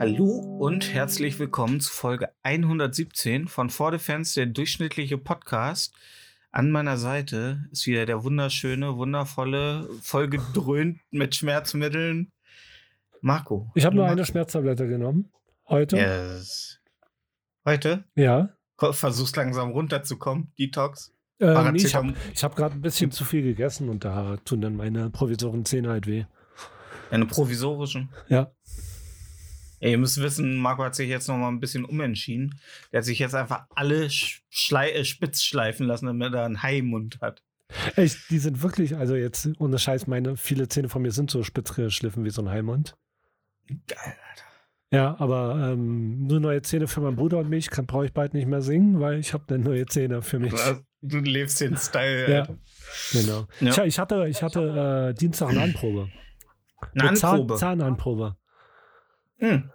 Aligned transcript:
Hallo 0.00 0.38
und 0.58 0.94
herzlich 0.94 1.38
willkommen 1.38 1.80
zu 1.80 1.92
Folge 1.92 2.30
117 2.44 3.46
von 3.46 3.68
For 3.68 3.92
the 3.92 3.98
Fans, 3.98 4.32
der 4.32 4.46
durchschnittliche 4.46 5.18
Podcast. 5.18 5.92
An 6.58 6.72
meiner 6.72 6.96
Seite 6.96 7.68
ist 7.70 7.86
wieder 7.86 8.04
der 8.04 8.24
wunderschöne, 8.24 8.96
wundervolle, 8.96 9.88
vollgedröhnt 10.02 10.98
mit 11.12 11.36
Schmerzmitteln 11.36 12.32
Marco. 13.20 13.70
Ich 13.76 13.84
habe 13.84 13.94
nur 13.94 14.06
Hallo, 14.06 14.14
eine 14.14 14.22
Marco. 14.22 14.32
Schmerztablette 14.32 14.88
genommen. 14.88 15.30
Heute. 15.68 15.96
Yes. 15.98 16.80
Heute? 17.64 18.02
Ja. 18.16 18.48
Versuchst 18.76 19.36
langsam 19.36 19.70
runterzukommen. 19.70 20.52
Detox. 20.58 21.14
Ähm, 21.38 21.76
ich 21.76 21.94
habe 21.94 22.14
hab 22.42 22.56
gerade 22.56 22.74
ein 22.74 22.80
bisschen 22.80 23.12
zu 23.12 23.24
viel 23.24 23.42
gegessen 23.42 23.88
und 23.88 24.04
da 24.04 24.36
tun 24.38 24.60
dann 24.60 24.74
meine 24.74 25.10
provisoren 25.10 25.64
Zähne 25.64 25.90
halt 25.90 26.08
weh. 26.08 26.24
Eine 27.12 27.26
provisorischen. 27.26 28.08
Ja. 28.28 28.50
Ey, 29.80 29.92
ihr 29.92 29.98
müsst 29.98 30.20
wissen, 30.20 30.56
Marco 30.56 30.82
hat 30.84 30.94
sich 30.94 31.08
jetzt 31.08 31.28
noch 31.28 31.36
mal 31.36 31.48
ein 31.48 31.60
bisschen 31.60 31.84
umentschieden. 31.84 32.58
Der 32.92 32.98
hat 32.98 33.04
sich 33.04 33.18
jetzt 33.18 33.34
einfach 33.34 33.66
alle 33.74 34.06
Sch- 34.06 34.40
Schlei 34.50 34.90
äh, 34.90 35.04
spitz 35.04 35.42
schleifen 35.42 35.86
lassen, 35.86 36.06
damit 36.06 36.34
er 36.34 36.44
einen 36.44 36.62
Haimund 36.62 37.20
hat. 37.20 37.42
Echt, 37.96 38.30
die 38.30 38.38
sind 38.38 38.62
wirklich, 38.62 38.96
also 38.96 39.14
jetzt 39.14 39.48
ohne 39.58 39.78
Scheiß, 39.78 40.06
meine 40.06 40.36
viele 40.36 40.68
Zähne 40.68 40.88
von 40.88 41.02
mir 41.02 41.12
sind 41.12 41.30
so 41.30 41.42
spitz 41.42 41.74
geschliffen 41.74 42.24
wie 42.24 42.30
so 42.30 42.42
ein 42.42 42.48
Heimund. 42.48 42.96
Geil, 43.68 43.98
Alter. 44.30 44.44
Ja, 44.90 45.16
aber 45.20 45.72
ähm, 45.72 46.26
nur 46.26 46.40
neue 46.40 46.62
Zähne 46.62 46.88
für 46.88 47.02
meinen 47.02 47.16
Bruder 47.16 47.36
und 47.38 47.50
mich 47.50 47.68
kann 47.68 47.84
brauche 47.86 48.06
ich 48.06 48.12
bald 48.14 48.32
nicht 48.32 48.46
mehr 48.48 48.62
singen, 48.62 49.00
weil 49.00 49.18
ich 49.18 49.34
habe 49.34 49.44
dann 49.46 49.60
neue 49.60 49.84
Zähne 49.84 50.22
für 50.22 50.38
mich. 50.38 50.54
Du, 51.02 51.18
lebst 51.18 51.60
den 51.60 51.76
Style. 51.76 52.28
Ja. 52.28 52.40
Alter. 52.40 52.58
Genau. 53.12 53.46
Ja. 53.60 53.70
Ich, 53.72 53.78
ich 53.78 53.98
hatte, 53.98 54.26
ich 54.28 54.42
hatte 54.42 55.10
äh, 55.10 55.14
Dienstag 55.14 55.50
eine 55.50 55.60
Anprobe. 55.60 56.08
Eine 56.94 57.14
Zahn, 57.14 57.32
Anprobe. 57.40 57.56
Zahnanprobe. 57.56 58.36
Hm. 59.38 59.70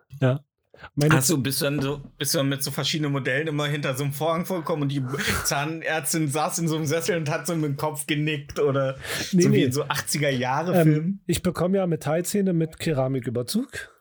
Meine 0.96 1.16
Hast 1.16 1.30
du, 1.30 1.42
bist 1.42 1.62
du, 1.62 1.66
dann 1.66 1.82
so, 1.82 2.02
bist 2.18 2.34
du 2.34 2.40
dann 2.40 2.50
mit 2.50 2.62
so 2.64 2.72
verschiedenen 2.72 3.12
Modellen 3.12 3.48
immer 3.48 3.68
hinter 3.68 3.96
so 3.96 4.04
einem 4.04 4.14
Vorhang 4.14 4.46
vorgekommen 4.46 4.84
und 4.84 4.90
die 4.90 5.04
Zahnärztin 5.46 6.28
saß 6.28 6.60
in 6.60 6.68
so 6.68 6.76
einem 6.76 6.86
Sessel 6.86 7.18
und 7.18 7.30
hat 7.30 7.48
so 7.48 7.56
mit 7.56 7.64
dem 7.66 7.78
Kopf 7.78 8.06
genickt 8.06 8.60
oder 8.60 8.98
Nee, 9.32 9.44
so 9.44 9.52
wie 9.52 9.58
nee. 9.58 9.64
in 9.64 9.72
so 9.72 9.86
80er-Jahre-Filmen? 9.86 10.96
ähm, 10.96 11.20
ich 11.26 11.42
bekomme 11.42 11.78
ja 11.78 11.88
Metallzähne 11.88 12.54
mit 12.54 12.80
Keramiküberzug. 12.80 13.92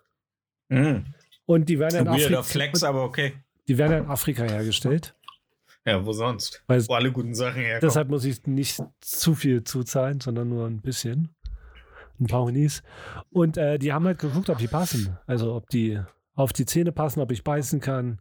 Hm. 0.71 1.05
Und 1.47 1.69
die 1.69 1.79
werden, 1.79 2.01
in 2.01 2.09
Afrika, 2.09 2.43
Flex, 2.43 2.83
aber 2.83 3.05
okay. 3.05 3.35
die 3.69 3.79
werden 3.79 4.05
in 4.05 4.11
Afrika 4.11 4.43
hergestellt. 4.45 5.15
Ja, 5.85 6.05
wo 6.07 6.13
sonst? 6.13 6.63
Weil 6.69 6.87
Wo 6.89 6.95
alle 6.95 7.11
guten 7.11 7.35
Sachen 7.35 7.61
herkommen. 7.61 7.89
deshalb 7.89 8.09
muss 8.09 8.25
ich 8.25 8.47
nicht 8.47 8.81
zu 9.01 9.35
viel 9.35 9.65
zuzahlen, 9.65 10.21
sondern 10.21 10.49
nur 10.49 10.67
ein 10.67 10.81
bisschen. 10.81 11.35
Ein 12.21 12.27
paar 12.27 12.43
Honis. 12.43 12.83
Und 13.31 13.57
äh, 13.57 13.79
die 13.79 13.93
haben 13.93 14.07
halt 14.07 14.19
geguckt, 14.19 14.51
ob 14.51 14.59
die 14.59 14.69
passen. 14.69 15.19
Also 15.27 15.55
ob 15.55 15.69
die 15.71 16.01
auf 16.35 16.53
die 16.53 16.67
Zähne 16.67 16.93
passen, 16.93 17.21
ob 17.21 17.31
ich 17.31 17.45
beißen 17.45 17.81
kann. 17.81 18.21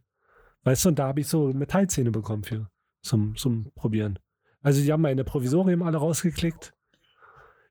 Weißt 0.64 0.84
du, 0.84 0.90
und 0.90 0.98
da 0.98 1.08
habe 1.08 1.20
ich 1.20 1.28
so 1.28 1.52
Metallzähne 1.52 2.10
bekommen 2.10 2.44
für 2.44 2.68
zum, 3.02 3.36
zum 3.36 3.72
Probieren. 3.74 4.18
Also 4.60 4.80
die 4.80 4.92
haben 4.92 5.02
meine 5.02 5.24
Provisorien 5.24 5.82
alle 5.82 5.98
rausgeklickt. 5.98 6.72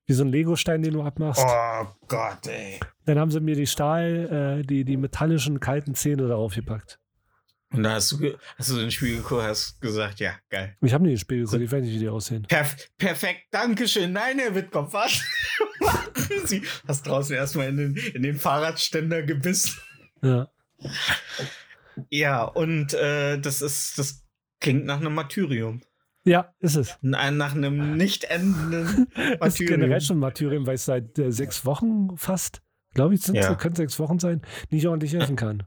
Wie 0.05 0.13
so 0.13 0.23
ein 0.23 0.29
Legostein, 0.29 0.81
den 0.81 0.93
du 0.93 1.03
abmachst. 1.03 1.45
oh 1.45 1.85
Gott, 2.07 2.47
ey. 2.47 2.79
Dann 3.05 3.19
haben 3.19 3.31
sie 3.31 3.39
mir 3.39 3.55
die 3.55 3.67
Stahl, 3.67 4.59
äh, 4.59 4.65
die, 4.65 4.83
die 4.83 4.97
metallischen 4.97 5.59
kalten 5.59 5.95
Zähne 5.95 6.27
darauf 6.27 6.55
gepackt. 6.55 6.99
Und 7.73 7.83
da 7.83 7.93
hast 7.93 8.11
du, 8.11 8.37
hast 8.57 8.69
du 8.69 8.75
den 8.75 8.91
Spiel 8.91 9.17
geguckt, 9.17 9.43
hast 9.43 9.79
gesagt, 9.79 10.19
ja, 10.19 10.33
geil. 10.49 10.75
Ich 10.81 10.93
habe 10.93 11.03
nicht 11.03 11.13
ins 11.13 11.21
Spiel 11.21 11.43
geguckt, 11.45 11.61
ich 11.61 11.71
weiß 11.71 11.81
nicht, 11.83 11.93
wie 11.95 11.99
die 11.99 12.09
aussehen. 12.09 12.43
Perf 12.43 12.75
perfekt, 12.97 13.43
Dankeschön. 13.51 14.11
Nein, 14.11 14.39
Herr 14.39 14.53
Wittkopf, 14.53 14.93
was? 14.93 15.21
Sie. 16.45 16.63
Hast 16.87 17.07
draußen 17.07 17.35
erstmal 17.35 17.69
in 17.69 17.77
den, 17.77 17.95
in 17.95 18.23
den 18.23 18.35
Fahrradständer 18.37 19.23
gebissen. 19.23 19.79
Ja. 20.21 20.47
Ja, 22.09 22.43
und 22.43 22.93
äh, 22.93 23.37
das 23.39 23.61
ist, 23.61 23.97
das 23.97 24.23
klingt 24.59 24.85
nach 24.85 24.99
einem 24.99 25.13
Martyrium. 25.13 25.81
Ja, 26.23 26.53
ist 26.59 26.75
es. 26.75 26.97
Nach 27.01 27.19
einem 27.55 27.95
nicht 27.97 28.25
endenden 28.25 29.07
Das 29.15 29.15
ist 29.53 29.59
generell 29.59 29.89
Martyrium. 29.89 29.99
schon 30.01 30.19
Martyrium, 30.19 30.67
weil 30.67 30.75
ich 30.75 30.81
seit 30.81 31.17
äh, 31.17 31.31
sechs 31.31 31.65
Wochen 31.65 32.15
fast, 32.17 32.61
glaube 32.93 33.15
ich, 33.15 33.21
sind 33.21 33.35
Ja. 33.35 33.43
so, 33.49 33.55
können 33.55 33.75
sechs 33.75 33.97
Wochen 33.99 34.19
sein, 34.19 34.41
nicht 34.69 34.85
ordentlich 34.87 35.13
essen 35.15 35.35
kann. 35.35 35.63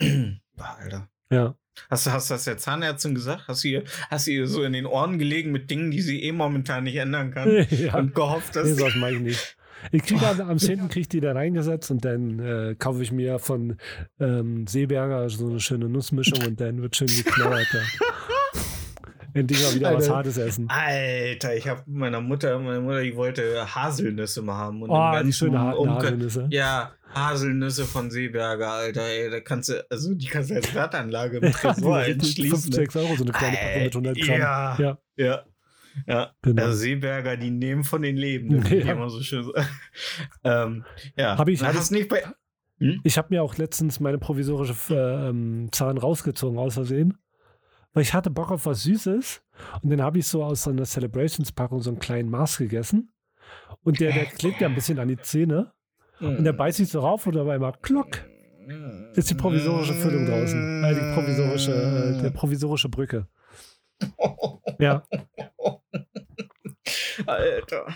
Alter. 0.56 1.09
Ja. 1.30 1.54
Hast 1.88 2.06
du 2.06 2.10
hast 2.10 2.30
das 2.30 2.44
der 2.44 2.58
Zahnärztin 2.58 3.14
gesagt? 3.14 3.44
Hast 3.48 3.64
du, 3.64 3.68
ihr, 3.68 3.84
hast 4.10 4.26
du 4.26 4.32
ihr 4.32 4.46
so 4.46 4.62
in 4.64 4.72
den 4.72 4.86
Ohren 4.86 5.18
gelegen 5.18 5.50
mit 5.52 5.70
Dingen, 5.70 5.90
die 5.90 6.02
sie 6.02 6.22
eh 6.22 6.32
momentan 6.32 6.84
nicht 6.84 6.96
ändern 6.96 7.30
kann? 7.30 7.48
ja. 7.70 7.96
Und 7.96 8.14
gehofft, 8.14 8.56
dass 8.56 8.66
Nee, 8.66 8.74
sowas 8.74 8.96
mache 8.96 9.14
ich 9.14 9.20
nicht. 9.20 9.56
Ich 9.92 10.02
kriege 10.02 10.26
am, 10.26 10.40
am 10.42 10.58
10. 10.58 10.88
krieg 10.88 11.02
ich 11.02 11.08
die 11.08 11.20
da 11.20 11.32
reingesetzt 11.32 11.90
und 11.90 12.04
dann 12.04 12.38
äh, 12.38 12.74
kaufe 12.78 13.02
ich 13.02 13.12
mir 13.12 13.38
von 13.38 13.76
ähm, 14.18 14.66
Seeberger 14.66 15.28
so 15.30 15.48
eine 15.48 15.60
schöne 15.60 15.88
Nussmischung 15.88 16.44
und 16.46 16.60
dann 16.60 16.82
wird 16.82 16.96
schön 16.96 17.08
geknauert. 17.08 17.66
Ja. 17.72 17.80
Endlich 19.34 19.62
mal 19.62 19.74
wieder 19.74 19.94
was 19.94 20.04
Alter. 20.04 20.16
Hartes 20.16 20.36
essen. 20.38 20.68
Alter, 20.68 21.56
ich 21.56 21.68
habe 21.68 21.82
meiner 21.86 22.20
Mutter, 22.20 22.58
meine 22.58 22.80
Mutter, 22.80 23.02
die 23.02 23.14
wollte 23.16 23.74
Haselnüsse 23.74 24.42
mal 24.42 24.54
haben. 24.56 24.82
Und 24.82 24.90
Oh, 24.90 25.22
die 25.24 25.32
schöne 25.32 25.58
harten 25.58 25.78
Umkreis- 25.88 25.96
Haselnüsse. 26.06 26.46
Ja, 26.50 26.92
Haselnüsse 27.14 27.84
von 27.84 28.10
Seeberger, 28.10 28.70
Alter, 28.70 29.02
ey, 29.02 29.30
da 29.30 29.40
kannst 29.40 29.68
du, 29.68 29.84
also 29.90 30.14
die 30.14 30.26
kannst 30.26 30.50
du 30.50 30.54
als 30.54 30.74
Wertanlage 30.74 31.38
im 31.38 31.52
Tresor 31.52 31.98
die 32.04 32.12
5, 32.12 32.14
entschließen. 32.22 32.72
6 32.72 32.96
Euro, 32.96 33.16
so 33.16 33.24
eine 33.24 33.32
kleine 33.32 33.56
Packung 33.56 33.82
mit 33.82 33.94
100 34.14 34.20
Gramm. 34.20 34.38
Ja, 34.40 34.76
Ja, 34.78 34.98
ja, 35.16 35.44
ja. 36.06 36.30
genau. 36.42 36.62
Also 36.62 36.76
Seeberger, 36.78 37.36
die 37.36 37.50
nehmen 37.50 37.82
von 37.84 38.02
den 38.02 38.16
Lebenden, 38.16 38.64
wie 38.70 38.74
Ja. 38.78 38.84
die 38.84 38.90
immer 38.90 39.10
so 39.10 39.20
schön 39.22 39.50
ähm, 40.44 40.84
ja, 41.16 41.36
Hab 41.36 41.48
ich- 41.48 41.62
hab 41.62 41.74
ich- 41.74 41.90
nicht 41.90 42.08
bei. 42.08 42.22
Ich 43.04 43.18
habe 43.18 43.28
mir 43.30 43.42
auch 43.42 43.58
letztens 43.58 44.00
meine 44.00 44.16
provisorische 44.16 44.74
äh, 44.94 45.28
ähm, 45.28 45.68
Zahn 45.70 45.98
rausgezogen 45.98 46.58
aus 46.58 46.74
Versehen, 46.74 47.18
weil 47.92 48.02
ich 48.02 48.14
hatte 48.14 48.30
Bock 48.30 48.50
auf 48.50 48.66
was 48.66 48.82
Süßes 48.84 49.42
und 49.82 49.90
dann 49.90 50.02
habe 50.02 50.18
ich 50.18 50.26
so 50.26 50.44
aus 50.44 50.64
so 50.64 50.70
einer 50.70 50.84
Celebrations-Packung 50.84 51.80
so 51.82 51.90
einen 51.90 51.98
kleinen 51.98 52.30
Mars 52.30 52.58
gegessen 52.58 53.12
und 53.82 54.00
der, 54.00 54.12
der 54.12 54.26
klebt 54.26 54.60
ja 54.60 54.68
ein 54.68 54.74
bisschen 54.74 54.98
an 54.98 55.08
die 55.08 55.18
Zähne 55.18 55.72
und 56.20 56.44
der 56.44 56.52
beißt 56.52 56.78
sich 56.78 56.88
so 56.90 57.00
rauf 57.00 57.26
und 57.26 57.34
dabei 57.34 57.58
mal 57.58 57.72
klock, 57.82 58.24
ist 59.14 59.30
die 59.30 59.34
provisorische 59.34 59.94
Füllung 59.94 60.26
draußen, 60.26 60.84
äh, 60.84 60.94
die 60.94 61.14
provisorische, 61.14 61.72
äh, 61.72 62.22
der 62.22 62.30
provisorische 62.30 62.88
Brücke. 62.88 63.26
Ja, 64.78 65.02
Alter. 67.26 67.86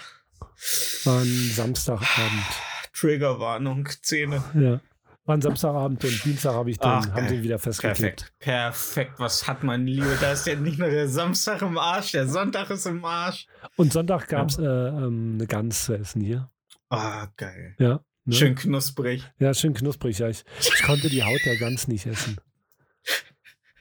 war 1.05 1.21
ein 1.21 1.51
Samstagabend. 1.53 2.45
Triggerwarnung, 2.93 3.89
Zähne. 4.03 4.43
Ja. 4.55 4.81
War 5.27 5.37
ein 5.37 5.41
Samstagabend 5.41 6.05
und 6.05 6.25
Dienstag 6.25 6.53
habe 6.53 6.71
ich 6.71 6.79
dann, 6.79 7.07
Ach, 7.11 7.15
haben 7.15 7.29
sie 7.29 7.43
wieder 7.43 7.59
festgeklebt. 7.59 7.99
Perfekt. 7.99 8.35
Perfekt. 8.41 9.13
Was 9.19 9.49
hat 9.49 9.63
man 9.63 9.87
Liebe? 9.87 10.19
Da 10.21 10.33
ist 10.33 10.47
ja 10.47 10.55
nicht 10.55 10.79
nur 10.79 10.91
der 10.91 11.09
Samstag 11.09 11.63
im 11.63 11.79
Arsch, 11.79 12.13
der 12.13 12.29
Sonntag 12.29 12.69
ist 12.69 12.85
im 12.85 13.03
Arsch. 13.05 13.47
Und 13.77 13.93
Sonntag 13.93 14.29
gab 14.29 14.51
es 14.51 14.59
äh, 14.59 14.63
ähm, 14.65 15.33
eine 15.37 15.47
Gans 15.47 15.87
zu 15.87 15.95
essen 15.95 16.21
hier. 16.21 16.51
Ah, 16.91 17.29
geil. 17.39 17.75
Ja. 17.79 18.01
Ne? 18.27 18.35
Schön 18.35 18.55
knusprig. 18.55 19.25
Ja, 19.39 19.55
schön 19.55 19.73
knusprig. 19.73 20.19
Ja, 20.19 20.29
ich, 20.29 20.45
ich 20.61 20.83
konnte 20.83 21.09
die 21.09 21.23
Haut 21.25 21.41
der 21.47 21.57
Gans 21.57 21.89
nicht 21.89 22.05
essen. 22.07 22.37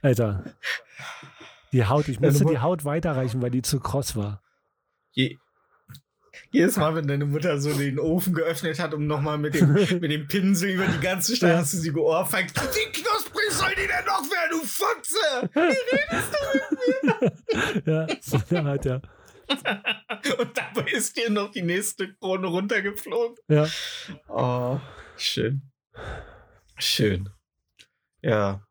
Alter. 0.01 0.43
Die 1.73 1.85
Haut, 1.85 2.07
ich 2.07 2.19
musste 2.19 2.43
Mu- 2.43 2.51
die 2.51 2.59
Haut 2.59 2.85
weiterreichen, 2.85 3.41
weil 3.41 3.51
die 3.51 3.61
zu 3.61 3.79
kross 3.79 4.15
war. 4.15 4.41
Je 5.11 5.37
jedes 6.53 6.77
Mal, 6.77 6.95
wenn 6.95 7.07
deine 7.07 7.25
Mutter 7.25 7.59
so 7.59 7.73
den 7.73 7.99
Ofen 7.99 8.33
geöffnet 8.33 8.79
hat, 8.79 8.93
um 8.93 9.07
nochmal 9.07 9.37
mit 9.39 9.55
dem, 9.55 9.73
mit 9.99 10.11
dem 10.11 10.27
Pinsel 10.27 10.69
über 10.69 10.85
die 10.85 10.99
ganze 10.99 11.35
Stadt, 11.35 11.57
hast 11.57 11.73
du 11.73 11.77
sie 11.77 11.91
geohrfeigt. 11.91 12.55
Wie 12.55 12.91
knusprig 12.91 13.51
soll 13.51 13.71
die 13.71 13.87
denn 13.87 14.05
noch 14.05 14.23
werden, 14.29 14.51
du 14.51 14.65
Fotze? 14.65 15.49
ja, 17.85 18.07
so 18.21 18.39
eine 18.55 18.69
Art, 18.69 18.85
ja. 18.85 19.01
Und 20.39 20.57
dabei 20.57 20.89
ist 20.91 21.17
dir 21.17 21.29
noch 21.29 21.51
die 21.51 21.63
nächste 21.63 22.13
Krone 22.13 22.47
runtergeflogen. 22.47 23.35
Ja, 23.49 23.67
Oh, 24.29 24.79
schön. 25.17 25.63
Schön. 26.77 27.29
Ja. 28.21 28.65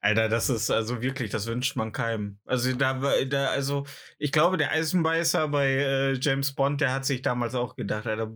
Alter, 0.00 0.28
das 0.28 0.48
ist 0.50 0.70
also 0.70 1.02
wirklich, 1.02 1.30
das 1.30 1.46
wünscht 1.46 1.76
man 1.76 1.92
keinem. 1.92 2.38
Also 2.44 2.72
da 2.74 3.00
da, 3.24 3.46
also 3.48 3.84
ich 4.18 4.30
glaube, 4.32 4.56
der 4.56 4.70
Eisenbeißer 4.70 5.48
bei 5.48 5.66
äh, 5.66 6.12
James 6.14 6.54
Bond, 6.54 6.80
der 6.80 6.92
hat 6.92 7.04
sich 7.04 7.22
damals 7.22 7.54
auch 7.54 7.74
gedacht, 7.76 8.06
Alter, 8.06 8.32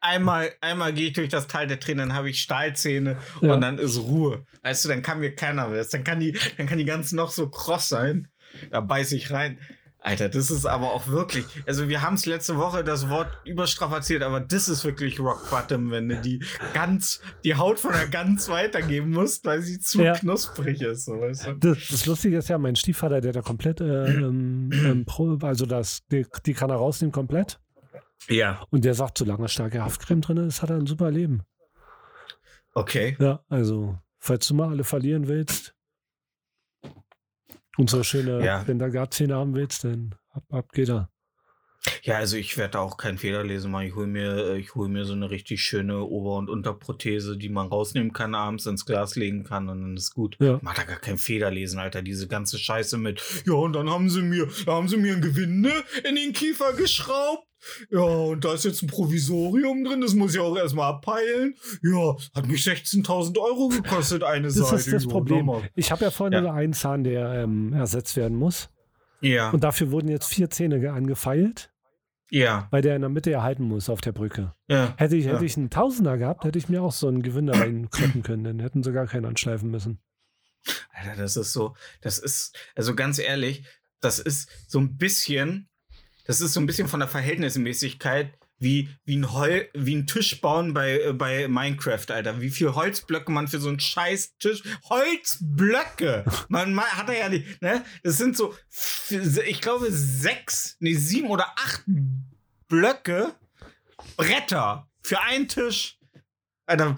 einmal, 0.00 0.52
einmal 0.60 0.92
gehe 0.92 1.08
ich 1.08 1.12
durch 1.14 1.28
das 1.28 1.48
Tal 1.48 1.66
der 1.66 1.80
Tränen, 1.80 2.08
dann 2.08 2.16
habe 2.16 2.30
ich 2.30 2.40
Stahlzähne 2.40 3.18
Ja. 3.40 3.54
und 3.54 3.60
dann 3.60 3.78
ist 3.78 3.98
Ruhe. 3.98 4.44
Weißt 4.62 4.84
du, 4.84 4.88
dann 4.88 5.02
kann 5.02 5.20
mir 5.20 5.34
keiner 5.34 5.70
was. 5.72 5.90
Dann 5.90 6.04
kann 6.04 6.20
die, 6.20 6.38
dann 6.56 6.66
kann 6.66 6.78
die 6.78 6.84
ganz 6.84 7.12
noch 7.12 7.30
so 7.30 7.48
kross 7.48 7.88
sein. 7.88 8.28
Da 8.70 8.80
beiß 8.80 9.12
ich 9.12 9.30
rein. 9.32 9.58
Alter, 9.98 10.28
das 10.28 10.50
ist 10.52 10.66
aber 10.66 10.92
auch 10.92 11.08
wirklich. 11.08 11.44
Also, 11.66 11.88
wir 11.88 12.00
haben 12.02 12.14
es 12.14 12.26
letzte 12.26 12.56
Woche 12.58 12.84
das 12.84 13.08
Wort 13.08 13.28
überstrapaziert, 13.44 14.22
aber 14.22 14.38
das 14.38 14.68
ist 14.68 14.84
wirklich 14.84 15.18
Rock 15.18 15.50
Bottom, 15.50 15.90
wenn 15.90 16.08
du 16.08 16.20
die 16.20 16.44
ganz, 16.74 17.20
die 17.42 17.56
Haut 17.56 17.80
von 17.80 17.92
der 17.92 18.06
Gans 18.06 18.48
weitergeben 18.48 19.10
musst, 19.10 19.44
weil 19.44 19.62
sie 19.62 19.80
zu 19.80 20.02
Ja. 20.02 20.12
knusprig 20.12 20.80
ist. 20.80 21.06
So, 21.06 21.20
weißt 21.20 21.46
du? 21.48 21.52
Das, 21.54 21.78
das 21.90 22.06
Lustige 22.06 22.36
ist 22.38 22.48
ja, 22.48 22.56
mein 22.58 22.76
Stiefvater, 22.76 23.20
der 23.20 23.32
da 23.32 23.42
komplett, 23.42 23.80
äh, 23.80 24.06
ähm, 24.12 24.70
ähm, 24.72 25.04
pro, 25.06 25.38
also 25.42 25.66
das, 25.66 26.06
die, 26.12 26.24
die 26.44 26.54
kann 26.54 26.70
er 26.70 26.76
rausnehmen 26.76 27.10
komplett. 27.12 27.58
Ja, 28.28 28.62
Und 28.70 28.84
der 28.84 28.94
sagt, 28.94 29.18
solange 29.18 29.48
starke 29.48 29.84
Haftcreme 29.84 30.20
drin 30.20 30.36
ist, 30.38 30.62
hat 30.62 30.70
er 30.70 30.76
ein 30.76 30.86
super 30.86 31.10
Leben. 31.10 31.42
okay. 32.74 33.16
Ja, 33.20 33.40
also, 33.48 33.98
falls 34.18 34.46
du 34.48 34.54
mal 34.54 34.68
alle 34.70 34.84
verlieren 34.84 35.28
willst 35.28 35.74
und 37.76 37.90
so 37.90 38.02
schöne 38.02 38.44
Ja. 38.44 38.66
Wendergard-Zähne 38.66 39.34
haben 39.34 39.54
willst, 39.54 39.84
dann 39.84 40.14
ab, 40.30 40.44
ab 40.50 40.72
geht 40.72 40.88
er. 40.88 41.10
Ja, 42.02 42.16
also 42.16 42.36
ich 42.36 42.56
werde 42.56 42.72
da 42.72 42.78
auch 42.80 42.96
keinen 42.96 43.18
Federlesen 43.18 43.70
machen. 43.70 43.86
Ich 43.86 43.94
hole 43.94 44.06
mir, 44.08 44.54
äh, 44.54 44.58
ich 44.58 44.74
hol 44.74 44.88
mir 44.88 45.04
so 45.04 45.12
eine 45.12 45.30
richtig 45.30 45.62
schöne 45.62 46.02
Ober- 46.02 46.36
und 46.36 46.50
Unterprothese, 46.50 47.36
die 47.36 47.48
man 47.48 47.68
rausnehmen 47.68 48.12
kann, 48.12 48.34
abends 48.34 48.66
ins 48.66 48.86
Glas 48.86 49.14
legen 49.14 49.44
kann 49.44 49.68
und 49.68 49.82
dann 49.82 49.96
ist 49.96 50.12
gut. 50.14 50.36
Ja. 50.40 50.58
Mach 50.62 50.74
da 50.74 50.82
gar 50.82 50.98
kein 50.98 51.18
Federlesen, 51.18 51.78
Alter. 51.78 52.02
Diese 52.02 52.26
ganze 52.26 52.58
Scheiße 52.58 52.98
mit, 52.98 53.22
ja, 53.46 53.54
und 53.54 53.72
dann 53.74 53.88
haben 53.88 54.10
sie 54.10 54.22
mir, 54.22 54.48
da 54.64 54.72
haben 54.72 54.88
sie 54.88 54.96
mir 54.96 55.14
ein 55.14 55.20
Gewinde 55.22 55.70
in 56.08 56.16
den 56.16 56.32
Kiefer 56.32 56.72
geschraubt. 56.72 57.45
Ja, 57.90 58.00
und 58.00 58.44
da 58.44 58.54
ist 58.54 58.64
jetzt 58.64 58.82
ein 58.82 58.86
Provisorium 58.88 59.84
drin, 59.84 60.00
das 60.00 60.14
muss 60.14 60.34
ich 60.34 60.40
auch 60.40 60.56
erstmal 60.56 60.90
abpeilen. 60.92 61.54
Ja, 61.82 62.16
hat 62.34 62.46
mich 62.46 62.62
16.000 62.62 63.38
Euro 63.38 63.68
gekostet, 63.68 64.22
eine 64.22 64.46
Das 64.48 64.54
Seite. 64.56 64.76
ist 64.76 64.92
das 64.92 65.06
Problem. 65.06 65.50
Ich 65.74 65.90
habe 65.90 66.04
ja 66.04 66.10
vorne 66.10 66.42
Ja. 66.44 66.52
einen 66.52 66.72
Zahn, 66.72 67.04
der 67.04 67.32
ähm, 67.42 67.72
ersetzt 67.72 68.16
werden 68.16 68.36
muss. 68.36 68.68
Ja, 69.20 69.50
Und 69.50 69.64
dafür 69.64 69.90
wurden 69.90 70.08
jetzt 70.08 70.26
vier 70.28 70.50
Zähne 70.50 70.78
ge- 70.78 70.90
angefeilt, 70.90 71.70
ja, 72.30 72.68
weil 72.70 72.82
der 72.82 72.96
in 72.96 73.00
der 73.02 73.08
Mitte 73.08 73.32
erhalten 73.32 73.62
muss 73.64 73.88
auf 73.88 74.00
der 74.00 74.12
Brücke. 74.12 74.54
ja. 74.68 74.94
Hätte 74.98 75.16
ich, 75.16 75.24
Ja. 75.24 75.34
hätte 75.34 75.44
ich 75.44 75.56
einen 75.56 75.70
Tausender 75.70 76.18
gehabt, 76.18 76.44
hätte 76.44 76.58
ich 76.58 76.68
mir 76.68 76.82
auch 76.82 76.92
so 76.92 77.08
ein 77.08 77.22
Gewinde 77.22 77.52
reinkloppen 77.58 78.22
können. 78.22 78.44
Dann 78.44 78.60
hätten 78.60 78.82
sie 78.82 78.92
gar 78.92 79.06
keinen 79.06 79.24
anschleifen 79.24 79.70
müssen. 79.70 80.00
Alter, 80.92 81.20
das 81.22 81.36
ist 81.36 81.52
so, 81.52 81.74
das 82.00 82.18
ist, 82.18 82.56
also 82.74 82.94
ganz 82.94 83.18
ehrlich, 83.18 83.64
das 84.00 84.18
ist 84.18 84.48
so 84.66 84.78
ein 84.80 84.96
bisschen, 84.96 85.68
das 86.26 86.40
ist 86.40 86.52
so 86.52 86.60
ein 86.60 86.66
bisschen 86.66 86.88
von 86.88 87.00
der 87.00 87.08
Verhältnismäßigkeit 87.08 88.32
wie, 88.58 88.88
wie, 89.04 89.16
ein, 89.16 89.32
Hol 89.32 89.68
wie 89.74 89.94
ein 89.94 90.06
Tisch 90.06 90.40
bauen 90.40 90.72
bei, 90.72 91.00
äh, 91.00 91.12
bei 91.12 91.48
Minecraft, 91.48 92.06
Alter. 92.08 92.40
Wie 92.40 92.50
viel 92.50 92.74
Holzblöcke 92.74 93.30
man 93.30 93.48
für 93.48 93.60
so 93.60 93.68
einen 93.68 93.80
scheiß 93.80 94.38
Tisch. 94.38 94.62
Holzblöcke! 94.88 96.24
Man, 96.48 96.74
man 96.74 96.86
hat 96.86 97.08
er 97.08 97.18
ja 97.18 97.28
nicht, 97.28 97.60
ne? 97.60 97.84
Das 98.02 98.16
sind 98.16 98.36
so, 98.36 98.54
ich 99.10 99.60
glaube, 99.60 99.90
sechs, 99.90 100.76
nee, 100.80 100.94
sieben 100.94 101.28
oder 101.28 101.46
acht 101.56 101.84
Blöcke, 102.68 103.34
Bretter 104.16 104.88
für 105.02 105.20
einen 105.20 105.48
Tisch. 105.48 105.98
Alter, 106.64 106.96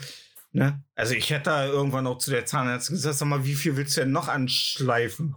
ne? 0.52 0.82
Also 0.94 1.14
ich 1.14 1.31
hätte 1.31 1.44
da 1.44 1.66
irgendwann 1.66 2.06
auch 2.06 2.19
zu 2.19 2.31
der 2.31 2.46
Zahnärztin 2.46 2.96
gesagt, 2.96 3.16
sag 3.16 3.26
mal, 3.26 3.44
wie 3.44 3.54
viel 3.54 3.76
willst 3.76 3.96
du 3.96 4.02
denn 4.02 4.12
noch 4.12 4.28
anschleifen? 4.28 5.34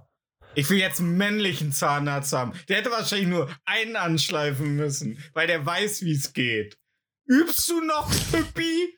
Ich 0.54 0.70
will 0.70 0.78
jetzt 0.80 1.00
einen 1.00 1.18
männlichen 1.18 1.72
Zahnarzt 1.72 2.34
haben. 2.34 2.54
Der 2.68 2.78
hätte 2.78 2.92
wahrscheinlich 2.92 3.30
nur 3.30 3.50
einen 3.66 3.96
anschleifen 3.96 4.76
müssen, 4.76 5.18
weil 5.34 5.48
der 5.48 5.66
weiß, 5.66 6.02
wie 6.02 6.12
es 6.14 6.34
geht. 6.34 6.78
Übst 7.26 7.70
du 7.70 7.80
noch, 7.82 8.10
Pippi? 8.32 8.98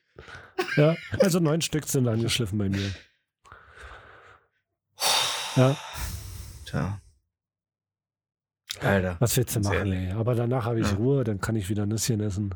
Ja, 0.76 0.96
also 1.20 1.40
neun 1.40 1.62
Stück 1.62 1.86
sind 1.88 2.08
angeschliffen 2.08 2.58
bei 2.58 2.70
mir. 2.70 2.94
Ja, 5.56 5.78
Tja. 6.66 7.00
Alter. 8.82 9.18
was 9.20 9.38
willst 9.38 9.56
du 9.56 9.60
machen, 9.62 9.92
ey? 9.92 10.12
Aber 10.14 10.34
danach 10.36 10.66
habe 10.66 10.80
ich 10.80 10.88
Ja. 10.90 10.96
Ruhe, 10.96 11.24
dann 11.24 11.40
kann 11.40 11.56
ich 11.56 11.70
wieder 11.70 11.86
Nüsschen 11.86 12.20
essen. 12.22 12.54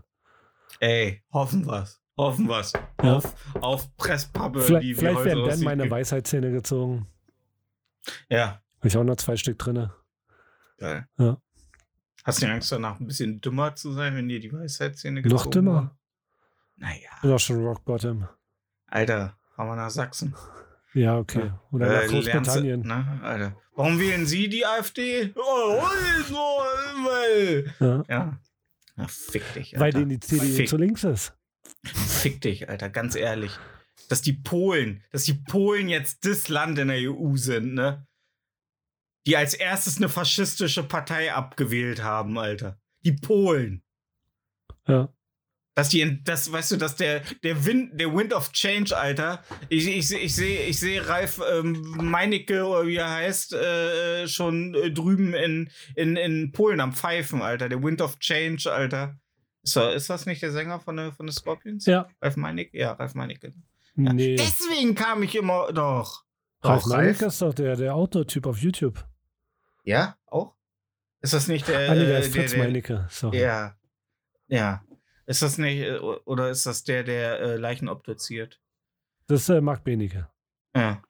Ey, 0.79 1.23
hoffen 1.31 1.65
wir's. 1.65 2.01
Hoffen 2.17 2.47
wir's. 2.47 2.73
Ja. 3.03 3.17
Auf, 3.17 3.35
auf 3.61 3.95
Presspappe, 3.97 4.61
Vielleicht, 4.61 4.83
die 4.83 4.95
vielleicht 4.95 5.23
werden 5.23 5.45
dann 5.47 5.61
meine 5.61 5.89
Weisheitszähne 5.89 6.51
gezogen. 6.51 7.07
Ja, 8.29 8.61
Habe 8.87 8.93
ich 8.93 8.97
auch 8.97 9.03
noch 9.03 9.17
zwei 9.17 9.35
Stück 9.35 9.59
drin. 9.59 9.89
geil. 10.77 11.05
Ja. 11.17 11.41
Hast 12.23 12.41
du 12.41 12.47
Angst 12.49 12.71
danach, 12.71 12.99
ein 12.99 13.07
bisschen 13.07 13.41
dümmer 13.41 13.75
zu 13.75 13.91
sein, 13.91 14.15
wenn 14.15 14.29
dir 14.29 14.39
die 14.39 14.51
Weisheitszähne 14.53 15.21
Noch 15.21 15.23
gezogen 15.45 15.51
dümmer. 15.51 15.73
wurden? 15.73 15.91
Naja, 16.77 17.09
Bin 17.21 17.31
auch 17.31 17.39
schon 17.39 17.63
Rock 17.65 17.83
Bottom. 17.83 18.27
Alter, 18.87 19.37
fahren 19.55 19.67
wir 19.69 19.75
nach 19.75 19.89
Sachsen. 19.89 20.33
Ja, 20.93 21.17
okay. 21.17 21.51
Oder 21.71 21.87
nach 21.87 22.01
Äh, 22.03 22.07
du- 22.07 22.13
Großbritannien. 22.13 22.81
Ne, 22.81 23.19
Alter. 23.23 23.57
Warum 23.75 23.99
wählen 23.99 24.25
Sie 24.25 24.47
die 24.47 24.65
AfD? 24.65 25.33
Oh, 25.35 25.81
so, 26.27 26.35
weil. 27.05 27.73
Ja. 27.79 28.03
Ja. 28.07 28.39
Na, 28.95 29.07
fick 29.07 29.53
dich, 29.53 29.73
Alter. 29.75 29.79
Weil 29.85 29.91
denen 29.93 30.09
die 30.09 30.19
CDU 30.19 30.45
Fick, 30.45 30.69
zu 30.69 30.77
links 30.77 31.03
ist. 31.03 31.33
fick 31.83 32.39
dich, 32.41 32.69
Alter, 32.69 32.89
ganz 32.89 33.15
ehrlich. 33.15 33.51
Dass 34.09 34.21
die 34.21 34.33
Polen, 34.33 35.03
dass 35.11 35.23
die 35.25 35.33
Polen 35.33 35.89
jetzt 35.89 36.25
das 36.25 36.47
Land 36.47 36.77
in 36.79 36.87
der 36.87 36.97
EU 37.11 37.35
sind, 37.35 37.73
ne? 37.73 38.05
Die 39.27 39.37
als 39.37 39.53
erstes 39.53 39.97
eine 39.97 40.09
faschistische 40.09 40.83
Partei 40.83 41.31
abgewählt 41.33 42.01
haben, 42.01 42.39
Alter. 42.39 42.79
Die 43.05 43.11
Polen. 43.11 43.83
Ja. 44.87 45.09
Dass 45.75 45.89
die, 45.89 46.23
das, 46.23 46.51
weißt 46.51 46.71
du, 46.71 46.77
dass 46.77 46.95
der, 46.95 47.19
der 47.43 47.65
Wind, 47.65 47.99
der 48.01 48.11
Wind 48.15 48.33
of 48.33 48.51
Change, 48.51 48.97
Alter, 48.97 49.43
ich, 49.69 49.85
ich, 49.87 50.11
ich 50.11 50.33
sehe, 50.35 50.65
ich 50.65 50.79
sehe 50.79 51.07
Ralf 51.07 51.39
ähm, 51.51 51.79
Meinecke, 51.97 52.65
oder 52.65 52.87
wie 52.87 52.95
er 52.95 53.11
heißt, 53.11 53.53
äh, 53.53 54.27
schon 54.27 54.73
äh, 54.73 54.89
drüben 54.91 55.35
in, 55.35 55.69
in, 55.95 56.15
in 56.15 56.51
Polen 56.51 56.79
am 56.79 56.93
Pfeifen, 56.93 57.43
Alter. 57.43 57.69
Der 57.69 57.83
Wind 57.83 58.01
of 58.01 58.17
Change, 58.17 58.71
Alter. 58.71 59.19
Ist, 59.61 59.75
er- 59.75 59.93
ist 59.93 60.09
das 60.09 60.25
nicht 60.25 60.41
der 60.41 60.51
Sänger 60.51 60.79
von 60.79 60.95
der, 60.97 61.11
von 61.11 61.27
der 61.27 61.33
Scorpions? 61.33 61.85
Ja. 61.85 62.09
Ralf 62.23 62.37
Meinecke? 62.37 62.75
Ja, 62.75 62.93
Ralf 62.93 63.13
Meinecke. 63.13 63.53
Ja. 63.97 64.13
Nee. 64.13 64.35
Deswegen 64.37 64.95
kam 64.95 65.21
ich 65.21 65.35
immer 65.35 65.71
doch. 65.73 66.23
Ralf 66.63 66.85
Meinecke 66.87 67.25
ist 67.25 67.41
doch 67.41 67.53
der, 67.53 67.75
der 67.75 67.93
Outdoor-Typ 67.93 68.47
auf 68.47 68.57
YouTube. 68.57 69.05
Ja, 69.87 70.17
auch? 70.25 70.53
Ist 71.21 71.31
das 71.31 71.47
nicht 71.47 71.65
der. 71.69 71.89
ah, 71.89 71.95
nee, 71.95 72.05
der 72.05 72.17
äh, 72.17 72.19
ist 72.19 72.35
Fritz 72.35 72.57
Meinecke. 72.57 73.07
Sorry. 73.09 73.39
Ja. 73.39 73.77
Ja. 74.47 74.83
Ist 75.25 75.41
das 75.41 75.57
nicht, 75.57 75.79
äh, 75.79 75.97
oder 75.99 76.49
ist 76.49 76.65
das 76.65 76.83
der, 76.83 77.03
der 77.03 77.39
äh, 77.39 77.55
Leichen 77.55 77.87
obduziert? 77.87 78.59
Das 79.27 79.43
ist 79.43 79.49
äh, 79.49 79.61
Marc 79.61 79.85
Benecke. 79.85 80.29
Ja. 80.75 81.01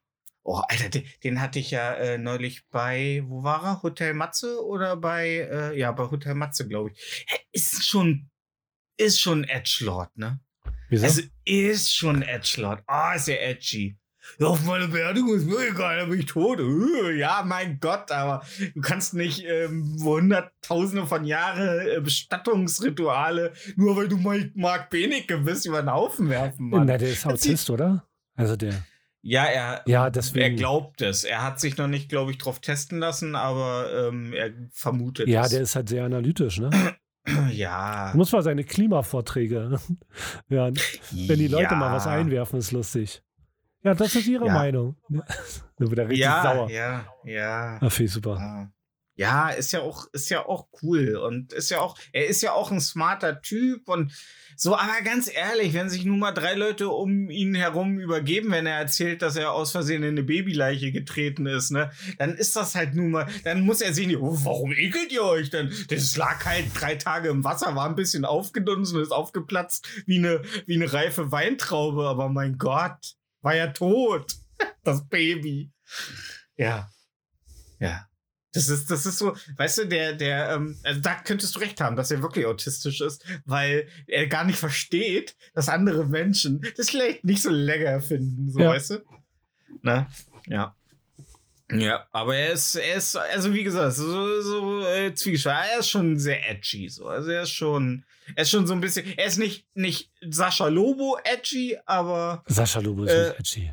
Oh, 0.44 0.62
Alter, 0.68 0.90
den, 0.90 1.04
den 1.24 1.40
hatte 1.40 1.58
ich 1.58 1.72
ja 1.72 1.92
äh, 1.94 2.18
neulich 2.18 2.68
bei, 2.68 3.24
wo 3.26 3.42
war 3.42 3.64
er? 3.64 3.82
Hotel 3.82 4.14
Matze 4.14 4.64
oder 4.64 4.96
bei, 4.96 5.48
äh, 5.50 5.76
ja, 5.76 5.90
bei 5.90 6.08
Hotel 6.08 6.36
Matze, 6.36 6.68
glaube 6.68 6.92
ich. 6.92 7.26
Er 7.28 7.40
Ist 7.50 7.84
schon, 7.84 8.30
ist 8.96 9.20
schon 9.20 9.42
Edgelord, 9.42 10.16
ne? 10.16 10.38
Wieso? 10.88 11.04
Also 11.04 11.22
ist 11.44 11.92
schon 11.92 12.22
Edgelord. 12.22 12.84
Ah, 12.86 13.14
ist 13.14 13.26
der 13.26 13.44
edgy. 13.44 13.98
Ja, 14.38 14.46
auf 14.48 14.64
meine 14.64 14.88
Beerdigung 14.88 15.34
ist 15.34 15.46
mir 15.46 15.68
egal, 15.70 15.98
da 15.98 16.04
bin 16.06 16.20
ich 16.20 16.26
tot. 16.26 16.60
Äh, 16.60 17.16
Ja, 17.18 17.42
mein 17.44 17.78
Gott, 17.80 18.10
aber 18.12 18.42
du 18.74 18.80
kannst 18.80 19.14
nicht 19.14 19.44
ähm, 19.44 19.96
hunderttausende 20.02 21.06
von 21.06 21.24
Jahren 21.24 21.88
äh, 21.88 22.00
Bestattungsrituale, 22.00 23.52
nur 23.76 23.96
weil 23.96 24.08
du 24.08 24.16
mal 24.16 24.50
Mark 24.54 24.90
Benecke 24.90 25.38
bist, 25.38 25.66
über 25.66 25.82
den 25.82 25.90
Haufen 25.92 26.28
werfen, 26.28 26.70
Mann. 26.70 26.86
Na, 26.86 26.98
der 26.98 27.08
ist 27.10 27.26
Autist, 27.26 27.70
oder? 27.70 28.04
Also 28.36 28.56
der. 28.56 28.74
Ja, 29.22 29.44
er, 29.46 29.82
Ja, 29.86 30.10
deswegen. 30.10 30.42
er 30.44 30.50
glaubt 30.52 31.02
es. 31.02 31.24
Er 31.24 31.42
hat 31.42 31.58
sich 31.58 31.76
noch 31.76 31.88
nicht, 31.88 32.08
glaube 32.08 32.30
ich, 32.30 32.38
drauf 32.38 32.60
testen 32.60 32.98
lassen, 33.00 33.34
aber 33.34 34.08
ähm, 34.08 34.32
er 34.32 34.50
vermutet 34.70 35.28
Ja, 35.28 35.42
es. 35.44 35.50
der 35.50 35.62
ist 35.62 35.74
halt 35.74 35.88
sehr 35.88 36.04
analytisch, 36.04 36.60
ne? 36.60 36.70
ja. 37.50 38.12
Muss 38.14 38.30
man 38.32 38.42
seine 38.42 38.62
Klimavorträge 38.64 39.78
hören. 40.48 40.78
Wenn 41.10 41.38
die 41.38 41.48
Leute 41.48 41.64
ja. 41.72 41.74
mal 41.76 41.92
was 41.92 42.06
einwerfen, 42.06 42.58
ist 42.60 42.70
lustig. 42.72 43.22
Ja, 43.82 43.94
das 43.94 44.14
ist 44.16 44.26
ihre 44.26 44.46
Ja. 44.46 44.54
Meinung. 44.54 44.96
Da 45.80 45.88
wird 45.88 45.98
er 46.00 46.08
richtig 46.08 46.24
Ja, 46.24 46.42
sauer. 46.42 46.70
ja, 46.70 47.06
ja. 47.24 47.78
Ah, 47.80 47.88
viel 47.90 48.08
super. 48.08 48.36
Ja. 48.40 48.70
Ja, 49.14 49.48
ist 49.48 49.72
ja 49.72 49.80
auch, 49.80 50.06
ist 50.12 50.28
ja 50.28 50.46
auch 50.46 50.68
cool 50.82 51.16
und 51.16 51.52
ist 51.52 51.70
ja 51.70 51.80
auch, 51.80 51.96
er 52.12 52.26
ist 52.26 52.40
ja 52.40 52.52
auch 52.52 52.70
ein 52.70 52.80
smarter 52.80 53.40
Typ 53.42 53.88
und 53.88 54.12
so, 54.56 54.76
aber 54.76 55.02
ganz 55.04 55.28
ehrlich, 55.32 55.74
wenn 55.74 55.88
sich 55.88 56.04
nun 56.04 56.20
mal 56.20 56.30
drei 56.30 56.54
Leute 56.54 56.88
um 56.88 57.28
ihn 57.28 57.54
herum 57.56 57.98
übergeben, 57.98 58.52
wenn 58.52 58.66
er 58.66 58.76
erzählt, 58.78 59.22
dass 59.22 59.34
er 59.34 59.52
aus 59.52 59.72
Versehen 59.72 60.02
in 60.04 60.10
eine 60.10 60.22
Babyleiche 60.22 60.92
getreten 60.92 61.46
ist, 61.46 61.70
ne, 61.72 61.90
dann 62.18 62.34
ist 62.36 62.54
das 62.54 62.76
halt 62.76 62.94
nun 62.94 63.10
mal, 63.10 63.26
dann 63.42 63.62
muss 63.62 63.80
er 63.80 63.92
sehen, 63.92 64.14
oh, 64.16 64.36
warum 64.44 64.72
ekelt 64.72 65.10
ihr 65.12 65.24
euch 65.24 65.50
denn? 65.50 65.72
Das 65.90 66.16
lag 66.16 66.44
halt 66.44 66.66
drei 66.74 66.94
Tage 66.94 67.28
im 67.28 67.42
Wasser, 67.42 67.74
war 67.74 67.88
ein 67.88 67.96
bisschen 67.96 68.24
aufgedunsen, 68.24 69.00
ist 69.00 69.10
aufgeplatzt 69.12 69.86
wie 70.06 70.18
eine, 70.18 70.42
wie 70.66 70.74
eine 70.76 70.92
reife 70.92 71.32
Weintraube, 71.32 72.06
aber 72.06 72.28
mein 72.28 72.56
Gott, 72.56 73.16
war 73.48 73.56
ja 73.56 73.68
tot, 73.68 74.34
das 74.84 75.08
Baby. 75.08 75.72
Ja. 76.56 76.90
Ja. 77.80 78.06
Das 78.52 78.68
ist, 78.68 78.90
das 78.90 79.06
ist 79.06 79.18
so, 79.18 79.34
weißt 79.56 79.78
du, 79.78 79.84
der, 79.86 80.12
der, 80.14 80.50
ähm, 80.50 80.78
also 80.82 81.00
da 81.00 81.14
könntest 81.14 81.54
du 81.56 81.60
recht 81.60 81.80
haben, 81.80 81.96
dass 81.96 82.10
er 82.10 82.20
wirklich 82.22 82.44
autistisch 82.44 83.00
ist, 83.00 83.24
weil 83.46 83.88
er 84.06 84.26
gar 84.26 84.44
nicht 84.44 84.58
versteht, 84.58 85.34
dass 85.54 85.68
andere 85.70 86.06
Menschen 86.06 86.60
das 86.76 86.90
vielleicht 86.90 87.24
nicht 87.24 87.42
so 87.42 87.50
lecker 87.50 88.00
finden, 88.02 88.50
so 88.50 88.60
Ja. 88.60 88.70
weißt 88.70 88.90
du? 88.90 88.98
Ne? 89.82 90.06
Ja. 90.46 90.76
Ja, 91.70 92.06
aber 92.12 92.34
er 92.36 92.52
ist, 92.52 92.74
er 92.76 92.94
ist, 92.96 93.14
also 93.16 93.52
wie 93.52 93.62
gesagt, 93.62 93.94
so, 93.96 94.40
so 94.40 94.86
äh, 94.86 95.14
zwiegespalten. 95.14 95.70
Er 95.72 95.78
ist 95.80 95.90
schon 95.90 96.18
sehr 96.18 96.48
edgy, 96.50 96.88
so. 96.88 97.08
Also 97.08 97.30
er 97.30 97.42
ist 97.42 97.50
schon, 97.50 98.04
er 98.34 98.42
ist 98.42 98.50
schon 98.50 98.66
so 98.66 98.72
ein 98.72 98.80
bisschen, 98.80 99.06
er 99.18 99.26
ist 99.26 99.36
nicht, 99.38 99.66
nicht 99.74 100.10
Sascha 100.30 100.68
Lobo 100.68 101.18
edgy, 101.24 101.76
aber 101.84 102.42
Sascha 102.46 102.80
Lobo 102.80 103.04
ist 103.04 103.12
Äh, 103.12 103.28
nicht 103.28 103.38
edgy. 103.40 103.72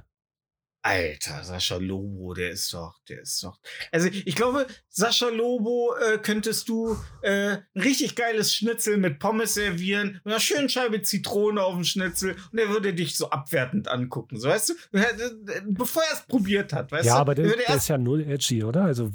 Alter, 0.87 1.43
Sascha 1.43 1.77
Lobo, 1.77 2.35
der 2.35 2.51
ist 2.51 2.71
doch, 2.71 2.99
der 3.09 3.21
ist 3.21 3.41
doch. 3.43 3.59
Also 3.91 4.07
ich 4.07 4.35
glaube, 4.35 4.67
Sascha 4.87 5.29
Lobo 5.29 5.95
äh, 5.95 6.19
könntest 6.19 6.69
du 6.69 6.95
äh, 7.23 7.57
ein 7.73 7.81
richtig 7.81 8.15
geiles 8.15 8.53
Schnitzel 8.53 8.97
mit 8.97 9.17
Pommes 9.17 9.55
servieren, 9.55 10.21
mit 10.23 10.27
einer 10.27 10.39
schönen 10.39 10.69
Scheibe 10.69 11.01
Zitrone 11.01 11.63
auf 11.63 11.73
dem 11.73 11.83
Schnitzel 11.85 12.35
und 12.51 12.59
er 12.59 12.69
würde 12.69 12.93
dich 12.93 13.17
so 13.17 13.31
abwertend 13.31 13.87
angucken, 13.87 14.37
so 14.39 14.47
weißt 14.47 14.69
du, 14.69 14.97
Äh, 14.99 15.61
bevor 15.65 16.03
er 16.03 16.13
es 16.13 16.21
probiert 16.27 16.71
hat, 16.71 16.91
weißt 16.91 17.07
Ja, 17.07 17.15
du. 17.15 17.19
aber 17.21 17.33
der, 17.33 17.45
Er 17.45 17.65
der 17.65 17.75
ist 17.77 17.87
ja 17.87 17.97
null 17.97 18.21
edgy, 18.21 18.63
oder? 18.63 18.83
Also, 18.83 19.11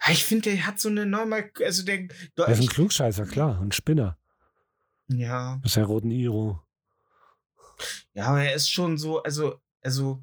Ah, 0.00 0.12
ich 0.12 0.24
finde, 0.26 0.50
der 0.50 0.66
hat 0.66 0.78
so 0.78 0.90
eine 0.90 1.06
normal, 1.06 1.50
also 1.64 1.84
der, 1.84 2.06
der 2.36 2.48
ist 2.48 2.60
ein 2.60 2.66
Klugscheißer, 2.68 3.24
klar. 3.24 3.58
Ein 3.62 3.72
Spinner. 3.72 4.18
ja, 5.08 5.58
Mit 5.62 5.72
seinem 5.72 5.86
roten 5.86 6.10
Iro. 6.10 6.62
ja, 8.12 8.26
aber 8.26 8.42
er 8.42 8.54
ist 8.54 8.70
schon 8.70 8.98
so, 8.98 9.22
also, 9.22 9.58
also, 9.80 10.22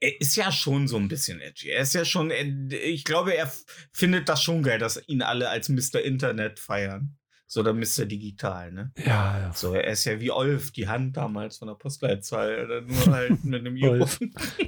er 0.00 0.20
ist 0.20 0.36
ja 0.36 0.52
schon 0.52 0.88
so 0.88 0.96
ein 0.96 1.08
bisschen 1.08 1.40
edgy. 1.40 1.70
Er 1.70 1.82
ist 1.82 1.94
ja 1.94 2.04
schon, 2.04 2.30
er, 2.30 2.44
ich 2.70 3.04
glaube, 3.04 3.34
er 3.34 3.52
findet 3.92 4.28
das 4.28 4.42
schon 4.42 4.62
geil, 4.62 4.78
dass 4.78 5.02
ihn 5.08 5.22
alle 5.22 5.48
als 5.48 5.68
Mr. 5.68 6.00
Internet 6.02 6.58
feiern. 6.58 7.16
So, 7.46 7.60
oder 7.60 7.74
Mr. 7.74 8.06
Digital, 8.06 8.72
ne? 8.72 8.92
Ja, 9.04 9.38
ja. 9.38 9.52
So, 9.52 9.74
er 9.74 9.92
ist 9.92 10.06
ja 10.06 10.18
wie 10.20 10.30
Olf, 10.30 10.70
die 10.70 10.88
Hand 10.88 11.18
damals 11.18 11.58
von 11.58 11.68
der 11.68 11.74
Postleitzahl, 11.74 12.64
oder 12.64 12.80
nur 12.80 13.06
halt 13.14 13.44
mit 13.44 13.60
einem. 13.60 13.76
Olf. 13.82 14.18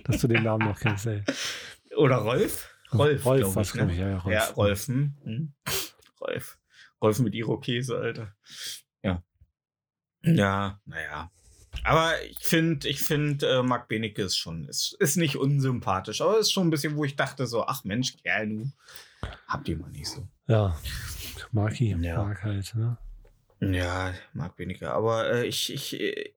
Dass 0.04 0.20
du 0.20 0.28
den 0.28 0.42
Namen 0.42 0.68
noch 0.68 0.78
kennst, 0.78 1.06
ey. 1.06 1.22
Oder 1.96 2.16
Rolf? 2.16 2.68
Rolf, 2.92 3.24
Rolf 3.24 3.40
glaub 3.40 3.56
was, 3.56 3.68
ich, 3.68 3.72
glaube 3.72 3.88
ne? 3.88 3.94
ich. 3.94 4.00
Ja, 4.00 4.08
ja, 4.10 4.18
Rolf. 4.18 4.34
Ja, 4.34 4.44
Rolf. 4.50 4.88
Hm? 4.88 5.16
Hm? 5.24 5.54
Rolf. 6.20 6.58
Rolf 7.00 7.18
mit 7.20 7.34
Irokese, 7.34 7.96
Alter. 7.96 8.34
Ja. 9.02 9.22
Ja, 10.22 10.80
naja. 10.84 11.30
Aber 11.82 12.12
ich 12.24 12.38
finde, 12.38 12.88
ich 12.88 13.00
finde, 13.00 13.46
äh, 13.58 13.62
Marc 13.62 13.88
Benecke 13.88 14.22
ist 14.22 14.36
schon, 14.36 14.64
ist, 14.68 14.94
ist 15.00 15.16
nicht 15.16 15.36
unsympathisch, 15.36 16.20
aber 16.20 16.38
ist 16.38 16.52
schon 16.52 16.68
ein 16.68 16.70
bisschen, 16.70 16.96
wo 16.96 17.04
ich 17.04 17.16
dachte 17.16 17.46
so, 17.46 17.66
ach 17.66 17.84
Mensch, 17.84 18.16
Kerl, 18.22 18.46
nu, 18.46 18.72
habt 19.48 19.68
ihr 19.68 19.76
mal 19.76 19.90
nicht 19.90 20.08
so. 20.08 20.26
Ja. 20.46 20.78
Mag 21.52 21.80
ihn, 21.80 22.02
Ja. 22.02 22.22
mag 22.22 22.42
halt, 22.42 22.74
ne? 22.74 22.96
Ja, 23.60 24.12
Marc 24.32 24.56
Benecke, 24.56 24.90
aber 24.90 25.30
äh, 25.30 25.46
ich, 25.46 25.72
ich, 25.72 25.98
äh, 26.00 26.32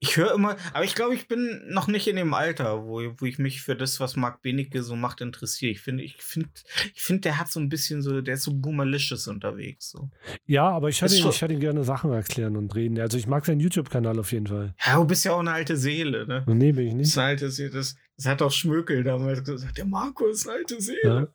ich 0.00 0.16
höre 0.16 0.34
immer, 0.34 0.56
aber 0.72 0.84
ich 0.84 0.94
glaube, 0.94 1.14
ich 1.14 1.28
bin 1.28 1.62
noch 1.68 1.86
nicht 1.86 2.06
in 2.08 2.16
dem 2.16 2.34
Alter, 2.34 2.84
wo, 2.84 3.00
wo 3.16 3.24
ich 3.24 3.38
mich 3.38 3.62
für 3.62 3.74
das, 3.74 4.00
was 4.00 4.16
Marc 4.16 4.42
Benecke 4.42 4.82
so 4.82 4.96
macht, 4.96 5.20
interessiere. 5.20 5.70
Ich 5.72 5.80
finde, 5.80 6.02
ich 6.02 6.16
finde, 6.22 6.50
ich 6.94 7.02
finde, 7.02 7.20
der 7.22 7.38
hat 7.38 7.50
so 7.50 7.58
ein 7.60 7.68
bisschen 7.68 8.02
so, 8.02 8.20
der 8.20 8.34
ist 8.34 8.42
so 8.42 8.52
boomerlicious 8.52 9.28
unterwegs, 9.28 9.90
so. 9.90 10.10
Ja, 10.46 10.68
aber 10.68 10.88
ich 10.90 11.00
hatte, 11.02 11.14
ich 11.14 11.42
hatte 11.42 11.56
gerne 11.56 11.84
Sachen 11.84 12.12
erklären 12.12 12.56
und 12.56 12.74
reden. 12.74 12.98
Also 13.00 13.16
ich 13.16 13.26
mag 13.26 13.46
seinen 13.46 13.60
YouTube-Kanal 13.60 14.18
auf 14.18 14.32
jeden 14.32 14.46
Fall. 14.46 14.74
Ja, 14.84 14.96
du 14.96 15.04
bist 15.06 15.24
ja 15.24 15.32
auch 15.32 15.40
eine 15.40 15.52
alte 15.52 15.76
Seele, 15.76 16.26
ne? 16.26 16.44
Nee, 16.46 16.72
bin 16.72 16.86
ich 16.86 16.92
Das 16.92 16.98
nicht. 16.98 17.18
eine 17.18 17.26
alte 17.28 17.50
Seele. 17.50 17.70
Das, 17.70 17.96
das 18.16 18.26
hat 18.26 18.42
auch 18.42 18.52
Schmökel 18.52 19.02
damals 19.04 19.42
gesagt. 19.44 19.78
Der 19.78 19.86
Marco 19.86 20.26
ist 20.26 20.46
eine 20.46 20.58
alte 20.58 20.80
Seele. 20.80 21.32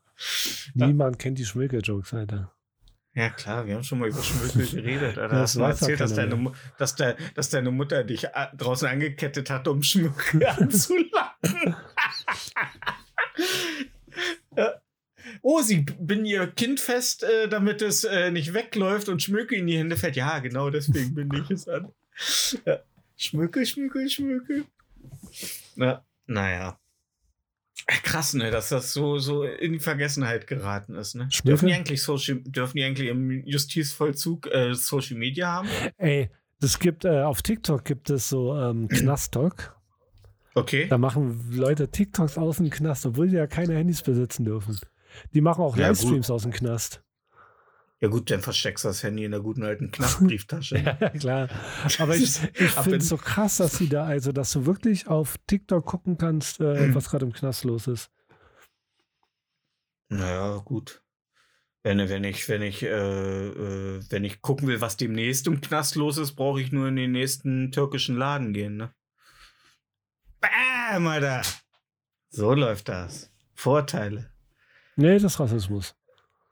Ja. 0.76 0.86
Niemand 0.88 1.18
kennt 1.18 1.40
die 1.40 1.46
Schmöker-Jokes, 1.46 2.14
Alter. 2.14 2.52
Ja. 3.20 3.30
klar, 3.30 3.66
wir 3.68 3.76
haben 3.76 3.84
schon 3.84 4.00
mal 4.00 4.10
über 4.10 4.22
Schmökel 4.24 4.68
geredet. 4.82 5.18
Alter. 5.18 5.36
Hast 5.36 5.42
das 5.42 5.54
du 5.54 5.60
doch 5.60 5.68
erzählt, 5.70 6.00
dass 6.00 6.14
deine. 6.14 6.36
Mu- 6.36 6.52
dass, 6.78 6.96
de, 6.96 7.16
dass 7.36 7.50
deine 7.50 7.72
Mutter 7.72 8.04
dich 8.04 8.24
äh, 8.26 8.48
draußen 8.58 8.88
angekettet 8.88 9.50
hat, 9.50 9.68
um 9.68 9.84
Schmökel 9.84 10.46
anzulachen. 10.48 11.76
Ja. 14.56 14.74
Oh, 15.42 15.62
sie 15.62 15.86
bin 16.00 16.26
ihr 16.26 16.48
Kind 16.48 16.80
fest, 16.80 17.24
äh, 17.24 17.48
damit 17.48 17.82
es 17.82 18.04
äh, 18.04 18.32
nicht 18.32 18.54
wegläuft 18.54 19.10
und 19.10 19.22
Schmökel 19.22 19.60
in 19.60 19.68
die 19.68 19.78
Hände 19.78 19.96
fällt. 19.96 20.16
Ja, 20.16 20.40
genau 20.40 20.70
deswegen 20.70 21.14
bin 21.14 21.30
ich 21.34 21.52
es 21.52 21.68
an. 21.68 21.92
Ja. 22.66 22.80
Schmökel, 23.16 23.66
Schmökel, 23.66 24.10
Schmökel. 24.10 24.66
Ja, 25.76 26.04
naja. 26.26 26.80
Krass, 28.04 28.34
ne, 28.36 28.52
dass 28.52 28.70
das 28.70 28.94
so, 28.94 29.18
so 29.18 29.44
in 29.44 29.74
die 29.74 29.80
Vergessenheit 29.80 30.46
geraten 30.46 30.96
ist, 30.96 31.16
ne? 31.16 31.28
Schmökel? 31.32 31.50
Dürfen 31.50 31.68
die 31.68 31.74
eigentlich 31.74 32.04
Social, 32.04 32.40
dürfen 32.44 32.78
die 32.78 32.84
eigentlich 32.84 33.10
im 33.10 33.44
Justizvollzug 33.46 34.48
äh, 34.54 34.74
Social 34.76 35.18
Media 35.18 35.52
haben? 35.52 35.70
Ey, 35.98 36.30
das 36.60 36.78
gibt, 36.78 37.06
äh, 37.06 37.22
auf 37.22 37.42
TikTok 37.42 37.84
gibt 37.86 38.10
es 38.10 38.30
so 38.30 38.56
ähm, 38.56 38.88
Knast-Talk. 38.90 39.76
Okay. 40.54 40.88
Da 40.88 40.98
machen 40.98 41.52
Leute 41.52 41.90
TikToks 41.90 42.38
aus 42.38 42.58
dem 42.58 42.70
Knast, 42.70 43.06
obwohl 43.06 43.30
die 43.30 43.36
ja 43.36 43.48
keine 43.48 43.76
Handys 43.76 44.02
besitzen 44.02 44.46
dürfen. 44.46 44.78
Die 45.34 45.42
machen 45.42 45.64
auch 45.64 45.76
Ja, 45.78 45.88
Livestreams 45.88 46.30
aus 46.30 46.44
dem 46.44 46.52
Knast. 46.52 47.02
Ja 48.02 48.08
gut, 48.08 48.32
dann 48.32 48.42
versteckst 48.42 48.86
du 48.86 48.88
das 48.90 49.04
Handy 49.04 49.26
in 49.26 49.32
der 49.32 49.42
guten 49.42 49.64
alten 49.64 49.92
Knastbrieftasche. 49.92 50.78
Ja, 50.78 51.10
klar. 51.10 51.50
Aber 52.00 52.16
ich, 52.16 52.42
ich 52.54 52.72
finde 52.72 52.98
es 52.98 53.10
so 53.10 53.18
krass, 53.18 53.58
dass 53.58 53.78
sie 53.78 53.90
da, 53.90 54.06
also 54.06 54.32
dass 54.32 54.52
du 54.52 54.66
wirklich 54.66 55.08
auf 55.08 55.38
TikTok 55.48 55.86
gucken 55.86 56.18
kannst, 56.18 56.62
äh, 56.62 56.94
was 56.96 57.10
gerade 57.10 57.26
im 57.26 57.34
Knast 57.34 57.66
los 57.66 57.88
ist. 57.88 58.10
Naja, 60.10 60.58
gut. 60.58 61.04
Wenn, 61.84 61.98
wenn 62.10 62.24
ich, 62.24 62.48
wenn 62.50 62.62
ich, 62.62 62.84
äh, 62.84 62.88
äh, 62.88 64.02
wenn 64.10 64.24
ich 64.24 64.42
gucken 64.42 64.68
will, 64.68 64.82
was 64.82 64.98
demnächst 64.98 65.48
im 65.48 65.62
Knast 65.62 65.96
los 65.96 66.18
ist, 66.18 66.34
brauche 66.34 66.62
ich 66.62 66.72
nur 66.72 66.88
in 66.88 66.96
den 66.96 67.12
nächsten 67.12 67.72
türkischen 67.72 68.18
Laden 68.18 68.54
gehen, 68.54 68.78
ne? 68.78 68.94
Bam, 70.40 71.08
Alter! 71.08 71.42
So 72.30 72.54
läuft 72.54 72.90
das. 72.90 73.32
Vorteile. 73.56 74.32
Nee, 74.96 75.14
das 75.14 75.34
ist 75.34 75.40
Rassismus. 75.40 75.96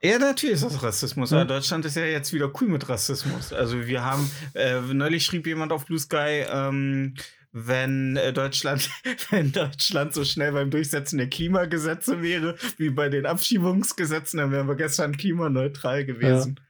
Ja, 0.00 0.18
natürlich 0.18 0.56
ist 0.56 0.64
das 0.64 0.82
Rassismus. 0.82 1.30
Ja. 1.30 1.38
Aber 1.38 1.46
Deutschland 1.46 1.84
ist 1.84 1.96
ja 1.96 2.04
jetzt 2.04 2.32
wieder 2.32 2.50
cool 2.60 2.68
mit 2.68 2.88
Rassismus. 2.88 3.52
Also 3.52 3.86
wir 3.86 4.04
haben, 4.04 4.30
äh, 4.54 4.80
neulich 4.80 5.24
schrieb 5.24 5.46
jemand 5.46 5.72
auf 5.72 5.86
Blue 5.86 5.98
Sky, 5.98 6.44
ähm, 6.50 7.14
wenn 7.50 8.16
äh, 8.16 8.32
Deutschland, 8.32 8.90
wenn 9.30 9.50
Deutschland 9.52 10.14
so 10.14 10.24
schnell 10.24 10.52
beim 10.52 10.70
Durchsetzen 10.70 11.18
der 11.18 11.28
Klimagesetze 11.28 12.22
wäre, 12.22 12.56
wie 12.76 12.90
bei 12.90 13.08
den 13.08 13.26
Abschiebungsgesetzen, 13.26 14.38
dann 14.38 14.52
wären 14.52 14.68
wir 14.68 14.76
gestern 14.76 15.16
klimaneutral 15.16 16.04
gewesen. 16.04 16.60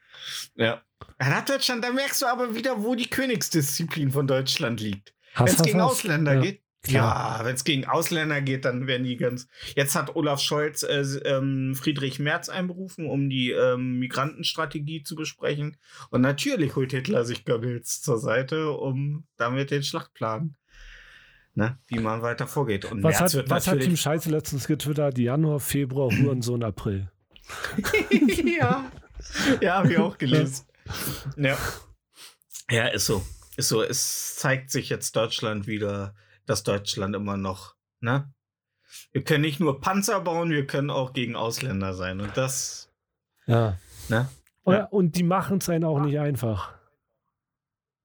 Ja. 0.55 0.83
Dann 1.19 1.35
hat 1.35 1.49
Deutschland, 1.49 1.85
da 1.85 1.93
merkst 1.93 2.23
du 2.23 2.27
aber 2.27 2.55
wieder, 2.55 2.83
wo 2.83 2.95
die 2.95 3.09
Königsdisziplin 3.11 4.11
von 4.11 4.27
Deutschland 4.27 4.81
liegt. 4.81 5.15
Wenn 5.37 5.47
es 5.47 5.63
gegen. 5.63 5.81
Ausländer 5.81 6.35
Ja, 6.35 6.41
geht. 6.41 6.63
Ja, 6.93 7.41
wenn 7.43 7.55
es 7.55 7.65
gegen 7.65 7.87
Ausländer 7.87 8.41
geht, 8.41 8.65
dann 8.65 8.87
werden 8.87 9.05
die 9.05 9.17
ganz. 9.17 9.49
Jetzt 9.77 9.95
hat 9.95 10.17
Olaf 10.17 10.41
Scholz 10.41 10.83
äh, 10.83 11.03
ähm, 11.25 11.75
Friedrich 11.75 12.19
Merz 12.19 12.49
einberufen, 12.49 13.07
um 13.07 13.29
die 13.29 13.51
ähm, 13.51 13.99
Migrantenstrategie 13.99 15.03
zu 15.03 15.15
besprechen. 15.15 15.77
Und 16.11 16.21
natürlich 16.21 16.77
holt 16.77 16.93
Hitler 16.93 17.25
sich 17.25 17.45
Goebbels 17.45 18.01
zur 18.01 18.19
Seite, 18.19 18.71
um 18.71 19.27
damit 19.37 19.71
den 19.71 19.83
Schlachtplan, 19.83 20.57
ne, 21.55 21.79
wie 21.87 21.99
man 21.99 22.23
weiter 22.23 22.47
vorgeht. 22.47 22.85
Und 22.85 23.03
Was, 23.03 23.21
Merz 23.21 23.35
hat, 23.35 23.51
was 23.51 23.67
hat 23.67 23.81
Team. 23.81 23.97
Scheiße 23.97 24.31
letztens 24.31 24.67
getwittert? 24.67 25.19
Januar, 25.19 25.61
Februar, 25.61 26.11
Hurensohn, 26.11 26.63
April. 26.63 27.11
ja, 28.61 28.91
ja, 29.61 29.75
habe 29.75 29.93
ich 29.93 29.99
auch 29.99 30.19
gelesen. 30.19 30.67
ja. 31.37 31.57
ja, 32.71 32.87
ist 32.89 33.07
so. 33.07 33.25
Ist 33.57 33.69
so. 33.69 33.83
Es 33.83 34.37
zeigt 34.37 34.71
sich 34.71 34.89
jetzt 34.89 35.17
Deutschland 35.17 35.67
wieder, 35.67 36.15
dass 36.49 36.63
Deutschland 36.63 37.15
immer 37.15 37.37
noch, 37.37 37.75
ne? 38.01 38.33
Wir 39.13 39.23
können 39.23 39.43
nicht 39.43 39.61
nur 39.61 39.81
Panzer 39.81 40.21
bauen, 40.21 40.51
wir 40.51 40.67
können 40.67 40.91
auch 40.91 41.13
gegen 41.13 41.37
Ausländer 41.37 41.93
sein. 41.95 42.21
Und 42.21 42.37
das, 42.37 42.91
Ja. 43.47 43.79
ne? 44.09 44.29
Und, 44.63 44.75
Ja. 44.75 44.85
und 44.87 45.17
die 45.17 45.23
machen 45.23 45.59
es 45.59 45.69
einen 45.69 45.85
auch 45.85 46.01
nicht 46.01 46.19
einfach. 46.19 46.73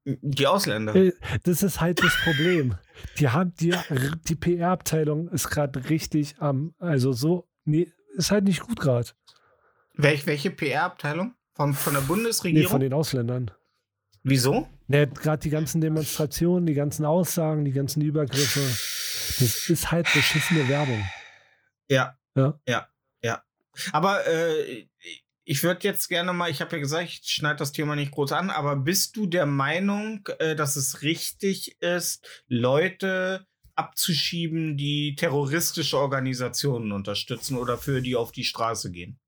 Die 0.06 0.48
Ausländer. 0.48 0.94
Äh, 0.96 1.14
Das 1.44 1.64
ist 1.64 1.80
halt 1.80 2.04
das 2.04 2.14
Problem. 2.24 2.76
Die 3.18 3.30
haben 3.30 3.54
die, 3.56 3.74
die 4.28 4.36
PR-Abteilung 4.36 5.30
ist 5.30 5.50
gerade 5.50 5.90
richtig 5.90 6.36
am, 6.40 6.76
also 6.80 7.14
so, 7.14 7.48
nee, 7.64 7.90
ist 8.16 8.30
halt 8.32 8.44
nicht 8.44 8.60
gut 8.62 8.80
gerade. 8.82 9.10
Welch, 9.94 10.26
welche 10.26 10.52
PR-Abteilung? 10.52 11.34
Von, 11.54 11.74
von 11.74 11.94
der 11.94 12.02
Nee, 12.02 12.08
Bundesregierung? 12.10 12.70
von 12.72 12.82
den 12.82 12.94
Ausländern. 12.94 13.52
Wieso? 14.24 14.68
Nee, 14.94 15.08
gerade 15.08 15.42
die 15.42 15.50
ganzen 15.50 15.82
Demonstrationen, 15.82 16.68
die 16.68 16.76
ganzen 16.76 17.04
Aussagen, 17.04 17.66
die 17.66 17.72
ganzen 17.72 18.02
Übergriffe. 18.02 18.60
Das 18.60 19.68
ist 19.68 19.92
halt 19.92 20.06
beschissene 20.14 20.70
Werbung. 20.70 21.04
Ja. 21.90 22.16
Ja. 22.36 22.60
Ja. 22.68 22.88
Ja. 23.24 23.44
Aber 23.92 24.28
äh, 24.28 24.88
ich 25.46 25.64
würde 25.64 25.88
jetzt 25.88 26.10
gerne 26.10 26.32
mal, 26.32 26.52
ich 26.52 26.62
habe 26.62 26.76
ja 26.76 26.80
gesagt, 26.80 27.06
ich 27.06 27.22
schneide 27.24 27.56
das 27.56 27.72
Thema 27.72 27.96
nicht 27.96 28.12
groß 28.12 28.34
an, 28.34 28.52
aber 28.52 28.76
bist 28.76 29.18
du 29.18 29.26
der 29.26 29.48
Meinung, 29.48 30.30
äh, 30.38 30.56
dass 30.56 30.76
es 30.76 31.02
richtig 31.02 31.82
ist, 31.82 32.44
Leute 32.48 33.48
abzuschieben, 33.74 34.78
die 34.78 35.16
terroristische 35.16 35.98
Organisationen 35.98 36.92
unterstützen 36.92 37.58
oder 37.58 37.80
für 37.80 38.04
die 38.04 38.16
auf 38.16 38.32
die 38.32 38.44
Straße 38.44 38.92
gehen? 38.92 39.20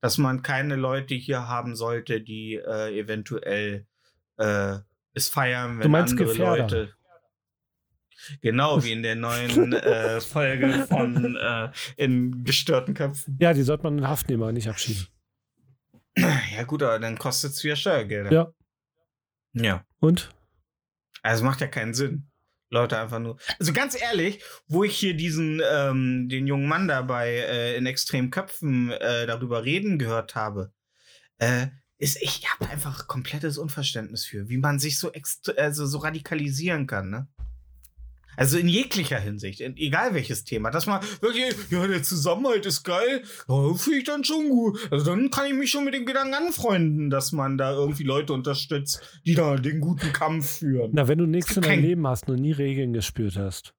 Dass 0.00 0.16
man 0.16 0.40
keine 0.40 0.76
Leute 0.76 1.14
hier 1.14 1.46
haben 1.46 1.76
sollte, 1.76 2.22
die 2.22 2.54
äh, 2.54 2.98
eventuell 2.98 3.86
äh, 4.38 4.78
es 5.12 5.28
feiern, 5.28 5.78
wenn 5.78 5.82
Du 5.82 5.88
meinst 5.88 6.12
andere 6.12 6.28
Gefährder? 6.28 6.62
Leute. 6.62 6.92
Genau 8.42 8.82
wie 8.82 8.92
in 8.92 9.02
der 9.02 9.14
neuen 9.14 9.72
äh, 9.72 10.20
Folge 10.20 10.86
von 10.88 11.36
äh, 11.36 11.70
In 11.96 12.44
gestörten 12.44 12.94
Köpfen. 12.94 13.38
Ja, 13.40 13.52
die 13.52 13.62
sollte 13.62 13.84
man 13.84 13.98
in 13.98 14.08
Haft 14.08 14.28
nehmen, 14.28 14.42
aber 14.42 14.52
nicht 14.52 14.68
abschieben. 14.68 15.06
Ja, 16.16 16.62
gut, 16.64 16.82
aber 16.82 16.98
dann 16.98 17.18
kostet 17.18 17.52
es 17.52 17.62
wieder 17.62 17.76
Steuergelder. 17.76 18.32
Ja. 18.32 18.52
Ja. 19.52 19.84
Und? 20.00 20.30
Also 21.22 21.44
macht 21.44 21.60
ja 21.60 21.66
keinen 21.66 21.94
Sinn. 21.94 22.30
Leute 22.70 22.98
einfach 22.98 23.18
nur. 23.18 23.38
Also 23.58 23.72
ganz 23.72 24.00
ehrlich, 24.00 24.42
wo 24.66 24.82
ich 24.82 24.96
hier 24.96 25.14
diesen, 25.14 25.62
ähm, 25.70 26.28
den 26.28 26.46
jungen 26.46 26.66
Mann 26.66 26.88
dabei 26.88 27.30
äh, 27.30 27.76
in 27.76 27.86
extremen 27.86 28.30
Köpfen 28.30 28.90
äh, 28.90 29.26
darüber 29.26 29.64
reden 29.64 29.98
gehört 29.98 30.34
habe, 30.34 30.72
äh, 31.38 31.68
ist, 31.98 32.20
ich 32.20 32.46
habe 32.52 32.70
einfach 32.70 33.06
komplettes 33.06 33.58
Unverständnis 33.58 34.24
für, 34.24 34.48
wie 34.48 34.58
man 34.58 34.78
sich 34.78 34.98
so, 34.98 35.10
also 35.56 35.86
so 35.86 35.98
radikalisieren 35.98 36.86
kann, 36.86 37.10
ne? 37.10 37.26
Also 38.38 38.58
in 38.58 38.68
jeglicher 38.68 39.18
Hinsicht, 39.18 39.60
in, 39.62 39.78
egal 39.78 40.12
welches 40.12 40.44
Thema, 40.44 40.70
dass 40.70 40.84
man 40.84 41.00
wirklich, 41.22 41.54
ja, 41.70 41.86
der 41.86 42.02
Zusammenhalt 42.02 42.66
ist 42.66 42.82
geil, 42.82 43.22
ja, 43.48 43.74
finde 43.74 43.98
ich 43.98 44.04
dann 44.04 44.24
schon 44.24 44.50
gut. 44.50 44.78
Also 44.92 45.06
dann 45.06 45.30
kann 45.30 45.46
ich 45.46 45.54
mich 45.54 45.70
schon 45.70 45.86
mit 45.86 45.94
dem 45.94 46.04
Gedanken 46.04 46.34
anfreunden, 46.34 47.08
dass 47.08 47.32
man 47.32 47.56
da 47.56 47.72
irgendwie 47.72 48.02
Leute 48.02 48.34
unterstützt, 48.34 49.00
die 49.24 49.34
da 49.34 49.56
den 49.56 49.80
guten 49.80 50.12
Kampf 50.12 50.58
führen. 50.58 50.90
Na, 50.92 51.08
wenn 51.08 51.16
du 51.16 51.24
nichts 51.24 51.56
in 51.56 51.62
deinem 51.62 51.82
Leben 51.82 52.06
hast 52.06 52.28
und 52.28 52.36
nie 52.42 52.52
Regeln 52.52 52.92
gespürt 52.92 53.38
hast 53.38 53.72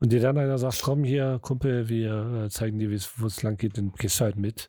und 0.00 0.10
dir 0.10 0.18
dann 0.20 0.36
einer 0.36 0.58
sagt, 0.58 0.82
komm 0.82 1.04
hier, 1.04 1.38
Kumpel, 1.40 1.88
wir 1.88 2.46
äh, 2.46 2.50
zeigen 2.50 2.80
dir, 2.80 2.90
wie 2.90 2.94
es- 2.96 3.12
wo 3.18 3.26
es 3.26 3.44
lang 3.44 3.56
geht, 3.56 3.78
dann 3.78 3.92
gehst 3.92 4.18
du 4.18 4.24
halt 4.24 4.34
mit. 4.34 4.68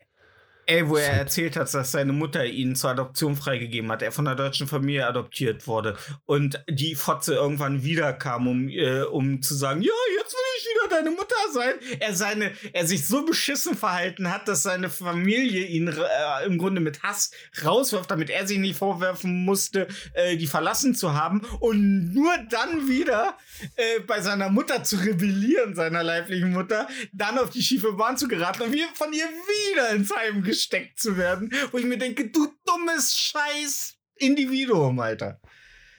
Ey, 0.69 0.89
wo 0.89 0.97
er 0.97 1.13
erzählt 1.13 1.55
hat, 1.55 1.73
dass 1.73 1.93
seine 1.93 2.11
Mutter 2.11 2.45
ihn 2.45 2.75
zur 2.75 2.89
Adoption 2.89 3.37
freigegeben 3.37 3.89
hat, 3.89 4.01
er 4.01 4.11
von 4.11 4.27
einer 4.27 4.35
deutschen 4.35 4.67
Familie 4.67 5.07
adoptiert 5.07 5.65
wurde 5.65 5.95
und 6.25 6.61
die 6.69 6.93
Fotze 6.95 7.35
irgendwann 7.35 7.83
wiederkam, 7.83 8.49
um, 8.49 8.67
äh, 8.67 9.03
um 9.03 9.41
zu 9.41 9.55
sagen, 9.55 9.81
ja, 9.81 9.93
jetzt 10.17 10.33
will 10.33 10.39
ich 10.57 10.65
wieder 10.65 10.97
deine 10.97 11.11
Mutter 11.11 11.35
sein. 11.53 11.73
Er 12.01 12.13
seine, 12.13 12.51
er 12.73 12.85
sich 12.85 13.07
so 13.07 13.25
beschissen 13.25 13.77
verhalten 13.77 14.29
hat, 14.29 14.49
dass 14.49 14.63
seine 14.63 14.89
Familie 14.89 15.65
ihn 15.67 15.87
äh, 15.87 16.45
im 16.45 16.57
Grunde 16.57 16.81
mit 16.81 17.01
Hass 17.01 17.31
rauswirft, 17.63 18.11
damit 18.11 18.29
er 18.29 18.45
sich 18.45 18.57
nicht 18.57 18.77
vorwerfen 18.77 19.45
musste, 19.45 19.87
äh, 20.15 20.35
die 20.35 20.47
verlassen 20.47 20.95
zu 20.95 21.13
haben 21.13 21.45
und 21.61 22.13
nur 22.13 22.33
dann 22.49 22.89
wieder 22.89 23.37
äh, 23.77 24.01
bei 24.01 24.19
seiner 24.19 24.49
Mutter 24.49 24.83
zu 24.83 24.97
rebellieren, 24.97 25.75
seiner 25.75 26.03
leiblichen 26.03 26.51
Mutter, 26.51 26.89
dann 27.13 27.37
auf 27.37 27.51
die 27.51 27.63
schiefe 27.63 27.93
Bahn 27.93 28.17
zu 28.17 28.27
geraten 28.27 28.63
und 28.63 28.73
wir 28.73 28.87
von 28.95 29.13
ihr 29.13 29.27
wieder 29.27 29.91
ins 29.91 30.13
Heim 30.13 30.43
gesteckt 30.57 30.99
zu 30.99 31.17
werden, 31.17 31.53
wo 31.71 31.77
ich 31.77 31.85
mir 31.85 31.97
denke, 31.97 32.29
du 32.29 32.51
dummes 32.65 33.15
Scheiß 33.15 33.95
Individuum, 34.15 34.99
Alter. 34.99 35.39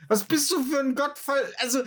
Was 0.08 0.24
bist 0.24 0.50
du 0.50 0.62
für 0.64 0.80
ein 0.80 0.94
Gottfall? 0.94 1.52
Also, 1.58 1.82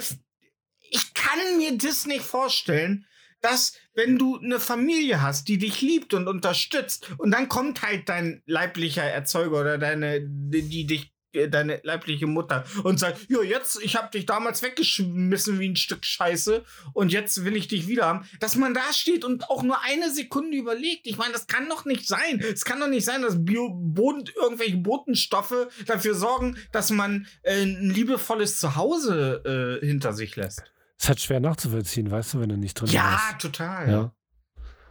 ich 0.89 1.13
kann 1.13 1.57
mir 1.57 1.77
das 1.77 2.05
nicht 2.05 2.23
vorstellen, 2.23 3.05
dass 3.41 3.73
wenn 3.93 4.17
du 4.17 4.37
eine 4.37 4.59
Familie 4.59 5.21
hast, 5.21 5.47
die 5.47 5.57
dich 5.57 5.81
liebt 5.81 6.13
und 6.13 6.27
unterstützt 6.27 7.09
und 7.17 7.31
dann 7.31 7.49
kommt 7.49 7.81
halt 7.81 8.07
dein 8.07 8.41
leiblicher 8.45 9.03
Erzeuger 9.03 9.61
oder 9.61 9.77
deine, 9.77 10.21
die, 10.21 10.69
die 10.69 10.85
dich 10.85 11.10
deine 11.49 11.79
leibliche 11.83 12.27
Mutter 12.27 12.65
und 12.83 12.99
sagt, 12.99 13.25
ja, 13.29 13.41
jetzt, 13.41 13.81
ich 13.81 13.95
habe 13.95 14.11
dich 14.11 14.25
damals 14.25 14.61
weggeschmissen 14.61 15.59
wie 15.59 15.69
ein 15.69 15.75
Stück 15.75 16.05
Scheiße 16.05 16.63
und 16.93 17.11
jetzt 17.11 17.43
will 17.45 17.55
ich 17.55 17.67
dich 17.67 17.87
wieder 17.87 18.05
haben, 18.05 18.27
dass 18.39 18.55
man 18.55 18.73
da 18.73 18.91
steht 18.93 19.23
und 19.25 19.49
auch 19.49 19.63
nur 19.63 19.81
eine 19.83 20.11
Sekunde 20.11 20.57
überlegt. 20.57 21.07
Ich 21.07 21.17
meine, 21.17 21.33
das 21.33 21.47
kann 21.47 21.69
doch 21.69 21.85
nicht 21.85 22.07
sein. 22.07 22.39
Es 22.39 22.65
kann 22.65 22.79
doch 22.79 22.87
nicht 22.87 23.05
sein, 23.05 23.21
dass 23.21 23.43
Bio 23.43 23.69
Boden, 23.73 24.23
irgendwelche 24.41 24.77
Botenstoffe 24.77 25.67
dafür 25.85 26.15
sorgen, 26.15 26.57
dass 26.71 26.89
man 26.91 27.27
äh, 27.43 27.63
ein 27.63 27.89
liebevolles 27.89 28.59
Zuhause 28.59 29.79
äh, 29.81 29.85
hinter 29.85 30.13
sich 30.13 30.35
lässt. 30.35 30.63
Ist 30.99 31.07
halt 31.07 31.19
schwer 31.21 31.39
nachzuvollziehen, 31.39 32.11
weißt 32.11 32.33
du, 32.35 32.39
wenn 32.41 32.49
du 32.49 32.57
nicht 32.57 32.75
drin 32.75 32.89
Ja, 32.89 33.19
bist. 33.29 33.41
total. 33.41 33.89
Ja. 33.89 34.15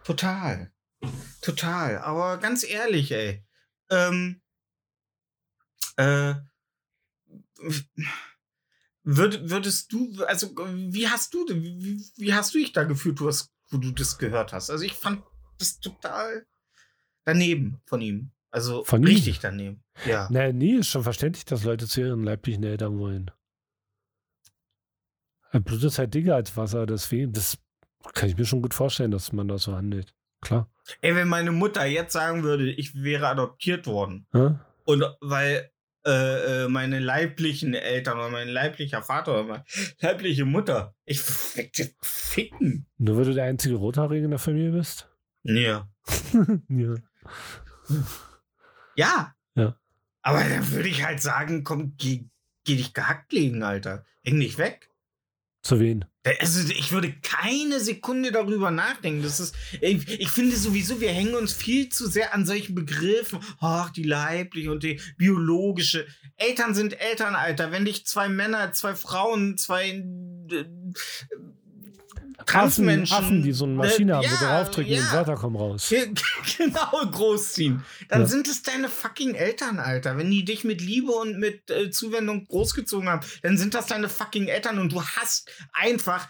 Total. 0.04 0.72
Total. 1.42 1.98
Aber 1.98 2.38
ganz 2.38 2.64
ehrlich, 2.64 3.12
ey. 3.12 3.44
Ähm, 3.90 4.39
äh, 5.96 6.34
würd, 9.02 9.50
würdest 9.50 9.92
du, 9.92 10.12
also 10.24 10.48
wie 10.56 11.08
hast 11.08 11.34
du, 11.34 11.46
wie, 11.48 12.02
wie 12.16 12.34
hast 12.34 12.54
du 12.54 12.58
dich 12.58 12.72
da 12.72 12.84
gefühlt, 12.84 13.20
hast, 13.20 13.50
wo 13.70 13.78
du 13.78 13.90
das 13.92 14.18
gehört 14.18 14.52
hast? 14.52 14.70
Also 14.70 14.84
ich 14.84 14.94
fand 14.94 15.22
das 15.58 15.80
total 15.80 16.46
daneben 17.24 17.80
von 17.86 18.00
ihm. 18.00 18.30
Also 18.50 18.82
Von 18.84 19.02
ihm? 19.02 19.08
richtig 19.08 19.38
daneben. 19.38 19.84
Ja. 20.06 20.28
Nee, 20.30 20.52
nee, 20.52 20.72
ist 20.72 20.88
schon 20.88 21.04
verständlich, 21.04 21.44
dass 21.44 21.62
Leute 21.62 21.86
zu 21.86 22.00
ihren 22.00 22.24
leiblichen 22.24 22.64
Eltern 22.64 22.98
wollen. 22.98 23.30
Ein 25.52 25.62
Blut 25.62 25.82
ist 25.84 25.98
halt 25.98 26.14
dicker 26.14 26.34
als 26.34 26.56
Wasser, 26.56 26.86
deswegen, 26.86 27.32
das 27.32 27.58
kann 28.14 28.28
ich 28.28 28.36
mir 28.36 28.46
schon 28.46 28.62
gut 28.62 28.74
vorstellen, 28.74 29.10
dass 29.10 29.32
man 29.32 29.46
da 29.48 29.58
so 29.58 29.74
handelt. 29.74 30.14
Klar. 30.40 30.70
Ey, 31.00 31.14
wenn 31.14 31.28
meine 31.28 31.52
Mutter 31.52 31.84
jetzt 31.84 32.12
sagen 32.12 32.42
würde, 32.42 32.70
ich 32.72 32.94
wäre 32.94 33.28
adoptiert 33.28 33.86
worden, 33.86 34.26
Ja? 34.32 34.64
Und 34.84 35.04
weil 35.20 35.70
äh, 36.06 36.64
äh, 36.64 36.68
meine 36.68 36.98
leiblichen 36.98 37.74
Eltern 37.74 38.18
oder 38.18 38.30
mein 38.30 38.48
leiblicher 38.48 39.02
Vater 39.02 39.32
oder 39.32 39.44
meine 39.44 39.64
leibliche 40.00 40.44
Mutter, 40.44 40.94
ich 41.04 41.20
ficken. 41.20 42.86
Nur 42.98 43.16
weil 43.16 43.24
du 43.24 43.34
der 43.34 43.44
einzige 43.44 43.76
Rothaarige 43.76 44.24
in 44.24 44.30
der 44.30 44.38
Familie 44.38 44.72
bist? 44.72 45.10
Ja. 45.42 45.88
ja. 46.68 46.94
Ja. 48.96 49.34
Ja. 49.54 49.76
Aber 50.22 50.44
dann 50.44 50.70
würde 50.72 50.88
ich 50.88 51.04
halt 51.04 51.20
sagen, 51.20 51.64
komm, 51.64 51.94
geh, 51.96 52.26
geh 52.64 52.76
dich 52.76 52.92
gehackt 52.92 53.32
legen, 53.32 53.62
Alter. 53.62 54.04
Häng 54.22 54.38
nicht 54.38 54.58
weg. 54.58 54.89
Zu 55.62 55.78
wen? 55.78 56.06
Also 56.40 56.70
ich 56.72 56.92
würde 56.92 57.12
keine 57.22 57.80
Sekunde 57.80 58.32
darüber 58.32 58.70
nachdenken. 58.70 59.22
Das 59.22 59.40
ist, 59.40 59.54
ich, 59.80 60.20
ich 60.20 60.28
finde 60.28 60.56
sowieso, 60.56 61.00
wir 61.00 61.10
hängen 61.10 61.34
uns 61.34 61.52
viel 61.52 61.88
zu 61.88 62.08
sehr 62.08 62.34
an 62.34 62.46
solchen 62.46 62.74
Begriffen. 62.74 63.40
Ach, 63.58 63.90
die 63.90 64.02
leibliche 64.02 64.70
und 64.70 64.82
die 64.82 65.00
biologische. 65.16 66.06
Eltern 66.36 66.74
sind 66.74 66.98
Eltern, 67.00 67.34
Alter. 67.34 67.72
Wenn 67.72 67.84
dich 67.84 68.06
zwei 68.06 68.28
Männer, 68.28 68.72
zwei 68.72 68.94
Frauen, 68.94 69.58
zwei 69.58 69.88
äh, 69.88 70.64
Transmenschen, 72.52 73.16
Affen, 73.16 73.26
Affen, 73.26 73.42
die 73.42 73.52
so 73.52 73.64
eine 73.64 73.74
Maschine 73.74 74.12
äh, 74.12 74.14
haben, 74.16 74.24
wo 74.24 74.28
du 74.28 74.44
ja, 74.44 74.58
draufdrücken 74.58 74.92
und 74.92 74.98
ja. 75.04 75.12
Wörter 75.12 75.34
kommen 75.36 75.56
raus. 75.56 75.88
Ge- 75.88 76.12
genau 76.58 76.90
großziehen. 77.10 77.84
Dann 78.08 78.22
Ja. 78.22 78.26
sind 78.26 78.48
es 78.48 78.62
deine 78.62 78.88
fucking 78.88 79.34
Eltern, 79.34 79.78
Alter. 79.78 80.16
Wenn 80.18 80.30
die 80.30 80.44
dich 80.44 80.64
mit 80.64 80.80
Liebe 80.80 81.12
und 81.12 81.38
mit 81.38 81.70
äh, 81.70 81.90
Zuwendung 81.90 82.46
großgezogen 82.46 83.08
haben, 83.08 83.26
dann 83.42 83.56
sind 83.58 83.74
das 83.74 83.86
deine 83.86 84.08
fucking 84.08 84.48
Eltern 84.48 84.78
und 84.78 84.92
du 84.92 85.02
hast 85.02 85.50
einfach 85.72 86.28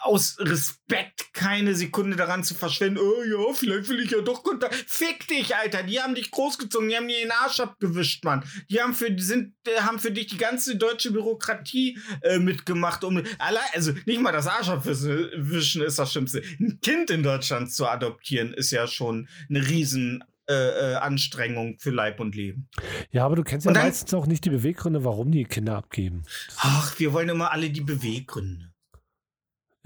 aus 0.00 0.36
Respekt 0.40 1.32
keine 1.32 1.74
Sekunde 1.74 2.16
daran 2.16 2.42
zu 2.42 2.54
verschwenden, 2.54 2.98
oh 2.98 3.22
ja, 3.22 3.52
vielleicht 3.54 3.88
will 3.88 4.00
ich 4.00 4.10
ja 4.10 4.20
doch 4.20 4.42
Kontakt. 4.42 4.74
Fick 4.74 5.28
dich, 5.28 5.54
Alter. 5.54 5.84
Die 5.84 6.00
haben 6.00 6.14
dich 6.16 6.30
großgezogen, 6.32 6.88
die 6.88 6.96
haben 6.96 7.06
dir 7.06 7.20
den 7.20 7.30
Arsch 7.30 7.60
abgewischt, 7.60 8.24
Mann. 8.24 8.42
Die 8.70 8.80
haben 8.80 8.94
für, 8.94 9.16
sind, 9.18 9.54
äh, 9.66 9.80
haben 9.80 9.98
für 10.00 10.10
dich 10.10 10.26
die 10.26 10.36
ganze 10.36 10.76
deutsche 10.76 11.12
Bürokratie 11.12 11.98
äh, 12.22 12.38
mitgemacht, 12.38 13.04
um 13.04 13.22
allein, 13.38 13.62
also 13.72 13.92
nicht 14.04 14.20
mal 14.20 14.32
das 14.32 14.46
Arsch 14.48 14.68
abwischen 14.68 15.82
ist 15.82 15.98
das 15.98 16.10
Schlimmste. 16.12 16.42
Ein 16.58 16.80
Kind 16.80 17.10
in 17.10 17.22
Deutschland 17.22 17.72
zu 17.72 17.86
adoptieren, 17.86 18.52
ist 18.54 18.70
ja 18.72 18.86
schon 18.88 19.28
eine 19.48 19.66
riesen 19.68 20.24
äh, 20.50 20.54
äh, 20.54 20.94
Anstrengung 20.94 21.78
für 21.78 21.90
Leib 21.90 22.20
und 22.20 22.34
Leben. 22.34 22.68
Ja, 23.10 23.26
aber 23.26 23.36
du 23.36 23.44
kennst 23.44 23.66
ja 23.66 23.72
dann- 23.72 23.82
meistens 23.84 24.12
auch 24.14 24.26
nicht 24.26 24.44
die 24.44 24.50
Beweggründe, 24.50 25.04
warum 25.04 25.30
die 25.30 25.44
Kinder 25.44 25.76
abgeben. 25.76 26.22
Ach, 26.56 26.98
wir 26.98 27.12
wollen 27.12 27.28
immer 27.28 27.52
alle 27.52 27.70
die 27.70 27.82
Beweggründe. 27.82 28.72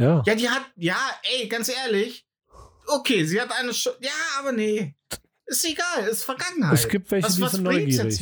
Ja. 0.02 0.22
Ja, 0.26 0.34
die 0.34 0.48
hat, 0.48 0.62
ja, 0.76 0.96
ey, 1.22 1.48
ganz 1.48 1.68
ehrlich. 1.68 2.26
Okay, 2.86 3.24
sie 3.24 3.40
hat 3.40 3.50
eine, 3.52 3.72
Sch 3.72 3.88
ja, 4.00 4.10
aber 4.40 4.52
nee. 4.52 4.94
Ist 5.46 5.64
egal, 5.64 6.08
ist 6.10 6.24
Vergangenheit. 6.24 6.74
Es 6.74 6.88
gibt 6.88 7.10
welche, 7.10 7.26
was, 7.28 7.36
die 7.36 7.42
was 7.42 7.52
sind 7.52 7.62
neugierig. 7.64 8.20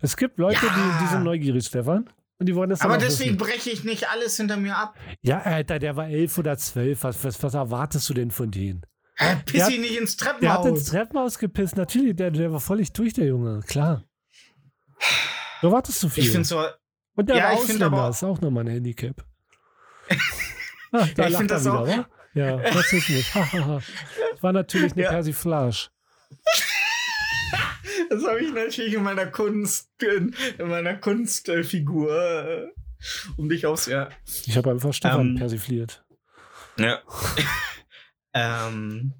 Es 0.00 0.16
gibt 0.16 0.38
Leute, 0.38 0.64
Ja. 0.66 0.72
die, 0.98 1.04
die 1.04 1.10
sind 1.10 1.22
neugierig, 1.24 1.64
Stefan. 1.66 2.08
Und 2.38 2.46
die 2.46 2.56
wollen 2.56 2.70
das 2.70 2.80
Aber 2.80 2.98
deswegen 2.98 3.36
breche 3.36 3.70
ich 3.70 3.84
nicht 3.84 4.08
alles 4.08 4.36
hinter 4.36 4.56
mir 4.56 4.76
ab. 4.76 4.96
Ja, 5.20 5.38
Alter, 5.42 5.78
der 5.78 5.94
war 5.94 6.08
elf 6.08 6.36
oder 6.38 6.58
zwölf. 6.58 7.04
Was, 7.04 7.22
was, 7.22 7.40
was 7.40 7.54
erwartest 7.54 8.08
du 8.08 8.14
denn 8.14 8.32
von 8.32 8.50
denen? 8.50 8.84
Der 9.20 9.36
piss 9.46 9.62
hat- 9.62 9.70
ich 9.72 9.78
nicht 9.78 9.96
ins 9.96 10.16
Der 10.16 10.26
hat 10.28 10.36
ins 10.38 10.40
Treppenhaus. 10.48 10.84
Treppenhaus 10.86 11.38
gepisst. 11.38 11.76
Natürlich, 11.76 12.16
der, 12.16 12.32
der 12.32 12.50
war 12.52 12.58
völlig 12.60 12.92
durch, 12.92 13.12
der 13.12 13.26
Junge. 13.26 13.60
Klar. 13.68 14.02
Du 15.60 15.70
wartest 15.70 16.00
zu 16.00 16.08
viel. 16.08 16.24
Ich 16.24 16.30
finde 16.30 16.48
so, 16.48 16.64
Und 17.14 17.28
der 17.28 17.36
Ja, 17.36 17.50
Ausländer, 17.50 17.86
aber- 17.86 18.08
ist 18.08 18.24
auch 18.24 18.40
nochmal 18.40 18.64
ein 18.64 18.72
Handicap. 18.72 19.24
ah, 20.92 21.06
da 21.16 21.22
Ja, 21.22 21.26
ich 21.26 21.32
lacht 21.32 21.36
find 21.38 21.50
er 21.50 21.54
das 21.56 21.64
wieder, 21.64 21.80
auch- 21.80 21.88
wa? 21.88 22.08
Ja, 22.34 22.56
Rassismus. 22.70 23.34
War 24.40 24.52
natürlich 24.52 24.92
eine 24.92 25.02
Ja. 25.02 25.10
Persiflage. 25.10 25.88
das 28.10 28.24
habe 28.26 28.40
ich 28.40 28.52
natürlich 28.52 28.94
in 28.94 29.02
meiner 29.02 29.26
Kunst, 29.26 29.90
in, 30.02 30.34
in 30.58 30.68
meiner 30.68 30.94
Kunstfigur, 30.96 32.10
äh, 32.10 32.68
um 33.36 33.48
dich 33.50 33.66
aufs, 33.66 33.86
ja. 33.86 34.08
Ich 34.46 34.56
habe 34.56 34.70
einfach 34.70 34.94
Stefan 34.94 35.32
Ähm, 35.32 35.36
persifliert. 35.36 36.04
Ja. 36.78 37.02
ähm, 38.32 39.12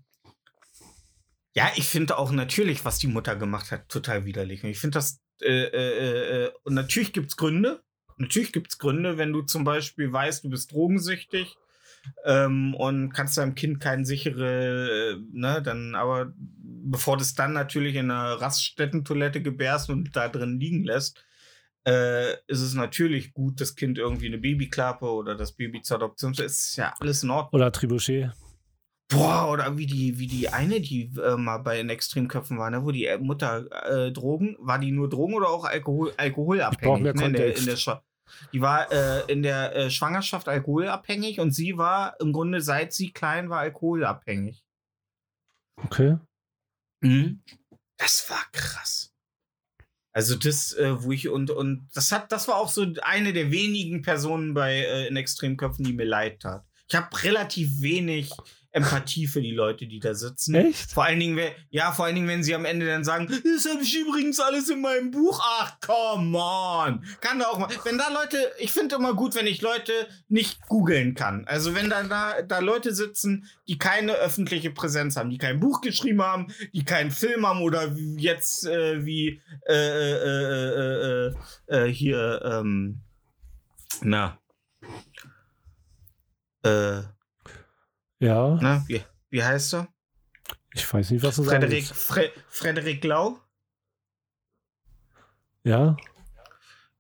ja, 1.55 1.71
ich 1.77 1.87
finde 1.87 2.17
auch 2.17 2.31
natürlich, 2.33 2.85
was 2.87 2.99
die 2.99 3.09
Mutter 3.09 3.37
gemacht 3.37 3.71
hat, 3.73 3.89
total 3.91 4.25
widerlich. 4.25 4.65
Und 4.65 4.71
ich 4.71 4.79
finde 4.79 4.95
das, 4.99 5.21
äh, 5.43 5.65
äh, 5.65 6.45
äh, 6.47 6.51
und 6.63 6.73
natürlich 6.75 7.13
gibt 7.13 7.29
es 7.29 7.37
Gründe. 7.37 7.83
Natürlich 8.17 8.53
gibt 8.53 8.69
es 8.73 8.79
Gründe, 8.79 9.19
wenn 9.19 9.33
du 9.33 9.43
zum 9.43 9.65
Beispiel 9.65 10.11
weißt, 10.11 10.45
du 10.45 10.51
bist 10.51 10.73
drogensüchtig 10.73 11.57
ähm, 12.25 12.75
und 12.75 13.11
kannst 13.11 13.39
deinem 13.39 13.55
Kind 13.55 13.81
keine 13.81 14.05
sichere, 14.05 15.15
äh, 15.15 15.17
ne, 15.33 15.63
dann 15.63 15.95
aber 15.95 16.33
bevor 16.37 17.17
du 17.17 17.23
es 17.23 17.35
dann 17.35 17.53
natürlich 17.53 17.95
in 17.95 18.11
einer 18.11 18.41
Raststättentoilette 18.41 19.43
gebärst 19.43 19.91
und 19.91 20.15
da 20.17 20.29
drin 20.29 20.59
liegen 20.59 20.85
lässt, 20.85 21.25
äh, 21.87 22.33
ist 22.47 22.61
es 22.61 22.75
natürlich 22.75 23.33
gut, 23.33 23.61
das 23.61 23.75
Kind 23.75 23.99
irgendwie 23.99 24.27
eine 24.27 24.39
Babyklappe 24.39 25.07
oder 25.07 25.35
das 25.35 25.53
Baby 25.53 25.83
zur 25.83 25.97
Adoption. 25.97 26.33
Das 26.33 26.47
ist 26.47 26.77
ja 26.77 26.95
alles 27.01 27.23
in 27.23 27.31
Ordnung. 27.31 27.61
Oder 27.61 27.73
Trebuchet. 27.73 28.31
Boah, 29.09 29.51
oder 29.51 29.77
wie 29.77 29.87
die, 29.87 30.19
wie 30.19 30.27
die 30.27 30.49
eine, 30.49 30.81
die 30.81 31.13
äh, 31.23 31.37
mal 31.37 31.59
bei 31.59 31.77
den 31.77 31.91
Extremköpfen 31.91 32.59
war, 32.59 32.71
ne, 32.71 32.83
wo 32.85 32.93
die 32.93 33.09
Mutter 33.21 33.67
äh, 33.87 34.11
Drogen, 34.11 34.57
war 34.59 34.79
die 34.79 34.91
nur 34.91 35.09
Drogen 35.09 35.35
oder 35.35 35.49
auch 35.49 35.65
Alkohol, 35.65 36.13
alkoholabhängig? 36.17 37.03
mehr 37.03 37.15
ne, 37.15 37.27
in 37.27 37.33
der, 37.33 37.43
Kontext. 37.53 37.63
in 37.63 37.67
der 37.67 37.77
die 38.53 38.61
war 38.61 38.91
äh, 38.93 39.31
in 39.31 39.43
der 39.43 39.75
äh, 39.75 39.91
Schwangerschaft 39.91 40.49
alkoholabhängig 40.49 41.41
und 41.41 41.53
sie 41.53 41.77
war 41.77 42.19
im 42.21 42.33
Grunde, 42.33 42.61
seit 42.61 42.93
sie 42.93 43.13
klein 43.13 43.51
war, 43.51 43.61
alkoholabhängig. 43.61 44.65
Okay. 45.77 46.19
Mhm. 47.01 47.43
Das 47.97 48.29
war 48.31 48.45
krass. 48.53 49.13
Also 50.15 50.37
das, 50.37 50.75
äh, 50.75 51.03
wo 51.03 51.13
ich 51.13 51.29
und 51.29 51.51
und 51.51 51.89
das 51.95 52.13
hat, 52.13 52.33
das 52.33 52.47
war 52.47 52.57
auch 52.57 52.69
so 52.69 52.87
eine 53.03 53.33
der 53.33 53.51
wenigen 53.51 54.03
Personen 54.03 54.53
bei 54.53 54.75
äh, 54.81 55.07
in 55.07 55.17
Extremköpfen, 55.17 55.85
die 55.85 55.95
mir 55.95 56.05
leid 56.05 56.41
tat. 56.41 56.67
Ich 56.89 56.95
habe 56.95 57.23
relativ 57.23 57.81
wenig 57.81 58.31
Empathie 58.73 59.27
für 59.27 59.43
die 59.43 59.51
Leute, 59.51 59.87
die 59.87 60.01
da 60.01 60.15
sitzen. 60.15 60.55
Echt? 60.55 60.93
Vor 60.93 61.05
allen 61.05 61.21
Dingen, 61.21 61.37
wenn, 61.37 61.53
ja, 61.69 61.93
vor 61.93 62.07
allen 62.07 62.15
Dingen, 62.15 62.29
wenn 62.29 62.43
sie 62.43 62.55
am 62.55 62.65
Ende 62.65 62.87
dann 62.87 63.05
sagen, 63.05 63.29
das 63.29 63.71
habe 63.71 63.83
ich 63.83 63.95
übrigens 63.99 64.41
alles 64.41 64.71
in 64.71 64.81
meinem 64.81 65.11
Buch. 65.11 65.41
Ach, 65.61 65.79
come 65.81 66.39
on. 66.39 67.05
Kann 67.21 67.39
da 67.39 67.47
auch 67.47 67.59
mal. 67.59 67.69
Wenn 67.85 67.99
da 67.99 68.09
Leute, 68.09 68.39
ich 68.59 68.73
finde 68.73 68.97
immer 68.97 69.15
gut, 69.15 69.35
wenn 69.35 69.47
ich 69.47 69.61
Leute 69.61 69.93
nicht 70.29 70.67
googeln 70.69 71.15
kann. 71.15 71.45
Also 71.47 71.75
wenn 71.75 71.91
da, 71.91 72.03
da, 72.03 72.43
da 72.43 72.59
Leute 72.61 72.95
sitzen, 72.95 73.47
die 73.69 73.77
keine 73.77 74.13
öffentliche 74.13 74.71
Präsenz 74.71 75.17
haben, 75.17 75.29
die 75.29 75.39
kein 75.39 75.61
Buch 75.61 75.83
geschrieben 75.83 76.23
haben, 76.23 76.47
die 76.73 76.85
keinen 76.85 77.11
Film 77.11 77.47
haben 77.47 77.61
oder 77.61 77.95
jetzt 78.17 78.67
äh, 78.67 79.05
wie 79.05 79.41
äh, 79.69 79.75
äh, 79.75 80.33
äh, 80.33 81.27
äh, 81.29 81.35
äh, 81.67 81.93
hier, 81.93 82.41
ähm, 82.45 83.01
na, 84.01 84.39
äh, 86.63 87.03
Ja. 88.23 88.57
na, 88.61 88.85
wie, 88.87 89.03
wie 89.31 89.43
heißt 89.43 89.75
er? 89.75 89.89
Ich 90.75 90.91
weiß 90.93 91.11
nicht, 91.11 91.23
was 91.25 91.37
du 91.37 91.43
sagen 91.43 91.61
Frederik, 91.63 91.89
willst. 91.89 91.93
Fre 91.93 92.31
Frederik 92.49 93.05
Lau, 93.05 93.39
Ja. 95.65 95.97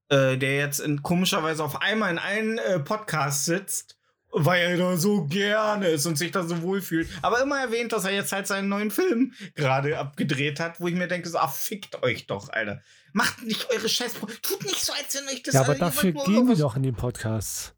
äh, 0.08 0.36
der 0.36 0.56
jetzt 0.56 0.80
in, 0.80 1.02
komischerweise 1.02 1.64
auf 1.64 1.80
einmal 1.80 2.10
in 2.10 2.18
allen 2.18 2.58
äh, 2.58 2.78
Podcasts 2.80 3.44
sitzt, 3.44 3.96
weil 4.30 4.62
er 4.62 4.76
da 4.76 4.96
so 4.96 5.26
gerne 5.26 5.88
ist 5.88 6.06
und 6.06 6.16
sich 6.16 6.30
da 6.30 6.42
so 6.42 6.62
wohlfühlt. 6.62 7.08
Aber 7.22 7.40
immer 7.42 7.60
erwähnt, 7.60 7.92
dass 7.92 8.04
er 8.04 8.12
jetzt 8.12 8.32
halt 8.32 8.46
seinen 8.46 8.68
neuen 8.68 8.90
Film 8.90 9.32
gerade 9.54 9.98
abgedreht 9.98 10.58
hat, 10.60 10.80
wo 10.80 10.88
ich 10.88 10.94
mir 10.94 11.08
denke, 11.08 11.28
so, 11.28 11.38
ah, 11.38 11.48
fickt 11.48 12.02
euch 12.02 12.26
doch, 12.26 12.48
Alter. 12.50 12.82
Macht 13.12 13.42
nicht 13.42 13.70
eure 13.70 13.88
Scheiß. 13.88 14.14
Tut 14.42 14.64
nicht 14.64 14.82
so, 14.84 14.92
als 14.92 15.14
wenn 15.14 15.28
euch 15.28 15.42
das 15.42 15.54
Ja, 15.54 15.60
aber 15.60 15.74
dafür 15.74 16.12
gehen 16.12 16.48
wir 16.48 16.56
doch 16.56 16.76
in 16.76 16.82
den 16.82 16.94
Podcasts. 16.94 17.74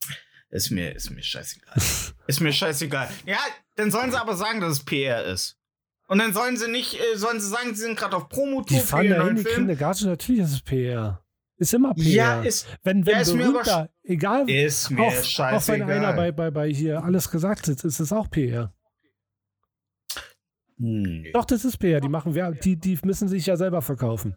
Ist 0.55 0.71
mir, 0.71 0.95
ist 0.95 1.11
mir 1.11 1.21
scheißegal. 1.21 1.75
ist 2.29 2.41
mir 2.41 2.53
scheißegal. 2.53 3.09
Ja, 3.27 3.39
dann 3.75 3.91
sollen 3.91 4.13
sie 4.13 4.21
aber 4.21 4.37
sagen, 4.37 4.61
dass 4.61 4.75
es 4.75 4.85
PR 4.85 5.25
ist. 5.25 5.59
Und 6.07 6.19
dann 6.19 6.33
sollen 6.33 6.57
sie 6.57 6.71
nicht, 6.71 6.95
äh, 6.95 7.17
sollen 7.17 7.41
sie 7.41 7.49
sagen, 7.49 7.75
sie 7.75 7.81
sind 7.83 7.99
gerade 7.99 8.17
auf 8.17 8.29
Promotour 8.29 8.79
Die 8.79 8.79
für 8.79 9.03
ihren 9.03 9.19
neuen 9.19 9.37
die 9.37 9.43
Film. 9.43 9.65
eine 9.65 9.75
Gage, 9.75 10.07
natürlich 10.07 10.43
ist 10.43 10.53
es 10.53 10.63
PR. 10.63 11.25
Ist 11.57 11.75
immer 11.75 11.93
PR. 11.95 12.05
Ja, 12.05 12.43
ist, 12.43 12.69
wenn 12.85 13.05
wenn 13.05 13.15
ja, 13.15 13.21
ist 13.23 13.35
mir 13.35 13.51
berühmter, 13.51 13.91
egal, 14.05 14.49
ist 14.49 14.91
mir 14.91 15.03
auch, 15.03 15.07
auch 15.07 15.13
wenn 15.13 15.25
scheißegal. 15.25 15.91
einer 15.91 16.13
bei, 16.13 16.31
bei, 16.31 16.53
bei 16.53 16.69
hier 16.69 17.03
alles 17.03 17.29
gesagt 17.29 17.67
hat, 17.67 17.83
ist 17.83 17.99
es 17.99 18.13
auch 18.13 18.31
PR. 18.31 18.73
Nö. 20.77 21.33
Doch, 21.33 21.47
das 21.47 21.65
ist 21.65 21.79
PR. 21.79 22.01
Die 22.01 22.09
machen 22.09 22.33
die, 22.63 22.77
die 22.77 22.99
müssen 23.03 23.27
sich 23.27 23.47
ja 23.47 23.57
selber 23.57 23.83
verkaufen. 23.83 24.37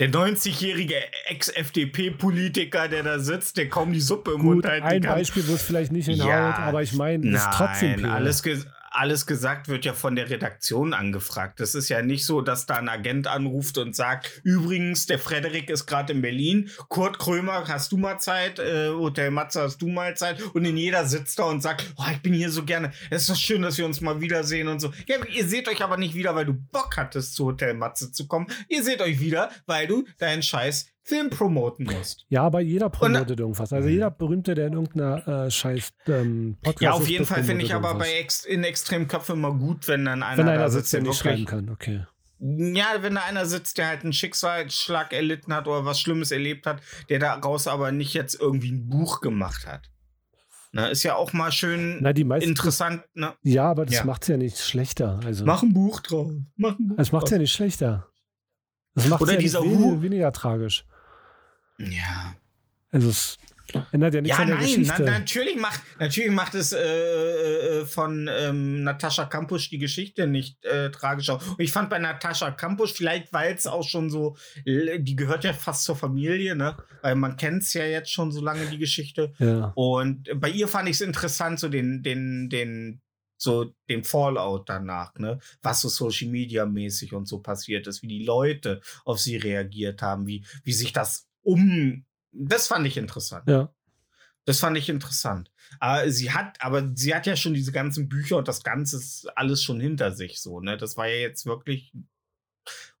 Der 0.00 0.10
90-jährige 0.10 0.94
Ex-FDP-Politiker, 1.26 2.88
der 2.88 3.02
da 3.02 3.18
sitzt, 3.18 3.58
der 3.58 3.68
kaum 3.68 3.92
die 3.92 4.00
Suppe 4.00 4.30
im 4.32 4.38
Gut, 4.38 4.54
Mund 4.54 4.66
halten 4.66 4.86
ein 4.86 5.02
kann. 5.02 5.18
Beispiel, 5.18 5.46
wo 5.46 5.52
es 5.52 5.62
vielleicht 5.62 5.92
nicht 5.92 6.06
hinhaut, 6.06 6.26
Ja, 6.26 6.54
aber 6.56 6.82
ich 6.82 6.94
meine, 6.94 7.28
es 7.28 7.42
ist 7.42 7.50
trotzdem 7.52 8.00
Nein, 8.00 8.10
alles, 8.10 8.42
alles 8.90 9.26
gesagt 9.26 9.68
wird 9.68 9.84
ja 9.84 9.94
von 9.94 10.16
der 10.16 10.30
Redaktion 10.30 10.92
angefragt. 10.92 11.60
Das 11.60 11.74
ist 11.74 11.88
ja 11.88 12.02
nicht 12.02 12.26
so, 12.26 12.40
dass 12.40 12.66
da 12.66 12.76
ein 12.76 12.88
Agent 12.88 13.28
anruft 13.28 13.78
und 13.78 13.94
sagt, 13.94 14.40
übrigens, 14.42 15.06
der 15.06 15.18
Frederik 15.18 15.70
ist 15.70 15.86
gerade 15.86 16.12
in 16.12 16.22
Berlin, 16.22 16.70
Kurt 16.88 17.18
Krömer, 17.18 17.66
hast 17.68 17.92
du 17.92 17.96
mal 17.96 18.18
Zeit, 18.18 18.58
äh, 18.58 18.88
Hotel 18.88 19.30
Matze, 19.30 19.62
hast 19.62 19.80
du 19.80 19.88
mal 19.88 20.16
Zeit? 20.16 20.42
Und 20.54 20.64
in 20.64 20.76
jeder 20.76 21.06
sitzt 21.06 21.38
da 21.38 21.44
und 21.44 21.62
sagt, 21.62 21.86
oh, 21.96 22.04
ich 22.10 22.20
bin 22.20 22.32
hier 22.32 22.50
so 22.50 22.64
gerne, 22.64 22.92
es 23.10 23.22
ist 23.22 23.30
doch 23.30 23.36
schön, 23.36 23.62
dass 23.62 23.78
wir 23.78 23.86
uns 23.86 24.00
mal 24.00 24.20
wiedersehen 24.20 24.68
und 24.68 24.80
so. 24.80 24.92
Ja, 25.06 25.16
ihr 25.24 25.46
seht 25.46 25.68
euch 25.68 25.82
aber 25.82 25.96
nicht 25.96 26.14
wieder, 26.14 26.34
weil 26.34 26.46
du 26.46 26.54
Bock 26.54 26.96
hattest, 26.96 27.34
zu 27.34 27.46
Hotel 27.46 27.74
Matze 27.74 28.10
zu 28.12 28.26
kommen. 28.26 28.48
Ihr 28.68 28.82
seht 28.82 29.00
euch 29.00 29.20
wieder, 29.20 29.50
weil 29.66 29.86
du 29.86 30.04
deinen 30.18 30.42
scheiß 30.42 30.86
Film 31.02 31.30
promoten 31.30 31.86
musst. 31.86 32.24
Ja, 32.28 32.42
aber 32.42 32.60
jeder 32.60 32.88
promotet 32.90 33.40
irgendwas. 33.40 33.72
Also 33.72 33.88
jeder 33.88 34.10
Berühmte, 34.10 34.54
der 34.54 34.66
in 34.68 34.74
irgendeiner 34.74 35.46
äh, 35.46 35.50
scheiß 35.50 35.92
ähm, 36.06 36.56
Podcast 36.62 36.82
Ja, 36.82 36.92
auf 36.92 37.08
jeden 37.08 37.26
Fall 37.26 37.42
finde 37.42 37.64
ich 37.64 37.74
aber 37.74 37.94
bei. 37.94 38.10
Ex 38.20 38.44
in 38.44 38.64
Extremköpfen 38.64 39.36
immer 39.36 39.52
gut, 39.52 39.88
wenn 39.88 40.04
dann 40.04 40.22
einer, 40.22 40.38
Wenn 40.38 40.46
da 40.46 40.52
einer 40.52 40.68
sitzt, 40.70 40.90
sitzt, 40.90 40.92
der 40.92 41.02
nicht 41.02 41.18
schreiben 41.18 41.44
kann, 41.46 41.68
okay. 41.70 42.04
Ja, 42.38 42.86
wenn 43.00 43.14
da 43.16 43.22
einer 43.22 43.44
sitzt, 43.46 43.76
der 43.78 43.88
halt 43.88 44.02
einen 44.02 44.12
Schicksalsschlag 44.12 45.12
erlitten 45.12 45.52
hat 45.54 45.66
oder 45.66 45.84
was 45.84 46.00
Schlimmes 46.00 46.30
erlebt 46.30 46.66
hat, 46.66 46.80
der 47.08 47.18
daraus 47.18 47.66
aber 47.66 47.92
nicht 47.92 48.14
jetzt 48.14 48.40
irgendwie 48.40 48.70
ein 48.72 48.88
Buch 48.88 49.20
gemacht 49.20 49.66
hat. 49.66 49.90
Na, 50.72 50.86
ist 50.86 51.02
ja 51.02 51.16
auch 51.16 51.32
mal 51.32 51.50
schön 51.50 51.98
Na, 52.00 52.12
die 52.12 52.22
meisten. 52.24 52.48
interessant. 52.50 53.02
Ne? 53.14 53.34
Ja, 53.42 53.64
aber 53.70 53.84
das 53.86 53.96
Ja. 53.96 54.04
macht 54.04 54.22
es 54.22 54.28
ja 54.28 54.36
nicht 54.36 54.58
schlechter. 54.58 55.18
Also, 55.24 55.44
Mach 55.44 55.62
ein 55.64 55.72
Buch 55.74 56.00
drauf. 56.00 56.30
Mach 56.56 56.78
ein 56.78 56.88
Buch 56.88 56.96
es 56.98 57.10
macht 57.10 57.24
drauf. 57.24 57.32
ja 57.32 57.38
nicht 57.38 57.52
schlechter. 57.52 58.06
Das 58.94 59.06
macht 59.08 59.22
Oder 59.22 59.34
ja 59.34 59.38
dieser 59.38 59.62
weniger, 59.62 60.02
weniger 60.02 60.32
tragisch. 60.32 60.84
Ja. 61.78 62.34
Also 62.90 63.08
es 63.08 63.38
ändert 63.92 64.14
ja 64.14 64.20
nichts 64.20 64.36
Ja, 64.36 64.42
an 64.42 64.48
der 64.48 64.56
nein, 64.56 64.66
Geschichte. 64.66 65.02
na, 65.04 65.18
natürlich, 65.18 65.56
macht, 65.56 65.80
natürlich 66.00 66.30
macht 66.32 66.54
es 66.56 66.72
äh, 66.72 66.78
äh, 67.82 67.86
von 67.86 68.28
ähm, 68.30 68.82
Natascha 68.82 69.26
Kampusch 69.26 69.70
die 69.70 69.78
Geschichte 69.78 70.26
nicht 70.26 70.64
äh, 70.64 70.90
tragischer. 70.90 71.34
Und 71.36 71.60
ich 71.60 71.70
fand 71.70 71.88
bei 71.88 71.98
Natascha 72.00 72.50
Kampusch, 72.50 72.92
vielleicht 72.94 73.32
weil 73.32 73.54
es 73.54 73.66
auch 73.68 73.86
schon 73.86 74.10
so, 74.10 74.36
äh, 74.64 74.98
die 74.98 75.14
gehört 75.14 75.44
ja 75.44 75.52
fast 75.52 75.84
zur 75.84 75.94
Familie, 75.96 76.56
ne? 76.56 76.76
Weil 77.02 77.14
man 77.14 77.36
kennt 77.36 77.62
es 77.62 77.72
ja 77.72 77.84
jetzt 77.84 78.10
schon 78.10 78.32
so 78.32 78.42
lange, 78.42 78.66
die 78.66 78.78
Geschichte. 78.78 79.32
ja. 79.38 79.72
Und 79.76 80.28
bei 80.34 80.50
ihr 80.50 80.66
fand 80.66 80.88
ich 80.88 80.96
es 80.96 81.00
interessant, 81.00 81.60
so 81.60 81.68
den, 81.68 82.02
den, 82.02 82.48
den, 82.50 83.00
so 83.42 83.74
den 83.88 84.04
Fallout 84.04 84.68
danach, 84.68 85.14
ne? 85.14 85.38
Was 85.62 85.80
so 85.80 85.88
Social 85.88 86.30
Media 86.30 86.66
mäßig 86.66 87.14
und 87.14 87.26
so 87.26 87.38
passiert 87.40 87.86
ist, 87.86 88.02
wie 88.02 88.08
die 88.08 88.24
Leute 88.24 88.80
auf 89.04 89.18
sie 89.18 89.36
reagiert 89.36 90.02
haben, 90.02 90.26
wie, 90.26 90.44
wie 90.64 90.72
sich 90.72 90.92
das 90.92 91.28
um. 91.42 92.04
Das 92.32 92.68
fand 92.68 92.86
ich 92.86 92.96
interessant. 92.96 93.48
ja. 93.48 93.72
Das 94.46 94.58
fand 94.58 94.76
ich 94.78 94.88
interessant. 94.88 95.52
Aber 95.78 96.10
sie 96.10 96.32
hat, 96.32 96.56
aber 96.60 96.90
sie 96.94 97.14
hat 97.14 97.26
ja 97.26 97.36
schon 97.36 97.54
diese 97.54 97.72
ganzen 97.72 98.08
Bücher 98.08 98.38
und 98.38 98.48
das 98.48 98.62
Ganze 98.62 98.96
ist 98.96 99.26
alles 99.36 99.62
schon 99.62 99.78
hinter 99.80 100.12
sich 100.12 100.40
so, 100.40 100.60
ne? 100.60 100.76
Das 100.76 100.96
war 100.96 101.06
ja 101.06 101.16
jetzt 101.16 101.46
wirklich, 101.46 101.92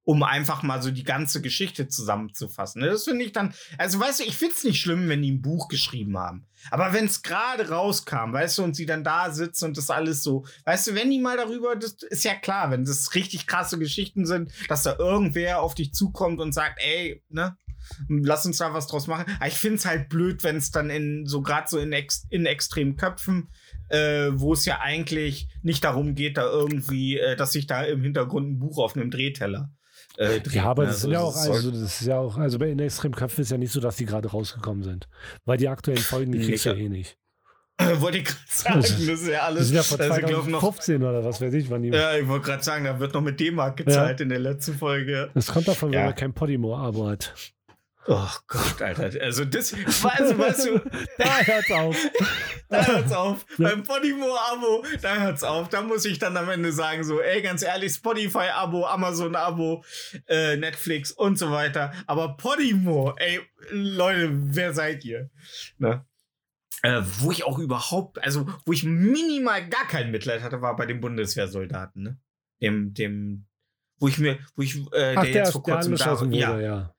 um 0.04 0.22
einfach 0.22 0.62
mal 0.62 0.82
so 0.82 0.90
die 0.90 1.04
ganze 1.04 1.40
Geschichte 1.40 1.88
zusammenzufassen. 1.88 2.82
Ne? 2.82 2.88
Das 2.88 3.04
finde 3.04 3.24
ich 3.24 3.32
dann, 3.32 3.54
also 3.78 4.00
weißt 4.00 4.20
du, 4.20 4.24
ich 4.24 4.36
finde 4.36 4.54
es 4.56 4.64
nicht 4.64 4.80
schlimm, 4.80 5.08
wenn 5.08 5.22
die 5.22 5.32
ein 5.32 5.42
Buch 5.42 5.68
geschrieben 5.68 6.18
haben. 6.18 6.46
Aber 6.70 6.92
wenn 6.92 7.04
es 7.04 7.22
gerade 7.22 7.68
rauskam, 7.68 8.32
weißt 8.32 8.58
du, 8.58 8.64
und 8.64 8.74
sie 8.74 8.86
dann 8.86 9.04
da 9.04 9.30
sitzt 9.30 9.62
und 9.62 9.76
das 9.76 9.90
alles 9.90 10.22
so, 10.22 10.44
weißt 10.64 10.88
du, 10.88 10.94
wenn 10.94 11.10
die 11.10 11.20
mal 11.20 11.36
darüber, 11.36 11.76
das 11.76 11.96
ist 12.08 12.24
ja 12.24 12.34
klar, 12.34 12.70
wenn 12.70 12.84
das 12.84 13.14
richtig 13.14 13.46
krasse 13.46 13.78
Geschichten 13.78 14.26
sind, 14.26 14.52
dass 14.68 14.82
da 14.82 14.96
irgendwer 14.98 15.60
auf 15.60 15.74
dich 15.74 15.92
zukommt 15.92 16.40
und 16.40 16.52
sagt, 16.52 16.80
ey, 16.82 17.22
ne? 17.28 17.56
Lass 18.08 18.44
uns 18.44 18.58
da 18.58 18.74
was 18.74 18.86
draus 18.86 19.06
machen. 19.06 19.24
Aber 19.38 19.48
ich 19.48 19.54
finde 19.54 19.76
es 19.76 19.86
halt 19.86 20.10
blöd, 20.10 20.44
wenn 20.44 20.56
es 20.56 20.70
dann 20.70 20.90
in 20.90 21.24
so 21.26 21.40
gerade 21.40 21.66
so 21.66 21.78
in, 21.78 21.92
ex, 21.92 22.26
in 22.28 22.44
extremen 22.44 22.96
Köpfen, 22.96 23.48
äh, 23.88 24.28
wo 24.32 24.52
es 24.52 24.66
ja 24.66 24.80
eigentlich 24.80 25.48
nicht 25.62 25.82
darum 25.82 26.14
geht, 26.14 26.36
da 26.36 26.44
irgendwie, 26.44 27.18
äh, 27.18 27.36
dass 27.36 27.52
sich 27.52 27.66
da 27.66 27.82
im 27.82 28.02
Hintergrund 28.02 28.50
ein 28.50 28.58
Buch 28.58 28.78
auf 28.78 28.96
einem 28.96 29.10
Drehteller 29.10 29.72
äh. 30.18 30.40
Ja, 30.50 30.64
aber 30.64 30.86
das 30.86 31.02
sind 31.02 31.14
Also 31.14 31.22
ja 31.22 31.28
auch, 31.50 31.54
also 31.54 31.70
das 31.70 32.00
ist 32.00 32.06
ja 32.06 32.18
auch, 32.18 32.36
also 32.36 32.58
bei 32.58 32.70
In 32.70 32.78
Extrem 32.78 33.14
Köpfen 33.14 33.42
ist 33.42 33.50
ja 33.50 33.58
nicht 33.58 33.72
so, 33.72 33.80
dass 33.80 33.96
die 33.96 34.06
gerade 34.06 34.28
rausgekommen 34.30 34.82
sind. 34.82 35.08
Weil 35.44 35.56
die 35.58 35.68
aktuellen 35.68 35.98
Folgen, 36.00 36.32
die 36.32 36.40
kriegst 36.40 36.64
du 36.66 36.70
ja 36.70 36.76
eh 36.76 36.88
nicht. 36.88 37.16
wollte 37.94 38.18
ich 38.18 38.24
gerade 38.24 38.38
sagen, 38.46 38.80
das 38.82 38.90
ist 38.90 39.26
ja 39.26 39.32
Das 39.38 39.42
alles. 39.42 39.66
sind 39.68 39.74
ja 39.76 39.80
also, 39.80 40.20
ich 40.20 40.26
glaub, 40.26 40.46
noch, 40.48 40.60
2015 40.60 41.02
oder 41.02 41.24
was 41.24 41.40
weiß 41.40 41.54
ich, 41.54 41.70
wann 41.70 41.82
die. 41.82 41.88
ja, 41.88 42.14
ich 42.16 42.28
wollte 42.28 42.44
gerade 42.46 42.62
sagen, 42.62 42.84
da 42.84 43.00
wird 43.00 43.14
noch 43.14 43.22
mit 43.22 43.40
D-Mark 43.40 43.78
gezahlt 43.78 44.20
in 44.20 44.28
der 44.28 44.38
letzten 44.38 44.74
Folge. 44.74 45.30
Das 45.34 45.46
kommt 45.46 45.66
davon, 45.66 45.90
wenn 45.90 46.00
Ja. 46.00 46.04
man 46.06 46.14
kein 46.14 46.34
Podimo-Abo 46.34 47.08
hat. 47.08 47.32
Oh 48.06 48.30
Gott, 48.48 48.80
Alter. 48.80 49.20
Also 49.20 49.44
das, 49.44 49.74
also 49.74 50.38
weißt 50.38 50.66
du, 50.66 50.78
Da 51.18 51.42
hört's 51.42 51.70
auf. 51.70 51.96
da 52.68 52.86
hört's 52.86 53.12
auf. 53.12 53.46
Beim 53.58 53.82
Podimo-Abo, 53.82 54.84
da 55.02 55.20
hört's 55.20 55.44
auf. 55.44 55.68
Da 55.68 55.82
muss 55.82 56.06
ich 56.06 56.18
dann 56.18 56.36
am 56.36 56.48
Ende 56.48 56.72
sagen, 56.72 57.04
so, 57.04 57.20
ey, 57.20 57.42
ganz 57.42 57.62
ehrlich, 57.62 57.92
Spotify-Abo, 57.92 58.86
Amazon-Abo, 58.86 59.84
äh, 60.28 60.56
Netflix 60.56 61.12
und 61.12 61.38
so 61.38 61.50
weiter. 61.50 61.92
Aber 62.06 62.36
Podimo, 62.36 63.14
ey, 63.16 63.40
Leute, 63.70 64.30
wer 64.32 64.72
seid 64.72 65.04
ihr? 65.04 65.30
Ne? 65.78 66.04
Äh, 66.82 67.02
wo 67.18 67.30
ich 67.30 67.44
auch 67.44 67.58
überhaupt, 67.58 68.24
also 68.24 68.48
wo 68.64 68.72
ich 68.72 68.84
minimal 68.84 69.68
gar 69.68 69.86
kein 69.86 70.10
Mitleid 70.10 70.42
hatte, 70.42 70.62
war 70.62 70.74
bei 70.76 70.86
den 70.86 71.00
Bundeswehrsoldaten, 71.00 72.02
ne? 72.02 72.18
Dem, 72.62 72.94
dem, 72.94 73.46
wo 73.98 74.08
ich 74.08 74.16
mir, 74.18 74.38
wo 74.56 74.62
ich, 74.62 74.76
äh, 74.92 75.14
Ach, 75.14 75.22
der 75.22 75.32
der, 75.32 75.32
jetzt 75.32 75.52
vor 75.52 75.62
kurzem 75.62 75.96
da, 75.96 76.18
wurde, 76.18 76.36
ja, 76.36 76.58
ja. 76.58 76.94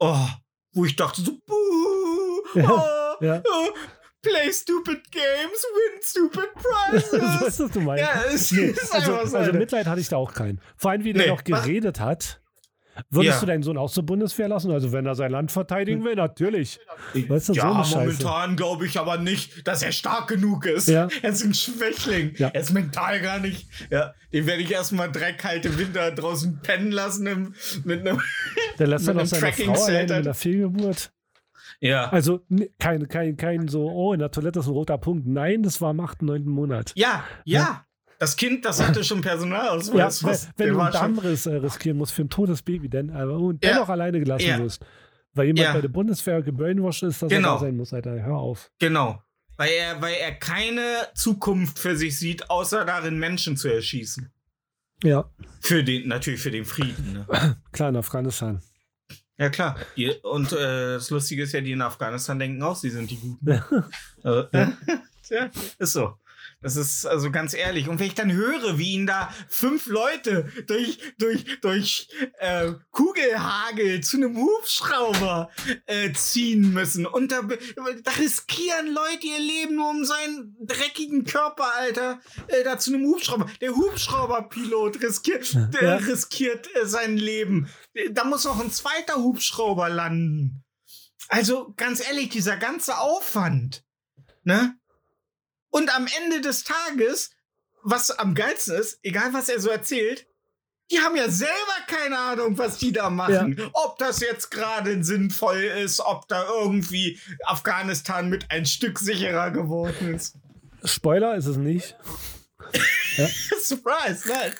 Oh, 0.00 0.26
wo 0.72 0.84
ich 0.84 0.96
dachte 0.96 1.20
so, 1.22 1.32
buh, 1.46 2.42
Ja, 2.54 2.70
oh, 3.20 3.24
ja. 3.24 3.42
oh, 3.46 3.68
play 4.22 4.52
stupid 4.52 5.10
games, 5.10 5.64
win 5.74 6.02
stupid 6.02 6.48
so 6.62 6.96
ist 6.96 7.10
prizes. 7.10 7.56
das, 7.58 7.70
du 7.72 7.80
meinst. 7.80 8.02
ja, 8.04 8.22
es 8.32 8.50
Nee, 8.52 8.64
ist 8.66 8.92
also, 8.94 9.12
einfach 9.14 9.26
so. 9.30 9.36
also. 9.38 9.52
Mitleid 9.52 9.86
hatte 9.86 10.00
ich 10.00 10.08
da 10.08 10.16
auch 10.16 10.32
keinen. 10.34 10.60
Vor 10.76 10.90
allem, 10.90 11.04
wie 11.04 11.12
der 11.12 11.22
Nee, 11.24 11.28
noch 11.28 11.42
was- 11.48 11.64
geredet 11.64 12.00
hat. 12.00 12.40
Würdest 13.10 13.36
Ja. 13.36 13.40
du 13.40 13.46
deinen 13.46 13.62
Sohn 13.62 13.76
auch 13.76 13.90
zur 13.90 14.04
Bundeswehr 14.04 14.48
lassen? 14.48 14.70
Also, 14.70 14.92
wenn 14.92 15.06
er 15.06 15.14
sein 15.14 15.30
Land 15.30 15.50
verteidigen 15.52 16.04
will, 16.04 16.14
natürlich. 16.14 16.78
Weißt 17.12 17.48
du, 17.48 17.54
so 17.54 17.60
ja, 17.60 17.84
Scheiße. 17.84 17.98
momentan 17.98 18.56
glaube 18.56 18.86
ich 18.86 18.98
aber 18.98 19.18
nicht, 19.18 19.66
dass 19.66 19.82
er 19.82 19.92
stark 19.92 20.28
genug 20.28 20.66
ist. 20.66 20.88
Ja. 20.88 21.08
Er 21.22 21.30
ist 21.30 21.44
ein 21.44 21.54
Schwächling. 21.54 22.34
Ja. 22.36 22.48
Er 22.48 22.60
ist 22.60 22.72
mental 22.72 23.20
gar 23.20 23.38
nicht. 23.40 23.68
Ja, 23.90 24.14
den 24.32 24.46
werde 24.46 24.62
ich 24.62 24.70
erstmal 24.72 25.10
drei 25.10 25.32
kalte 25.32 25.78
Winter 25.78 26.10
draußen 26.12 26.60
pennen 26.62 26.92
lassen 26.92 27.26
im, 27.26 27.54
mit 27.84 28.00
einem. 28.00 28.20
Der 28.78 28.86
lässt 28.86 29.06
dann 29.08 29.18
einem 29.18 29.26
seine 29.26 29.52
Frau 29.52 29.72
mit 29.88 30.10
einer 30.12 30.34
Fehlgeburt. 30.34 31.10
Ja. 31.80 32.08
Also, 32.10 32.40
ne, 32.48 32.70
kein, 32.78 33.08
kein, 33.08 33.36
kein 33.36 33.68
so, 33.68 33.90
oh, 33.90 34.12
in 34.12 34.20
der 34.20 34.30
Toilette 34.30 34.60
ist 34.60 34.66
ein 34.66 34.72
roter 34.72 34.98
Punkt. 34.98 35.26
Nein, 35.26 35.62
das 35.62 35.80
war 35.80 35.90
im 35.90 36.00
8., 36.00 36.22
9. 36.22 36.44
Monat. 36.44 36.92
Ja, 36.94 37.24
ja. 37.44 37.84
Das 38.18 38.36
Kind, 38.36 38.64
das 38.64 38.82
hatte 38.82 39.02
schon 39.04 39.18
Ja, 39.18 39.22
Personalausweis. 39.30 40.22
wenn, 40.22 40.30
fast. 40.30 40.48
wenn 40.56 40.68
du 40.72 40.80
einen 40.80 40.92
Dammriss 40.92 41.46
äh, 41.46 41.56
riskieren 41.56 41.96
musst 41.98 42.12
für 42.12 42.22
ein 42.22 42.30
totes 42.30 42.62
Baby, 42.62 42.88
denn, 42.88 43.10
aber, 43.10 43.34
und 43.38 43.64
Ja. 43.64 43.72
dennoch 43.72 43.88
alleine 43.88 44.18
gelassen 44.20 44.46
Ja. 44.46 44.58
wirst. 44.58 44.84
Weil 45.34 45.46
jemand 45.46 45.64
Ja. 45.64 45.72
bei 45.72 45.80
der 45.80 45.88
Bundeswehr 45.88 46.42
gebrainwashed 46.42 47.02
ist, 47.02 47.22
dass 47.22 47.28
Genau. 47.28 47.50
er 47.50 47.54
da 47.54 47.60
sein 47.60 47.76
muss, 47.76 47.92
Alter. 47.92 48.12
Hör 48.22 48.36
auf. 48.36 48.70
Genau. 48.78 49.20
Weil 49.56 49.70
er, 49.70 50.00
weil 50.02 50.14
er 50.14 50.32
keine 50.34 50.80
Zukunft 51.14 51.78
für 51.78 51.96
sich 51.96 52.18
sieht, 52.18 52.50
außer 52.50 52.84
darin 52.84 53.18
Menschen 53.18 53.56
zu 53.56 53.68
erschießen. 53.68 54.30
Ja, 55.02 55.28
Für 55.60 55.82
den, 55.84 56.08
natürlich 56.08 56.40
für 56.40 56.50
den 56.50 56.64
Frieden. 56.64 57.12
Ne? 57.12 57.56
klar, 57.72 57.88
in 57.90 57.96
Afghanistan. 57.96 58.62
Ja, 59.36 59.50
klar. 59.50 59.76
Und 60.22 60.52
äh, 60.52 60.94
das 60.94 61.10
Lustige 61.10 61.42
ist 61.42 61.52
ja, 61.52 61.60
die 61.60 61.72
in 61.72 61.82
Afghanistan 61.82 62.38
denken 62.38 62.62
auch, 62.62 62.76
sie 62.76 62.90
sind 62.90 63.10
die 63.10 63.16
Guten. 63.18 63.50
Ja. 64.22 64.46
Äh, 64.52 64.68
ja, 65.30 65.50
ist 65.78 65.92
so. 65.92 66.14
Das 66.64 66.76
ist 66.76 67.04
also 67.04 67.30
ganz 67.30 67.52
ehrlich. 67.52 67.88
Und 67.90 68.00
wenn 68.00 68.06
ich 68.06 68.14
dann 68.14 68.32
höre, 68.32 68.78
wie 68.78 68.92
ihn 68.94 69.06
da 69.06 69.28
fünf 69.48 69.84
Leute 69.84 70.50
durch, 70.66 70.98
durch, 71.18 71.44
durch 71.60 72.08
äh, 72.38 72.72
Kugelhagel 72.90 74.00
zu 74.02 74.16
einem 74.16 74.34
Hubschrauber 74.38 75.50
äh, 75.84 76.10
ziehen 76.14 76.72
müssen 76.72 77.04
und 77.04 77.32
da, 77.32 77.42
da 77.42 78.10
riskieren 78.18 78.94
Leute 78.94 79.26
ihr 79.26 79.38
Leben 79.40 79.76
nur 79.76 79.90
um 79.90 80.06
seinen 80.06 80.56
dreckigen 80.62 81.24
Körper, 81.24 81.70
Alter, 81.76 82.20
äh, 82.48 82.64
da 82.64 82.78
zu 82.78 82.94
einem 82.94 83.04
Hubschrauber. 83.08 83.46
Der 83.60 83.76
Hubschrauberpilot 83.76 85.02
riskiert, 85.02 85.52
Ja. 85.82 85.96
riskiert 85.96 86.66
äh, 86.76 86.86
sein 86.86 87.18
Leben. 87.18 87.68
Da 88.12 88.24
muss 88.24 88.44
noch 88.46 88.58
ein 88.58 88.70
zweiter 88.70 89.16
Hubschrauber 89.16 89.90
landen. 89.90 90.64
Also 91.28 91.74
ganz 91.76 92.00
ehrlich, 92.06 92.30
dieser 92.30 92.56
ganze 92.56 92.96
Aufwand, 92.98 93.84
ne? 94.44 94.78
Und 95.74 95.92
am 95.92 96.06
Ende 96.22 96.40
des 96.40 96.62
Tages, 96.62 97.30
was 97.82 98.12
am 98.12 98.36
geilsten 98.36 98.76
ist, 98.76 99.00
egal 99.02 99.32
was 99.32 99.48
er 99.48 99.58
so 99.58 99.70
erzählt, 99.70 100.24
die 100.92 101.00
haben 101.00 101.16
ja 101.16 101.28
selber 101.28 101.52
keine 101.88 102.16
Ahnung, 102.16 102.56
was 102.56 102.78
die 102.78 102.92
da 102.92 103.10
machen. 103.10 103.60
Ob 103.72 103.98
das 103.98 104.20
jetzt 104.20 104.52
gerade 104.52 105.02
sinnvoll 105.02 105.64
ist, 105.64 105.98
ob 105.98 106.28
da 106.28 106.46
irgendwie 106.48 107.18
Afghanistan 107.44 108.28
mit 108.28 108.52
ein 108.52 108.66
Stück 108.66 109.00
sicherer 109.00 109.50
geworden 109.50 110.14
ist. 110.14 110.36
Spoiler 110.84 111.34
ist 111.34 111.46
es 111.46 111.56
nicht. 111.56 111.96
Surprise, 113.60 114.28
nein. 114.28 114.52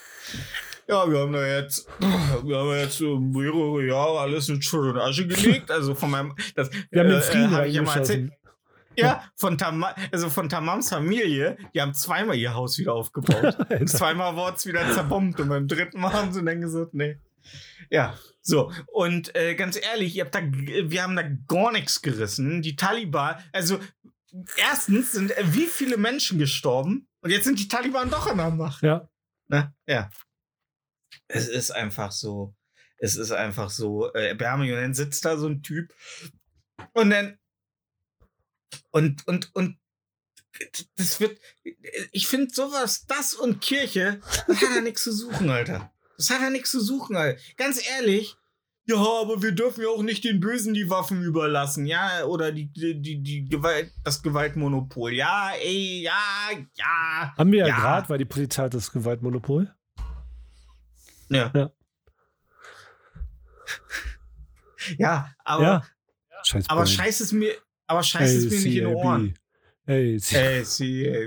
Ja, 0.88 1.08
wir 1.08 1.20
haben 1.20 1.32
da 1.32 1.46
jetzt, 1.46 1.86
wir 2.00 2.58
haben 2.58 2.76
jetzt 2.76 3.00
mehrere 3.00 3.86
Jahre 3.86 4.18
alles 4.18 4.48
in 4.48 4.60
Schutt 4.60 4.86
und 4.86 4.98
Asche 4.98 5.28
gelegt. 5.28 5.70
Also 5.70 5.94
von 5.94 6.10
meinem, 6.10 6.34
das, 6.56 6.70
Wir 6.90 7.02
haben 7.02 7.10
den 7.10 7.18
äh, 7.18 7.22
Frieden 7.22 7.50
hab 7.52 7.66
ich 7.66 7.74
ja 7.74 7.82
mal 7.82 7.98
erzählt. 7.98 8.32
Ja, 8.96 9.24
von, 9.36 9.58
Tam 9.58 9.84
also 10.12 10.30
von 10.30 10.48
Tamams 10.48 10.90
Familie, 10.90 11.56
die 11.74 11.80
haben 11.80 11.94
zweimal 11.94 12.36
ihr 12.36 12.54
Haus 12.54 12.78
wieder 12.78 12.94
aufgebaut. 12.94 13.58
Und 13.80 13.88
zweimal 13.88 14.36
wurde 14.36 14.56
es 14.56 14.66
wieder 14.66 14.90
zerbombt 14.92 15.40
und 15.40 15.48
beim 15.48 15.68
dritten 15.68 16.00
Mal 16.00 16.12
haben 16.12 16.32
sie 16.32 16.44
dann 16.44 16.60
gesagt, 16.60 16.94
nee. 16.94 17.18
Ja, 17.90 18.18
so. 18.40 18.72
Und 18.86 19.34
äh, 19.34 19.54
ganz 19.54 19.76
ehrlich, 19.76 20.16
ihr 20.16 20.24
habt 20.24 20.34
da, 20.34 20.40
wir 20.42 21.02
haben 21.02 21.16
da 21.16 21.22
gar 21.46 21.72
nichts 21.72 22.02
gerissen. 22.02 22.62
Die 22.62 22.76
Taliban, 22.76 23.36
also 23.52 23.78
erstens 24.56 25.12
sind 25.12 25.36
äh, 25.36 25.44
wie 25.54 25.66
viele 25.66 25.96
Menschen 25.96 26.38
gestorben 26.38 27.08
und 27.20 27.30
jetzt 27.30 27.44
sind 27.44 27.58
die 27.58 27.68
Taliban 27.68 28.10
doch 28.10 28.26
an 28.26 28.38
der 28.38 28.50
Macht. 28.50 28.82
Ja, 28.82 29.08
Ne? 29.48 29.74
Ja. 29.86 30.10
Es 31.28 31.48
ist 31.48 31.70
einfach 31.70 32.12
so. 32.12 32.54
Es 32.98 33.16
ist 33.16 33.32
einfach 33.32 33.70
so 33.70 34.12
äh, 34.14 34.36
dann 34.36 34.94
sitzt 34.94 35.24
da 35.24 35.36
so 35.36 35.48
ein 35.48 35.62
Typ 35.62 35.92
und 36.92 37.10
dann. 37.10 37.38
Und, 38.90 39.26
und, 39.26 39.54
und. 39.54 39.78
Das 40.96 41.18
wird. 41.20 41.38
Ich 42.12 42.28
finde 42.28 42.54
sowas, 42.54 43.06
das 43.06 43.34
und 43.34 43.60
Kirche, 43.60 44.20
das 44.46 44.60
hat 44.62 44.74
ja 44.74 44.80
nichts 44.80 45.02
zu 45.02 45.12
suchen, 45.12 45.50
Alter. 45.50 45.90
Das 46.16 46.30
hat 46.30 46.40
ja 46.42 46.50
nichts 46.50 46.70
zu 46.70 46.80
suchen, 46.80 47.16
Alter. 47.16 47.40
Ganz 47.56 47.84
ehrlich. 47.88 48.36
Ja, 48.86 48.96
aber 48.96 49.42
wir 49.42 49.52
dürfen 49.52 49.80
ja 49.82 49.88
auch 49.88 50.02
nicht 50.02 50.24
den 50.24 50.40
Bösen 50.40 50.74
die 50.74 50.90
Waffen 50.90 51.22
überlassen, 51.22 51.86
ja, 51.86 52.24
oder 52.26 52.52
die, 52.52 52.66
die, 52.70 53.00
die, 53.00 53.22
die 53.22 53.44
Gewalt, 53.46 53.90
das 54.04 54.22
Gewaltmonopol. 54.22 55.14
Ja, 55.14 55.52
ey, 55.60 56.02
ja, 56.02 56.12
ja. 56.74 57.34
haben 57.36 57.50
wir 57.50 57.60
ja, 57.60 57.68
Ja. 57.68 57.76
gerade, 57.76 58.08
weil 58.10 58.18
die 58.18 58.26
Polizei 58.26 58.64
hat 58.64 58.74
das 58.74 58.92
Gewaltmonopol. 58.92 59.74
Ja. 61.30 61.50
Ja. 61.54 61.72
Ja, 64.98 65.34
aber, 65.44 65.62
ja. 65.62 65.82
Scheiß 66.42 66.68
aber 66.68 66.82
Bullen. 66.82 66.94
scheiß 66.94 67.20
es 67.20 67.32
mir, 67.32 67.54
aber 67.86 68.02
scheiß 68.02 68.32
es 68.32 68.44
mir 68.44 68.56
nicht 68.56 68.66
in 68.66 68.72
die 68.72 68.84
Ohren. 68.84 69.34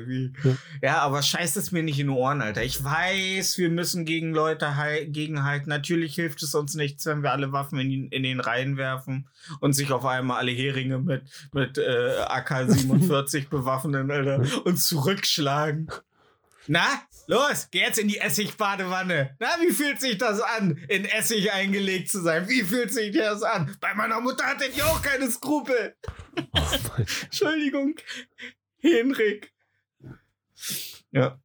Wie. 0.07 0.33
Ja. 0.81 0.99
Aber 0.99 1.21
scheiß 1.21 1.57
es 1.57 1.71
mir 1.71 1.83
nicht 1.83 1.99
in 1.99 2.07
die 2.07 2.13
Ohren, 2.13 2.41
Alter. 2.41 2.63
Ich 2.63 2.83
weiß, 2.83 3.59
wir 3.59 3.69
müssen 3.69 4.03
gegen 4.03 4.33
Leute 4.33 4.73
gegenhalten. 5.07 5.69
Natürlich 5.69 6.15
hilft 6.15 6.41
es 6.41 6.55
uns 6.55 6.73
nichts, 6.73 7.05
wenn 7.05 7.21
wir 7.21 7.31
alle 7.31 7.51
Waffen 7.51 7.79
in, 7.79 8.07
in 8.07 8.23
den 8.23 8.39
Reihen 8.39 8.77
werfen 8.77 9.29
und 9.59 9.73
sich 9.73 9.91
auf 9.91 10.05
einmal 10.05 10.39
alle 10.39 10.51
Heringe 10.51 10.97
mit, 10.97 11.23
mit 11.53 11.77
äh, 11.77 12.23
AK-47 12.27 13.49
bewaffnen, 13.49 14.09
Alter, 14.09 14.43
und 14.65 14.77
zurückschlagen. 14.77 15.91
Na, 16.65 16.85
los, 17.27 17.67
geh 17.71 17.79
jetzt 17.79 17.99
in 17.99 18.07
die 18.07 18.19
Essigbadewanne. 18.19 19.35
Na, 19.39 19.47
wie 19.59 19.71
fühlt 19.71 20.01
sich 20.01 20.17
das 20.17 20.41
an, 20.41 20.77
in 20.89 21.05
Essig 21.05 21.51
eingelegt 21.51 22.09
zu 22.09 22.21
sein? 22.21 22.47
Wie 22.49 22.63
fühlt 22.63 22.91
sich 22.91 23.15
das 23.15 23.43
an? 23.43 23.75
Bei 23.79 23.93
meiner 23.93 24.19
Mutter 24.19 24.45
hatte 24.45 24.65
ich 24.65 24.81
auch 24.81 25.01
keine 25.01 25.29
Skrupel. 25.29 25.95
Entschuldigung, 27.23 27.95
Henrik. 28.79 29.53
Ja. 31.11 31.39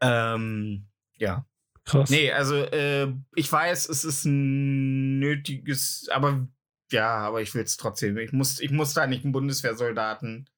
Ähm, 0.00 0.86
ja. 1.16 1.46
Krass. 1.84 2.10
Nee, 2.10 2.32
also 2.32 2.56
äh, 2.56 3.12
ich 3.34 3.50
weiß, 3.50 3.88
es 3.88 4.04
ist 4.04 4.24
ein 4.24 5.20
nötiges, 5.20 6.08
aber 6.10 6.48
ja, 6.90 7.16
aber 7.18 7.42
ich 7.42 7.54
will 7.54 7.62
es 7.62 7.76
trotzdem. 7.76 8.18
Ich 8.18 8.32
muss, 8.32 8.60
ich 8.60 8.70
muss 8.70 8.94
da 8.94 9.06
nicht 9.06 9.24
einen 9.24 9.32
Bundeswehrsoldaten 9.32 10.48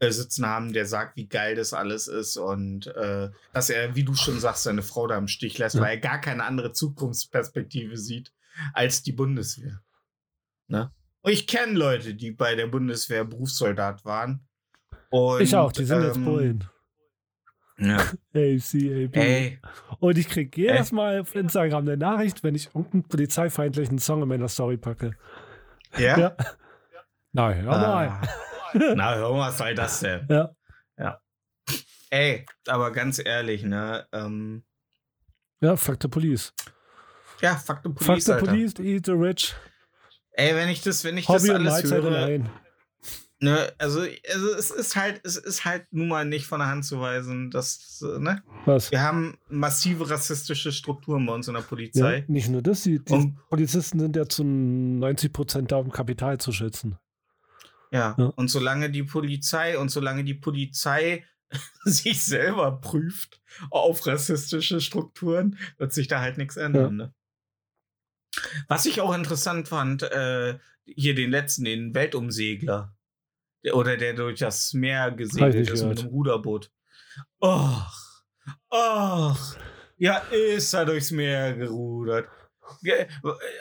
äh, 0.00 0.10
sitzen 0.10 0.46
haben, 0.46 0.72
der 0.72 0.86
sagt, 0.86 1.16
wie 1.16 1.28
geil 1.28 1.54
das 1.54 1.72
alles 1.72 2.08
ist 2.08 2.36
und 2.36 2.86
äh, 2.88 3.30
dass 3.52 3.70
er, 3.70 3.94
wie 3.94 4.04
du 4.04 4.14
schon 4.14 4.40
sagst, 4.40 4.64
seine 4.64 4.82
Frau 4.82 5.06
da 5.06 5.16
im 5.16 5.28
Stich 5.28 5.58
lässt, 5.58 5.76
Ja. 5.76 5.82
weil 5.82 5.90
er 5.96 6.00
gar 6.00 6.20
keine 6.20 6.44
andere 6.44 6.72
Zukunftsperspektive 6.72 7.96
sieht 7.96 8.32
als 8.72 9.02
die 9.02 9.12
Bundeswehr. 9.12 9.80
Ne? 10.68 10.90
Und 11.22 11.32
ich 11.32 11.46
kenne 11.46 11.72
Leute, 11.72 12.14
die 12.14 12.30
bei 12.32 12.54
der 12.54 12.66
Bundeswehr 12.66 13.24
Berufssoldat 13.24 14.04
waren. 14.04 14.46
Und, 15.10 15.40
ich 15.40 15.54
auch, 15.56 15.72
die 15.72 15.84
sind 15.84 16.02
jetzt 16.02 16.16
ähm, 16.16 16.24
Bullen. 16.24 16.64
Ja. 17.78 17.98
ACAB. 18.34 19.16
Ey, 19.16 19.60
Und 20.00 20.18
ich 20.18 20.28
kriege 20.28 20.60
jedes 20.60 20.92
Mal 20.92 21.20
auf 21.20 21.34
Instagram 21.34 21.82
eine 21.84 21.96
Nachricht, 21.96 22.42
wenn 22.42 22.54
ich 22.54 22.66
irgendeinen 22.74 23.04
polizeifeindlichen 23.04 23.98
Song 23.98 24.22
in 24.22 24.28
meiner 24.28 24.48
Story 24.48 24.76
packe. 24.76 25.16
ja? 25.98 26.18
Ja. 26.18 26.36
Hör 27.34 27.64
mal. 27.64 28.08
Ah. 28.08 28.22
Na, 28.96 29.14
hör 29.14 29.32
mal, 29.32 29.48
was 29.48 29.58
soll 29.58 29.74
das 29.74 30.00
denn? 30.00 30.26
Ja. 30.28 30.50
Ja. 30.98 31.20
Ey, 32.10 32.46
aber 32.66 32.90
ganz 32.92 33.18
ehrlich, 33.24 33.62
ne? 33.64 34.06
Ähm, 34.12 34.64
Ja, 35.60 35.76
fuck 35.76 35.96
the 36.02 36.08
police. 36.08 36.52
ja, 37.40 37.56
fuck 37.56 37.80
the 37.84 37.90
Fuck 37.90 38.06
police, 38.06 38.24
the 38.26 38.32
Alter. 38.32 38.46
police, 38.46 38.74
eat 38.80 39.06
the 39.06 39.12
rich. 39.12 39.54
Ey, 40.32 40.54
wenn 40.54 40.68
ich 40.68 40.82
das, 40.82 41.04
wenn 41.04 41.16
ich 41.16 41.26
das 41.26 41.42
Hobby 41.42 41.50
und 41.54 41.66
alles 41.68 41.90
höre, 41.90 42.24
ein. 42.26 42.48
ne, 43.40 43.72
also, 43.78 44.00
also 44.00 44.54
es 44.58 44.70
ist 44.70 44.96
halt, 44.96 45.20
es 45.24 45.36
ist 45.36 45.64
halt 45.64 45.86
nun 45.92 46.08
mal 46.08 46.24
nicht 46.24 46.46
von 46.46 46.58
der 46.60 46.68
Hand 46.68 46.84
zu 46.84 47.00
weisen, 47.00 47.50
dass, 47.50 48.00
ne, 48.18 48.42
Was? 48.64 48.90
wir 48.90 49.00
haben 49.02 49.38
massive 49.48 50.08
rassistische 50.10 50.72
Strukturen 50.72 51.24
bei 51.26 51.32
uns 51.34 51.46
in 51.48 51.54
der 51.54 51.62
Ja, 51.62 51.68
Polizei. 51.68 52.24
nicht 52.28 52.48
nur 52.48 52.62
das, 52.62 52.82
die, 52.82 52.98
die 53.04 53.34
Polizisten 53.48 53.98
sind 54.00 54.16
ja 54.16 54.26
zu 54.26 54.42
90 54.44 55.32
Prozent 55.32 55.70
da, 55.72 55.76
um 55.76 55.90
Kapital 55.92 56.38
zu 56.38 56.50
schützen. 56.52 56.98
Ja. 57.94 58.16
Ja. 58.18 58.24
Und 58.24 58.48
solange 58.48 58.90
die 58.90 59.04
Polizei 59.04 59.78
und 59.78 59.88
solange 59.88 60.24
die 60.24 60.34
Polizei 60.34 61.24
sich 61.84 62.24
selber 62.24 62.80
prüft 62.80 63.40
auf 63.70 64.04
rassistische 64.06 64.80
Strukturen, 64.80 65.56
wird 65.78 65.92
sich 65.92 66.08
da 66.08 66.20
halt 66.20 66.36
nichts 66.36 66.56
ändern. 66.56 66.96
Ne? 66.96 67.14
Was 68.66 68.86
ich 68.86 69.00
auch 69.00 69.14
interessant 69.14 69.68
fand, 69.68 70.02
äh, 70.02 70.58
hier 70.84 71.14
den 71.14 71.30
letzten, 71.30 71.64
den 71.64 71.94
Weltumsegler. 71.94 72.96
Der, 73.62 73.76
oder 73.76 73.96
der 73.96 74.14
durch 74.14 74.40
das 74.40 74.74
Meer 74.74 75.12
gesegelt 75.12 75.70
ist 75.70 75.84
mit 75.84 76.00
dem 76.00 76.08
Ruderboot. 76.08 76.70
Ach, 77.40 78.24
ach, 78.68 79.56
ja, 79.96 80.18
ist 80.18 80.74
er 80.74 80.84
durchs 80.84 81.12
Meer 81.12 81.54
gerudert. 81.54 82.28
Ge- 82.82 83.06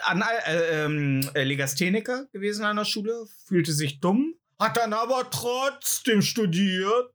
An, 0.04 0.24
äh, 0.46 0.84
ähm, 0.86 1.30
äh, 1.34 1.44
Legastheniker 1.44 2.26
gewesen 2.32 2.66
an 2.66 2.78
der 2.78 2.86
Schule, 2.86 3.26
fühlte 3.48 3.72
sich 3.74 4.00
dumm, 4.00 4.36
hat 4.60 4.78
dann 4.78 4.94
aber 4.94 5.30
trotzdem 5.30 6.22
studiert. 6.22 7.12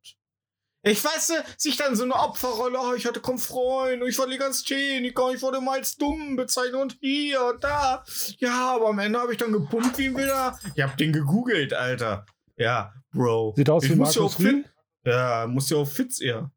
Ich 0.85 1.05
weiß, 1.05 1.31
äh, 1.31 1.43
sich 1.57 1.77
dann 1.77 1.97
so 1.97 2.05
eine 2.05 2.15
Opferrolle, 2.15 2.79
oh, 2.81 2.95
ich 2.95 3.05
hatte 3.05 3.21
keinen 3.21 3.39
Freund, 3.39 4.03
ich 4.07 4.17
war 4.19 4.27
Legastheniker, 4.29 5.33
ich 5.35 5.43
wurde 5.43 5.61
mal 5.61 5.79
als 5.79 5.97
dumm 5.97 6.37
bezeichnet 6.37 6.81
und 6.81 6.97
hier 7.01 7.45
und 7.45 7.65
da. 7.65 8.05
Ja, 8.39 8.75
aber 8.77 8.89
am 8.91 8.99
Ende 9.01 9.19
habe 9.19 9.33
ich 9.33 9.39
dann 9.39 9.53
gepumpt 9.53 9.99
wie 9.99 10.07
ein 10.07 10.15
Wilder. 10.17 10.59
Ich 10.77 10.83
hab 10.83 10.97
den 10.97 11.13
gegoogelt, 11.13 11.75
Alter. 11.75 12.25
Ja, 12.57 12.93
Bro. 13.13 13.55
Sieht 13.57 13.69
aus 13.71 13.85
ich 13.85 13.91
wie 13.91 13.97
muss 13.97 14.15
ja 14.15 14.23
Markus 14.23 14.37
auch 14.37 14.41
fit, 14.41 14.65
ja, 15.05 15.47
muss 15.47 15.71
ja 15.71 15.77
auch 15.79 15.89
fit, 15.89 16.19
ja. 16.21 16.51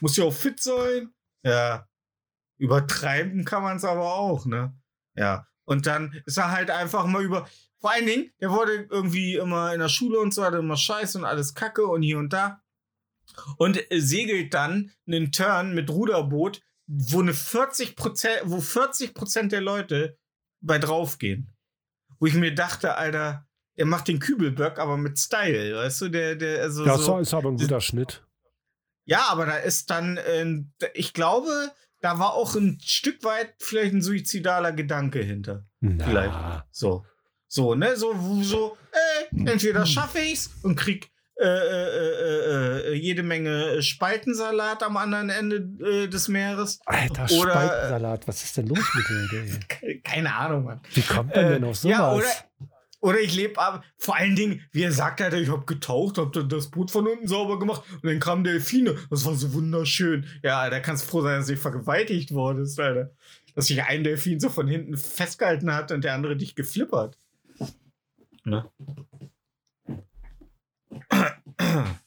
Muss 0.00 0.16
ja 0.16 0.24
auch 0.24 0.32
fit 0.32 0.60
sein. 0.62 1.10
Ja. 1.44 1.86
Übertreiben 2.58 3.44
kann 3.44 3.62
man 3.62 3.76
es 3.76 3.84
aber 3.84 4.14
auch, 4.14 4.46
ne? 4.46 4.74
Ja. 5.14 5.46
Und 5.64 5.86
dann 5.86 6.22
ist 6.26 6.38
er 6.38 6.52
halt 6.52 6.70
einfach 6.70 7.06
mal 7.06 7.22
über. 7.22 7.48
Vor 7.80 7.90
allen 7.90 8.06
Dingen, 8.06 8.32
der 8.40 8.50
wurde 8.50 8.86
irgendwie 8.90 9.36
immer 9.36 9.72
in 9.74 9.80
der 9.80 9.88
Schule 9.88 10.18
und 10.18 10.32
so, 10.32 10.44
hatte 10.44 10.58
immer 10.58 10.76
Scheiße 10.76 11.18
und 11.18 11.24
alles 11.24 11.54
Kacke 11.54 11.86
und 11.86 12.02
hier 12.02 12.18
und 12.18 12.32
da. 12.32 12.62
Und 13.58 13.90
äh, 13.90 14.00
segelt 14.00 14.54
dann 14.54 14.92
einen 15.06 15.32
Turn 15.32 15.74
mit 15.74 15.90
Ruderboot, 15.90 16.62
wo 16.86 17.20
eine 17.20 17.34
40 17.34 17.96
wo 17.98 18.58
40% 18.58 19.48
der 19.48 19.60
Leute 19.60 20.18
bei 20.60 20.78
draufgehen. 20.78 21.54
Wo 22.18 22.26
ich 22.26 22.34
mir 22.34 22.54
dachte, 22.54 22.96
Alter, 22.96 23.46
er 23.74 23.86
macht 23.86 24.08
den 24.08 24.20
Kübelböck, 24.20 24.78
aber 24.78 24.96
mit 24.96 25.18
Style, 25.18 25.76
weißt 25.76 26.00
du, 26.02 26.08
der, 26.08 26.36
der, 26.36 26.62
also 26.62 26.84
Ja, 26.86 26.96
so, 26.96 27.02
so 27.02 27.18
ist 27.18 27.34
aber 27.34 27.50
ein 27.50 27.58
guter 27.58 27.80
Schnitt. 27.80 28.24
ja, 29.04 29.26
aber 29.28 29.44
da 29.46 29.56
ist 29.56 29.90
dann, 29.90 30.16
äh, 30.16 30.62
ich 30.94 31.12
glaube, 31.12 31.72
da 32.06 32.18
war 32.20 32.34
auch 32.34 32.54
ein 32.54 32.78
Stück 32.84 33.24
weit 33.24 33.54
vielleicht 33.58 33.92
ein 33.94 34.00
suizidaler 34.00 34.70
Gedanke 34.70 35.18
hinter. 35.20 35.64
Vielleicht. 35.80 36.30
Na, 36.30 36.64
So. 36.70 37.04
So, 37.48 37.74
ne? 37.74 37.96
So, 37.96 38.14
so, 38.42 38.76
äh, 38.92 39.50
entweder 39.50 39.84
schaffe 39.86 40.18
ich's 40.20 40.50
und 40.62 40.76
krieg 40.76 41.10
äh, 41.38 41.44
äh, 41.46 41.48
äh, 41.48 42.92
äh, 42.92 42.94
jede 42.94 43.22
Menge 43.24 43.82
Spaltensalat 43.82 44.82
am 44.84 44.96
anderen 44.96 45.30
Ende 45.30 45.56
äh, 45.84 46.06
des 46.08 46.28
Meeres. 46.28 46.78
Alter, 46.86 47.24
Oder- 47.38 47.50
Spaltensalat, 47.52 48.28
was 48.28 48.42
ist 48.44 48.56
denn 48.56 48.68
los 48.68 48.78
mit? 48.94 49.68
Ke- 49.68 50.00
Keine 50.04 50.32
Ahnung, 50.34 50.64
Mann. 50.64 50.80
Wie 50.94 51.02
kommt 51.02 51.34
man 51.34 51.48
denn 51.48 51.64
auf 51.64 51.76
sowas? 51.76 51.90
Ja, 51.96 52.12
oder, 52.14 52.26
oder 53.00 53.20
ich 53.20 53.34
lebe 53.34 53.60
ab. 53.60 53.84
Vor 53.98 54.16
allen 54.16 54.36
Dingen, 54.36 54.62
wie 54.72 54.82
er 54.82 54.92
sagt, 54.92 55.20
Alter, 55.20 55.38
ich 55.38 55.50
hab 55.50 55.66
getaucht, 55.66 56.18
hab 56.18 56.32
dann 56.32 56.48
das 56.48 56.70
Boot 56.70 56.90
von 56.90 57.06
unten 57.06 57.28
sauber 57.28 57.58
gemacht 57.58 57.82
und 57.94 58.04
dann 58.04 58.20
kamen 58.20 58.44
Delfine. 58.44 58.96
Das 59.10 59.24
war 59.24 59.34
so 59.34 59.52
wunderschön. 59.52 60.26
Ja, 60.42 60.68
da 60.70 60.80
kannst 60.80 61.04
du 61.04 61.10
froh 61.10 61.22
sein, 61.22 61.38
dass 61.38 61.46
du 61.46 61.56
vergewaltigt 61.56 62.32
wurdest, 62.32 62.80
Alter. 62.80 63.12
Dass 63.54 63.66
sich 63.66 63.82
ein 63.82 64.04
Delfin 64.04 64.40
so 64.40 64.48
von 64.48 64.68
hinten 64.68 64.96
festgehalten 64.96 65.72
hat 65.72 65.92
und 65.92 66.04
der 66.04 66.14
andere 66.14 66.36
dich 66.36 66.54
geflippert. 66.54 67.18
Ne? 68.44 68.70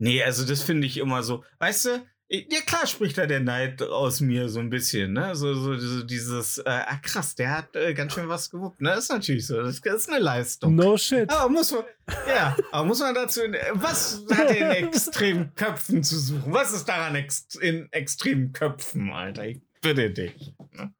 Nee, 0.00 0.22
also 0.22 0.46
das 0.46 0.62
finde 0.62 0.86
ich 0.86 0.98
immer 0.98 1.24
so. 1.24 1.44
Weißt 1.58 1.86
du, 1.86 2.06
ja 2.30 2.60
klar 2.66 2.86
spricht 2.86 3.16
da 3.16 3.26
der 3.26 3.40
Neid 3.40 3.80
aus 3.82 4.20
mir 4.20 4.48
so 4.48 4.60
ein 4.60 4.68
bisschen, 4.70 5.12
ne? 5.14 5.34
So, 5.34 5.54
so, 5.54 5.76
so 5.78 6.02
dieses, 6.02 6.58
äh, 6.58 6.62
ah 6.66 6.96
krass, 7.02 7.34
der 7.34 7.50
hat 7.56 7.74
äh, 7.76 7.94
ganz 7.94 8.12
schön 8.12 8.28
was 8.28 8.50
gewuppt, 8.50 8.80
ne? 8.80 8.92
Ist 8.94 9.10
natürlich 9.10 9.46
so, 9.46 9.62
das 9.62 9.78
ist 9.80 10.08
eine 10.10 10.18
Leistung. 10.18 10.74
No 10.74 10.96
shit. 10.96 11.30
Aber 11.30 11.48
muss 11.50 11.72
man, 11.72 11.84
ja, 12.28 12.56
aber 12.70 12.86
muss 12.86 13.00
man 13.00 13.14
dazu, 13.14 13.40
was 13.72 14.24
hat 14.30 14.50
er 14.50 14.78
in 14.78 14.86
extremen 14.88 15.54
Köpfen 15.54 16.02
zu 16.02 16.18
suchen? 16.18 16.52
Was 16.52 16.72
ist 16.72 16.84
daran 16.86 17.14
ex 17.14 17.46
in 17.60 17.90
extremen 17.92 18.52
Köpfen, 18.52 19.10
Alter? 19.10 19.46
Ich 19.46 19.60
bitte 19.80 20.10
dich. 20.10 20.54
Ne? 20.72 20.92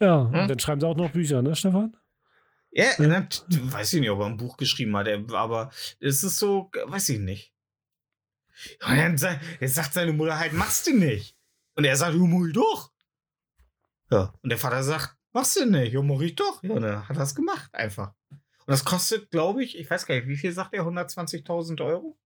Ja, 0.00 0.16
und 0.16 0.34
Hm? 0.34 0.48
dann 0.48 0.58
schreiben 0.58 0.80
sie 0.80 0.86
auch 0.86 0.96
noch 0.96 1.10
Bücher, 1.10 1.40
ne, 1.40 1.56
Stefan? 1.56 1.96
Ja, 2.70 2.88
na, 2.98 3.22
t- 3.22 3.40
weiß 3.48 3.94
ich 3.94 4.00
nicht, 4.00 4.10
ob 4.10 4.20
er 4.20 4.26
ein 4.26 4.36
Buch 4.36 4.58
geschrieben 4.58 4.94
hat, 4.94 5.06
er- 5.06 5.24
aber 5.32 5.70
es 6.00 6.22
ist 6.22 6.36
so, 6.38 6.70
weiß 6.84 7.08
ich 7.08 7.18
nicht. 7.20 7.54
Und 8.86 8.96
dann 8.96 9.18
sa- 9.18 9.40
jetzt 9.60 9.74
sagt 9.74 9.92
seine 9.94 10.12
Mutter 10.12 10.38
halt, 10.38 10.52
machst 10.52 10.86
du 10.86 10.96
nicht. 10.96 11.36
Und 11.74 11.84
er 11.84 11.96
sagt, 11.96 12.14
ja, 12.14 12.20
mach 12.20 12.46
ich 12.46 12.52
doch. 12.54 12.90
Ja, 14.10 14.32
und 14.42 14.48
der 14.50 14.58
Vater 14.58 14.82
sagt, 14.82 15.16
machst 15.32 15.56
du 15.56 15.66
nicht, 15.66 15.92
ja, 15.92 16.02
mach 16.02 16.20
ich 16.20 16.34
doch. 16.34 16.62
Ja, 16.62 16.70
und 16.74 16.82
dann 16.82 17.08
hat 17.08 17.16
er 17.16 17.22
es 17.22 17.34
gemacht, 17.34 17.68
einfach. 17.74 18.12
Und 18.30 18.40
das 18.72 18.84
kostet, 18.84 19.30
glaube 19.30 19.62
ich, 19.62 19.78
ich 19.78 19.88
weiß 19.90 20.06
gar 20.06 20.14
nicht, 20.14 20.26
wie 20.28 20.36
viel 20.36 20.52
sagt 20.52 20.74
er, 20.74 20.84
120.000 20.84 21.80
Euro? 21.84 22.18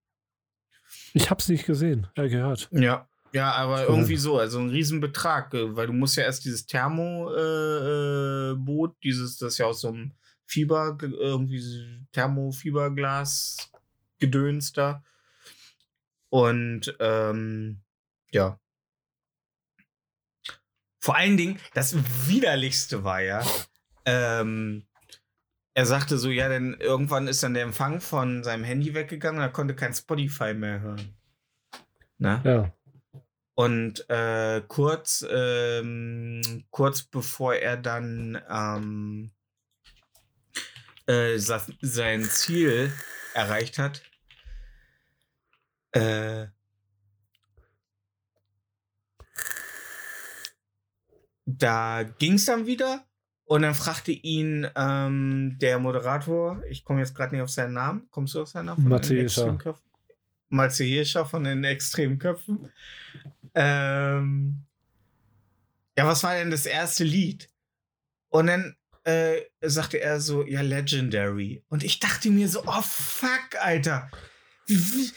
Ich 1.14 1.31
hab's 1.31 1.49
nicht 1.49 1.66
gesehen, 1.66 2.07
äh, 2.16 2.29
gehört. 2.29 2.69
Ja. 2.73 3.07
Ja, 3.33 3.53
aber 3.53 3.85
irgendwie 3.87 4.16
so, 4.16 4.38
also 4.40 4.59
ein 4.59 4.71
Riesenbetrag, 4.71 5.55
äh, 5.55 5.77
weil 5.77 5.87
du 5.87 5.93
musst 5.93 6.16
ja 6.16 6.25
erst 6.25 6.45
dieses 6.45 6.66
Thermoboot, 6.66 7.37
äh, 7.37 8.55
Boot, 8.59 8.97
dieses, 9.05 9.37
das 9.37 9.53
ist 9.53 9.59
ja 9.59 9.66
aus 9.66 9.83
so 9.83 9.88
einem 9.88 10.12
Fieber, 10.47 10.99
irgendwie 11.01 11.62
Thermofiberglas 12.11 13.71
Gedöns 14.19 14.73
da. 14.73 15.05
Und 16.31 16.97
ähm, 17.01 17.83
ja. 18.31 18.59
Vor 21.01 21.16
allen 21.16 21.37
Dingen, 21.37 21.59
das 21.75 21.97
Widerlichste 22.29 23.05
war 23.05 23.21
ja, 23.21 23.45
ähm, 24.05 24.87
er 25.75 25.87
sagte 25.87 26.19
so, 26.19 26.31
ja, 26.31 26.49
denn 26.49 26.75
irgendwann 26.79 27.29
ist 27.29 27.43
dann 27.43 27.55
der 27.55 27.62
Empfang 27.62 28.01
von 28.01 28.45
seinem 28.45 28.64
Handy 28.64 28.95
weggegangen, 28.95 29.40
er 29.40 29.49
konnte 29.51 29.75
kein 29.75 29.95
Spotify 29.95 30.55
mehr 30.55 30.81
hören. 30.81 31.14
Na? 32.19 32.43
Ja. 32.45 32.73
Und 33.55 34.09
äh, 34.09 34.62
kurz, 34.69 35.25
ähm, 35.31 36.64
kurz 36.71 37.03
bevor 37.03 37.55
er 37.55 37.77
dann 37.77 38.40
ähm, 38.49 39.33
äh, 41.07 41.38
sein 41.38 42.25
Ziel 42.25 42.93
erreicht 43.35 43.79
hat, 43.79 44.03
äh, 45.92 46.46
da 51.46 52.03
ging 52.18 52.35
es 52.35 52.44
dann 52.44 52.66
wieder 52.66 53.05
und 53.44 53.62
dann 53.62 53.74
fragte 53.74 54.12
ihn 54.12 54.68
ähm, 54.76 55.57
der 55.61 55.79
Moderator, 55.79 56.62
ich 56.68 56.85
komme 56.85 57.00
jetzt 57.00 57.14
gerade 57.14 57.35
nicht 57.35 57.42
auf 57.42 57.50
seinen 57.50 57.72
Namen, 57.74 58.09
kommst 58.11 58.35
du 58.35 58.42
auf 58.42 58.48
seinen 58.48 58.66
Namen? 58.66 58.88
Matze 60.48 60.85
Hirscher 60.85 61.26
von 61.26 61.44
den 61.44 61.64
Extremköpfen. 61.64 62.70
Ähm, 63.55 64.64
ja, 65.96 66.07
was 66.07 66.22
war 66.22 66.35
denn 66.35 66.50
das 66.50 66.66
erste 66.66 67.05
Lied? 67.05 67.48
Und 68.29 68.46
dann 68.46 68.76
äh, 69.05 69.42
sagte 69.61 70.00
er 70.00 70.20
so, 70.20 70.44
ja, 70.46 70.61
Legendary. 70.61 71.64
Und 71.68 71.83
ich 71.85 72.00
dachte 72.00 72.31
mir 72.31 72.48
so, 72.48 72.62
oh 72.66 72.83
fuck, 72.83 73.48
Alter. 73.61 74.11
Wie- 74.66 74.76
wie- 74.79 75.12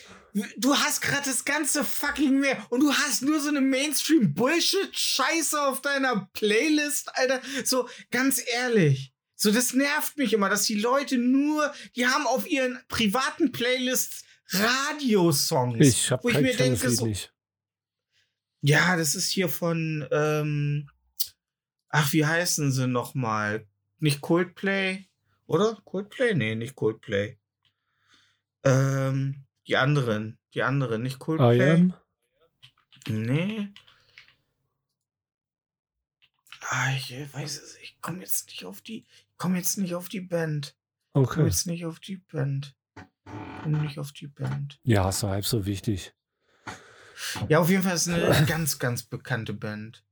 Du 0.57 0.75
hast 0.75 1.01
gerade 1.01 1.25
das 1.25 1.45
ganze 1.45 1.83
fucking 1.83 2.39
Meer 2.39 2.57
und 2.69 2.79
du 2.79 2.91
hast 2.91 3.21
nur 3.21 3.39
so 3.39 3.49
eine 3.49 3.61
Mainstream-Bullshit-Scheiße 3.61 5.61
auf 5.61 5.81
deiner 5.81 6.27
Playlist, 6.33 7.15
Alter. 7.15 7.41
So, 7.63 7.87
ganz 8.09 8.41
ehrlich. 8.51 9.13
So, 9.35 9.51
das 9.51 9.73
nervt 9.73 10.17
mich 10.17 10.33
immer, 10.33 10.49
dass 10.49 10.63
die 10.63 10.79
Leute 10.79 11.17
nur, 11.17 11.71
die 11.95 12.07
haben 12.07 12.25
auf 12.25 12.49
ihren 12.49 12.79
privaten 12.87 13.51
Playlists 13.51 14.23
Radiosongs. 14.49 15.85
Ich 15.85 16.11
hab 16.11 16.23
wo 16.23 16.29
ich 16.29 16.39
mir 16.39 16.55
denke, 16.55 16.89
so, 16.89 17.05
nicht. 17.05 17.33
ja, 18.61 18.97
das 18.97 19.15
ist 19.15 19.29
hier 19.29 19.49
von, 19.49 20.07
ähm, 20.11 20.89
ach, 21.89 22.11
wie 22.13 22.25
heißen 22.25 22.71
sie 22.71 22.87
nochmal? 22.87 23.67
Nicht 23.99 24.21
Coldplay? 24.21 25.05
Oder? 25.45 25.79
Coldplay? 25.85 26.33
Nee, 26.33 26.55
nicht 26.55 26.75
Coldplay. 26.75 27.37
Ähm, 28.63 29.45
die 29.67 29.77
anderen. 29.77 30.37
Die 30.53 30.63
anderen, 30.63 31.01
nicht 31.03 31.19
Coldplay. 31.19 31.69
I 31.69 31.71
am. 31.71 31.93
Nee. 33.07 33.69
Ah, 36.69 36.93
ich 36.95 37.11
weiß 37.11 37.61
es, 37.61 37.77
ich 37.81 37.99
komme 38.01 38.19
jetzt 38.19 38.47
nicht 38.47 38.65
auf 38.65 38.81
die, 38.81 39.05
ich 39.07 39.37
komm 39.37 39.55
jetzt 39.55 39.77
nicht 39.77 39.95
auf 39.95 40.09
die 40.09 40.21
Band. 40.21 40.75
Okay. 41.13 41.43
jetzt 41.43 41.67
nicht 41.67 41.85
auf 41.85 41.99
die 41.99 42.17
Band. 42.17 42.75
Komm 43.61 43.81
nicht 43.81 43.99
auf 43.99 44.11
die 44.11 44.27
Band. 44.27 44.79
Ja, 44.83 45.09
ist 45.09 45.23
halb 45.23 45.45
so 45.45 45.65
wichtig. 45.65 46.13
Ja, 47.47 47.59
auf 47.59 47.69
jeden 47.69 47.83
Fall 47.83 47.95
ist 47.95 48.07
eine 48.07 48.45
ganz, 48.47 48.79
ganz 48.79 49.03
bekannte 49.03 49.53
Band. 49.53 50.03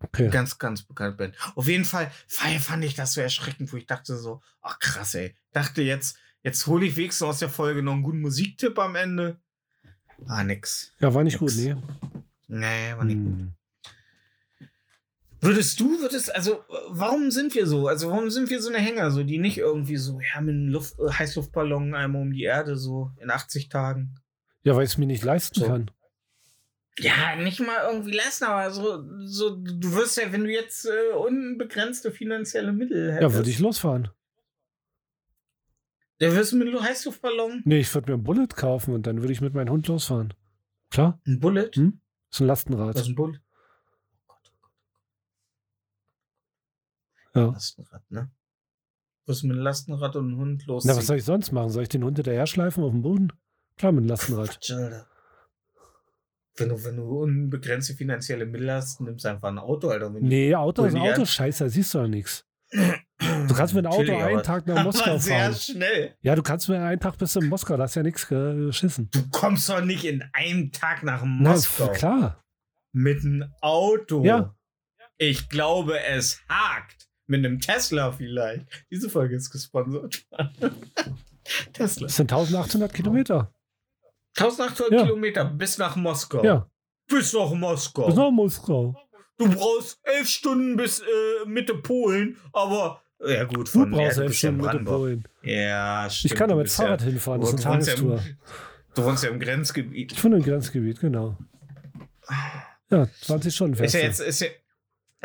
Okay. 0.00 0.28
Ganz, 0.28 0.58
ganz 0.58 0.82
bekannte 0.82 1.16
Band. 1.16 1.36
Auf 1.54 1.68
jeden 1.68 1.84
Fall 1.84 2.10
fand 2.26 2.60
fand 2.60 2.84
ich 2.84 2.94
das 2.94 3.14
so 3.14 3.20
erschreckend, 3.20 3.72
wo 3.72 3.76
ich 3.76 3.86
dachte 3.86 4.16
so, 4.16 4.42
ach 4.60 4.78
krass, 4.80 5.14
ey. 5.14 5.34
Dachte 5.52 5.82
jetzt, 5.82 6.18
jetzt 6.42 6.66
hole 6.66 6.86
ich 6.86 6.96
wenigstens 6.96 7.26
aus 7.26 7.38
der 7.38 7.48
Folge 7.48 7.82
noch 7.82 7.92
einen 7.92 8.02
guten 8.02 8.20
Musiktipp 8.20 8.78
am 8.78 8.94
Ende. 8.96 9.40
Ah, 10.26 10.44
nix. 10.44 10.92
Ja, 11.00 11.12
war 11.14 11.24
nicht 11.24 11.38
gut, 11.38 11.54
Nix. 11.54 11.64
nee. 11.64 11.76
Nee, 12.48 12.94
war 12.96 13.04
nicht 13.04 13.16
gut. 13.18 13.38
Hm. 13.38 13.54
Würdest 15.40 15.80
du, 15.80 16.00
würdest, 16.00 16.32
also, 16.34 16.62
warum 16.90 17.32
sind 17.32 17.52
wir 17.56 17.66
so? 17.66 17.88
Also, 17.88 18.10
warum 18.10 18.30
sind 18.30 18.48
wir 18.48 18.62
so 18.62 18.68
eine 18.68 18.78
Hänger, 18.78 19.10
so, 19.10 19.24
die 19.24 19.38
nicht 19.38 19.58
irgendwie 19.58 19.96
so, 19.96 20.20
ja, 20.20 20.40
mit 20.40 20.54
einem 20.54 20.68
Luft, 20.68 20.94
äh, 21.00 21.10
Heißluftballon 21.10 21.94
einmal 21.94 22.22
um 22.22 22.32
die 22.32 22.44
Erde, 22.44 22.76
so 22.76 23.10
in 23.20 23.28
80 23.28 23.68
Tagen? 23.68 24.14
Ja, 24.62 24.76
weil 24.76 24.84
ich 24.84 24.90
es 24.92 24.98
mir 24.98 25.06
nicht 25.06 25.24
leisten 25.24 25.58
So. 25.58 25.66
kann. 25.66 25.90
Ja, 27.00 27.34
nicht 27.36 27.58
mal 27.58 27.88
irgendwie 27.90 28.12
lassen, 28.12 28.44
aber 28.44 28.70
so, 28.70 29.02
so 29.24 29.56
du 29.56 29.92
wirst 29.94 30.18
ja, 30.18 30.30
wenn 30.30 30.44
du 30.44 30.50
jetzt 30.52 30.84
äh, 30.84 31.16
unbegrenzte 31.16 32.12
finanzielle 32.12 32.72
Mittel 32.72 33.12
hättest, 33.12 33.22
Ja, 33.22 33.34
würde 33.34 33.50
ich 33.50 33.58
losfahren. 33.58 34.10
Dann 36.22 36.34
wirst 36.36 36.52
du 36.52 36.56
mit 36.56 36.68
einem 36.68 36.80
Heißluftballon, 36.82 37.62
Nee, 37.64 37.80
ich 37.80 37.94
würde 37.94 38.12
mir 38.12 38.18
ein 38.18 38.24
Bullet 38.24 38.48
kaufen 38.48 38.94
und 38.94 39.06
dann 39.06 39.20
würde 39.20 39.32
ich 39.32 39.40
mit 39.40 39.54
meinem 39.54 39.70
Hund 39.70 39.86
losfahren. 39.88 40.34
Klar, 40.90 41.20
ein 41.26 41.38
Bullet, 41.40 41.70
Hm? 41.74 42.00
ist 42.30 42.40
ein 42.40 42.46
Lastenrad. 42.46 42.94
was 42.94 43.02
ist 43.02 43.08
ein 43.08 43.14
Bullet? 43.14 43.38
Oh 44.28 44.34
Gott, 44.34 44.52
oh 47.34 47.38
Ja. 47.38 47.46
Lastenrad, 47.52 48.10
ne? 48.10 48.30
Du 49.24 49.32
mit 49.32 49.42
einem 49.44 49.60
Lastenrad 49.60 50.16
und 50.16 50.26
einem 50.28 50.36
Hund 50.38 50.66
los? 50.66 50.84
Na, 50.84 50.96
was 50.96 51.06
soll 51.06 51.16
ich 51.16 51.24
sonst 51.24 51.52
machen? 51.52 51.70
Soll 51.70 51.84
ich 51.84 51.88
den 51.88 52.02
Hund 52.04 52.18
hinterher 52.18 52.46
schleifen 52.46 52.82
auf 52.82 52.90
dem 52.90 53.02
Boden? 53.02 53.32
Klar, 53.78 53.92
mit 53.92 54.04
dem 54.04 54.08
Lastenrad. 54.08 54.50
Quatsch, 54.50 54.72
Alter. 54.72 55.06
Wenn 56.56 56.68
du, 56.68 56.84
wenn 56.84 56.96
du 56.96 57.04
unbegrenzte 57.22 57.94
finanzielle 57.94 58.44
Mittel 58.44 58.70
hast, 58.70 59.00
nimmst 59.00 59.24
du 59.24 59.28
einfach 59.30 59.48
ein 59.48 59.58
Auto, 59.58 59.88
Alter. 59.88 60.10
Nee, 60.10 60.54
Auto 60.54 60.84
ist 60.84 60.94
Auto, 60.96 61.24
scheiße, 61.24 61.64
da 61.64 61.70
siehst 61.70 61.94
du 61.94 61.98
ja 61.98 62.08
nichts. 62.08 62.44
Du 63.48 63.54
kannst 63.54 63.74
mit 63.74 63.84
dem 63.84 63.92
Auto 63.92 64.12
einen 64.16 64.42
Tag 64.42 64.66
nach 64.66 64.82
Moskau 64.84 65.10
aber 65.12 65.18
sehr 65.20 65.38
fahren. 65.40 65.54
schnell. 65.54 66.14
Ja, 66.22 66.34
du 66.34 66.42
kannst 66.42 66.68
mit 66.68 66.78
einen 66.78 67.00
Tag 67.00 67.18
bis 67.18 67.36
in 67.36 67.48
Moskau, 67.48 67.76
da 67.76 67.84
hast 67.84 67.94
ja 67.94 68.02
nichts 68.02 68.26
geschissen. 68.26 69.08
Du 69.12 69.28
kommst 69.30 69.68
doch 69.68 69.82
nicht 69.84 70.04
in 70.04 70.22
einem 70.32 70.72
Tag 70.72 71.02
nach 71.02 71.22
Na, 71.24 71.50
Moskau 71.52 71.86
f- 71.90 71.98
klar. 71.98 72.42
mit 72.92 73.24
einem 73.24 73.52
Auto. 73.60 74.24
Ja. 74.24 74.54
Ich 75.18 75.48
glaube, 75.48 76.00
es 76.00 76.40
hakt. 76.48 77.08
Mit 77.28 77.46
einem 77.46 77.60
Tesla 77.60 78.10
vielleicht. 78.12 78.66
Diese 78.90 79.08
Folge 79.08 79.36
ist 79.36 79.50
gesponsert. 79.50 80.26
Tesla. 81.72 82.06
Das 82.06 82.16
sind 82.16 82.32
1800 82.32 82.92
Kilometer. 82.92 83.52
1800 84.38 84.92
Ja. 84.92 85.02
Kilometer 85.04 85.44
bis 85.44 85.78
nach 85.78 85.96
Moskau. 85.96 86.42
Ja, 86.44 86.68
Bis 87.08 87.32
nach 87.32 87.52
Moskau. 87.52 88.06
bis 88.06 88.16
nach 88.16 88.30
Moskau. 88.30 88.94
Du 89.38 89.48
brauchst 89.48 89.98
elf 90.04 90.28
Stunden 90.28 90.76
bis 90.76 91.00
äh, 91.00 91.04
Mitte 91.46 91.74
Polen, 91.74 92.38
aber 92.52 93.01
ja 93.26 93.44
gut, 93.44 93.68
Du 93.68 93.72
von 93.72 93.90
brauchst 93.90 94.16
ja, 94.18 94.24
elf 94.24 94.34
Stunden 94.36 94.60
mit 94.62 94.72
dem. 94.72 94.84
Polen. 94.84 95.24
Ja, 95.42 96.08
stimmt. 96.10 96.32
Ich 96.32 96.38
kann 96.38 96.48
da 96.48 96.54
du 96.54 96.60
mit 96.60 96.70
Fahrrad 96.70 97.00
ja, 97.00 97.06
hinfahren, 97.08 97.40
das 97.40 97.50
ist 97.52 97.64
du 97.64 97.68
eine 97.68 97.76
wohnst 97.76 97.88
ja 97.88 97.94
im- 97.94 98.08
Tagestour. 98.08 98.34
Du 98.94 99.04
wohnst 99.04 99.24
ja 99.24 99.30
im 99.30 99.40
Grenzgebiet. 99.40 100.12
Ich 100.12 100.22
wohne 100.24 100.36
im 100.36 100.42
Grenzgebiet, 100.42 101.00
genau. 101.00 101.36
Ja, 102.90 103.06
20 103.22 103.54
Stunden 103.54 103.72
Ist 103.74 103.78
fährst 103.80 103.94
ja 103.94 104.00
du. 104.00 104.06
jetzt, 104.06 104.20
ist 104.20 104.40
ja, 104.40 104.46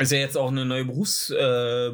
ist 0.00 0.12
ja 0.12 0.18
jetzt 0.18 0.36
auch 0.36 0.48
eine 0.50 0.64
neue 0.64 0.84
Berufs, 0.84 1.30
äh, 1.30 1.36
äh, 1.88 1.90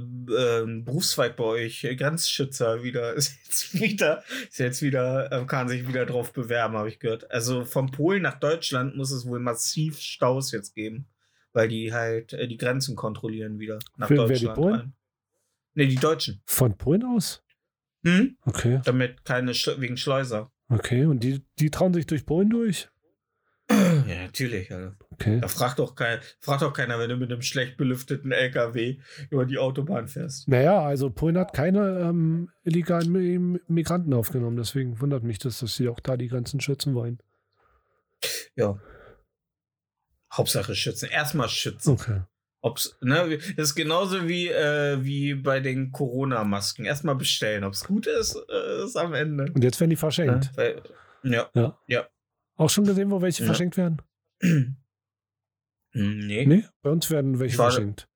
Berufszweig 0.82 1.36
bei 1.36 1.44
euch, 1.44 1.86
Grenzschützer 1.96 2.82
wieder. 2.82 3.14
Ist 3.16 3.34
jetzt 3.44 3.74
wieder, 3.80 4.22
ist 4.48 4.58
jetzt 4.58 4.82
wieder, 4.82 5.32
äh, 5.32 5.44
kann 5.46 5.68
sich 5.68 5.88
wieder 5.88 6.06
drauf 6.06 6.32
bewerben, 6.32 6.76
habe 6.76 6.88
ich 6.88 6.98
gehört. 7.00 7.30
Also 7.30 7.64
von 7.64 7.90
Polen 7.90 8.22
nach 8.22 8.38
Deutschland 8.38 8.96
muss 8.96 9.10
es 9.10 9.26
wohl 9.26 9.40
massiv 9.40 9.98
Staus 9.98 10.52
jetzt 10.52 10.74
geben, 10.74 11.06
weil 11.52 11.68
die 11.68 11.92
halt 11.92 12.32
äh, 12.34 12.46
die 12.46 12.56
Grenzen 12.58 12.94
kontrollieren 12.94 13.58
wieder 13.58 13.78
nach 13.96 14.08
Für- 14.08 14.16
wer, 14.16 14.26
die 14.26 14.32
Deutschland. 14.32 14.54
Polen? 14.56 14.74
rein. 14.80 14.92
Nee, 15.74 15.86
die 15.86 15.96
Deutschen. 15.96 16.40
Von 16.46 16.76
Polen 16.76 17.04
aus? 17.04 17.42
Hm? 18.04 18.36
Okay, 18.44 18.80
Damit 18.84 19.24
keine 19.24 19.54
Sch 19.54 19.70
wegen 19.78 19.96
Schleuser. 19.96 20.52
okay. 20.68 21.06
Und 21.06 21.20
die, 21.24 21.44
die 21.58 21.70
trauen 21.70 21.94
sich 21.94 22.06
durch 22.06 22.26
Polen 22.26 22.50
durch? 22.50 22.88
Ja, 23.70 24.24
natürlich, 24.24 24.70
Alter. 24.70 24.94
Okay. 25.10 25.40
Da 25.40 25.48
fragt 25.48 25.78
doch, 25.78 25.94
kein, 25.94 26.20
fragt 26.40 26.60
doch 26.60 26.74
keiner, 26.74 26.98
wenn 26.98 27.08
du 27.08 27.16
mit 27.16 27.32
einem 27.32 27.40
schlecht 27.40 27.78
belüfteten 27.78 28.30
LKW 28.30 28.98
über 29.30 29.46
die 29.46 29.56
Autobahn 29.56 30.06
fährst. 30.06 30.46
Naja, 30.48 30.82
also 30.82 31.08
Polen 31.08 31.38
hat 31.38 31.54
keine 31.54 32.00
ähm, 32.00 32.50
illegalen 32.62 33.10
Mi- 33.10 33.60
Migranten 33.66 34.12
aufgenommen. 34.12 34.58
Deswegen 34.58 35.00
wundert 35.00 35.22
mich 35.22 35.38
das, 35.38 35.60
dass 35.60 35.74
sie 35.76 35.88
auch 35.88 36.00
da 36.00 36.18
die 36.18 36.28
Grenzen 36.28 36.60
schützen 36.60 36.94
wollen. 36.94 37.18
Ja. 38.54 38.78
Hauptsache 40.32 40.74
schützen. 40.74 41.08
Erstmal 41.08 41.48
schützen. 41.48 41.90
Okay. 41.90 42.20
Ob's, 42.64 42.96
ne, 43.02 43.36
das 43.56 43.68
ist 43.68 43.74
genauso 43.74 44.26
wie, 44.26 44.48
äh, 44.48 44.96
wie 45.04 45.34
bei 45.34 45.60
den 45.60 45.92
Corona-Masken. 45.92 46.86
Erstmal 46.86 47.14
bestellen. 47.14 47.62
Ob 47.62 47.74
es 47.74 47.84
gut 47.84 48.06
ist, 48.06 48.36
äh, 48.48 48.84
ist 48.84 48.96
am 48.96 49.12
Ende. 49.12 49.52
Und 49.52 49.62
jetzt 49.62 49.78
werden 49.80 49.90
die 49.90 49.96
verschenkt. 49.96 50.50
Ne? 50.56 50.76
Weil, 51.22 51.70
ja. 51.86 52.08
Auch 52.56 52.70
schon 52.70 52.84
gesehen, 52.84 53.10
wo 53.10 53.20
welche 53.20 53.42
Ja. 53.42 53.46
verschenkt 53.48 53.76
werden? 53.76 54.00
Hm, 54.40 54.76
nee. 55.92 56.46
Nee, 56.46 56.64
bei 56.82 56.90
uns 56.90 57.10
werden 57.10 57.38
welche 57.38 57.58
war- 57.58 57.70
verschenkt. 57.70 58.08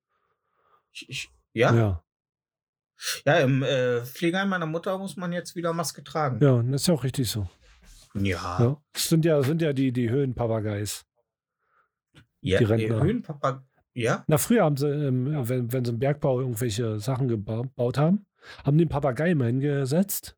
Ich, 0.93 1.09
ich, 1.09 1.31
ja? 1.53 1.75
ja? 1.75 2.05
Ja, 3.27 3.39
im 3.41 3.63
äh, 3.63 4.01
Pflegeheim 4.05 4.49
meiner 4.49 4.67
Mutter 4.67 4.97
muss 4.99 5.17
man 5.17 5.33
jetzt 5.33 5.55
wieder 5.57 5.73
Maske 5.73 6.03
tragen. 6.03 6.43
ja, 6.43 6.61
das 6.63 6.81
ist 6.83 6.87
ja 6.89 6.95
auch 6.95 7.05
richtig 7.05 7.31
so. 7.31 7.49
Ja. 8.15 8.57
Ja. 8.61 8.83
Das 8.93 9.09
sind 9.09 9.25
ja, 9.25 9.43
sind 9.43 9.63
ja 9.63 9.73
die, 9.73 9.93
die 9.93 10.11
Höhenpapageis. 10.11 11.05
ja 12.41 12.59
Die 12.59 12.65
Rentner. 12.65 13.03
Höhenpapa. 13.03 13.65
Ja? 14.01 14.25
Na, 14.29 14.39
früher 14.39 14.65
haben 14.65 14.77
sie, 14.77 14.89
ähm, 14.89 15.49
wenn, 15.49 15.73
wenn 15.73 15.85
sie 15.85 15.93
im 15.93 15.99
Bergbau 15.99 16.41
irgendwelche 16.41 16.99
Sachen 17.01 17.29
geba- 17.31 17.63
gebaut 17.63 17.99
haben, 17.99 18.27
haben 18.65 18.79
den 18.79 18.89
Papagei 18.89 19.35
mal 19.35 19.47
hingesetzt, 19.49 20.37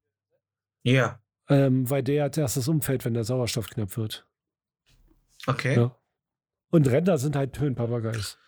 Ja. 0.83 1.21
ähm, 1.49 1.89
weil 1.91 2.03
der 2.03 2.25
als 2.25 2.39
erstes 2.39 2.69
umfällt, 2.69 3.05
wenn 3.05 3.15
der 3.15 3.25
Sauerstoff 3.25 3.69
knapp 3.69 3.97
wird. 3.97 4.27
Okay. 5.47 5.77
Ja. 5.77 5.97
Und 6.71 6.89
Rentner 6.91 7.19
sind 7.19 7.37
halt 7.37 7.59
Höhenpapageis. 7.59 8.39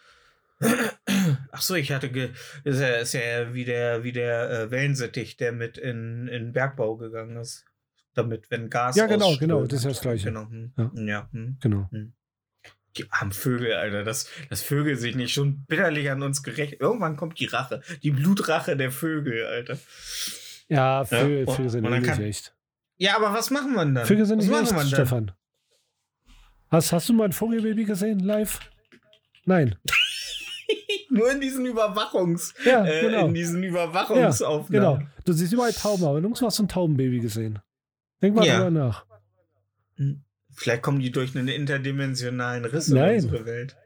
Ach 1.51 1.61
so, 1.61 1.75
ich 1.75 1.91
hatte 1.91 2.09
ge 2.11 2.31
ist 2.63 2.81
ja, 2.81 2.89
ist 2.97 3.15
ja 3.15 3.53
wie 3.53 3.65
der 3.65 4.05
wie 4.05 4.13
der 4.13 4.51
äh, 4.51 4.71
Wellensittich, 4.71 5.37
der 5.37 5.51
mit 5.53 5.77
in, 5.77 6.29
in 6.29 6.53
Bergbau 6.53 6.97
gegangen 6.97 7.37
ist, 7.37 7.65
damit 8.15 8.49
wenn 8.51 8.71
Gas 8.71 8.95
Ja, 8.95 9.07
genau, 9.07 9.37
genau, 9.37 9.65
das 9.65 9.81
ist 9.81 9.85
ja 9.85 9.91
das 9.91 10.01
Gleiche. 10.01 10.29
Genau. 10.29 10.49
Hm. 10.49 10.73
Ja. 10.77 10.91
Ja. 10.95 11.29
hm. 11.33 11.57
Genau. 11.61 11.89
Die 11.93 12.13
armen 13.11 13.33
Vögel, 13.33 13.73
Alter, 13.75 14.05
dass, 14.05 14.29
dass 14.51 14.63
Vögel 14.63 14.97
sich 14.97 15.15
nicht 15.17 15.33
schon 15.33 15.65
bitterlich 15.67 16.11
an 16.11 16.23
uns 16.23 16.43
gerecht. 16.43 16.81
Irgendwann 16.81 17.17
kommt 17.17 17.39
die 17.41 17.47
Rache, 17.47 17.83
die 18.03 18.11
Blutrache 18.11 18.77
der 18.77 18.91
Vögel, 18.91 19.45
Alter. 19.47 19.79
Ja, 20.69 21.05
Vögel, 21.05 21.45
und- 21.47 21.55
Vögel 21.57 21.71
sind 21.71 21.89
nicht 21.91 22.05
kann- 22.05 22.23
echt. 22.23 22.55
Ja, 22.99 23.17
aber 23.17 23.33
was 23.33 23.51
machen 23.51 23.73
wir 23.75 23.85
dann? 23.85 24.07
Vögel 24.07 24.27
sind 24.27 24.39
was 24.51 24.71
nicht 24.73 24.83
echt? 24.83 24.89
Stefan. 24.95 25.33
Hast, 26.71 26.93
hast 26.93 27.09
du 27.09 27.13
mal 27.13 27.25
ein 27.25 27.33
Vogelbaby 27.33 27.85
gesehen, 27.85 28.21
live? 28.21 28.61
Nein. 29.45 29.77
Nur 31.11 31.31
in 31.31 31.41
diesen 31.41 31.67
Überwachungs, 31.67 32.55
Ja, 32.65 32.85
äh, 32.87 33.03
genau. 33.03 33.27
in 33.27 33.35
diesen 33.35 33.63
Überwachungsaufnahmen. 33.63 34.99
Genau. 35.01 35.11
Du 35.25 35.33
siehst 35.33 35.53
überall 35.53 35.73
Tauben, 35.73 36.05
aber 36.05 36.21
nirgends 36.21 36.41
hast 36.41 36.59
du 36.59 36.63
ein 36.63 36.69
Taubenbaby 36.69 37.21
gesehen. 37.21 37.59
Denk 38.23 38.35
mal 38.35 38.47
Ja. 38.47 38.57
drüber 38.65 38.71
nach. 38.71 39.05
Vielleicht 40.55 40.83
kommen 40.83 41.01
die 41.01 41.11
durch 41.11 41.37
einen 41.37 41.49
interdimensionalen 41.49 42.65
Riss 42.65 42.89
in 42.89 42.97
Nein. 42.97 43.15
unsere 43.17 43.45
Welt. 43.47 43.77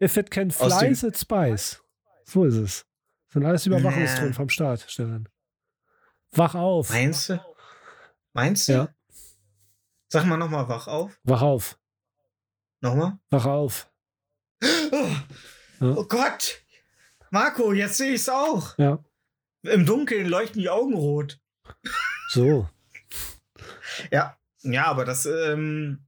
If 0.00 0.16
it 0.16 0.30
can 0.30 0.50
fly, 0.50 0.68
dem- 0.94 1.08
it 1.08 1.18
spies. 1.18 1.82
So 2.24 2.44
ist 2.44 2.54
es. 2.56 2.86
Das 3.26 3.34
sind 3.34 3.44
alles 3.46 3.66
Überwachungsdrohnen 3.66 4.30
Nee. 4.30 4.34
vom 4.36 4.48
Staat, 4.48 4.84
Stefan. 4.88 5.28
Wach 6.32 6.54
auf. 6.54 6.90
Meinst 6.90 7.28
du? 7.30 7.40
Meinst 8.32 8.68
du? 8.68 8.72
Ja. 8.72 8.88
Sag 10.08 10.24
mal 10.26 10.36
nochmal 10.36 10.68
wach 10.68 10.86
auf. 10.86 11.18
Wach 11.24 11.42
auf. 11.42 11.78
Nochmal. 12.80 13.18
Wach 13.30 13.44
auf. 13.46 13.90
Oh, 14.62 15.06
oh 15.80 16.04
Gott. 16.04 16.62
Marco, 17.30 17.72
jetzt 17.72 17.96
sehe 17.98 18.10
ich 18.12 18.20
es 18.22 18.28
auch. 18.28 18.76
Ja. 18.78 19.02
Im 19.62 19.84
Dunkeln 19.84 20.28
leuchten 20.28 20.60
die 20.60 20.70
Augen 20.70 20.94
rot. 20.94 21.40
So. 22.30 22.68
Ja. 24.10 24.36
Ja, 24.62 24.86
aber 24.86 25.04
das, 25.04 25.26
ähm, 25.26 26.06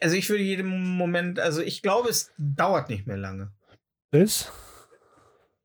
also 0.00 0.16
ich 0.16 0.28
würde 0.28 0.42
jedem 0.42 0.68
Moment, 0.96 1.38
also 1.38 1.62
ich 1.62 1.82
glaube, 1.82 2.08
es 2.08 2.32
dauert 2.38 2.88
nicht 2.88 3.06
mehr 3.06 3.16
lange. 3.16 3.52
Bis? 4.10 4.50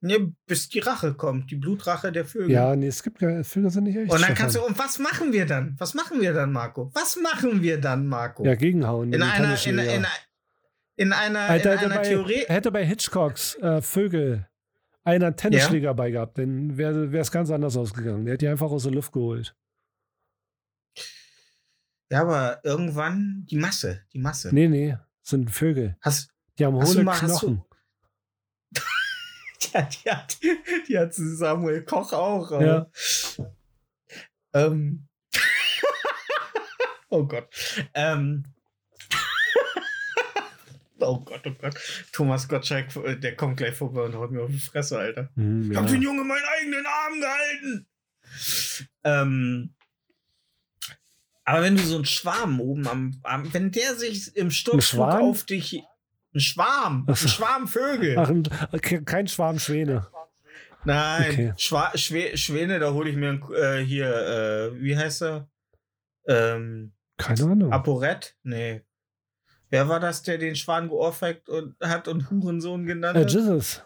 Ne, 0.02 0.34
bis 0.46 0.70
die 0.70 0.80
Rache 0.80 1.16
kommt, 1.16 1.50
die 1.50 1.56
Blutrache 1.56 2.12
der 2.12 2.26
Vögel. 2.26 2.52
Ja, 2.52 2.76
nee, 2.76 2.88
es 2.88 3.02
gibt 3.02 3.20
keine 3.20 3.44
Vögel 3.44 3.72
sind 3.72 3.86
nicht 3.86 3.96
echt. 3.96 4.12
Und 4.12 4.12
dann 4.12 4.20
Stefan. 4.20 4.36
kannst 4.36 4.56
du, 4.56 4.62
und 4.62 4.78
was 4.78 5.00
machen 5.00 5.34
wir 5.34 5.46
dann? 5.46 5.76
Was 5.80 5.96
machen 5.96 6.22
wir 6.22 6.34
dann, 6.34 6.52
Marco? 6.52 6.92
Was 6.94 7.18
machen 7.18 7.62
wir 7.62 7.80
dann, 7.80 8.06
Marco? 8.06 8.46
Ja, 8.46 8.56
gegenhauen. 8.56 9.12
in, 9.12 9.22
einer, 9.22 9.34
Tannenschläger. 9.34 9.96
in, 9.96 10.02
in, 10.02 10.08
in 10.98 11.14
einer, 11.14 11.40
Alter, 11.40 11.74
in 11.74 11.80
einer 11.80 11.96
bei, 11.96 12.02
Theorie. 12.04 12.46
hätte 12.48 12.72
bei 12.72 12.86
Hitchcocks 12.86 13.56
äh, 13.56 13.82
Vögel 13.82 14.48
einer 15.04 15.28
einen 15.28 15.36
Tennisschläger 15.36 15.94
bei 15.94 16.12
gehabt, 16.12 16.38
dann 16.38 16.78
wäre 16.78 17.06
es 17.18 17.32
ganz 17.32 17.52
anders 17.52 17.78
ausgegangen. 17.78 18.26
Der 18.26 18.34
hätte 18.34 18.46
die 18.46 18.50
einfach 18.50 18.72
aus 18.72 18.84
der 18.84 18.92
Luft 18.92 19.12
geholt. 19.12 19.56
Ja, 22.12 22.22
aber 22.22 22.60
irgendwann 22.64 23.46
die 23.50 23.58
Masse, 23.58 24.04
die 24.14 24.20
Masse. 24.20 24.54
Nee, 24.54 24.68
nee, 24.68 24.98
sind 25.24 25.50
Vögel. 25.52 25.98
Hast, 26.02 26.30
Die 26.60 26.66
haben 26.66 26.76
hohle 26.76 27.04
mal- 27.04 27.18
Knochen. 27.18 27.64
ja, 29.74 29.82
die 29.82 30.10
hat, 30.12 30.38
die 30.88 30.98
hat 30.98 31.14
Samuel 31.14 31.84
Koch 31.84 32.14
auch. 32.14 32.52
aber- 32.52 32.66
Ja. 32.66 33.52
Ähm. 34.54 35.08
oh 37.10 37.26
Gott. 37.26 37.48
Ähm. 37.94 38.44
oh 41.00 41.20
Gott, 41.22 41.42
oh 41.46 41.52
Gott. 41.60 41.76
Thomas 42.12 42.48
Gottschalk, 42.48 42.96
äh, 42.98 43.18
der 43.18 43.36
kommt 43.36 43.58
gleich 43.58 43.76
vorbei 43.76 44.04
und 44.04 44.16
haut 44.16 44.32
mir 44.32 44.44
auf 44.44 44.52
die 44.52 44.60
Fresse, 44.60 44.98
Alter. 45.00 45.30
Hm, 45.36 45.64
Ich 45.70 45.76
ja. 45.76 45.82
hab 45.82 45.88
den 45.90 46.02
Junge 46.02 46.24
meinen 46.24 46.46
eigenen 46.60 46.86
Arm 46.86 47.20
gehalten. 47.20 47.88
Ähm. 49.04 49.75
Aber 51.46 51.62
wenn 51.62 51.78
du 51.78 51.84
so 51.84 51.96
einen 51.96 52.06
Schwarm 52.06 52.60
oben 52.60 52.88
am, 52.88 53.20
am 53.24 53.54
wenn 53.54 53.72
der 53.72 53.96
sich 53.96 54.36
im 54.36 54.50
Sturzflug 54.52 55.06
auf 55.08 55.44
dich. 55.44 55.82
Ein 56.34 56.40
Schwarm, 56.40 57.06
ein. 57.08 57.16
Schwarm 57.16 57.68
Vögel. 57.68 58.18
Ach, 58.18 58.82
kein 59.06 59.28
Schwarm 59.28 59.60
Schwäne. 59.60 60.08
Nein, 60.84 61.32
Okay. 61.32 61.54
Schwa 61.58 61.92
Schwä 61.96 62.36
Schwäne, 62.38 62.80
da 62.80 62.92
hole 62.94 63.10
ich 63.10 63.16
mir 63.16 63.40
äh, 63.56 63.80
hier, 63.84 64.08
äh, 64.76 64.82
wie 64.82 64.98
heißt 64.98 65.22
er? 65.24 65.48
Ähm, 66.28 66.92
Keine 67.18 67.44
Ahnung. 67.44 67.72
Aporett? 67.72 68.36
Nee. 68.44 68.82
Wer 69.70 69.88
war 69.90 70.00
das, 70.00 70.22
der 70.24 70.38
den 70.38 70.56
Schwan 70.56 70.90
geohrfeigt 70.90 71.50
und 71.50 71.76
hat 71.82 72.08
und 72.08 72.30
Hurensohn 72.30 72.86
genannt 72.86 73.18
Äh, 73.18 73.22
hat? 73.22 73.32
Jesus. 73.32 73.84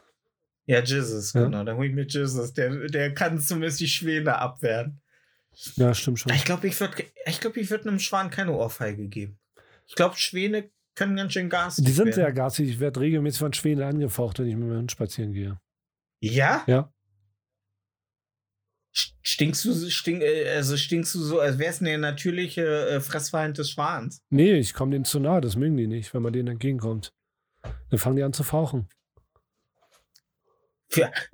ja, 0.65 0.79
Jesus, 0.81 1.33
Ja. 1.33 1.43
genau. 1.43 1.63
Dann 1.63 1.77
hole 1.77 1.87
ich 1.87 1.93
mir 1.93 2.05
Jesus. 2.07 2.53
Der, 2.53 2.69
der 2.89 3.13
kann 3.13 3.39
zumindest 3.39 3.79
die 3.79 3.87
Schwäne 3.87 4.37
abwehren. 4.37 5.01
Ja, 5.75 5.93
stimmt 5.93 6.19
schon. 6.19 6.33
Ich 6.33 6.45
glaube, 6.45 6.67
ich 6.67 6.79
würde 6.79 7.03
ich 7.25 7.39
glaub, 7.39 7.57
ich 7.57 7.69
würd 7.69 7.85
einem 7.87 7.99
Schwan 7.99 8.29
keine 8.29 8.53
Ohrfeige 8.53 9.07
geben. 9.07 9.39
Ich 9.87 9.95
glaube, 9.95 10.15
Schwäne 10.17 10.69
können 10.95 11.15
ganz 11.15 11.33
schön 11.33 11.49
Gas 11.49 11.77
Die 11.77 11.91
sind 11.91 12.05
werden. 12.05 12.13
sehr 12.15 12.31
garstig. 12.33 12.69
Ich 12.69 12.79
werde 12.79 12.99
regelmäßig 12.99 13.39
von 13.39 13.53
Schwäne 13.53 13.85
angefaucht, 13.85 14.39
wenn 14.39 14.47
ich 14.47 14.55
mit 14.55 14.67
meinem 14.67 14.79
Hund 14.79 14.91
spazieren 14.91 15.33
gehe. 15.33 15.59
Ja? 16.21 16.63
Ja. 16.67 16.93
St- 18.95 19.13
Stinkst 19.21 19.65
du, 19.65 19.71
so- 19.73 19.89
stink, 19.89 20.21
äh, 20.21 20.49
also 20.49 20.75
stinkst 20.77 21.13
du 21.15 21.19
so, 21.19 21.39
als 21.39 21.57
wär's 21.59 21.79
der 21.79 21.97
natürliche 21.97 22.89
äh, 22.89 22.99
Fressfeind 23.01 23.57
des 23.57 23.71
Schwans? 23.71 24.21
Nee, 24.29 24.53
ich 24.55 24.73
komme 24.73 24.91
denen 24.91 25.05
zu 25.05 25.19
nahe. 25.19 25.41
Das 25.41 25.55
mögen 25.55 25.77
die 25.77 25.87
nicht, 25.87 26.13
wenn 26.13 26.21
man 26.21 26.33
denen 26.33 26.47
entgegenkommt. 26.49 27.11
Dann 27.89 27.99
fangen 27.99 28.15
die 28.15 28.23
an 28.23 28.33
zu 28.33 28.43
fauchen. 28.43 28.87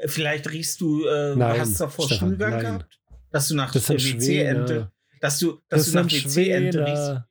Vielleicht 0.06 0.50
riechst 0.52 0.82
du, 0.82 1.06
äh, 1.06 1.36
Nein, 1.36 1.62
hast 1.62 1.76
du 1.80 1.86
davor 1.86 2.06
Stefan, 2.08 2.30
Schulgang 2.30 2.50
nein. 2.52 2.62
gehabt? 2.62 3.00
Dass 3.36 3.50
du 3.50 3.56
nach 3.56 3.74
Das 3.74 3.90
WC-Ente, 3.90 4.92
dass 5.20 5.40
du, 5.40 5.62
dass 5.68 5.84
Das 5.84 5.92
du 5.92 5.98
nach 6.00 6.06
WC-Ente 6.10 6.86
riechst. 6.86 7.22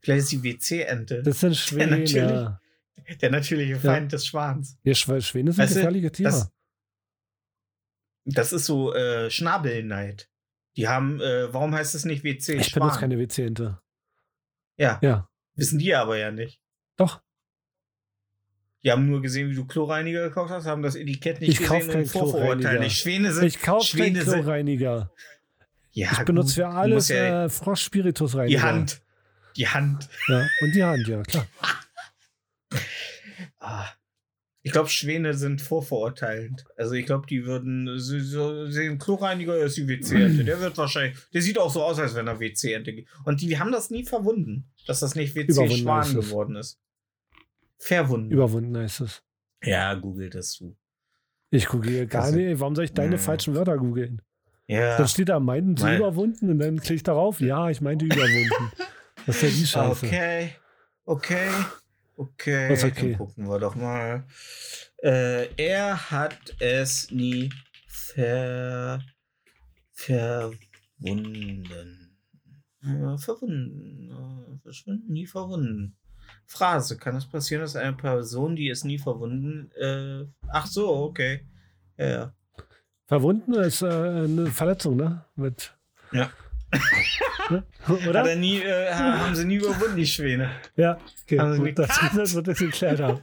Vielleicht 0.00 0.22
ist 0.22 0.32
die 0.32 0.42
WC-Ente 0.42 1.22
Das 1.22 1.40
sind 1.40 1.50
natürlich. 1.72 2.10
Schwäne. 2.10 2.60
der 3.20 3.30
natürliche 3.30 3.78
Feind 3.78 4.12
des 4.12 4.26
Schwans. 4.26 4.78
Ja, 4.82 4.92
Schw- 4.94 5.20
Schwäne 5.20 5.52
sind 5.52 5.62
Weißt 5.62 5.74
gefährliche 5.74 6.10
Tiere. 6.10 6.30
das- 6.30 6.50
Das 8.24 8.52
ist 8.54 8.64
so 8.64 8.94
äh, 8.94 9.30
Schnabelneid. 9.30 10.30
Die 10.76 10.88
haben, 10.88 11.20
äh, 11.20 11.52
warum 11.52 11.74
heißt 11.74 11.94
es 11.94 12.06
nicht 12.06 12.24
WC? 12.24 12.54
ich 12.56 12.72
benutze 12.72 12.98
keine 12.98 13.18
WC-Ente. 13.18 13.78
Ja, 14.78 14.98
Ja, 15.02 15.28
wissen 15.54 15.78
die 15.78 15.94
aber 15.94 16.16
ja 16.16 16.30
nicht. 16.30 16.60
doch. 16.96 17.20
Die 18.84 18.92
haben 18.92 19.06
nur 19.08 19.22
gesehen, 19.22 19.50
wie 19.50 19.54
du 19.54 19.64
Chlorreiniger 19.64 20.28
gekauft 20.28 20.50
hast, 20.50 20.66
haben 20.66 20.82
das 20.82 20.94
Etikett 20.94 21.40
nicht 21.40 21.50
Ich 21.52 21.58
gesehen 21.58 21.88
keinen 21.88 22.04
und 22.04 22.80
nicht. 22.80 22.98
Schwäne 22.98 23.32
sind. 23.32 23.44
Ich 23.46 23.60
kaufe 23.62 23.96
keinen 23.96 24.14
Schwäne 24.14 24.24
sind- 24.24 24.42
Chlorreiniger. 24.42 25.10
Ja, 25.92 26.10
Ich 26.12 26.18
benutze 26.24 26.54
für 26.56 26.68
alles 26.68 27.08
ja, 27.08 27.44
äh, 27.44 27.48
Froschspiritusreiniger. 27.48 28.58
die 28.58 28.62
Hand. 28.62 29.00
Die 29.56 29.68
Hand. 29.68 30.08
Ja, 30.28 30.46
und 30.60 30.74
die 30.74 30.84
Hand, 30.84 31.06
ja, 31.08 31.22
klar. 31.22 31.46
Ah. 33.58 33.86
Ich 34.62 34.72
glaube, 34.72 34.88
Schwäne 34.88 35.34
sind 35.34 35.60
vorverurteilend. 35.60 36.64
Also 36.78 36.94
ich 36.94 37.04
glaube, 37.04 37.26
die 37.26 37.44
würden 37.44 37.98
so, 37.98 38.18
so 38.18 38.66
sehen, 38.70 38.98
Chlorreiniger 38.98 39.58
ist 39.58 39.76
die 39.76 39.86
WC-Ente. 39.86 40.42
Der 40.44 40.58
wird 40.60 40.78
wahrscheinlich, 40.78 41.18
der 41.34 41.42
sieht 41.42 41.58
auch 41.58 41.70
so 41.70 41.82
aus, 41.82 41.98
als 41.98 42.14
wenn 42.14 42.26
er 42.26 42.40
WC-Ente 42.40 42.94
geht. 42.94 43.06
Und 43.24 43.40
die 43.42 43.58
haben 43.58 43.72
das 43.72 43.90
nie 43.90 44.04
verwunden, 44.04 44.64
dass 44.86 45.00
das 45.00 45.14
nicht 45.14 45.34
WC-Schwan 45.34 46.14
geworden 46.14 46.56
ist. 46.56 46.78
Verwunden. 47.86 48.30
Überwunden 48.30 48.76
heißt 48.76 49.02
es. 49.02 49.22
ja, 49.62 49.92
google 49.94 50.30
das 50.30 50.56
du. 50.56 50.74
Ich 51.50 51.66
google 51.66 52.06
gar 52.06 52.24
Also- 52.24 52.36
nicht. 52.36 52.58
Warum 52.60 52.74
soll 52.74 52.84
ich 52.86 52.92
deine 52.92 53.12
Ja. 53.16 53.18
falschen 53.18 53.54
Wörter 53.54 53.76
googeln? 53.76 54.22
Ja. 54.66 54.96
Dann 54.96 55.06
steht 55.08 55.28
da, 55.28 55.38
meinten 55.38 55.76
sie 55.76 55.84
Weil- 55.84 55.98
überwunden 55.98 56.48
und 56.50 56.58
dann 56.58 56.78
klicke 56.80 56.94
ich 56.94 57.02
darauf. 57.02 57.40
Ja, 57.40 57.68
ich 57.68 57.80
meinte 57.82 58.06
überwunden. 58.06 58.72
Was 59.26 59.36
ist 59.36 59.42
denn 59.42 59.50
die 59.60 59.66
Scheiße? 59.66 60.06
Okay, 60.06 60.50
okay, 61.04 61.48
okay. 62.16 62.70
Was 62.70 62.84
okay? 62.84 63.10
Dann 63.10 63.18
gucken 63.18 63.46
wir 63.48 63.58
doch 63.58 63.74
mal. 63.74 64.24
Äh, 65.02 65.48
er 65.56 66.10
hat 66.10 66.38
es 66.60 67.10
nie 67.10 67.50
ver 67.86 69.00
verwunden. 69.92 71.64
Äh, 72.82 73.18
verwunden. 73.18 74.10
Äh, 74.10 74.58
verschwinden, 74.62 75.12
nie 75.12 75.26
verwunden. 75.26 75.96
Phrase. 76.46 76.96
Kann 76.96 77.16
es 77.16 77.26
passieren, 77.26 77.62
dass 77.62 77.76
eine 77.76 77.94
Person, 77.94 78.56
die 78.56 78.68
es 78.68 78.84
nie 78.84 78.98
verwunden. 78.98 79.70
Äh, 79.80 80.26
ach 80.48 80.66
so, 80.66 80.88
okay. 80.94 81.46
Ja, 81.96 82.06
ja. 82.06 82.34
Verwunden 83.06 83.54
ist 83.54 83.82
äh, 83.82 83.86
eine 83.86 84.46
Verletzung, 84.46 84.96
ne? 84.96 85.24
Mit, 85.36 85.76
Ja. 86.12 86.30
ne? 87.50 87.64
Oder? 88.08 88.28
er 88.28 88.36
nie, 88.36 88.58
äh, 88.60 88.92
haben 88.92 89.34
sie 89.34 89.44
nie 89.44 89.56
überwunden, 89.56 89.96
die 89.96 90.06
Schwäne. 90.06 90.50
Ja, 90.76 90.98
okay. 91.22 91.38
Haben 91.38 91.52
Sie 91.54 91.58
Gut, 91.60 91.78
dass 91.78 92.02
wir 92.02 92.20
das 92.20 92.34
wird 92.34 92.48
das 92.48 92.58
geklärt 92.58 93.00
haben. 93.00 93.20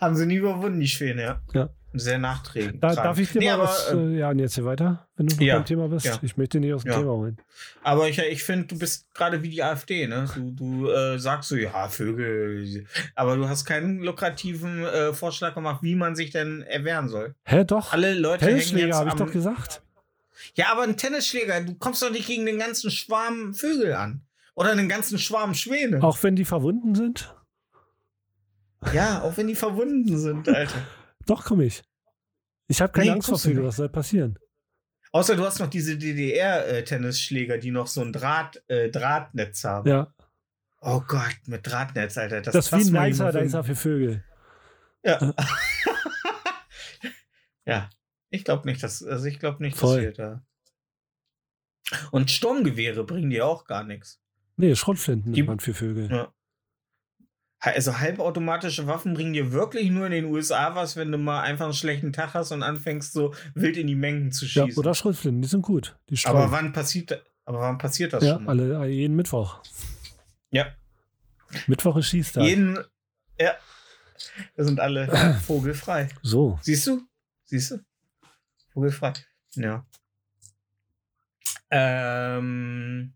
Haben 0.00 0.16
sie 0.16 0.26
nie 0.26 0.36
überwunden, 0.36 0.80
die 0.80 0.88
Schwäne, 0.88 1.22
ja. 1.22 1.40
Ja. 1.52 1.68
Sehr 1.94 2.18
nachträgend. 2.18 2.82
Da, 2.82 2.94
darf 2.94 3.18
ich 3.18 3.30
dir 3.32 3.38
Nee, 3.40 3.46
mal 3.48 3.54
aber, 3.54 3.62
was. 3.64 3.90
äh, 3.92 3.96
Äh, 3.96 4.18
ja, 4.18 4.30
und 4.30 4.38
jetzt 4.38 4.54
hier 4.54 4.64
weiter, 4.64 5.06
wenn 5.16 5.26
du 5.26 5.44
Ja, 5.44 5.56
beim 5.56 5.64
Thema 5.66 5.88
bist. 5.88 6.06
ja. 6.06 6.18
Ich 6.22 6.36
möchte 6.36 6.58
nicht 6.58 6.72
aus 6.72 6.84
dem 6.84 6.92
Ja. 6.92 6.98
Thema 6.98 7.12
holen. 7.12 7.38
Aber 7.82 8.08
ich, 8.08 8.18
ich 8.18 8.42
finde, 8.42 8.66
du 8.68 8.78
bist 8.78 9.12
gerade 9.14 9.42
wie 9.42 9.50
die 9.50 9.62
AfD, 9.62 10.06
ne? 10.06 10.26
Du, 10.34 10.50
du 10.52 10.88
äh, 10.90 11.18
sagst 11.18 11.50
so, 11.50 11.56
ja, 11.56 11.88
Vögel. 11.88 12.86
Aber 13.14 13.36
du 13.36 13.48
hast 13.48 13.64
keinen 13.66 14.00
lukrativen 14.00 14.84
äh, 14.84 15.12
Vorschlag 15.12 15.54
gemacht, 15.54 15.82
wie 15.82 15.94
man 15.94 16.16
sich 16.16 16.30
denn 16.30 16.62
erwehren 16.62 17.08
soll. 17.08 17.34
Hä, 17.44 17.64
doch? 17.64 17.92
Alle 17.92 18.14
Leute 18.14 18.46
hängen 18.46 18.58
jetzt 18.78 18.94
habe 18.94 19.08
ich 19.10 19.14
doch 19.16 19.30
gesagt. 19.32 19.82
Ja, 20.54 20.72
aber 20.72 20.82
ein 20.82 20.96
Tennisschläger, 20.96 21.60
du 21.60 21.74
kommst 21.74 22.02
doch 22.02 22.10
nicht 22.10 22.26
gegen 22.26 22.46
den 22.46 22.58
ganzen 22.58 22.90
Schwarm 22.90 23.54
Vögel 23.54 23.92
an. 23.94 24.22
Oder 24.54 24.72
einen 24.72 24.88
ganzen 24.88 25.18
Schwarm 25.18 25.54
Schwäne. 25.54 26.02
Auch 26.02 26.22
wenn 26.22 26.36
die 26.36 26.44
verwunden 26.44 26.94
sind? 26.94 27.34
Ja, 28.92 29.22
auch 29.22 29.36
wenn 29.36 29.46
die 29.46 29.54
verwunden 29.54 30.18
sind, 30.18 30.48
Alter. 30.48 30.74
Doch, 31.26 31.44
komme 31.44 31.64
ich. 31.64 31.82
Ich 32.68 32.80
habe 32.80 32.92
keine 32.92 33.06
Nee, 33.06 33.12
Angst 33.12 33.28
vor 33.28 33.50
nicht. 33.50 33.62
Was 33.62 33.76
soll 33.76 33.88
passieren? 33.88 34.38
Außer 35.12 35.36
du 35.36 35.44
hast 35.44 35.58
noch 35.58 35.68
diese 35.68 35.98
DDR-Tennisschläger, 35.98 37.58
die 37.58 37.70
noch 37.70 37.86
so 37.86 38.00
ein 38.00 38.12
Draht, 38.12 38.62
äh, 38.68 38.88
Drahtnetz 38.88 39.64
haben. 39.64 39.88
Ja, 39.88 40.14
Oh 40.84 41.00
Gott, 41.06 41.36
mit 41.46 41.64
Drahtnetz, 41.64 42.18
Alter. 42.18 42.40
Das, 42.40 42.54
das, 42.54 42.72
ist 42.72 42.92
wie 42.92 42.98
ein 42.98 43.08
Nicer 43.10 43.30
Dicer 43.30 43.62
für 43.62 43.76
Vögel. 43.76 44.24
Ja. 45.04 45.32
ja. 47.66 47.88
Ich 48.30 48.44
glaube 48.44 48.68
nicht, 48.68 48.82
dass, 48.82 49.00
also 49.04 49.26
ich 49.26 49.38
glaube 49.38 49.62
nicht, 49.62 49.74
dass 49.74 49.80
Voll. 49.80 50.02
wir 50.02 50.12
da. 50.12 50.42
Und 52.10 52.32
Sturmgewehre 52.32 53.04
bringen 53.04 53.30
dir 53.30 53.46
auch 53.46 53.64
gar 53.64 53.84
nichts. 53.84 54.20
Nee, 54.56 54.74
Schrotflinten 54.74 55.32
Die- 55.32 55.40
nimmt 55.40 55.48
man 55.50 55.60
für 55.60 55.74
Vögel. 55.74 56.10
Ja. 56.10 56.34
Also 57.64 58.00
halbautomatische 58.00 58.88
Waffen 58.88 59.14
bringen 59.14 59.34
dir 59.34 59.52
wirklich 59.52 59.88
nur 59.90 60.06
in 60.06 60.12
den 60.12 60.24
USA 60.24 60.74
was, 60.74 60.96
wenn 60.96 61.12
du 61.12 61.18
mal 61.18 61.42
einfach 61.42 61.66
einen 61.66 61.74
schlechten 61.74 62.12
Tag 62.12 62.34
hast 62.34 62.50
und 62.50 62.64
anfängst 62.64 63.12
so 63.12 63.34
wild 63.54 63.76
in 63.76 63.86
die 63.86 63.94
Mengen 63.94 64.32
zu 64.32 64.46
Ja, 64.46 64.64
schießen. 64.66 64.80
oder 64.80 64.94
Schrotflinten, 64.94 65.42
die 65.42 65.48
sind 65.48 65.62
gut. 65.62 65.96
Die 66.10 66.18
aber 66.24 66.50
wann 66.50 66.72
passiert, 66.72 67.24
aber 67.44 67.60
wann 67.60 67.78
passiert 67.78 68.12
das 68.14 68.24
Ja, 68.24 68.34
schon? 68.34 68.44
mal? 68.44 68.50
alle, 68.60 68.88
jeden 68.88 69.14
Mittwoch. 69.14 69.62
Ja. 70.50 70.66
Mittwoch 71.68 71.96
ist 71.98 72.08
Schießtag. 72.08 72.42
Jeden, 72.42 72.78
ja. 73.38 73.52
Da 74.56 74.64
sind 74.64 74.80
alle 74.80 75.06
vogelfrei. 75.46 76.08
So. 76.22 76.58
Siehst 76.62 76.86
du? 76.88 77.02
Siehst 77.44 77.70
du? 77.70 77.78
Vogelfrei. 78.72 79.12
Ja. 79.54 79.86
Ähm, 81.70 83.12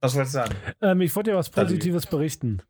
was 0.00 0.14
wolltest 0.14 0.34
du 0.34 0.38
sagen? 0.38 0.54
Ähm, 0.80 1.00
ich 1.00 1.14
wollte 1.16 1.30
dir 1.32 1.36
was 1.36 1.50
Positives 1.50 2.06
berichten. 2.06 2.62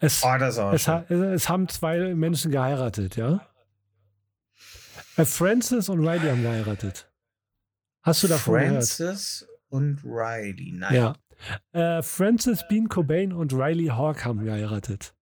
Es, 0.00 0.22
Oh, 0.24 0.36
das 0.38 0.54
ist 0.54 0.58
auch 0.58 0.72
es, 0.72 0.88
ha, 0.88 1.04
es 1.08 1.48
haben 1.48 1.68
zwei 1.68 2.14
Menschen 2.14 2.50
geheiratet, 2.50 3.16
ja? 3.16 3.46
Äh, 5.16 5.24
Francis 5.24 5.88
und 5.88 6.00
Riley 6.00 6.28
haben 6.30 6.42
geheiratet. 6.42 7.10
Hast 8.02 8.22
du 8.22 8.28
davon 8.28 8.60
Francis 8.60 9.46
und 9.68 10.02
Riley. 10.04 10.72
Nein. 10.72 10.92
gehört? 10.92 11.18
Ja. 11.72 11.98
Äh, 11.98 12.02
Francis 12.02 12.64
Bean 12.68 12.88
Cobain 12.88 13.32
und 13.32 13.52
Riley 13.52 13.86
Hawk 13.86 14.24
haben 14.24 14.44
geheiratet. 14.44 15.14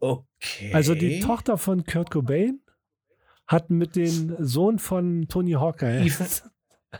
Okay. 0.00 0.72
Also 0.74 0.94
die 0.94 1.20
Tochter 1.20 1.56
von 1.58 1.84
Kurt 1.84 2.10
Cobain 2.10 2.60
hat 3.46 3.70
mit 3.70 3.94
dem 3.96 4.34
Sohn 4.44 4.78
von 4.78 5.28
Tony 5.28 5.52
Hawk 5.52 5.78
geheiratet. 5.78 6.44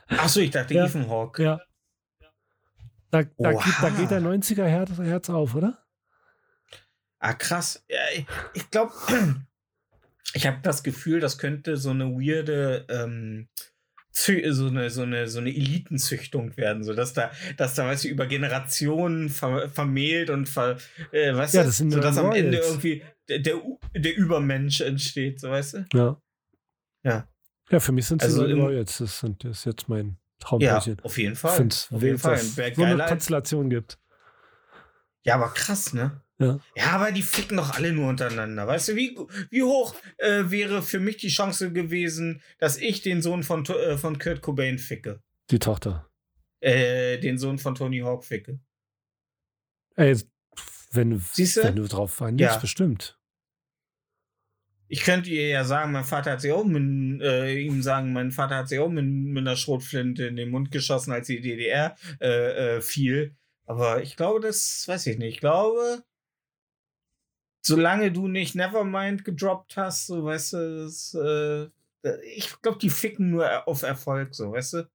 Achso, 0.09 0.41
ich 0.41 0.51
dachte 0.51 0.75
Ja. 0.75 0.87
Ethan 0.87 1.09
Hawk. 1.09 1.39
Ja. 1.39 1.61
Da, 3.13 3.23
da, 3.39 3.53
geht, 3.53 3.75
da 3.83 3.91
geht 3.91 4.11
der 4.11 4.23
90er 4.23 4.65
Herz, 4.65 4.91
Herz 4.99 5.29
auf, 5.29 5.55
oder? 5.55 5.79
Ah, 7.19 7.35
krass. 7.35 7.85
Ich- 8.55 8.71
glaube, 8.71 8.91
ich 10.35 10.47
habe 10.47 10.59
das 10.63 10.83
Gefühl, 10.83 11.21
das 11.21 11.37
könnte 11.37 11.77
so 11.77 11.91
eine 11.91 12.07
weirde, 12.07 12.87
ähm, 12.89 13.49
so 14.15 14.33
eine, 14.67 14.89
so 14.91 15.03
eine, 15.03 15.29
so 15.29 15.41
eine 15.41 15.51
Elitenzüchtung 15.51 16.57
werden, 16.57 16.85
so 16.85 16.95
dass 16.95 17.13
da, 17.13 17.31
dass 17.59 17.75
da, 17.75 17.87
weißt 17.87 18.05
du, 18.05 18.09
über 18.09 18.27
Generationen 18.27 19.29
ver 19.29 19.69
vermählt 19.69 20.31
und 20.31 20.49
ver, 20.49 20.79
äh, 21.13 21.35
weißt 21.35 21.55
Ja, 21.55 21.61
du, 21.63 21.67
das 21.67 21.77
sind 21.77 21.91
so 21.93 22.01
dass 22.01 22.17
am. 22.17 22.33
Ende 22.33 22.59
irgendwie 22.59 23.03
der, 23.29 23.41
der, 23.41 23.61
der 23.95 24.17
Übermensch 24.17 24.81
entsteht, 24.81 25.39
so 25.39 25.51
weißt 25.51 25.75
du? 25.75 25.85
Ja. 25.93 26.21
Ja. 27.05 27.29
Ja, 27.71 27.79
für 27.81 27.93
mich 27.93 28.07
sind 28.07 28.23
sie 28.23 28.27
Also 28.29 28.49
so 28.49 28.55
Royals. 28.55 28.99
Das, 28.99 29.21
sind, 29.21 29.45
das 29.45 29.59
ist 29.59 29.65
jetzt 29.67 29.89
mein 29.89 30.17
Ja, 30.43 30.49
Traumpärchen. 30.49 31.01
auf 31.03 31.19
jeden 31.19 31.37
Fall. 31.37 31.57
finde 31.57 31.75
es 31.75 31.89
auf 31.93 32.03
jeden 32.03 32.19
Fall. 32.19 32.35
es 32.35 32.55
so 32.75 32.83
eine 32.83 33.05
Konstellation 33.07 33.71
gibt. 33.71 33.99
Ja, 35.25 35.35
aber 35.37 35.51
krass, 35.55 35.93
ne? 35.93 36.21
Ja. 36.39 36.59
Ja, 36.75 36.87
aber 36.93 37.13
die 37.13 37.23
ficken 37.23 37.57
doch 37.57 37.71
alle 37.75 37.93
nur 37.93 38.09
untereinander. 38.09 38.67
Weißt 38.67 38.89
du, 38.89 38.97
wie, 38.97 39.17
wie 39.51 39.63
hoch 39.63 39.95
äh, 40.19 40.45
wäre 40.51 40.83
für 40.83 40.99
mich 40.99 41.19
die 41.19 41.29
Chance 41.29 41.73
gewesen, 41.73 42.43
dass 42.59 42.77
ich 42.77 43.03
den 43.03 43.23
Sohn 43.23 43.45
von, 43.45 43.65
äh, 43.67 43.97
von 43.97 44.19
Kurt 44.19 44.41
Cobain 44.43 44.79
ficke? 44.79 45.23
Die 45.51 45.61
Tochter. 45.61 46.09
Äh, 46.61 47.19
den 47.19 47.39
Sohn 47.39 47.59
von 47.59 47.75
Tony 47.77 48.01
Hawk 48.01 48.25
ficke. 48.25 48.59
Ey, 49.95 50.17
wenn, 50.91 51.23
wenn 51.23 51.77
du 51.77 51.87
drauf 51.87 52.21
einlegst, 52.21 52.55
Ja. 52.57 52.61
bestimmt. 52.61 53.19
Ich 54.93 55.05
könnte 55.05 55.31
ihr 55.31 55.49
ja 55.49 55.65
sagen, 55.65 55.91
mein 55.91 56.05
Vater 56.05 56.33
hat 56.33 56.43
sie 56.43 56.53
auch 56.53 56.67
mit, 56.67 57.23
äh, 57.23 57.59
ihm 57.59 57.81
sagen, 57.81 58.13
mein 58.13 58.31
Vater 58.31 58.57
hat 58.57 58.69
sie 58.69 58.79
auch 58.79 58.91
mit, 58.91 59.07
mit 59.07 59.41
einer 59.41 59.57
Schrotflinte 59.57 60.27
in 60.27 60.37
den 60.37 60.51
Mund 60.51 60.71
geschossen, 60.71 61.13
als 61.13 61.29
die 61.29 61.41
DDR 61.41 61.97
äh, 62.21 62.77
äh, 62.77 62.81
fiel. 62.83 63.35
Aber 63.65 64.03
ich 64.03 64.17
glaube, 64.17 64.41
das 64.41 64.87
weiß 64.87 65.07
ich 65.07 65.17
nicht. 65.17 65.37
Ich 65.37 65.41
glaube, 65.41 66.03
solange 67.63 68.13
du 68.13 68.29
nicht 68.29 68.55
Nevermind 68.55 69.25
gedroppt 69.25 69.79
hast, 69.79 70.09
so 70.09 70.25
weißt 70.27 70.53
du, 70.53 70.85
das, 70.85 71.15
äh, 71.15 71.71
ich 72.37 72.61
glaube, 72.61 72.79
die 72.79 72.91
ficken 72.91 73.31
nur 73.31 73.67
auf 73.67 73.85
Erfolg, 73.85 74.35
so 74.35 74.53
weißt 74.53 74.75
du. 74.75 74.91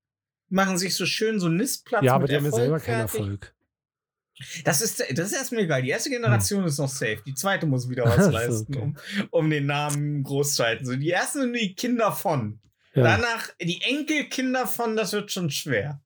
Machen 0.49 0.77
sich 0.77 0.93
so 0.93 1.07
schön 1.07 1.39
so 1.39 1.49
Nistplatz 1.49 2.03
ja, 2.03 2.13
aber 2.13 2.27
die 2.27 2.35
haben 2.35 2.45
ja 2.45 2.51
selber 2.51 2.79
keinen. 2.79 3.01
Erfolg. 3.01 3.55
Das 4.63 4.81
ist, 4.81 4.99
das 4.99 5.31
ist 5.31 5.33
erstmal 5.33 5.63
egal. 5.63 5.81
Die 5.81 5.89
erste 5.89 6.09
Generation 6.09 6.63
ist 6.65 6.77
noch 6.77 6.89
safe. 6.89 7.21
Die 7.25 7.33
zweite 7.33 7.65
muss 7.65 7.89
wieder 7.89 8.05
was 8.17 8.31
leisten, 8.31 8.73
okay. 8.75 8.81
um, 8.83 8.97
um 9.31 9.49
den 9.49 9.65
Namen 9.65 10.23
groß 10.23 10.55
zu 10.55 10.63
halten. 10.63 10.85
So, 10.85 10.95
die 10.95 11.09
ersten 11.11 11.41
sind 11.41 11.53
die 11.53 11.73
Kinder 11.75 12.11
von. 12.11 12.59
Ja. 12.93 13.03
Danach 13.03 13.49
die 13.61 13.81
Enkelkinder 13.81 14.67
von, 14.67 14.95
das 14.95 15.13
wird 15.13 15.31
schon 15.31 15.49
schwer. 15.49 16.01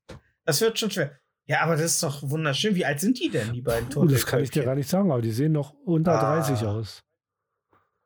Das 0.46 0.60
wird 0.62 0.78
schon 0.80 0.92
schwer. 0.92 1.18
Ja, 1.46 1.62
aber 1.62 1.74
das 1.76 1.94
ist 1.94 2.04
doch 2.04 2.22
wunderschön. 2.30 2.76
Wie 2.76 2.86
alt 2.86 3.00
sind 3.00 3.20
die 3.20 3.30
denn, 3.30 3.52
die 3.54 3.62
beiden 3.62 3.90
Puh, 3.90 4.06
das 4.06 4.26
kann 4.26 4.42
ich 4.42 4.52
dir 4.52 4.64
gar 4.64 4.76
nicht 4.76 4.88
sagen, 4.90 5.12
aber 5.12 5.22
die 5.22 5.32
sehen 5.32 5.52
noch 5.52 5.74
unter 5.86 6.14
Ah. 6.14 6.40
30 6.42 6.66
aus. 6.66 7.02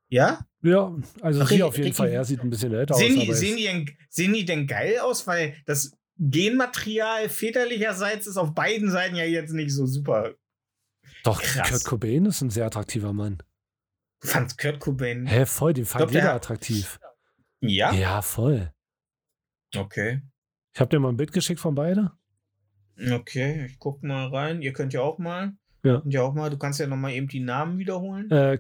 Ja? 0.10 0.46
Ja, 0.62 0.96
also 1.22 1.42
Ach, 1.42 1.48
sie 1.48 1.62
auf 1.64 1.78
jeden 1.78 1.94
Fall. 1.94 2.10
Er 2.10 2.24
sieht 2.26 2.42
ein 2.42 2.50
bisschen 2.50 2.74
älter 2.74 2.96
Sehen 2.96 3.18
aus. 3.20 3.26
die, 3.26 3.34
sehen, 3.34 3.58
die 3.58 3.64
denn, 3.64 3.90
sehen 4.10 4.34
die 4.34 4.46
denn 4.46 4.66
geil 4.68 5.00
aus? 5.00 5.28
Weil 5.28 5.56
das 5.66 5.92
Genmaterial 6.18 7.30
väterlicherseits 7.30 8.28
ist 8.28 8.38
auf 8.38 8.54
beiden 8.54 8.90
Seiten 8.90 9.16
ja 9.16 9.26
jetzt 9.26 9.52
nicht 9.52 9.72
so 9.72 9.86
super. 9.86 10.36
Doch, 11.24 11.42
krass. 11.42 11.70
Kurt 11.70 11.86
Cobain 11.86 12.26
ist 12.26 12.42
ein 12.42 12.50
sehr 12.50 12.66
attraktiver 12.66 13.14
Mann. 13.14 13.42
Du 14.22 14.28
fandst 14.28 14.58
Kurt 14.58 14.80
Cobain. 14.80 15.26
Hä, 15.26 15.46
voll, 15.46 15.74
den 15.74 15.86
fand 15.86 16.12
jeder 16.12 16.34
attraktiv. 16.34 17.00
Ja? 17.62 17.94
Ja, 17.94 18.22
voll. 18.22 18.72
Okay. 19.76 20.22
Ich 20.74 20.80
habe 20.80 20.90
dir 20.90 21.00
mal 21.00 21.10
ein 21.10 21.18
Bild 21.18 21.32
geschickt 21.32 21.60
von 21.60 21.76
beide. 21.76 22.12
Okay, 23.12 23.66
ich 23.66 23.80
guck 23.80 24.04
mal 24.04 24.28
rein. 24.28 24.62
Ihr 24.62 24.72
könnt 24.72 24.94
ja 24.94 25.02
auch 25.02 25.18
mal. 25.18 25.54
Ja. 25.84 26.00
Könnt 26.00 26.14
ja 26.14 26.22
auch 26.22 26.34
mal. 26.34 26.50
Du 26.50 26.58
kannst 26.58 26.80
ja 26.80 26.88
noch 26.88 26.98
mal 26.98 27.12
eben 27.12 27.28
die 27.28 27.42
Namen 27.42 27.78
wiederholen. 27.78 28.32
Äh, 28.32 28.60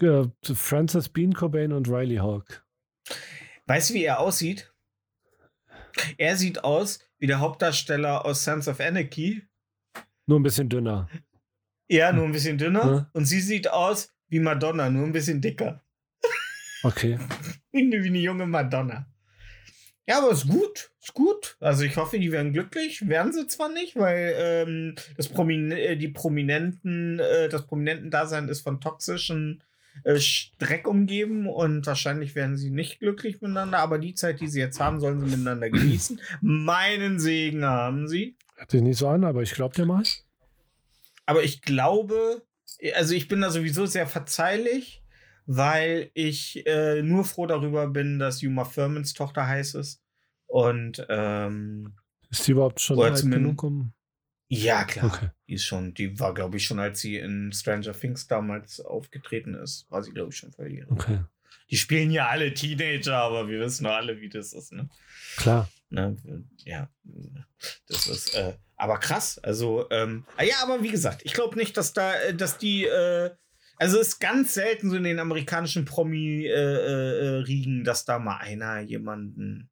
äh, 0.00 0.28
Francis 0.42 1.08
Bean 1.08 1.32
Cobain 1.34 1.72
und 1.72 1.88
Riley 1.88 2.16
Hawk. 2.16 2.64
Weißt 3.66 3.90
du, 3.90 3.94
wie 3.94 4.04
er 4.04 4.20
aussieht? 4.20 4.69
Er 6.16 6.36
sieht 6.36 6.64
aus 6.64 7.00
wie 7.18 7.26
der 7.26 7.40
Hauptdarsteller 7.40 8.24
aus 8.24 8.44
Sons 8.44 8.68
of 8.68 8.80
Anarchy. 8.80 9.42
Nur 10.26 10.40
ein 10.40 10.42
bisschen 10.42 10.68
dünner. 10.68 11.08
Ja, 11.88 12.12
nur 12.12 12.24
ein 12.24 12.32
bisschen 12.32 12.56
dünner. 12.56 12.84
Ja. 12.84 13.10
Und 13.12 13.26
sie 13.26 13.40
sieht 13.40 13.68
aus 13.68 14.14
wie 14.28 14.40
Madonna, 14.40 14.90
nur 14.90 15.04
ein 15.04 15.12
bisschen 15.12 15.40
dicker. 15.40 15.82
Okay. 16.82 17.18
Wie 17.72 17.82
eine, 17.82 18.02
wie 18.02 18.08
eine 18.08 18.18
junge 18.18 18.46
Madonna. 18.46 19.06
Ja, 20.08 20.18
aber 20.18 20.32
ist 20.32 20.48
gut. 20.48 20.90
Ist 21.00 21.14
gut. 21.14 21.56
Also 21.60 21.84
ich 21.84 21.96
hoffe, 21.96 22.18
die 22.18 22.32
werden 22.32 22.52
glücklich. 22.52 23.06
Werden 23.06 23.32
sie 23.32 23.46
zwar 23.46 23.68
nicht, 23.68 23.94
weil 23.94 24.34
ähm, 24.36 24.94
das 25.16 25.28
Promin 25.28 25.70
äh, 25.70 25.96
die 25.96 26.08
Prominenten, 26.08 27.20
äh, 27.20 27.48
das 27.48 27.66
Prominenten-Dasein 27.66 28.48
ist 28.48 28.62
von 28.62 28.80
toxischen 28.80 29.62
äh, 30.04 30.20
Dreck 30.58 30.86
umgeben 30.86 31.46
und 31.48 31.86
wahrscheinlich 31.86 32.34
werden 32.34 32.56
sie 32.56 32.70
nicht 32.70 33.00
glücklich 33.00 33.40
miteinander, 33.40 33.78
aber 33.78 33.98
die 33.98 34.14
Zeit, 34.14 34.40
die 34.40 34.48
sie 34.48 34.60
jetzt 34.60 34.80
haben, 34.80 35.00
sollen 35.00 35.20
sie 35.20 35.26
miteinander 35.26 35.70
genießen. 35.70 36.20
Meinen 36.40 37.18
Segen 37.18 37.64
haben 37.64 38.08
sie. 38.08 38.36
Hört 38.56 38.70
sich 38.70 38.82
nicht 38.82 38.98
so 38.98 39.08
an, 39.08 39.24
aber 39.24 39.42
ich 39.42 39.52
glaube 39.52 39.74
dir 39.74 39.86
mal. 39.86 40.02
Aber 41.26 41.42
ich 41.44 41.62
glaube, 41.62 42.42
also 42.94 43.14
ich 43.14 43.28
bin 43.28 43.40
da 43.40 43.50
sowieso 43.50 43.86
sehr 43.86 44.06
verzeihlich, 44.06 45.02
weil 45.46 46.10
ich 46.14 46.66
äh, 46.66 47.02
nur 47.02 47.24
froh 47.24 47.46
darüber 47.46 47.88
bin, 47.88 48.18
dass 48.18 48.40
Yuma 48.40 48.64
Thurmans 48.64 49.14
Tochter 49.14 49.46
heiß 49.46 49.74
ist. 49.74 50.02
Und 50.46 51.06
ähm, 51.08 51.94
Ist 52.30 52.46
die 52.46 52.52
überhaupt 52.52 52.80
schon 52.80 53.00
alt 53.00 53.22
genug, 53.22 53.62
um. 53.62 53.92
Ja, 54.52 54.84
klar. 54.84 55.06
Okay. 55.06 55.28
Die 55.48 55.54
ist 55.54 55.64
schon, 55.64 55.94
die 55.94 56.18
war, 56.18 56.34
glaube 56.34 56.56
ich, 56.56 56.66
schon, 56.66 56.80
als 56.80 57.00
sie 57.00 57.16
in 57.16 57.52
Stranger 57.52 57.92
Things 57.92 58.26
damals 58.26 58.80
aufgetreten 58.80 59.54
ist, 59.54 59.88
war 59.90 60.02
sie, 60.02 60.12
glaube 60.12 60.32
ich, 60.32 60.36
schon 60.36 60.52
verjährig. 60.52 60.90
Okay. 60.90 61.20
Die 61.70 61.76
spielen 61.76 62.10
ja 62.10 62.26
alle 62.26 62.52
Teenager, 62.52 63.16
aber 63.16 63.48
wir 63.48 63.60
wissen 63.60 63.84
doch 63.84 63.92
alle, 63.92 64.20
wie 64.20 64.28
das 64.28 64.52
ist, 64.52 64.72
ne? 64.72 64.88
Klar. 65.36 65.70
Ne, 65.88 66.16
ja, 66.64 66.88
das 67.88 68.06
ist, 68.06 68.34
äh, 68.34 68.54
aber 68.76 68.98
krass. 68.98 69.38
Also, 69.38 69.88
ähm, 69.90 70.24
ah 70.36 70.44
ja, 70.44 70.56
aber 70.62 70.82
wie 70.82 70.90
gesagt, 70.90 71.22
ich 71.24 71.32
glaube 71.32 71.56
nicht, 71.56 71.76
dass 71.76 71.92
da, 71.92 72.14
äh, 72.14 72.34
dass 72.34 72.58
die, 72.58 72.84
äh, 72.84 73.30
also 73.76 73.98
es 73.98 74.08
ist 74.08 74.20
ganz 74.20 74.54
selten 74.54 74.90
so 74.90 74.96
in 74.96 75.04
den 75.04 75.18
amerikanischen 75.18 75.84
Promi-Riegen, 75.84 77.84
dass 77.84 78.04
da 78.04 78.18
mal 78.18 78.38
einer 78.38 78.80
jemanden. 78.80 79.69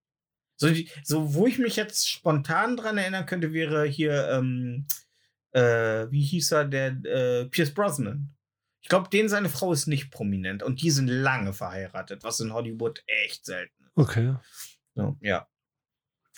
So, 0.58 0.68
so, 1.04 1.34
wo 1.34 1.46
ich 1.46 1.58
mich 1.58 1.76
jetzt 1.76 2.10
spontan 2.10 2.76
dran 2.76 2.98
erinnern 2.98 3.26
könnte, 3.26 3.52
wäre 3.52 3.86
hier, 3.86 4.28
ähm, 4.30 4.86
äh, 5.52 6.10
wie 6.10 6.22
hieß 6.22 6.50
er, 6.52 6.64
der 6.64 6.88
äh, 7.04 7.44
Pierce 7.46 7.72
Brosnan. 7.72 8.34
Ich 8.80 8.88
glaube, 8.88 9.08
den 9.08 9.28
seine 9.28 9.48
Frau 9.48 9.72
ist 9.72 9.86
nicht 9.86 10.10
prominent 10.10 10.62
und 10.62 10.82
die 10.82 10.90
sind 10.90 11.08
lange 11.08 11.52
verheiratet, 11.52 12.24
was 12.24 12.40
in 12.40 12.52
Hollywood 12.52 13.04
echt 13.06 13.44
selten 13.46 13.84
ist. 13.84 13.96
Okay. 13.96 14.34
So, 14.94 15.16
ja. 15.20 15.48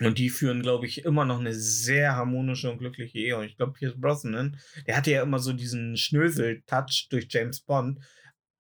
Und 0.01 0.19
die 0.19 0.31
führen, 0.31 0.63
glaube 0.63 0.87
ich, 0.87 1.05
immer 1.05 1.25
noch 1.25 1.41
eine 1.41 1.55
sehr 1.55 2.17
harmonische 2.17 2.71
und 2.71 2.79
glückliche 2.79 3.19
Ehe. 3.19 3.37
Und 3.37 3.45
ich 3.45 3.57
glaube, 3.57 3.73
Pierce 3.73 3.99
Brosnan, 3.99 4.59
der 4.87 4.97
hatte 4.97 5.11
ja 5.11 5.23
immer 5.23 5.39
so 5.39 5.53
diesen 5.53 5.97
Schnösel-Touch 5.97 7.09
durch 7.11 7.27
James 7.31 7.61
Bond. 7.61 8.01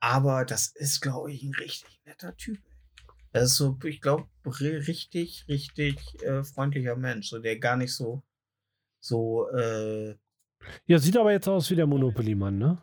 Aber 0.00 0.44
das 0.44 0.68
ist, 0.68 1.00
glaube 1.00 1.32
ich, 1.32 1.42
ein 1.42 1.54
richtig 1.54 2.00
netter 2.04 2.36
Typ. 2.36 2.58
Er 3.32 3.42
ist 3.42 3.56
so, 3.56 3.78
ich 3.84 4.00
glaube, 4.00 4.26
richtig, 4.44 5.44
richtig 5.48 5.98
äh, 6.22 6.42
freundlicher 6.42 6.96
Mensch. 6.96 7.28
So, 7.30 7.38
der 7.38 7.58
gar 7.58 7.76
nicht 7.76 7.94
so, 7.94 8.22
so, 9.00 9.48
äh, 9.50 10.16
Ja, 10.86 10.98
sieht 10.98 11.16
aber 11.16 11.32
jetzt 11.32 11.48
aus 11.48 11.70
wie 11.70 11.76
der 11.76 11.86
Monopoly-Mann, 11.86 12.58
ne? 12.58 12.82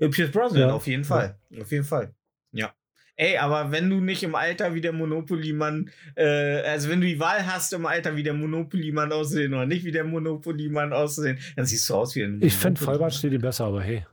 Äh, 0.00 0.08
Pierce 0.08 0.30
Brosnan, 0.32 0.60
Ja. 0.60 0.72
auf 0.74 0.86
jeden 0.86 1.04
Fall. 1.04 1.38
Auf 1.60 1.70
jeden 1.70 1.84
Fall. 1.84 2.14
Ja. 2.52 2.74
Ey, 3.18 3.38
aber 3.38 3.70
wenn 3.72 3.88
du 3.88 4.00
nicht 4.00 4.22
im 4.22 4.34
Alter 4.34 4.74
wie 4.74 4.80
der 4.82 4.92
Monopoly-Mann, 4.92 5.90
äh, 6.16 6.60
also 6.62 6.90
wenn 6.90 7.00
du 7.00 7.06
die 7.06 7.18
Wahl 7.18 7.46
hast, 7.46 7.72
im 7.72 7.86
Alter 7.86 8.14
wie 8.16 8.22
der 8.22 8.34
Monopoly-Mann 8.34 9.10
auszusehen 9.12 9.54
oder 9.54 9.64
nicht 9.66 9.84
wie 9.84 9.92
der 9.92 10.04
Monopoly-Mann 10.04 10.92
auszusehen, 10.92 11.38
dann 11.56 11.64
siehst 11.64 11.88
du 11.88 11.94
aus 11.94 12.14
wie 12.14 12.22
ein 12.24 12.42
Ich 12.42 12.52
finde 12.54 12.80
Monopoly-Mann. 12.80 12.84
Vollbart 12.84 13.14
steht 13.14 13.32
ihm 13.32 13.40
besser, 13.40 13.64
aber 13.66 13.82
hey. 13.82 14.04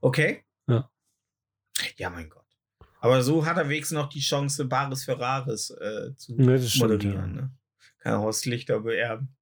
Okay. 0.00 0.44
Ja. 0.68 0.88
Ja, 1.96 2.10
mein 2.10 2.28
Gott. 2.30 2.41
Aber 3.02 3.20
so 3.24 3.44
hat 3.44 3.56
er 3.56 3.68
wenigstens 3.68 3.96
noch 3.96 4.08
die 4.08 4.20
Chance, 4.20 4.64
Bares 4.66 5.04
für 5.04 5.18
Rares 5.18 5.70
äh, 5.70 6.14
zu 6.14 6.36
das 6.36 6.70
stimmt, 6.70 6.92
moderieren. 6.92 7.34
ja. 7.34 7.42
Ne? 7.42 7.50
Kann 7.98 8.20
Horst 8.20 8.46
Lichter 8.46 8.78
beerben. 8.78 9.34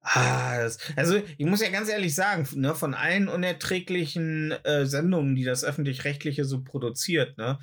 Ah, 0.00 0.58
das, 0.58 0.78
also 0.96 1.22
ich 1.38 1.46
muss 1.46 1.60
ja 1.60 1.70
ganz 1.70 1.88
ehrlich 1.88 2.16
sagen, 2.16 2.48
ne, 2.56 2.74
von 2.74 2.94
allen 2.94 3.28
unerträglichen 3.28 4.50
äh, 4.64 4.84
Sendungen, 4.84 5.36
die 5.36 5.44
das 5.44 5.62
öffentlich-rechtliche 5.62 6.44
so 6.44 6.64
produziert, 6.64 7.38
ne, 7.38 7.60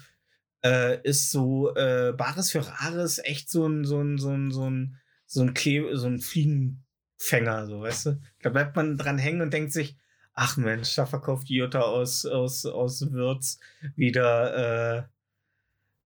äh, 0.64 1.02
ist 1.04 1.32
so 1.32 1.76
äh, 1.76 2.14
Bares 2.16 2.52
für 2.52 2.66
Rares 2.66 3.20
echt 3.20 3.50
so 3.50 3.68
ein, 3.68 3.84
so 3.84 4.02
ein, 4.02 4.18
so 4.18 4.30
ein, 4.30 4.52
so 4.52 4.70
ein, 4.70 4.98
so 5.26 5.42
ein, 5.42 5.54
Kle 5.54 5.98
so 5.98 6.08
ein 6.08 6.20
Fliegenfänger, 6.20 7.68
so 7.68 7.82
weißt 7.82 8.06
du? 8.06 8.22
Da 8.42 8.50
bleibt 8.52 8.78
man 8.78 8.98
dran 8.98 9.18
hängen 9.18 9.42
und 9.42 9.52
denkt 9.52 9.74
sich, 9.74 9.98
ach 10.34 10.58
Mensch, 10.58 10.96
da 10.96 11.06
verkauft 11.06 11.50
Jutta 11.50 11.82
aus, 11.82 12.26
aus, 12.26 12.66
aus 12.66 13.12
Würz 13.12 13.60
wieder 13.96 15.08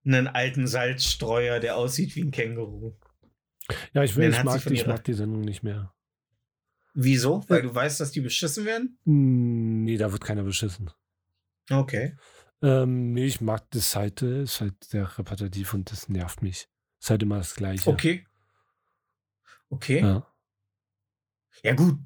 äh, 0.04 0.08
einen 0.08 0.26
alten 0.28 0.66
Salzstreuer, 0.66 1.60
der 1.60 1.76
aussieht 1.76 2.14
wie 2.16 2.22
ein 2.22 2.30
Känguru. 2.30 2.94
Ja, 3.92 4.02
ich, 4.02 4.16
will, 4.16 4.30
ich, 4.30 4.42
mag, 4.44 4.64
ich 4.64 4.78
ihrer- 4.78 4.88
mag 4.88 5.04
die 5.04 5.12
Sendung 5.14 5.42
nicht 5.42 5.62
mehr. 5.62 5.92
Wieso? 6.94 7.44
Weil 7.48 7.62
du 7.62 7.74
weißt, 7.74 8.00
dass 8.00 8.12
die 8.12 8.20
beschissen 8.22 8.64
werden? 8.64 8.98
Hm, 9.04 9.84
Nee, 9.84 9.96
da 9.98 10.10
wird 10.10 10.24
keiner 10.24 10.42
beschissen. 10.42 10.90
Okay. 11.70 12.16
Ähm, 12.62 13.12
nee, 13.12 13.26
ich 13.26 13.40
mag 13.40 13.70
das 13.70 13.94
halt, 13.94 14.22
äh, 14.22 14.42
ist 14.42 14.60
halt 14.60 14.82
sehr 14.82 15.16
repetitiv 15.18 15.74
und 15.74 15.92
das 15.92 16.08
nervt 16.08 16.42
mich. 16.42 16.68
Ist 17.00 17.10
halt 17.10 17.22
immer 17.22 17.36
das 17.38 17.54
Gleiche. 17.54 17.88
Okay. 17.90 18.26
Okay. 19.70 20.00
Ja, 20.00 20.26
Ja. 21.62 21.74
gut. 21.74 21.98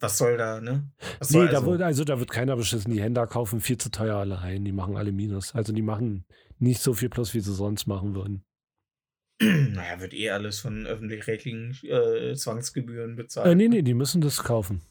Was 0.00 0.16
soll 0.18 0.36
da, 0.36 0.60
ne? 0.60 0.90
Was 1.18 1.30
Nee, 1.30 1.38
soll 1.38 1.48
da 1.48 1.56
also- 1.58 1.70
wird, 1.72 1.82
also 1.82 2.04
da 2.04 2.18
wird 2.20 2.30
keiner 2.30 2.56
beschissen. 2.56 2.92
Die 2.92 3.00
Händler 3.02 3.26
kaufen 3.26 3.60
viel 3.60 3.78
zu 3.78 3.90
teuer 3.90 4.16
alle 4.16 4.38
ein. 4.38 4.64
Die 4.64 4.72
machen 4.72 4.96
alle 4.96 5.10
Minus. 5.12 5.54
Also 5.54 5.72
die 5.72 5.82
machen 5.82 6.24
nicht 6.58 6.80
so 6.80 6.94
viel 6.94 7.08
plus, 7.08 7.34
wie 7.34 7.40
sie 7.40 7.52
sonst 7.54 7.86
machen 7.86 8.14
würden. 8.14 8.44
naja, 9.42 10.00
wird 10.00 10.14
eh 10.14 10.30
alles 10.30 10.60
von 10.60 10.86
öffentlich-rechtlichen 10.86 11.76
äh, 11.84 12.34
Zwangsgebühren 12.34 13.16
bezahlt. 13.16 13.46
Äh, 13.48 13.54
nee, 13.54 13.68
nee, 13.68 13.82
die 13.82 13.94
müssen 13.94 14.20
das 14.20 14.42
kaufen. 14.42 14.82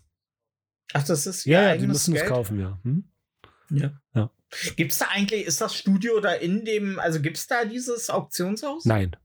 Ach, 0.93 1.03
das 1.05 1.25
ist 1.27 1.45
Ja, 1.45 1.63
ja, 1.73 1.77
die 1.77 1.87
müssen 1.87 2.13
Geld? 2.13 2.25
das 2.25 2.31
kaufen, 2.31 2.59
ja. 2.59 2.79
Hm? 2.83 3.09
Ja. 3.69 3.99
Ja. 4.15 4.31
Gibt 4.77 4.93
es 4.93 4.99
da 4.99 5.07
eigentlich, 5.09 5.45
ist 5.45 5.59
das 5.59 5.75
Studio 5.75 6.21
da 6.21 6.31
in 6.33 6.63
dem, 6.63 6.99
also 6.99 7.21
gibt 7.21 7.35
es 7.37 7.47
da 7.47 7.65
dieses 7.65 8.09
Auktionshaus? 8.09 8.85
Nein. 8.85 9.15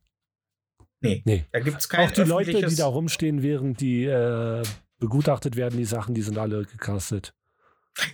Da 1.00 1.60
gibt 1.60 1.78
es 1.80 1.88
kein 1.88 2.08
Auch 2.08 2.12
die 2.12 2.22
Leute, 2.22 2.52
die 2.66 2.76
da 2.76 2.86
rumstehen, 2.86 3.42
während 3.42 3.80
die 3.80 4.04
äh, 4.04 4.62
begutachtet 5.02 5.56
werden, 5.56 5.76
die 5.76 5.84
Sachen, 5.84 6.14
die 6.14 6.22
sind 6.22 6.38
alle 6.38 6.64
gecastet. 6.64 7.34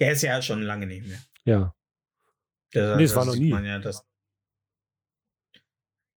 Ja, 0.01 0.11
ist 0.11 0.23
ja 0.23 0.41
schon 0.43 0.63
lange 0.63 0.87
nicht 0.87 1.07
mehr. 1.07 1.19
Ja. 1.45 1.75
Da, 2.73 2.97
Nee, 2.97 3.05
es 3.05 3.13
da 3.13 3.17
war 3.19 3.25
noch 3.27 3.37
nie. 3.37 3.51
Ja, 3.51 3.79
dass 3.79 4.05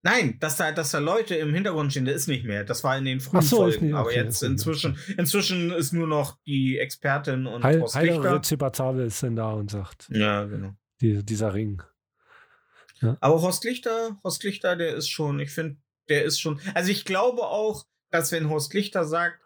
Nein, 0.03 0.39
dass 0.39 0.55
da, 0.57 0.71
dass 0.71 0.89
da 0.91 0.97
Leute 0.97 1.35
im 1.35 1.53
Hintergrund 1.53 1.91
stehen, 1.91 2.05
das 2.05 2.15
ist 2.15 2.27
nicht 2.27 2.43
mehr. 2.43 2.63
Das 2.63 2.83
war 2.83 2.97
in 2.97 3.05
den 3.05 3.19
frühen 3.19 3.43
so, 3.43 3.57
Folgen. 3.57 3.93
aber 3.93 4.07
okay, 4.07 4.15
jetzt 4.15 4.41
nicht 4.41 4.41
mehr. 4.41 4.51
inzwischen, 4.51 4.97
inzwischen 5.17 5.71
ist 5.71 5.91
nur 5.93 6.07
noch 6.07 6.39
die 6.47 6.79
Expertin 6.79 7.45
und 7.45 7.63
Heil, 7.63 7.81
Horst 7.81 7.95
Heiler 7.95 8.13
Lichter. 8.15 8.33
Rezipatale 8.35 9.03
ist 9.03 9.21
denn 9.21 9.35
da 9.35 9.51
und 9.51 9.69
sagt, 9.69 10.07
Ja, 10.09 10.45
genau. 10.45 10.73
die, 11.01 11.23
dieser 11.23 11.53
Ring. 11.53 11.83
Aber 13.19 13.41
Horst 13.41 13.63
Lichter, 13.63 14.19
Horst 14.23 14.43
Lichter, 14.43 14.75
der 14.75 14.95
ist 14.95 15.09
schon, 15.09 15.39
ich 15.39 15.51
finde, 15.51 15.77
der 16.09 16.23
ist 16.23 16.39
schon. 16.39 16.59
Also 16.73 16.91
ich 16.91 17.05
glaube 17.05 17.43
auch, 17.43 17.85
dass 18.09 18.31
wenn 18.31 18.49
Horst 18.49 18.73
Lichter 18.73 19.05
sagt, 19.05 19.40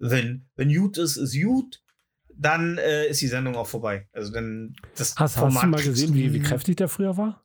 wenn, 0.00 0.48
wenn 0.56 0.74
gut 0.74 0.98
ist, 0.98 1.16
ist 1.16 1.40
gut, 1.40 1.82
dann 2.34 2.78
äh, 2.78 3.06
ist 3.06 3.20
die 3.20 3.28
Sendung 3.28 3.54
auch 3.54 3.66
vorbei. 3.68 4.08
Also 4.12 4.32
dann 4.32 4.74
das 4.96 5.14
Hast, 5.16 5.36
hast 5.36 5.62
du 5.62 5.66
mal 5.68 5.80
gesehen, 5.82 6.14
wie, 6.14 6.32
wie 6.32 6.40
kräftig 6.40 6.76
der 6.76 6.88
früher 6.88 7.16
war? 7.16 7.44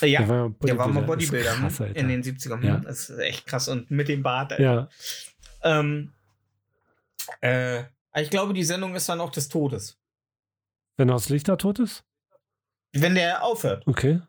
Äh, 0.00 0.06
Ja, 0.06 0.20
Der 0.20 0.28
war, 0.28 0.50
der 0.62 0.78
war 0.78 0.88
mal 0.88 1.02
Bodybuilder 1.02 1.54
krass? 1.54 1.80
Alter. 1.80 1.96
in 1.96 2.08
den 2.08 2.22
70ern. 2.22 2.64
Ja. 2.64 2.78
Das 2.78 3.10
ist 3.10 3.18
echt 3.18 3.46
krass. 3.46 3.68
Und 3.68 3.90
mit 3.90 4.08
dem 4.08 4.22
Bart. 4.22 4.52
Alter. 4.52 4.62
Ja, 4.62 4.88
Ähm, 5.62 6.12
äh, 7.40 7.82
ich 8.18 8.30
glaube, 8.30 8.54
die 8.54 8.64
Sendung 8.64 8.94
ist 8.94 9.08
dann 9.08 9.20
auch 9.20 9.30
des 9.30 9.48
Todes. 9.48 9.98
wenn 10.96 11.10
Horst 11.10 11.28
Lichter 11.28 11.58
tot 11.58 11.78
ist? 11.80 12.04
Wenn 12.92 13.14
der 13.16 13.42
aufhört. 13.42 13.86
Okay. 13.86 14.20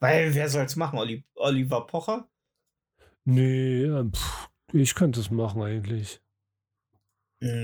Weil 0.00 0.34
wer 0.34 0.48
soll 0.48 0.64
es 0.64 0.76
machen? 0.76 0.98
Oli 0.98 1.24
Oliver 1.34 1.86
Pocher? 1.86 2.28
Nee, 3.24 3.84
ähm, 3.84 4.12
pff, 4.12 4.48
ich 4.72 4.94
könnte 4.94 5.20
es 5.20 5.30
machen 5.30 5.62
eigentlich. 5.62 6.20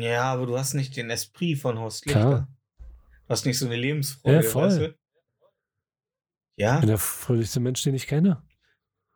Ja, 0.03 0.25
aber 0.25 0.47
du 0.47 0.59
hast 0.59 0.75
nicht 0.75 0.97
den 0.97 1.09
Esprit 1.11 1.59
von 1.59 1.79
Horst 1.79 2.05
Klar. 2.05 2.25
Lichter. 2.31 2.49
Du 3.27 3.29
hast 3.33 3.47
nicht 3.47 3.59
so 3.59 3.67
eine 3.67 3.77
Lebensfreude. 3.77 4.37
Ja, 4.45 4.51
voll. 4.51 4.67
Weißt 4.69 4.79
du? 4.81 4.95
Ja, 6.57 6.75
Ich 6.75 6.81
bin 6.81 6.89
der 6.89 6.99
fröhlichste 6.99 7.61
Mensch, 7.61 7.83
den 7.83 7.95
ich 7.95 8.07
kenne. 8.07 8.43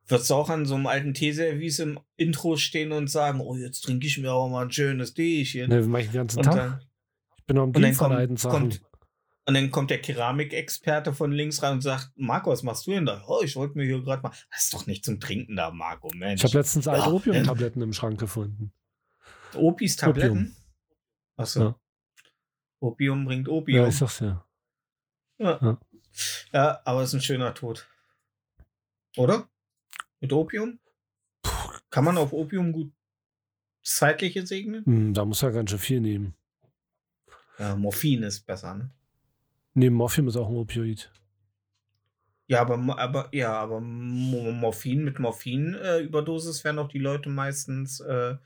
würdest 0.07 0.31
du 0.31 0.35
auch 0.35 0.49
an 0.49 0.65
so 0.65 0.75
einem 0.77 0.87
alten 0.87 1.13
Teeservice 1.13 1.81
im 1.81 2.01
Intro 2.17 2.57
stehen 2.57 2.93
und 2.93 3.09
sagen, 3.11 3.41
oh, 3.41 3.55
jetzt 3.57 3.83
trinke 3.83 4.07
ich 4.07 4.17
mir 4.19 4.31
aber 4.31 4.49
mal 4.49 4.65
ein 4.65 4.71
schönes 4.71 5.13
Teechen. 5.15 5.69
Ne, 5.69 5.83
mach 5.87 5.99
ich 5.99 6.07
den 6.07 6.15
ganzen 6.15 6.39
und, 6.39 6.45
Tag. 6.45 6.55
dann, 6.57 6.81
Ich 7.37 7.45
bin 7.45 7.59
am 7.59 7.65
und 7.69 7.77
dann 7.77 7.83
Dienst 7.83 7.99
kommt- 7.99 8.15
alten 8.15 8.37
Sachen. 8.37 8.61
kommt- 8.71 8.83
und 9.47 9.53
dann 9.55 9.71
kommt 9.71 9.91
der 9.91 10.01
Keramikexperte 10.01 11.13
von 11.13 11.31
links 11.33 11.63
rein 11.63 11.75
und 11.75 11.81
sagt, 11.83 12.13
Marco, 12.17 12.51
was 12.51 12.63
machst 12.63 12.87
du 12.87 12.93
denn 12.93 13.05
da? 13.05 13.23
Oh, 13.27 13.43
ich 13.45 13.57
wollte 13.57 13.77
mir 13.77 13.85
hier 13.85 14.01
gerade 14.03 14.23
mal. 14.23 14.31
Das 14.51 14.65
ist 14.65 14.73
doch 14.75 14.87
nicht 14.87 15.05
zum 15.05 15.21
Trinken 15.21 15.57
da, 15.57 15.71
Marco, 15.71 16.09
Mensch. 16.15 16.43
Ich 16.43 16.49
habe 16.51 16.57
letztens 16.59 16.89
alte. 16.89 17.13
Opiumtabletten 17.13 17.83
im 17.83 17.93
Schrank 17.93 18.19
gefunden. 18.19 18.73
Opis 19.57 19.97
Tabletten. 19.97 20.55
Achso. 21.37 21.61
Ja. 21.61 21.81
Opium 22.81 23.25
bringt 23.25 23.49
Ja, 23.49 23.53
Opium. 23.55 23.89
ich 23.89 23.97
sag's 23.97 24.21
ja. 24.21 24.45
Ja, 25.39 26.81
aber 26.85 27.03
es 27.03 27.09
ist 27.09 27.15
ein 27.15 27.21
schöner 27.23 27.55
Tod. 27.55 27.89
Oder? 29.17 29.49
Mit 30.21 30.33
Opium? 30.33 30.79
Kann 31.91 32.05
man 32.05 32.19
auf 32.19 32.33
Opium 32.33 32.73
gut 32.73 32.93
zeitliche 33.83 34.47
segnen? 34.47 34.85
Hm, 34.85 35.15
da 35.15 35.25
muss 35.25 35.43
er 35.43 35.53
ganz 35.53 35.71
schön 35.71 35.79
viel 35.79 36.01
nehmen. 36.01 36.35
Ja, 37.59 37.77
Morphin 37.77 38.23
ist 38.23 38.41
besser, 38.47 38.75
ne? 38.75 38.91
Neben 39.75 39.95
Morphium 39.97 40.29
ist 40.29 40.37
auch 40.37 40.49
ein 40.49 40.57
Opioid. 40.57 41.11
Ja, 42.47 42.61
aber, 42.61 42.99
aber 42.99 43.29
ja, 43.33 43.53
aber 43.53 43.81
Mo- 43.81 44.53
Morphin 44.53 45.03
mit 45.05 45.19
Morphin 45.19 45.75
äh, 45.75 46.13
werden 46.13 46.79
auch 46.79 46.89
die 46.89 46.99
Leute 46.99 47.29
meistens 47.29 48.01
äh, 48.01 48.37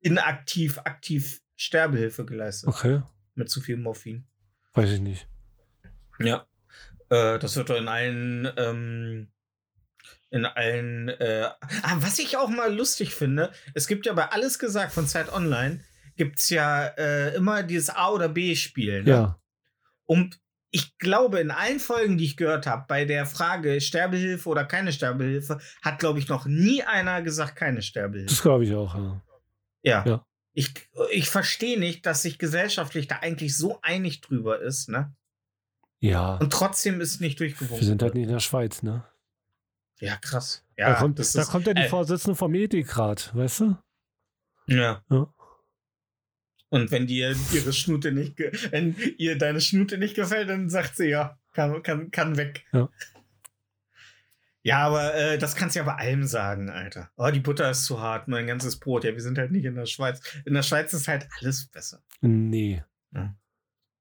inaktiv, 0.00 0.78
aktiv 0.78 1.40
Sterbehilfe 1.56 2.24
geleistet 2.24 2.68
Okay, 2.68 3.02
mit 3.34 3.50
zu 3.50 3.60
viel 3.60 3.76
Morphin. 3.76 4.26
weiß 4.74 4.90
ich 4.90 5.00
nicht. 5.00 5.28
Ja. 6.18 6.46
Äh, 7.10 7.38
das 7.38 7.56
wird 7.56 7.70
doch 7.70 7.76
in 7.76 7.88
allen, 7.88 8.48
ähm, 8.56 9.28
in 10.30 10.44
allen, 10.46 11.08
äh, 11.08 11.48
ah, 11.82 11.96
was 11.98 12.18
ich 12.18 12.36
auch 12.36 12.48
mal 12.48 12.74
lustig 12.74 13.14
finde, 13.14 13.50
es 13.74 13.86
gibt 13.88 14.06
ja 14.06 14.12
bei 14.12 14.26
Alles 14.30 14.58
gesagt 14.58 14.92
von 14.92 15.06
Zeit 15.06 15.32
Online, 15.32 15.80
gibt 16.16 16.38
es 16.38 16.50
ja 16.50 16.86
äh, 16.86 17.34
immer 17.34 17.62
dieses 17.62 17.90
A- 17.90 18.10
oder 18.10 18.28
B-Spiel. 18.28 19.02
Ne? 19.02 19.10
Ja, 19.10 19.40
Und 20.06 20.38
ich 20.70 20.98
glaube, 20.98 21.40
in 21.40 21.50
allen 21.50 21.80
Folgen, 21.80 22.16
die 22.16 22.24
ich 22.26 22.36
gehört 22.36 22.66
habe, 22.66 22.84
bei 22.86 23.04
der 23.04 23.26
Frage 23.26 23.80
Sterbehilfe 23.80 24.48
oder 24.48 24.64
keine 24.64 24.92
Sterbehilfe, 24.92 25.58
hat, 25.82 25.98
glaube 25.98 26.20
ich, 26.20 26.28
noch 26.28 26.46
nie 26.46 26.82
einer 26.84 27.22
gesagt, 27.22 27.56
keine 27.56 27.82
Sterbehilfe. 27.82 28.28
das 28.30 28.42
glaube 28.42 28.64
ich 28.64 28.74
auch. 28.74 28.94
Ja. 28.94 29.20
Ja. 29.82 30.04
Ja. 30.06 30.26
Ich, 30.52 30.74
ich 31.12 31.28
verstehe 31.28 31.78
nicht, 31.78 32.04
dass 32.06 32.22
sich 32.22 32.38
gesellschaftlich 32.38 33.06
da 33.06 33.18
eigentlich 33.20 33.56
so 33.56 33.78
einig 33.82 34.20
drüber 34.20 34.60
ist, 34.60 34.88
ne? 34.88 35.14
ja. 36.00 36.36
Und 36.36 36.52
trotzdem 36.52 37.00
ist 37.00 37.14
es 37.14 37.20
nicht 37.20 37.38
durchgewunken. 37.38 37.78
Wir 37.78 37.86
sind 37.86 38.02
halt 38.02 38.14
nicht 38.14 38.24
in 38.24 38.32
der 38.32 38.40
Schweiz, 38.40 38.82
ne? 38.82 39.04
Ja, 40.00 40.16
krass. 40.16 40.64
Ja, 40.76 40.94
da, 40.94 40.94
kommt, 40.98 41.18
da 41.18 41.22
ist, 41.22 41.50
kommt 41.50 41.66
ja 41.66 41.74
die 41.74 41.82
äh, 41.82 41.88
Vorsitzende 41.88 42.34
vom 42.34 42.54
Ethikrat, 42.54 43.34
weißt 43.36 43.60
du? 43.60 43.76
Ja. 44.66 45.04
Ja. 45.10 45.32
Und 46.70 46.90
wenn 46.90 47.06
dir 47.06 47.36
ihre 47.52 47.72
Schnute 47.72 48.12
nicht, 48.12 48.38
wenn 48.72 48.96
ihr 49.18 49.36
deine 49.36 49.60
Schnute 49.60 49.98
nicht 49.98 50.14
gefällt, 50.14 50.48
dann 50.48 50.70
sagt 50.70 50.96
sie 50.96 51.08
ja, 51.08 51.38
kann, 51.52 51.82
kann, 51.82 52.10
kann 52.10 52.36
weg. 52.36 52.64
Ja. 52.72 52.88
Ja, 54.62 54.86
aber 54.86 55.14
äh, 55.14 55.38
das 55.38 55.54
kannst 55.56 55.74
du 55.74 55.80
ja 55.80 55.84
bei 55.86 55.94
allem 55.94 56.24
sagen, 56.24 56.68
Alter. 56.68 57.10
Oh, 57.16 57.30
die 57.30 57.40
Butter 57.40 57.70
ist 57.70 57.86
zu 57.86 58.00
hart, 58.00 58.28
mein 58.28 58.46
ganzes 58.46 58.78
Brot. 58.78 59.04
Ja, 59.04 59.12
wir 59.12 59.22
sind 59.22 59.38
halt 59.38 59.52
nicht 59.52 59.64
in 59.64 59.74
der 59.74 59.86
Schweiz. 59.86 60.20
In 60.44 60.52
der 60.54 60.62
Schweiz 60.62 60.92
ist 60.92 61.08
halt 61.08 61.26
alles 61.40 61.66
besser. 61.66 62.02
Nee. 62.20 62.82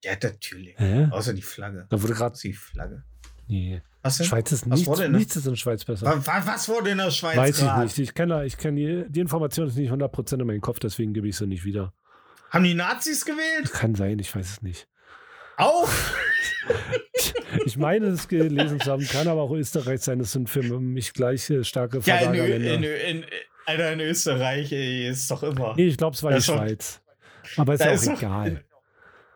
Ja, 0.03 0.16
natürlich. 0.22 0.78
Hä? 0.78 1.07
Außer 1.12 1.34
die 1.34 1.41
Flagge. 1.41 1.86
Da 1.89 2.01
wurde 2.01 2.14
gerade. 2.14 2.38
Die 2.39 2.53
Flagge. 2.53 3.03
Nee. 3.47 3.82
Was 4.01 4.18
denn? 4.18 4.28
Schweiz 4.28 4.51
ist 4.51 4.70
Was 4.70 4.80
nichts, 4.80 4.88
wurde 4.88 5.10
nichts 5.10 5.36
ist 5.36 5.45
in 5.45 5.51
der 5.51 5.57
Schweiz 5.57 5.84
besser. 5.84 6.05
Was, 6.26 6.47
was 6.47 6.70
wurde 6.70 6.91
in 6.91 6.99
der 6.99 7.12
Schweiz 7.12 7.36
Weiß 7.36 7.57
ich 7.57 7.66
grad? 7.66 7.84
nicht. 7.84 7.99
Ich 7.99 8.14
kenne 8.14 8.45
ich 8.45 8.57
kenn 8.57 8.76
die, 8.76 9.05
die 9.10 9.20
Information 9.20 9.68
ist 9.68 9.76
nicht 9.76 9.91
100% 9.91 10.39
in 10.39 10.47
meinem 10.47 10.62
Kopf, 10.62 10.80
deswegen 10.80 11.14
gebe 11.14 11.28
ich 11.28 11.36
sie 11.36 11.47
nicht 11.47 11.66
wieder. 11.66 11.93
Haben 12.49 12.64
die 12.64 12.76
Nazis 12.76 13.26
gewählt? 13.26 13.72
Kann 13.74 13.95
sein, 13.95 14.18
ich 14.20 14.34
weiß 14.34 14.49
es 14.49 14.62
nicht. 14.62 14.88
Auch? 15.60 15.89
Ich 17.66 17.78
meine, 17.78 18.07
es 18.07 18.28
gelesen 18.28 18.80
zu 18.80 18.91
haben, 18.91 19.05
kann 19.07 19.28
aber 19.28 19.41
auch 19.41 19.51
Österreich 19.51 20.01
sein. 20.01 20.20
Das 20.20 20.32
sind 20.32 20.49
für 20.49 20.62
mich 20.80 21.14
gleich 21.14 21.51
starke 21.62 21.99
Ja, 22.05 22.18
in, 22.32 22.34
in, 22.34 22.84
in, 22.84 23.26
Alter, 23.66 23.93
in 23.93 23.99
Österreich 23.99 24.72
ey, 24.72 25.07
ist 25.10 25.30
doch 25.30 25.43
immer. 25.43 25.74
Nee, 25.76 25.88
ich 25.88 25.97
glaube, 25.97 26.16
es 26.16 26.24
war 26.24 26.32
Das 26.32 26.45
die 26.45 26.51
ist 26.51 26.57
doch- 26.57 26.64
Schweiz. 26.66 27.01
Aber 27.57 27.74
ist 27.74 27.80
ja 27.82 27.91
ist 27.91 28.07
auch 28.07 28.14
doch- 28.14 28.20
egal. 28.22 28.64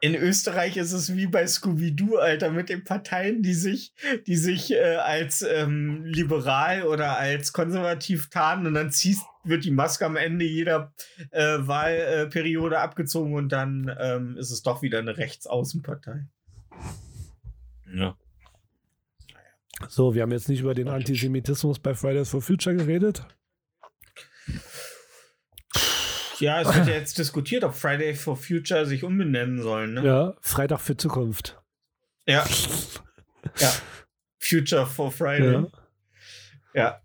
In 0.01 0.15
Österreich 0.15 0.75
ist 0.75 0.91
es 0.91 1.15
wie 1.15 1.27
bei 1.27 1.47
Scooby-Doo, 1.47 2.17
Alter, 2.17 2.51
mit 2.51 2.67
den 2.67 2.83
Parteien, 2.83 3.41
die 3.41 3.53
sich, 3.53 3.93
die 4.27 4.35
sich 4.35 4.73
äh, 4.73 4.95
als 4.97 5.41
ähm, 5.43 6.03
liberal 6.03 6.83
oder 6.83 7.17
als 7.17 7.53
konservativ 7.53 8.29
tarnen 8.29 8.67
und 8.67 8.73
dann 8.73 8.91
ziehst, 8.91 9.21
wird 9.43 9.65
die 9.65 9.71
Maske 9.71 10.05
am 10.05 10.15
Ende 10.15 10.45
jeder 10.45 10.93
äh, 11.31 11.57
Wahlperiode 11.59 12.79
abgezogen 12.79 13.33
und 13.33 13.49
dann 13.49 13.95
ähm, 13.99 14.37
ist 14.37 14.51
es 14.51 14.63
doch 14.63 14.81
wieder 14.81 14.99
eine 14.99 15.17
Rechtsaußenpartei. 15.17 16.25
Ja. 17.93 18.17
So, 19.89 20.13
wir 20.13 20.21
haben 20.21 20.31
jetzt 20.31 20.49
nicht 20.49 20.61
über 20.61 20.73
den 20.73 20.87
Antisemitismus 20.87 21.79
bei 21.79 21.93
Fridays 21.93 22.29
for 22.29 22.41
Future 22.41 22.75
geredet. 22.75 23.25
Ja, 26.39 26.61
es 26.61 26.75
wird 26.75 26.87
ja 26.87 26.93
jetzt 26.93 27.17
diskutiert, 27.17 27.63
ob 27.63 27.73
Friday 27.73 28.15
for 28.15 28.35
Future 28.35 28.85
sich 28.85 29.03
umbenennen 29.03 29.61
sollen. 29.61 29.93
Ne? 29.93 30.05
Ja, 30.05 30.33
Freitag 30.41 30.81
für 30.81 30.97
Zukunft. 30.97 31.61
Ja. 32.25 32.45
ja. 33.59 33.71
Future 34.39 34.85
for 34.85 35.11
Friday. 35.11 35.53
Ja. 35.53 35.67
Ja. 36.73 37.02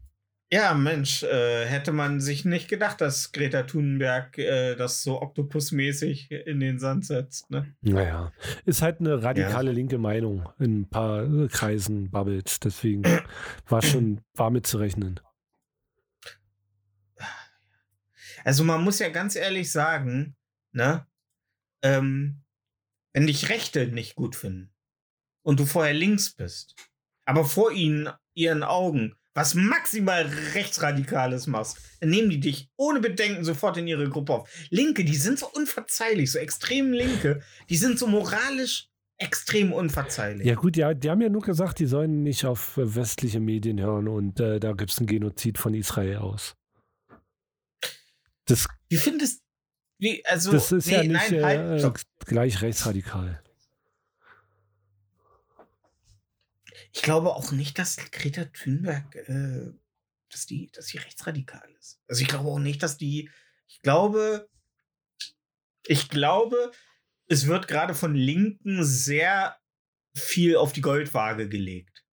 Ja, 0.51 0.73
Mensch, 0.73 1.23
äh, 1.25 1.67
hätte 1.67 1.93
man 1.93 2.21
sich 2.21 2.47
nicht 2.47 2.69
gedacht, 2.69 3.03
dass 3.03 3.33
Greta 3.33 3.65
Thunberg 3.65 4.39
äh, 4.39 4.77
das 4.77 5.03
so 5.03 5.21
Oktopusmäßig 5.21 6.31
in 6.31 6.61
den 6.61 6.79
Sand 6.79 7.05
setzt. 7.05 7.51
Ne? 7.51 7.75
Naja, 7.83 8.33
ist 8.65 8.81
halt 8.81 9.01
eine 9.01 9.23
radikale 9.23 9.73
linke 9.73 9.99
Meinung 9.99 10.49
in 10.59 10.81
ein 10.81 10.89
paar 10.89 11.25
äh, 11.25 11.49
Kreisen 11.49 12.11
babbelt. 12.11 12.65
Deswegen 12.65 13.03
war 13.69 13.83
schon, 13.83 14.23
war 14.35 14.51
mit 14.51 14.67
zu 14.67 14.79
rechnen. 14.79 15.21
Also 18.45 18.65
man 18.65 18.83
muss 18.83 19.01
ja 19.01 19.11
ganz 19.11 19.37
ehrlich 19.37 19.71
sagen, 19.71 20.35
ne, 20.73 21.07
ähm, 21.83 22.43
wenn 23.13 23.27
dich 23.27 23.51
Rechte 23.51 23.89
nicht 23.89 24.15
gut 24.15 24.35
finden 24.35 24.73
und 25.43 25.61
du 25.61 25.67
vorher 25.67 25.93
links 25.93 26.31
bist, 26.31 26.75
aber 27.27 27.45
vor 27.45 27.73
ihnen, 27.73 28.09
ihren 28.33 28.63
Augen, 28.63 29.18
was 29.39 29.55
maximal 29.55 30.27
rechtsradikales 30.55 31.47
machst, 31.47 31.79
dann 32.01 32.11
nehmen 32.11 32.29
die 32.29 32.41
dich 32.41 32.69
ohne 32.77 32.99
Bedenken 32.99 33.45
sofort 33.45 33.77
in 33.77 33.87
ihre 33.87 34.09
Gruppe 34.09 34.33
auf. 34.33 34.51
Linke, 34.71 35.05
die 35.05 35.15
sind 35.15 35.39
so 35.39 35.49
unverzeihlich, 35.55 36.33
so 36.33 36.41
extrem 36.41 36.93
Linke, 36.93 37.41
die 37.71 37.77
sind 37.77 38.01
so 38.01 38.09
moralisch 38.09 38.89
extrem 39.17 39.73
unverzeihlich. 39.73 40.45
Ja 40.45 40.57
gut, 40.57 40.77
ja, 40.77 40.93
die 40.93 41.09
haben 41.09 41.21
ja 41.21 41.29
nur 41.29 41.43
gesagt, 41.43 41.79
die 41.79 41.87
sollen 41.87 42.25
nicht 42.25 42.45
auf 42.47 42.79
äh, 42.79 42.97
westliche 42.97 43.39
Medien 43.39 43.81
hören 43.81 44.09
und 44.09 44.41
äh, 44.41 44.59
da 44.59 44.73
gibt 44.73 44.91
es 44.91 44.99
einen 44.99 45.07
Genozid 45.07 45.57
von 45.57 45.73
Israel 45.73 46.17
aus. 46.17 46.57
Das, 48.47 48.67
Wie 48.89 48.97
findest 48.97 49.43
wie, 50.01 50.25
also, 50.27 50.51
das 50.51 50.73
ist 50.73 50.91
ja 50.91 51.03
nee, 51.03 51.09
nicht 51.09 51.31
nein, 51.31 51.45
halt, 51.45 51.85
äh, 51.85 52.25
gleich 52.25 52.63
rechtsradikal. 52.63 53.41
Ich 56.99 57.03
glaube 57.03 57.37
auch 57.37 57.53
nicht, 57.53 57.79
dass 57.79 57.97
Greta 58.11 58.47
Thunberg, 58.47 59.15
äh, 59.15 59.73
dass 60.31 60.47
die, 60.47 60.69
dass 60.73 60.89
sie 60.89 60.99
rechtsradikal 60.99 61.71
ist. 61.79 62.01
Also 62.09 62.23
ich 62.23 62.29
glaube 62.29 62.49
auch 62.49 62.59
nicht, 62.59 62.83
dass 62.83 62.99
die, 62.99 63.31
ich 63.69 63.81
glaube, 63.83 64.49
ich 65.87 66.09
glaube, 66.09 66.73
es 67.29 67.47
wird 67.47 67.69
gerade 67.69 67.95
von 67.95 68.17
Linken 68.17 68.83
sehr 68.83 69.57
viel 70.13 70.57
auf 70.57 70.73
die 70.73 70.81
Goldwaage 70.81 71.49
gelegt. 71.49 72.05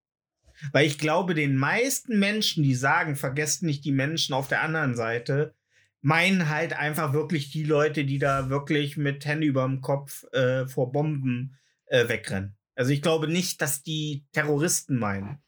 Weil 0.72 0.86
ich 0.86 0.98
glaube, 0.98 1.32
den 1.32 1.56
meisten 1.56 2.18
Menschen, 2.18 2.62
die 2.62 2.74
sagen, 2.74 3.16
vergesst 3.16 3.62
nicht 3.62 3.86
die 3.86 3.92
Menschen 3.92 4.34
auf 4.34 4.48
der 4.48 4.60
anderen 4.60 4.94
Seite, 4.96 5.54
meinen 6.02 6.50
halt 6.50 6.74
einfach 6.74 7.14
wirklich 7.14 7.50
die 7.50 7.64
Leute, 7.64 8.04
die 8.04 8.18
da 8.18 8.50
wirklich 8.50 8.98
mit 8.98 9.24
Hände 9.24 9.46
überm 9.46 9.80
Kopf 9.80 10.24
äh, 10.32 10.66
vor 10.66 10.92
Bomben 10.92 11.58
äh, 11.86 12.06
wegrennen. 12.06 12.58
Also 12.74 12.90
ich 12.90 13.02
glaube 13.02 13.28
nicht, 13.28 13.60
dass 13.60 13.82
die 13.82 14.24
Terroristen 14.32 14.98
meinen. 14.98 15.38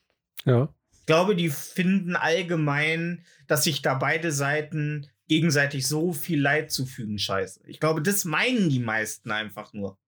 Ja. 0.44 0.72
Ich 0.92 1.06
glaube, 1.06 1.36
die 1.36 1.50
finden 1.50 2.16
allgemein, 2.16 3.24
dass 3.46 3.64
sich 3.64 3.82
da 3.82 3.94
beide 3.94 4.32
Seiten 4.32 5.08
gegenseitig 5.28 5.86
so 5.86 6.12
viel 6.12 6.40
Leid 6.40 6.70
zufügen, 6.70 7.18
scheiße. 7.18 7.62
Ich 7.66 7.80
glaube, 7.80 8.02
das 8.02 8.24
meinen 8.24 8.68
die 8.70 8.80
meisten 8.80 9.30
einfach 9.30 9.72
nur. 9.72 9.98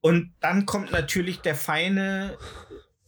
Und 0.00 0.34
dann 0.40 0.66
kommt 0.66 0.92
natürlich 0.92 1.40
der 1.40 1.54
feine 1.54 2.38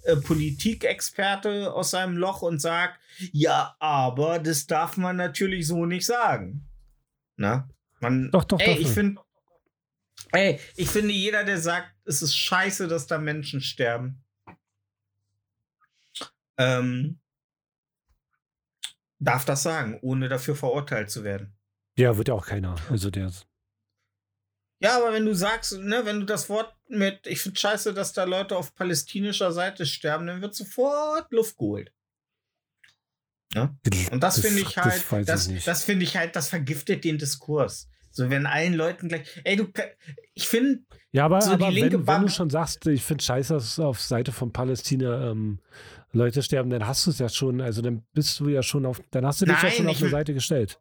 äh, 0.04 0.16
Politikexperte 0.16 1.72
aus 1.72 1.90
seinem 1.90 2.16
Loch 2.16 2.42
und 2.42 2.60
sagt, 2.60 3.00
ja, 3.32 3.74
aber 3.78 4.38
das 4.38 4.66
darf 4.66 4.96
man 4.96 5.16
natürlich 5.16 5.66
so 5.66 5.86
nicht 5.86 6.06
sagen. 6.06 6.68
Na? 7.36 7.68
Man, 8.00 8.30
Doch, 8.30 8.44
doch, 8.44 8.60
ey, 8.60 8.66
darf 8.66 8.78
ich 8.78 8.88
finde, 8.88 9.20
ey, 10.32 10.60
ich 10.76 10.88
finde, 10.88 11.12
jeder, 11.12 11.44
der 11.44 11.58
sagt, 11.58 11.95
es 12.06 12.22
ist 12.22 12.36
scheiße, 12.36 12.88
dass 12.88 13.06
da 13.06 13.18
Menschen 13.18 13.60
sterben, 13.60 14.24
ähm, 16.56 17.20
darf 19.18 19.44
das 19.44 19.62
sagen, 19.62 19.98
ohne 20.02 20.28
dafür 20.28 20.56
verurteilt 20.56 21.10
zu 21.10 21.24
werden. 21.24 21.54
Ja, 21.96 22.16
wird 22.16 22.28
ja 22.28 22.34
auch 22.34 22.46
keiner. 22.46 22.76
Also 22.90 23.10
der 23.10 23.30
Ja, 24.80 24.96
aber 24.96 25.12
wenn 25.12 25.24
du 25.24 25.34
sagst, 25.34 25.78
ne, 25.78 26.04
wenn 26.04 26.20
du 26.20 26.26
das 26.26 26.48
Wort 26.48 26.74
mit, 26.88 27.26
ich 27.26 27.40
finde 27.40 27.58
scheiße, 27.58 27.94
dass 27.94 28.12
da 28.12 28.24
Leute 28.24 28.56
auf 28.56 28.74
palästinischer 28.74 29.52
Seite 29.52 29.86
sterben, 29.86 30.26
dann 30.26 30.42
wird 30.42 30.54
sofort 30.54 31.32
Luft 31.32 31.56
geholt. 31.56 31.92
Und 34.10 34.22
das, 34.22 34.40
finde 34.40 34.60
ich 34.60 34.76
halt, 34.76 35.02
Das, 35.26 35.48
das, 35.48 35.64
das 35.64 35.84
finde 35.84 36.04
ich 36.04 36.16
halt, 36.16 36.36
das 36.36 36.48
vergiftet 36.48 37.04
den 37.04 37.16
Diskurs. 37.16 37.88
So, 38.16 38.30
wenn 38.30 38.46
allen 38.46 38.74
Leuten 38.74 39.08
gleich, 39.08 39.28
ey, 39.44 39.56
du, 39.56 39.66
ich 40.34 40.48
finde, 40.48 40.80
ja, 41.12 41.26
aber, 41.26 41.40
so 41.42 41.54
die 41.56 41.62
aber 41.62 41.70
linke 41.70 41.98
wenn, 41.98 42.06
wenn 42.06 42.22
du 42.22 42.28
schon 42.28 42.48
sagst, 42.48 42.86
ich 42.86 43.02
finde 43.02 43.22
scheiße, 43.22 43.52
dass 43.54 43.78
auf 43.78 44.00
Seite 44.00 44.32
von 44.32 44.52
Palästina 44.52 45.30
ähm, 45.30 45.60
Leute 46.12 46.42
sterben, 46.42 46.70
dann 46.70 46.86
hast 46.86 47.06
du 47.06 47.10
es 47.10 47.18
ja 47.18 47.28
schon, 47.28 47.60
also 47.60 47.82
dann 47.82 48.06
bist 48.14 48.40
du 48.40 48.48
ja 48.48 48.62
schon 48.62 48.86
auf, 48.86 49.00
dann 49.10 49.26
hast 49.26 49.42
du 49.42 49.44
dich 49.44 49.54
ja 49.56 49.62
Nein, 49.62 49.72
schon 49.72 49.88
auf 49.88 50.00
eine 50.00 50.10
Seite 50.10 50.32
gestellt. 50.34 50.80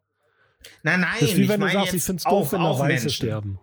nein, 0.82 1.00
nein, 1.00 1.10
Das 1.20 1.30
ist 1.30 1.36
wie 1.36 1.42
ich 1.42 1.48
wenn 1.50 1.60
du 1.60 1.68
sagst, 1.68 1.94
ich 1.94 2.02
finde 2.02 2.20
es 2.20 2.24
doof, 2.24 2.52
wenn 2.52 2.60
auch 2.62 2.78
Weiße 2.80 2.86
Menschen. 2.88 3.10
sterben. 3.10 3.60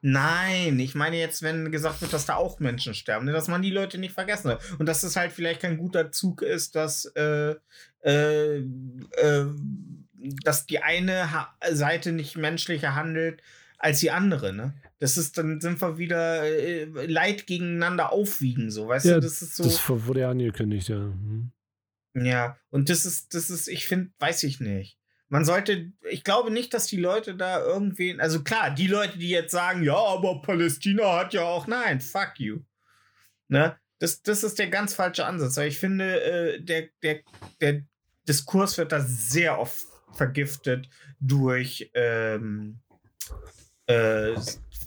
Nein, 0.00 0.78
ich 0.78 0.94
meine 0.94 1.16
jetzt, 1.16 1.42
wenn 1.42 1.72
gesagt 1.72 2.00
wird, 2.02 2.12
dass 2.12 2.26
da 2.26 2.36
auch 2.36 2.60
Menschen 2.60 2.94
sterben, 2.94 3.24
ne, 3.26 3.32
dass 3.32 3.48
man 3.48 3.62
die 3.62 3.70
Leute 3.70 3.98
nicht 3.98 4.14
vergessen 4.14 4.48
soll. 4.48 4.58
Und 4.78 4.86
dass 4.86 5.02
es 5.02 5.16
halt 5.16 5.32
vielleicht 5.32 5.60
kein 5.60 5.76
guter 5.76 6.12
Zug 6.12 6.42
ist, 6.42 6.76
dass, 6.76 7.06
äh, 7.16 7.56
äh, 8.04 8.58
äh, 8.58 9.46
dass 10.44 10.66
die 10.66 10.82
eine 10.82 11.32
ha 11.32 11.54
Seite 11.70 12.12
nicht 12.12 12.36
menschlicher 12.36 12.94
handelt 12.94 13.42
als 13.78 14.00
die 14.00 14.10
andere, 14.10 14.52
ne? 14.52 14.74
Das 14.98 15.16
ist, 15.16 15.36
dann 15.36 15.60
sind 15.60 15.80
wir 15.80 15.98
wieder 15.98 16.44
äh, 16.44 16.84
Leid 16.84 17.46
gegeneinander 17.48 18.12
aufwiegen, 18.12 18.70
so, 18.70 18.86
weißt 18.86 19.06
Ja, 19.06 19.14
du, 19.14 19.20
das 19.22 19.42
ist 19.42 19.56
so. 19.56 19.64
Das 19.64 19.88
wurde 19.88 20.20
ja 20.20 20.30
angekündigt, 20.30 20.88
ja. 20.88 20.96
Hm. 20.96 21.50
Ja, 22.14 22.56
und 22.70 22.88
das 22.88 23.04
ist, 23.06 23.34
das 23.34 23.50
ist, 23.50 23.68
ich 23.68 23.86
finde, 23.86 24.12
weiß 24.18 24.44
ich 24.44 24.60
nicht. 24.60 24.98
Man 25.28 25.44
sollte, 25.46 25.90
ich 26.10 26.24
glaube 26.24 26.50
nicht, 26.50 26.74
dass 26.74 26.86
die 26.86 26.98
Leute 27.00 27.34
da 27.34 27.64
irgendwen, 27.64 28.20
also 28.20 28.42
klar, 28.42 28.70
die 28.70 28.86
Leute, 28.86 29.18
die 29.18 29.30
jetzt 29.30 29.50
sagen, 29.50 29.82
ja, 29.82 29.96
aber 29.96 30.42
Palästina 30.42 31.18
hat 31.18 31.32
ja 31.32 31.42
auch, 31.42 31.66
nein, 31.66 32.00
fuck 32.02 32.34
you. 32.36 32.60
Ne? 33.48 33.76
Das, 33.98 34.22
das 34.22 34.44
ist 34.44 34.58
der 34.58 34.68
ganz 34.68 34.92
falsche 34.94 35.24
Ansatz. 35.24 35.56
Weil 35.56 35.68
ich 35.68 35.78
finde, 35.78 36.22
äh, 36.22 36.60
der, 36.60 36.88
der, 37.02 37.20
der 37.60 37.82
Diskurs 38.28 38.76
wird 38.76 38.92
da 38.92 39.00
sehr 39.00 39.58
oft 39.58 39.86
vergiftet 40.12 40.88
durch 41.20 41.90
ähm, 41.94 42.80
äh, 43.86 44.34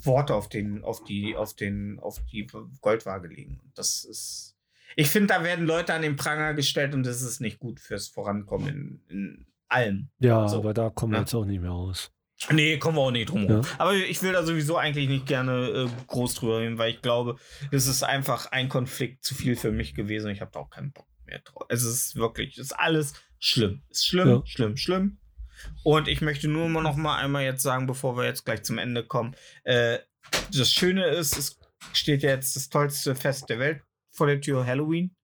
Worte 0.04 0.36
auf 0.36 0.50
den, 0.50 0.84
auf 0.84 1.04
die, 1.04 1.36
auf 1.36 1.56
den, 1.56 2.00
auf 2.00 2.20
die 2.32 2.48
Goldwaage 2.82 3.28
legen. 3.28 3.60
Das 3.76 4.04
ist. 4.06 4.56
Ich 4.96 5.10
finde, 5.10 5.34
da 5.34 5.44
werden 5.44 5.66
Leute 5.66 5.94
an 5.94 6.04
den 6.04 6.16
Pranger 6.16 6.54
gestellt 6.54 6.94
und 6.94 7.06
das 7.06 7.22
ist 7.22 7.42
nicht 7.42 7.60
gut 7.60 7.80
fürs 7.82 8.08
Vorankommen 8.08 8.68
in, 8.70 9.02
in 9.10 9.48
allem. 9.68 10.10
Ja, 10.20 10.48
So. 10.48 10.58
aber 10.60 10.74
da 10.74 10.90
kommen 10.90 11.12
wir 11.14 11.18
Ja. 11.18 11.22
jetzt 11.24 11.34
auch 11.34 11.44
nicht 11.46 11.60
mehr 11.62 11.72
raus. 11.72 12.12
Nee, 12.52 12.78
kommen 12.78 12.98
wir 12.98 13.02
auch 13.02 13.12
nicht 13.12 13.30
drum 13.30 13.46
rum. 13.46 13.62
Ja. 13.64 13.70
Aber 13.78 13.94
ich 13.94 14.22
will 14.22 14.34
da 14.34 14.44
sowieso 14.46 14.78
eigentlich 14.78 15.08
nicht 15.10 15.26
gerne 15.26 15.68
äh, 15.70 15.90
groß 16.08 16.36
drüber 16.36 16.60
reden, 16.60 16.78
weil 16.78 16.92
ich 16.94 17.02
glaube, 17.02 17.38
das 17.72 17.88
ist 17.88 18.04
einfach 18.04 18.52
ein 18.52 18.70
Konflikt 18.70 19.24
zu 19.24 19.36
viel 19.36 19.56
für 19.56 19.72
mich 19.72 19.96
gewesen. 19.96 20.30
Ich 20.32 20.42
habe 20.42 20.52
da 20.54 20.60
auch 20.60 20.70
keinen 20.70 20.92
Bock 20.92 21.08
mehr 21.26 21.40
drauf. 21.40 21.66
Es 21.70 21.84
ist 21.84 22.16
wirklich, 22.16 22.58
es 22.58 22.68
ist 22.68 22.74
alles 22.80 23.14
schlimm. 23.48 23.82
Ist 23.90 24.08
schlimm, 24.08 24.28
Ja. 24.28 24.42
schlimm, 24.46 24.78
schlimm. 24.78 25.18
Und 25.84 26.08
ich 26.08 26.22
möchte 26.22 26.48
nur 26.48 26.70
noch 26.70 26.96
mal 26.96 27.18
einmal 27.18 27.44
jetzt 27.44 27.64
sagen, 27.64 27.88
bevor 27.88 28.18
wir 28.18 28.26
jetzt 28.26 28.46
gleich 28.46 28.64
zum 28.64 28.78
Ende 28.78 29.04
kommen, 29.06 29.36
äh, 29.64 30.00
das 30.54 30.72
Schöne 30.72 31.08
ist, 31.08 31.38
es 31.38 31.60
steht 31.94 32.24
ja 32.24 32.30
jetzt 32.32 32.56
das 32.56 32.70
tollste 32.70 33.16
Fest 33.16 33.50
der 33.50 33.60
Welt 33.60 33.82
vor 34.12 34.28
der 34.28 34.42
Tür, 34.42 34.66
Halloween. 34.66 35.16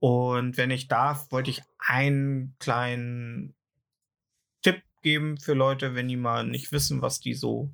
Und 0.00 0.56
wenn 0.56 0.70
ich 0.70 0.88
darf, 0.88 1.30
wollte 1.32 1.50
ich 1.50 1.62
einen 1.78 2.56
kleinen 2.58 3.54
Tipp 4.62 4.82
geben 5.02 5.38
für 5.38 5.54
Leute, 5.54 5.94
wenn 5.94 6.08
die 6.08 6.16
mal 6.16 6.46
nicht 6.46 6.72
wissen, 6.72 7.00
was 7.02 7.20
die 7.20 7.34
so 7.34 7.72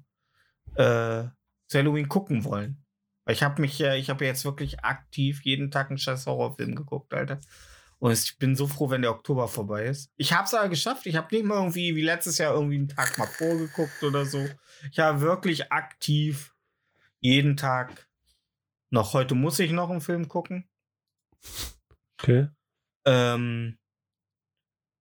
äh, 0.74 1.24
zu 1.66 1.78
Halloween 1.78 2.08
gucken 2.08 2.44
wollen. 2.44 2.84
Weil 3.24 3.34
ich 3.34 3.42
habe 3.42 3.60
mich 3.60 3.78
ja, 3.78 3.94
ich 3.94 4.10
habe 4.10 4.24
jetzt 4.24 4.44
wirklich 4.44 4.80
aktiv 4.84 5.42
jeden 5.44 5.70
Tag 5.70 5.90
einen 5.90 5.98
scheiß 5.98 6.26
Horrorfilm 6.26 6.74
geguckt, 6.74 7.12
Alter. 7.14 7.40
Und 8.00 8.12
ich 8.12 8.38
bin 8.38 8.56
so 8.56 8.66
froh, 8.66 8.90
wenn 8.90 9.02
der 9.02 9.12
Oktober 9.12 9.46
vorbei 9.46 9.84
ist. 9.84 10.10
Ich 10.16 10.32
habe 10.32 10.44
es 10.44 10.54
aber 10.54 10.68
geschafft. 10.68 11.06
Ich 11.06 11.16
habe 11.16 11.34
nicht 11.34 11.44
mal 11.44 11.56
irgendwie 11.56 11.94
wie 11.94 12.02
letztes 12.02 12.38
Jahr 12.38 12.54
irgendwie 12.54 12.76
einen 12.76 12.88
Tag 12.88 13.16
mal 13.18 13.26
vorgeguckt 13.26 14.02
oder 14.02 14.24
so. 14.24 14.48
Ich 14.90 14.98
habe 14.98 15.20
wirklich 15.20 15.70
aktiv 15.70 16.54
jeden 17.20 17.56
Tag 17.56 18.10
noch 18.90 19.12
heute 19.12 19.34
muss 19.34 19.58
ich 19.58 19.70
noch 19.70 19.90
einen 19.90 20.00
Film 20.00 20.28
gucken. 20.28 20.68
Okay. 22.18 22.48
Ähm, 23.06 23.78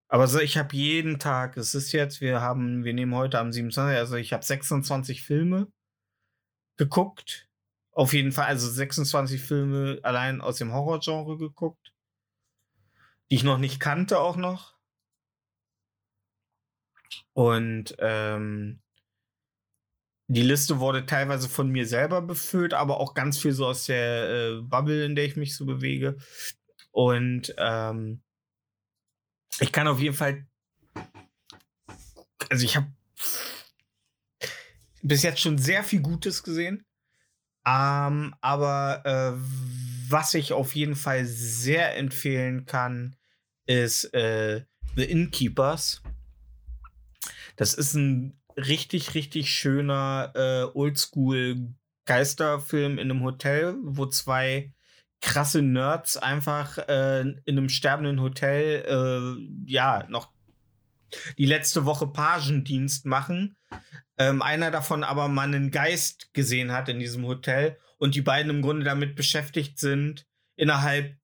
aber 0.08 0.28
so, 0.28 0.40
ich 0.40 0.58
habe 0.58 0.76
jeden 0.76 1.20
Tag, 1.20 1.58
es 1.58 1.76
ist 1.76 1.92
jetzt, 1.92 2.22
wir 2.22 2.42
haben, 2.42 2.84
wir 2.84 2.94
nehmen 2.94 3.16
heute 3.16 3.40
am 3.40 3.52
27, 3.52 3.98
also 3.98 4.16
ich 4.16 4.34
habe 4.34 4.44
26 4.44 5.22
Filme 5.22 5.72
geguckt. 6.78 7.48
Auf 7.92 8.14
jeden 8.14 8.32
Fall, 8.32 8.46
also 8.46 8.70
26 8.70 9.42
Filme 9.42 10.00
allein 10.04 10.42
aus 10.42 10.58
dem 10.58 10.72
Horrorgenre 10.72 11.38
geguckt. 11.38 11.94
Die 13.30 13.36
ich 13.36 13.44
noch 13.44 13.58
nicht 13.58 13.80
kannte, 13.80 14.20
auch 14.20 14.38
noch. 14.38 14.76
Und 17.34 17.96
ähm, 18.00 18.82
die 20.28 20.44
Liste 20.44 20.80
wurde 20.80 21.06
teilweise 21.06 21.50
von 21.50 21.70
mir 21.70 21.88
selber 21.88 22.22
befüllt, 22.22 22.74
aber 22.74 23.00
auch 23.00 23.14
ganz 23.14 23.40
viel 23.40 23.52
so 23.52 23.66
aus 23.66 23.86
der 23.86 24.30
äh, 24.30 24.62
Bubble, 24.62 25.06
in 25.06 25.16
der 25.16 25.26
ich 25.26 25.36
mich 25.36 25.56
so 25.56 25.66
bewege. 25.66 26.18
Und 26.92 27.54
ähm, 27.58 28.22
ich 29.60 29.72
kann 29.72 29.88
auf 29.88 30.00
jeden 30.00 30.16
Fall, 30.16 30.46
also 32.50 32.64
ich 32.64 32.76
habe 32.76 32.88
bis 35.02 35.24
jetzt 35.24 35.40
schon 35.40 35.58
sehr 35.58 35.84
viel 35.84 36.02
Gutes 36.02 36.44
gesehen. 36.44 36.86
Ähm, 37.66 38.36
aber 38.42 39.02
äh, 39.06 39.40
was 40.10 40.34
ich 40.34 40.54
auf 40.54 40.76
jeden 40.76 40.96
Fall 40.96 41.26
sehr 41.26 41.98
empfehlen 41.98 42.66
kann, 42.66 43.16
ist 43.70 44.06
äh, 44.16 44.64
The 44.96 45.04
Innkeepers. 45.04 46.02
Das 47.56 47.76
ist 47.76 47.94
ein 47.94 48.40
richtig, 48.58 49.14
richtig 49.14 49.52
schöner 49.52 50.32
äh, 50.36 50.78
Oldschool 50.78 51.76
Geisterfilm 52.06 52.94
in 52.98 53.12
einem 53.12 53.24
Hotel, 53.24 53.76
wo 53.84 54.08
zwei 54.08 54.74
krasse 55.22 55.62
Nerds 55.62 56.18
einfach 56.18 56.80
äh, 56.88 57.22
in 57.22 57.42
einem 57.46 57.70
sterbenden 57.70 58.22
Hotel 58.22 58.86
äh, 58.88 59.72
ja 59.72 60.06
noch 60.10 60.32
die 61.38 61.46
letzte 61.46 61.86
Woche 61.86 62.08
Pagendienst 62.08 63.06
machen. 63.06 63.56
Ähm, 64.18 64.42
einer 64.42 64.72
davon 64.72 65.04
aber 65.04 65.28
mal 65.28 65.44
einen 65.44 65.70
Geist 65.70 66.34
gesehen 66.34 66.72
hat 66.72 66.90
in 66.90 67.00
diesem 67.00 67.26
Hotel 67.26 67.78
und 68.00 68.16
die 68.16 68.22
beiden 68.22 68.50
im 68.50 68.62
Grunde 68.64 68.86
damit 68.86 69.16
beschäftigt 69.16 69.78
sind, 69.78 70.26
innerhalb 70.56 71.19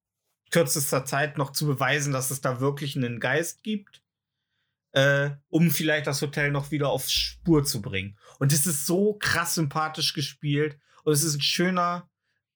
kürzester 0.52 1.06
Zeit 1.06 1.38
noch 1.38 1.52
zu 1.52 1.66
beweisen, 1.66 2.14
dass 2.14 2.32
es 2.32 2.42
da 2.42 2.60
wirklich 2.60 2.96
einen 2.96 3.20
Geist 3.20 3.64
gibt, 3.64 4.02
äh, 4.94 5.32
um 5.50 5.72
vielleicht 5.72 6.08
das 6.08 6.22
Hotel 6.22 6.52
noch 6.52 6.72
wieder 6.72 6.90
auf 6.90 7.10
Spur 7.10 7.64
zu 7.64 7.82
bringen. 7.82 8.18
Und 8.40 8.54
es 8.54 8.66
ist 8.66 8.86
so 8.86 9.14
krass 9.20 9.56
sympathisch 9.56 10.14
gespielt 10.14 10.80
und 11.04 11.14
es 11.14 11.24
ist 11.24 11.36
ein 11.36 11.42
schöner, 11.42 12.10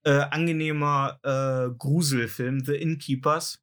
äh, 0.03 0.11
angenehmer 0.11 1.19
äh, 1.23 1.75
Gruselfilm, 1.77 2.63
The 2.63 2.75
Innkeepers. 2.75 3.61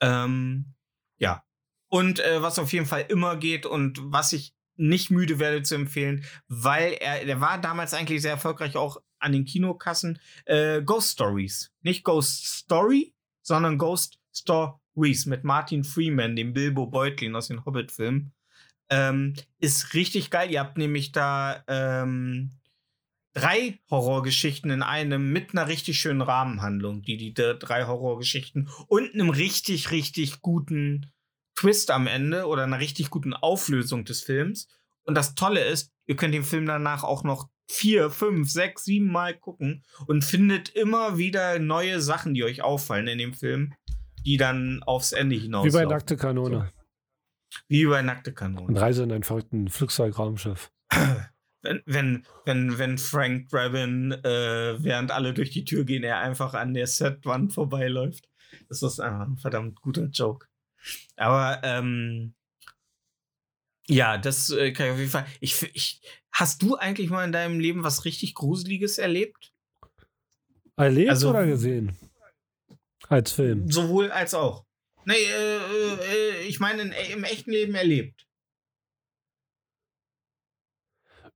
Ähm, 0.00 0.74
ja. 1.18 1.44
Und 1.88 2.20
äh, 2.20 2.42
was 2.42 2.58
auf 2.58 2.72
jeden 2.72 2.86
Fall 2.86 3.06
immer 3.08 3.36
geht 3.36 3.66
und 3.66 3.98
was 4.02 4.32
ich 4.32 4.54
nicht 4.76 5.10
müde 5.10 5.38
werde 5.38 5.62
zu 5.62 5.74
empfehlen, 5.74 6.24
weil 6.48 6.94
er, 6.94 7.24
der 7.24 7.40
war 7.40 7.60
damals 7.60 7.94
eigentlich 7.94 8.22
sehr 8.22 8.32
erfolgreich 8.32 8.76
auch 8.76 9.00
an 9.22 9.32
den 9.32 9.44
Kinokassen. 9.44 10.18
Äh, 10.44 10.82
Ghost 10.82 11.12
Stories. 11.12 11.72
Nicht 11.82 12.04
Ghost 12.04 12.44
Story, 12.44 13.14
sondern 13.42 13.78
Ghost 13.78 14.18
Stories 14.34 15.26
mit 15.26 15.44
Martin 15.44 15.84
Freeman, 15.84 16.36
dem 16.36 16.52
Bilbo 16.52 16.86
Beutlin 16.86 17.36
aus 17.36 17.48
den 17.48 17.64
Hobbit-Filmen. 17.64 18.32
Ähm, 18.90 19.34
ist 19.58 19.94
richtig 19.94 20.30
geil. 20.30 20.50
Ihr 20.50 20.60
habt 20.60 20.76
nämlich 20.76 21.12
da 21.12 21.64
ähm, 21.66 22.50
drei 23.34 23.80
Horrorgeschichten 23.90 24.70
in 24.70 24.82
einem 24.82 25.32
mit 25.32 25.52
einer 25.52 25.68
richtig 25.68 25.98
schönen 25.98 26.20
Rahmenhandlung, 26.20 27.02
die 27.02 27.16
die 27.16 27.32
drei 27.32 27.86
Horrorgeschichten 27.86 28.68
und 28.88 29.14
einem 29.14 29.30
richtig, 29.30 29.90
richtig 29.90 30.42
guten 30.42 31.10
Twist 31.54 31.90
am 31.90 32.06
Ende 32.06 32.46
oder 32.46 32.64
einer 32.64 32.80
richtig 32.80 33.10
guten 33.10 33.34
Auflösung 33.34 34.04
des 34.04 34.22
Films. 34.22 34.68
Und 35.04 35.14
das 35.16 35.34
Tolle 35.34 35.64
ist, 35.64 35.92
ihr 36.06 36.16
könnt 36.16 36.34
den 36.34 36.44
Film 36.44 36.66
danach 36.66 37.02
auch 37.04 37.24
noch 37.24 37.48
vier, 37.72 38.10
fünf, 38.10 38.50
sechs, 38.50 38.84
sieben 38.84 39.10
Mal 39.10 39.34
gucken 39.34 39.82
und 40.06 40.24
findet 40.24 40.68
immer 40.70 41.16
wieder 41.18 41.58
neue 41.58 42.00
Sachen, 42.00 42.34
die 42.34 42.44
euch 42.44 42.62
auffallen 42.62 43.08
in 43.08 43.18
dem 43.18 43.34
Film, 43.34 43.74
die 44.24 44.36
dann 44.36 44.82
aufs 44.82 45.12
Ende 45.12 45.36
hinaus. 45.36 45.66
Wie 45.66 45.70
bei 45.70 45.84
Nackte 45.84 46.16
Kanone. 46.16 46.70
So. 46.70 47.58
Wie 47.68 47.86
bei 47.86 48.02
Nackte 48.02 48.32
Kanone. 48.32 48.66
Und 48.66 48.76
Reise 48.76 49.02
in 49.02 49.12
ein 49.12 49.22
verrückten 49.22 49.68
Flugzeugraumschiff. 49.68 50.70
wenn, 51.62 51.82
wenn, 51.86 52.26
wenn, 52.44 52.78
wenn 52.78 52.98
Frank 52.98 53.48
Drabin, 53.48 54.12
äh, 54.12 54.82
während 54.82 55.10
alle 55.10 55.32
durch 55.32 55.50
die 55.50 55.64
Tür 55.64 55.84
gehen, 55.84 56.04
er 56.04 56.18
einfach 56.18 56.54
an 56.54 56.74
der 56.74 56.86
Setwand 56.86 57.52
vorbeiläuft. 57.52 58.28
Das 58.68 58.82
ist 58.82 59.00
einfach 59.00 59.26
ein 59.26 59.36
verdammt 59.38 59.80
guter 59.80 60.06
Joke. 60.06 60.46
Aber 61.16 61.60
ähm, 61.62 62.34
ja, 63.88 64.18
das 64.18 64.50
äh, 64.50 64.72
kann 64.72 64.86
ich 64.86 64.92
auf 64.92 64.98
jeden 64.98 65.10
Fall. 65.10 65.26
Ich, 65.40 65.62
ich, 65.74 66.00
hast 66.32 66.62
du 66.62 66.76
eigentlich 66.76 67.10
mal 67.10 67.24
in 67.24 67.32
deinem 67.32 67.60
Leben 67.60 67.84
was 67.84 68.04
richtig 68.04 68.34
Gruseliges 68.34 68.98
erlebt? 68.98 69.52
Erlebt 70.76 71.10
also, 71.10 71.30
oder 71.30 71.46
gesehen? 71.46 71.96
Als 73.08 73.32
Film. 73.32 73.70
Sowohl 73.70 74.10
als 74.10 74.34
auch. 74.34 74.64
Nee, 75.04 75.14
äh, 75.14 75.56
äh, 75.56 76.46
ich 76.46 76.60
meine 76.60 76.82
im 76.82 77.24
echten 77.24 77.50
Leben 77.50 77.74
erlebt. 77.74 78.26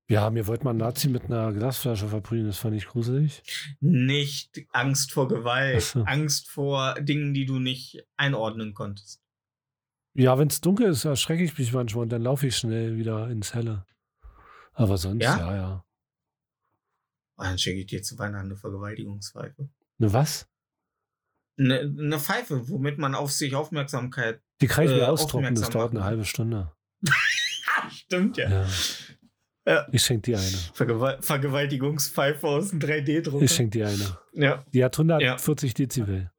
Ja, 0.09 0.31
mir 0.31 0.47
wollte 0.47 0.63
man 0.63 0.77
Nazi 0.77 1.09
mit 1.09 1.25
einer 1.25 1.53
Glasflasche 1.53 2.07
verprügeln, 2.07 2.47
das 2.47 2.59
fand 2.59 2.77
ich 2.77 2.87
gruselig. 2.87 3.43
Nicht 3.81 4.65
Angst 4.71 5.13
vor 5.13 5.27
Gewalt, 5.27 5.83
so. 5.83 6.05
Angst 6.05 6.49
vor 6.49 6.95
Dingen, 7.01 7.35
die 7.35 7.45
du 7.45 7.59
nicht 7.59 8.05
einordnen 8.17 8.73
konntest. 8.73 9.26
Ja, 10.17 10.39
wenn 10.39 10.49
es 10.49 10.63
dunkel 10.63 10.89
ist, 10.89 11.05
erschrecke 11.05 11.45
ich 11.45 11.59
mich 11.59 11.73
manchmal 11.73 12.05
und 12.05 12.09
dann 12.09 12.23
laufe 12.23 12.47
ich 12.47 12.57
schnell 12.57 12.97
wieder 12.97 13.29
ins 13.29 13.53
Helle. 13.53 13.85
Aber 14.73 14.97
sonst, 14.97 15.23
ja, 15.23 15.39
ja. 15.39 15.57
ja. 15.57 15.85
Oh, 17.37 17.43
dann 17.43 17.59
schicke 17.59 17.81
ich 17.81 17.87
dir 17.87 18.03
zu 18.03 18.19
Weihnachten 18.19 18.47
eine 18.47 18.57
Vergewaltigungspfeife. 18.57 19.69
Eine 19.99 20.13
was? 20.13 20.49
Eine, 21.59 21.81
eine 21.81 22.19
Pfeife, 22.19 22.69
womit 22.69 22.99
man 22.99 23.15
auf 23.15 23.31
sich 23.31 23.55
Aufmerksamkeit. 23.55 24.41
Die 24.63 24.67
kann 24.67 24.85
ich 24.85 24.91
mir 24.91 25.03
äh, 25.03 25.05
ausdrucken, 25.05 25.55
das 25.55 25.69
dauert 25.69 25.91
eine 25.91 26.05
halbe 26.05 26.25
Stunde. 26.25 26.73
Stimmt 27.91 28.39
ja. 28.39 28.49
ja. 28.49 28.67
ja. 29.67 29.87
Ich 29.93 30.03
schenke 30.03 30.31
dir 30.31 30.39
eine. 30.39 30.57
Vergewal 30.73 31.21
Vergewaltigungspfeife 31.21 32.47
aus 32.47 32.71
dem 32.71 32.81
3D-Drucker. 32.81 33.45
Ich 33.45 33.53
schenke 33.53 33.79
dir 33.79 33.89
eine. 33.89 34.19
Ja. 34.33 34.65
Die 34.73 34.83
hat 34.83 34.99
140 34.99 35.71
ja. 35.71 35.75
Dezibel. 35.75 36.31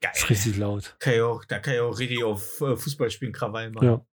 Geil. 0.00 0.12
ist 0.14 0.30
richtig 0.30 0.56
laut. 0.56 0.96
Kann 0.98 1.20
auch, 1.20 1.44
da 1.44 1.58
kann 1.58 1.74
ich 1.74 1.80
auch 1.80 1.98
richtig 1.98 2.22
auf 2.22 2.60
äh, 2.60 2.76
Fußballspielen 2.76 3.32
Krawall 3.32 3.70
machen. 3.70 3.86
Ja. 3.86 4.06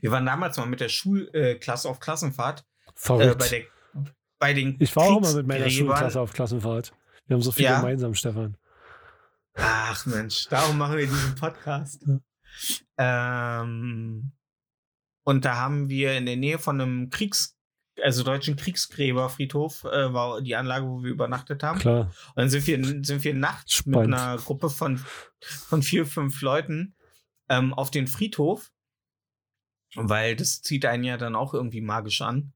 Wir 0.00 0.10
waren 0.10 0.26
damals 0.26 0.56
mal 0.56 0.66
mit 0.66 0.80
der 0.80 0.88
Schulklasse 0.88 1.88
auf 1.88 2.00
Klassenfahrt. 2.00 2.64
Verrückt. 2.94 3.34
Äh, 3.34 3.36
bei, 3.36 3.48
der, 3.48 4.14
bei 4.38 4.52
den 4.54 4.76
ich 4.80 4.94
war 4.96 5.04
auch 5.04 5.20
mal 5.20 5.34
mit 5.34 5.46
meiner 5.46 5.70
Schulklasse 5.70 6.20
auf 6.20 6.32
Klassenfahrt. 6.32 6.92
Wir 7.26 7.34
haben 7.34 7.42
so 7.42 7.52
viel 7.52 7.64
ja. 7.64 7.80
gemeinsam, 7.80 8.14
Stefan. 8.14 8.56
Ach 9.54 10.04
Mensch, 10.06 10.48
darum 10.48 10.78
machen 10.78 10.96
wir 10.96 11.06
diesen 11.06 11.34
Podcast. 11.34 12.04
Ja. 12.98 13.62
Ähm, 13.62 14.32
und 15.24 15.44
da 15.44 15.56
haben 15.56 15.88
wir 15.88 16.16
in 16.16 16.26
der 16.26 16.36
Nähe 16.36 16.58
von 16.58 16.80
einem 16.80 17.10
Kriegs 17.10 17.55
also 18.02 18.22
deutschen 18.22 18.56
Kriegsgräberfriedhof 18.56 19.84
äh, 19.84 20.12
war 20.12 20.40
die 20.40 20.56
Anlage, 20.56 20.86
wo 20.86 21.02
wir 21.02 21.10
übernachtet 21.10 21.62
haben. 21.62 21.78
Klar. 21.78 22.12
Und 22.28 22.36
dann 22.36 22.50
sind 22.50 22.66
wir, 22.66 23.04
sind 23.04 23.24
wir 23.24 23.34
nachts 23.34 23.74
Spannend. 23.74 24.10
mit 24.10 24.18
einer 24.18 24.36
Gruppe 24.36 24.70
von, 24.70 25.00
von 25.40 25.82
vier, 25.82 26.06
fünf 26.06 26.40
Leuten 26.42 26.94
ähm, 27.48 27.72
auf 27.74 27.90
den 27.90 28.06
Friedhof, 28.06 28.72
weil 29.94 30.36
das 30.36 30.62
zieht 30.62 30.84
einen 30.84 31.04
ja 31.04 31.16
dann 31.16 31.36
auch 31.36 31.54
irgendwie 31.54 31.80
magisch 31.80 32.20
an. 32.20 32.52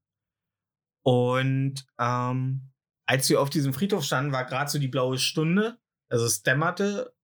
Und 1.03 1.87
ähm, 1.99 2.71
als 3.07 3.29
wir 3.31 3.41
auf 3.41 3.51
diesem 3.51 3.73
Friedhof 3.73 4.05
standen, 4.05 4.33
war 4.33 4.45
gerade 4.45 4.71
so 4.71 4.79
die 4.79 4.89
blaue 4.89 5.19
Stunde, 5.19 5.79
also 6.09 6.27
es 6.27 6.43
dämmerte 6.43 7.15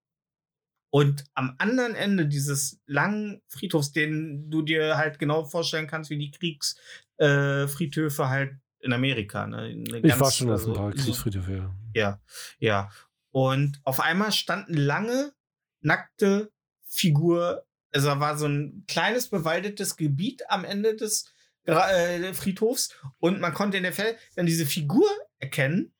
und 0.97 1.25
am 1.35 1.55
anderen 1.59 1.95
Ende 1.95 2.27
dieses 2.27 2.81
langen 2.87 3.43
Friedhofs, 3.49 3.93
den 3.93 4.51
du 4.51 4.63
dir 4.63 4.97
halt 4.97 5.19
genau 5.19 5.45
vorstellen 5.45 5.87
kannst, 5.87 6.09
wie 6.09 6.17
die 6.17 6.31
Kriegsfriedhöfe 6.31 8.23
äh, 8.23 8.27
halt 8.27 8.57
in 8.81 8.95
Amerika. 8.95 9.47
Ne? 9.47 9.59
Eine 9.59 9.99
ich 9.99 10.19
war 10.19 10.33
schon 10.33 10.51
auf 10.51 10.63
ein 10.63 10.69
also 10.69 10.73
paar 10.73 10.93
Kriegsfriedhöfe, 10.93 11.55
ja. 11.55 11.75
Ja, 11.93 12.21
ja. 12.61 12.91
Und 13.31 13.79
auf 13.85 14.01
einmal 14.01 14.33
stand 14.33 14.69
eine 14.69 14.81
lange, 14.81 15.35
nackte 15.83 16.51
Figur. 16.87 17.67
Also 17.93 18.09
da 18.09 18.19
war 18.19 18.39
so 18.39 18.47
ein 18.47 18.85
kleines 18.89 19.29
bewaldetes 19.29 19.97
Gebiet 19.97 20.49
am 20.49 20.65
Ende 20.65 20.97
des 20.97 21.31
äh, 21.65 22.33
Friedhofs 22.33 22.97
und 23.19 23.39
man 23.39 23.53
konnte 23.53 23.77
in 23.77 23.83
der 23.83 23.93
Feld 23.93 24.17
dann 24.35 24.47
diese 24.47 24.65
Figur 24.65 25.07
erkennen 25.41 25.93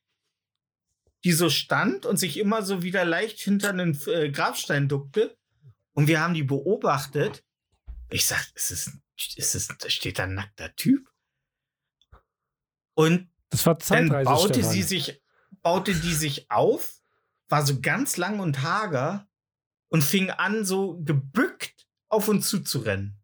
die 1.27 1.33
so 1.33 1.51
stand 1.51 2.07
und 2.07 2.19
sich 2.19 2.39
immer 2.39 2.63
so 2.63 2.85
wieder 2.85 3.05
leicht 3.05 3.41
hinter 3.41 3.71
einen 3.71 4.01
äh, 4.07 4.31
Grabstein 4.31 4.89
duckte. 4.89 5.37
Und 5.93 6.07
wir 6.07 6.21
haben 6.21 6.35
die 6.35 6.45
beobachtet. 6.45 7.45
Ich 8.11 8.27
sag, 8.27 8.47
ist 8.55 8.71
es, 8.71 8.93
ist 9.35 9.57
es, 9.57 9.67
da 9.67 9.91
steht 9.91 10.21
da 10.21 10.23
ein 10.23 10.35
nackter 10.35 10.77
Typ. 10.77 11.11
Und 12.95 13.29
das 13.51 13.67
war 13.67 13.75
dann 13.75 14.09
baute 14.09 14.63
sie 14.63 14.85
sich, 14.85 15.21
baute 15.63 15.97
die 15.97 16.15
sich 16.15 16.49
auf, 16.49 16.95
war 17.49 17.67
so 17.67 17.81
ganz 17.81 18.19
lang 18.19 18.39
und 18.39 18.63
hager 18.63 19.29
und 19.89 20.05
fing 20.05 20.31
an, 20.31 20.65
so 20.65 21.03
gebückt 21.03 21.89
auf 22.09 22.29
uns 22.29 22.49
zuzurennen. 22.49 23.21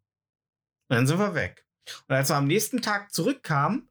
Und 0.89 0.97
dann 0.97 1.07
sind 1.07 1.21
wir 1.21 1.37
weg. 1.37 1.69
Und 2.09 2.17
als 2.17 2.31
wir 2.31 2.37
am 2.37 2.49
nächsten 2.49 2.83
Tag 2.83 3.13
zurückkamen 3.13 3.89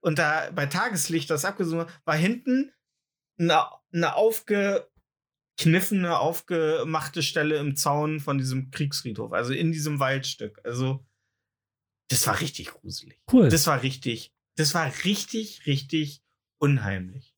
und 0.00 0.18
da 0.18 0.50
bei 0.50 0.66
Tageslicht 0.66 1.30
das 1.30 1.44
abgesucht 1.44 1.86
war 2.04 2.16
hinten 2.16 2.72
eine, 3.42 3.66
eine 3.92 4.14
aufge, 4.14 4.88
kniffene, 5.58 6.18
aufgemachte 6.18 7.22
Stelle 7.22 7.56
im 7.56 7.76
Zaun 7.76 8.20
von 8.20 8.38
diesem 8.38 8.70
Kriegsfriedhof, 8.70 9.32
also 9.32 9.52
in 9.52 9.72
diesem 9.72 10.00
Waldstück. 10.00 10.60
Also, 10.64 11.04
das 12.08 12.26
war 12.26 12.40
richtig 12.40 12.68
gruselig. 12.68 13.20
Cool. 13.30 13.48
Das 13.48 13.66
war 13.66 13.82
richtig, 13.82 14.32
das 14.56 14.74
war 14.74 14.92
richtig, 15.04 15.66
richtig 15.66 16.22
unheimlich. 16.58 17.34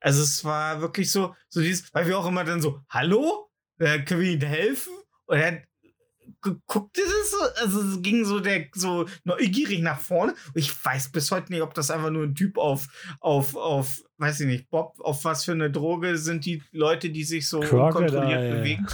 Also 0.00 0.22
es 0.22 0.44
war 0.44 0.80
wirklich 0.80 1.10
so, 1.10 1.34
so 1.48 1.60
dieses, 1.60 1.92
weil 1.92 2.06
wir 2.06 2.18
auch 2.18 2.26
immer 2.26 2.44
dann 2.44 2.62
so, 2.62 2.80
hallo, 2.88 3.50
äh, 3.78 4.00
können 4.00 4.20
wir 4.20 4.30
Ihnen 4.30 4.42
helfen? 4.42 4.92
Und 5.26 5.38
er 5.38 5.64
gu- 6.40 6.56
guckte 6.66 7.00
das 7.02 7.30
so, 7.30 7.62
also 7.62 7.80
es 7.96 8.02
ging 8.02 8.24
so 8.24 8.40
der 8.40 8.66
so 8.74 9.06
neugierig 9.24 9.80
nach 9.80 9.98
vorne. 10.00 10.32
Und 10.32 10.56
ich 10.56 10.84
weiß 10.84 11.10
bis 11.12 11.30
heute 11.30 11.52
nicht, 11.52 11.62
ob 11.62 11.74
das 11.74 11.90
einfach 11.90 12.10
nur 12.10 12.22
ein 12.24 12.34
Typ 12.34 12.58
auf, 12.58 12.86
auf, 13.20 13.54
auf, 13.56 14.02
weiß 14.18 14.40
ich 14.40 14.46
nicht, 14.46 14.70
Bob, 14.70 14.94
auf 15.00 15.24
was 15.24 15.44
für 15.44 15.52
eine 15.52 15.70
Droge 15.70 16.16
sind 16.18 16.44
die 16.44 16.62
Leute, 16.72 17.10
die 17.10 17.24
sich 17.24 17.48
so 17.48 17.60
Crocodile. 17.60 18.04
unkontrolliert 18.18 18.50
bewegen. 18.58 18.86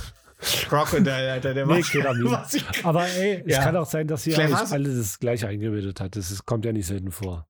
Crocodile, 0.69 1.33
Alter, 1.33 1.55
der 1.55 1.65
Nee, 1.67 1.73
war 1.73 1.79
ich- 1.79 2.85
Aber 2.85 3.07
ey, 3.07 3.43
es 3.47 3.57
Ja. 3.57 3.63
kann 3.63 3.77
auch 3.77 3.87
sein, 3.89 4.07
dass 4.07 4.27
ihr 4.27 4.35
Vielleicht 4.35 4.53
euch 4.53 4.59
war's- 4.61 4.73
alle 4.73 4.95
das 4.95 5.19
gleiche 5.19 5.49
eingebildet 5.49 6.01
hat. 6.01 6.17
Das 6.17 6.31
ist, 6.31 6.45
kommt 6.45 6.65
ja 6.65 6.73
nicht 6.73 6.87
selten 6.87 7.13
vor. 7.13 7.49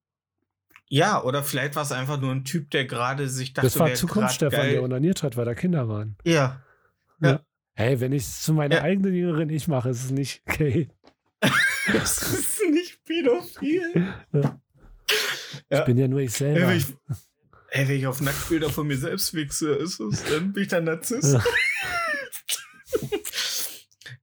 Ja, 0.89 1.23
oder 1.25 1.43
vielleicht 1.43 1.75
war 1.75 1.83
es 1.83 1.91
einfach 1.93 2.21
nur 2.21 2.31
ein 2.31 2.45
Typ, 2.45 2.71
der 2.71 2.85
gerade 2.85 3.29
sich 3.29 3.53
dachte, 3.53 3.67
Das 3.67 3.79
war 3.79 3.93
Zukunft 3.95 4.35
Stefan, 4.35 4.61
geil- 4.61 4.73
der 4.73 4.83
onaniert 4.83 5.23
hat, 5.25 5.37
weil 5.37 5.45
da 5.45 5.55
Kinder 5.55 5.89
waren. 5.89 6.17
Ja. 6.25 6.61
Hey, 7.75 7.99
wenn 8.01 8.13
ich 8.13 8.23
es 8.23 8.43
zu 8.43 8.53
meiner 8.55 8.77
Ja. 8.77 8.83
eigenen 8.83 9.15
Jüngerin 9.15 9.51
ich 9.51 9.67
mache, 9.69 9.91
ist 9.91 10.05
es 10.05 10.11
nicht 10.11 10.43
okay. 10.49 10.89
Das 11.93 12.23
ist 12.33 12.63
nicht 12.71 13.05
pädophil. 13.05 14.15
Ja. 14.33 14.59
Ich 15.69 15.85
bin 15.85 15.99
ja 15.99 16.09
nur 16.09 16.21
ich 16.21 16.31
Ey, 16.41 16.55
selber. 16.55 16.69
wenn, 16.69 16.77
ich, 16.79 16.87
ey, 17.71 17.89
wenn 17.89 17.97
ich 17.97 18.07
auf 18.07 18.21
Nacktbilder 18.23 18.71
von 18.71 18.87
mir 18.87 18.97
selbst 18.97 19.35
wichse, 19.35 19.75
ist 19.75 20.01
es, 20.01 20.25
dann 20.25 20.53
bin 20.55 20.63
ich 20.63 20.69
dann 20.71 20.85
Narzisst. 20.85 21.35
Ja. 21.35 21.45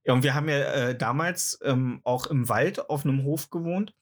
Ja, 0.04 0.14
und 0.14 0.24
wir 0.24 0.34
haben 0.34 0.48
ja 0.48 0.56
äh, 0.58 0.98
damals 0.98 1.60
ähm, 1.62 2.00
auch 2.02 2.26
im 2.26 2.48
Wald 2.48 2.90
auf 2.90 3.04
einem 3.04 3.22
Hof 3.22 3.50
gewohnt. 3.50 3.94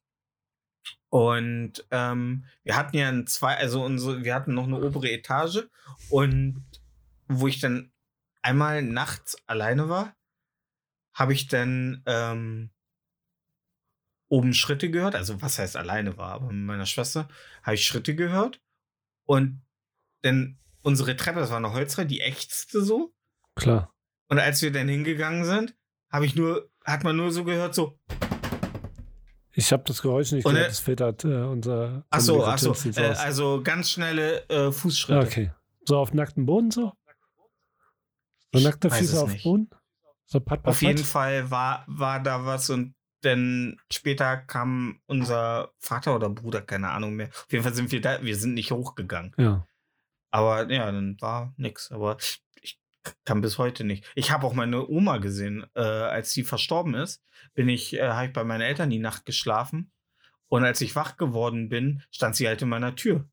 Und 1.11 1.87
ähm, 1.91 2.45
wir 2.63 2.75
hatten 2.77 2.97
ja 2.97 3.09
ein 3.11 3.27
zwei, 3.27 3.55
also 3.59 3.85
unsere, 3.85 4.25
wir 4.25 4.35
hatten 4.35 4.55
noch 4.55 4.65
eine 4.67 4.81
obere 4.81 5.11
Etage 5.11 5.69
und 6.09 6.65
wo 7.29 7.49
ich 7.49 7.61
dann 7.61 7.93
einmal 8.43 8.83
nachts 8.83 9.37
alleine 9.47 9.89
war, 9.89 10.15
habe 11.13 11.33
ich 11.33 11.49
dann 11.49 12.03
ähm, 12.07 12.71
oben 14.29 14.55
Schritte 14.55 14.91
gehört. 14.91 15.15
Also 15.15 15.43
was 15.43 15.59
heißt 15.59 15.77
alleine 15.77 16.17
war, 16.17 16.33
aber 16.33 16.47
mit 16.47 16.67
meiner 16.67 16.87
Schwester 16.87 17.29
habe 17.63 17.75
ich 17.75 17.85
Schritte 17.85 18.15
gehört 18.15 18.61
und 19.25 19.63
dann 20.23 20.59
unsere 20.83 21.17
Treppe, 21.17 21.41
das 21.41 21.51
war 21.51 21.59
eine 21.59 21.73
Holztreppe, 21.73 22.09
die 22.09 22.21
ächzte 22.21 22.83
so. 22.83 23.13
Klar. 23.55 23.93
Und 24.29 24.39
als 24.39 24.63
wir 24.63 24.73
dann 24.73 24.89
hingegangen 24.89 25.45
sind, 25.45 25.75
habe 26.11 26.27
ich 26.27 26.37
nur, 26.37 26.71
hat 26.85 27.05
man 27.05 27.17
nur 27.17 27.33
so 27.33 27.45
gehört, 27.45 27.75
so, 27.75 27.99
Ich 29.53 29.73
habe 29.73 29.83
das 29.87 30.01
Geräusch 30.01 30.33
nicht 30.33 30.47
Und 30.47 30.55
gehört, 30.55 30.71
das 30.71 30.79
filtert 30.79 31.25
äh, 31.25 31.43
unser 31.43 32.07
ach 32.11 32.21
so, 32.21 32.45
ach 32.45 32.59
so, 32.59 32.73
Kommunikationsdienst 32.73 32.99
äh, 32.99 33.25
also 33.25 33.63
ganz 33.63 33.91
schnelle 33.91 34.49
äh, 34.49 34.71
Fußschritte. 34.71 35.27
okay. 35.27 35.53
So 35.85 35.99
auf 35.99 36.13
nacktem 36.15 36.47
Boden 36.47 36.71
so? 36.71 36.93
So 38.53 38.61
nackte 38.61 38.91
weiß 38.91 38.99
Füße 38.99 39.23
auf. 39.23 39.43
Boden? 39.43 39.71
So 40.25 40.41
pat, 40.41 40.63
pat, 40.63 40.71
Auf 40.71 40.83
jeden 40.83 40.97
pat? 40.97 41.07
Fall 41.07 41.51
war, 41.51 41.85
war 41.87 42.23
da 42.23 42.45
was 42.45 42.71
und 42.71 42.95
dann 43.23 43.77
später 43.93 44.39
kam 44.39 45.01
unser 45.07 45.73
Vater 45.79 46.15
oder 46.17 46.31
Bruder, 46.31 46.63
keine 46.63 46.91
Ahnung 46.91 47.15
mehr. 47.15 47.29
Auf 47.29 47.53
jeden 47.53 47.65
Fall 47.65 47.75
sind 47.75 47.93
wir 47.93 48.01
da, 48.01 48.23
wir 48.23 48.37
sind 48.37 48.55
nicht 48.55 48.73
hochgegangen. 48.73 49.35
Ja. 49.37 49.67
Aber 50.31 50.71
ja, 50.71 50.91
dann 50.91 51.21
war 51.21 51.53
nix. 51.57 51.91
Aber 51.93 52.17
ich 52.19 52.81
kann 53.25 53.41
bis 53.41 53.59
heute 53.59 53.85
nicht. 53.85 54.11
Ich 54.15 54.31
habe 54.31 54.47
auch 54.47 54.55
meine 54.55 54.89
Oma 54.89 55.19
gesehen, 55.19 55.67
äh, 55.75 55.81
als 55.81 56.33
sie 56.33 56.45
verstorben 56.45 56.95
ist, 56.95 57.23
bin 57.55 57.69
ich, 57.69 57.95
äh, 57.95 58.09
habe 58.09 58.27
ich 58.27 58.33
bei 58.33 58.45
meinen 58.45 58.63
Eltern 58.63 58.91
die 58.91 58.99
Nacht 58.99 59.27
geschlafen. 59.27 59.93
Und 60.49 60.65
als 60.65 60.81
ich 60.81 60.97
wach 60.97 61.17
geworden 61.17 61.69
bin, 61.69 62.03
stand 62.11 62.37
sie 62.37 62.49
halt 62.49 62.63
in 62.63 62.69
meiner 62.69 62.97
Tür. 62.97 63.29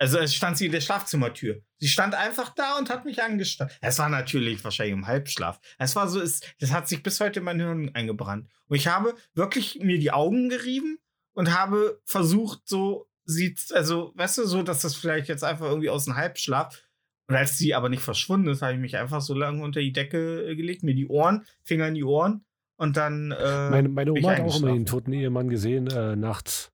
Also 0.00 0.18
es 0.18 0.34
stand 0.34 0.56
sie 0.56 0.66
in 0.66 0.72
der 0.72 0.80
Schlafzimmertür. 0.80 1.60
Sie 1.76 1.88
stand 1.88 2.14
einfach 2.14 2.54
da 2.54 2.78
und 2.78 2.88
hat 2.88 3.04
mich 3.04 3.22
angestarrt. 3.22 3.76
Es 3.82 3.98
war 3.98 4.08
natürlich 4.08 4.64
wahrscheinlich 4.64 4.94
im 4.94 5.06
Halbschlaf. 5.06 5.60
Es 5.78 5.94
war 5.94 6.08
so, 6.08 6.22
es, 6.22 6.40
das 6.58 6.72
hat 6.72 6.88
sich 6.88 7.02
bis 7.02 7.20
heute 7.20 7.40
in 7.40 7.44
mein 7.44 7.60
Hirn 7.60 7.90
eingebrannt. 7.92 8.48
Und 8.68 8.76
ich 8.76 8.86
habe 8.86 9.14
wirklich 9.34 9.78
mir 9.82 9.98
die 9.98 10.10
Augen 10.10 10.48
gerieben 10.48 10.98
und 11.34 11.54
habe 11.54 12.00
versucht, 12.06 12.62
so 12.64 13.08
sie, 13.26 13.54
also, 13.72 14.12
weißt 14.14 14.38
du, 14.38 14.46
so, 14.46 14.62
dass 14.62 14.80
das 14.80 14.96
vielleicht 14.96 15.28
jetzt 15.28 15.44
einfach 15.44 15.66
irgendwie 15.66 15.90
aus 15.90 16.06
dem 16.06 16.16
Halbschlaf. 16.16 16.82
Und 17.28 17.36
als 17.36 17.58
sie 17.58 17.74
aber 17.74 17.90
nicht 17.90 18.02
verschwunden 18.02 18.48
ist, 18.48 18.62
habe 18.62 18.72
ich 18.72 18.80
mich 18.80 18.96
einfach 18.96 19.20
so 19.20 19.34
lange 19.34 19.62
unter 19.62 19.80
die 19.80 19.92
Decke 19.92 20.48
äh, 20.48 20.56
gelegt, 20.56 20.82
mir 20.82 20.94
die 20.94 21.08
Ohren, 21.08 21.44
Finger 21.62 21.88
in 21.88 21.94
die 21.94 22.04
Ohren 22.04 22.46
und 22.76 22.96
dann. 22.96 23.32
Äh, 23.32 23.70
Meine, 23.70 23.90
meine 23.90 24.12
Oma 24.12 24.30
hat 24.30 24.40
auch 24.40 24.58
immer 24.60 24.72
den 24.72 24.86
toten 24.86 25.12
Ehemann 25.12 25.50
gesehen, 25.50 25.88
äh, 25.88 26.16
nachts. 26.16 26.72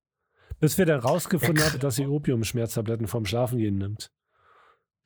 Bis 0.60 0.78
wir 0.78 0.86
dann 0.86 1.00
rausgefunden 1.00 1.64
Ja, 1.64 1.72
haben, 1.72 1.80
dass 1.80 1.96
sie 1.96 2.06
Opiumschmerztabletten 2.06 3.06
vom 3.06 3.26
Schlafengehen 3.26 3.76
nimmt. 3.76 4.10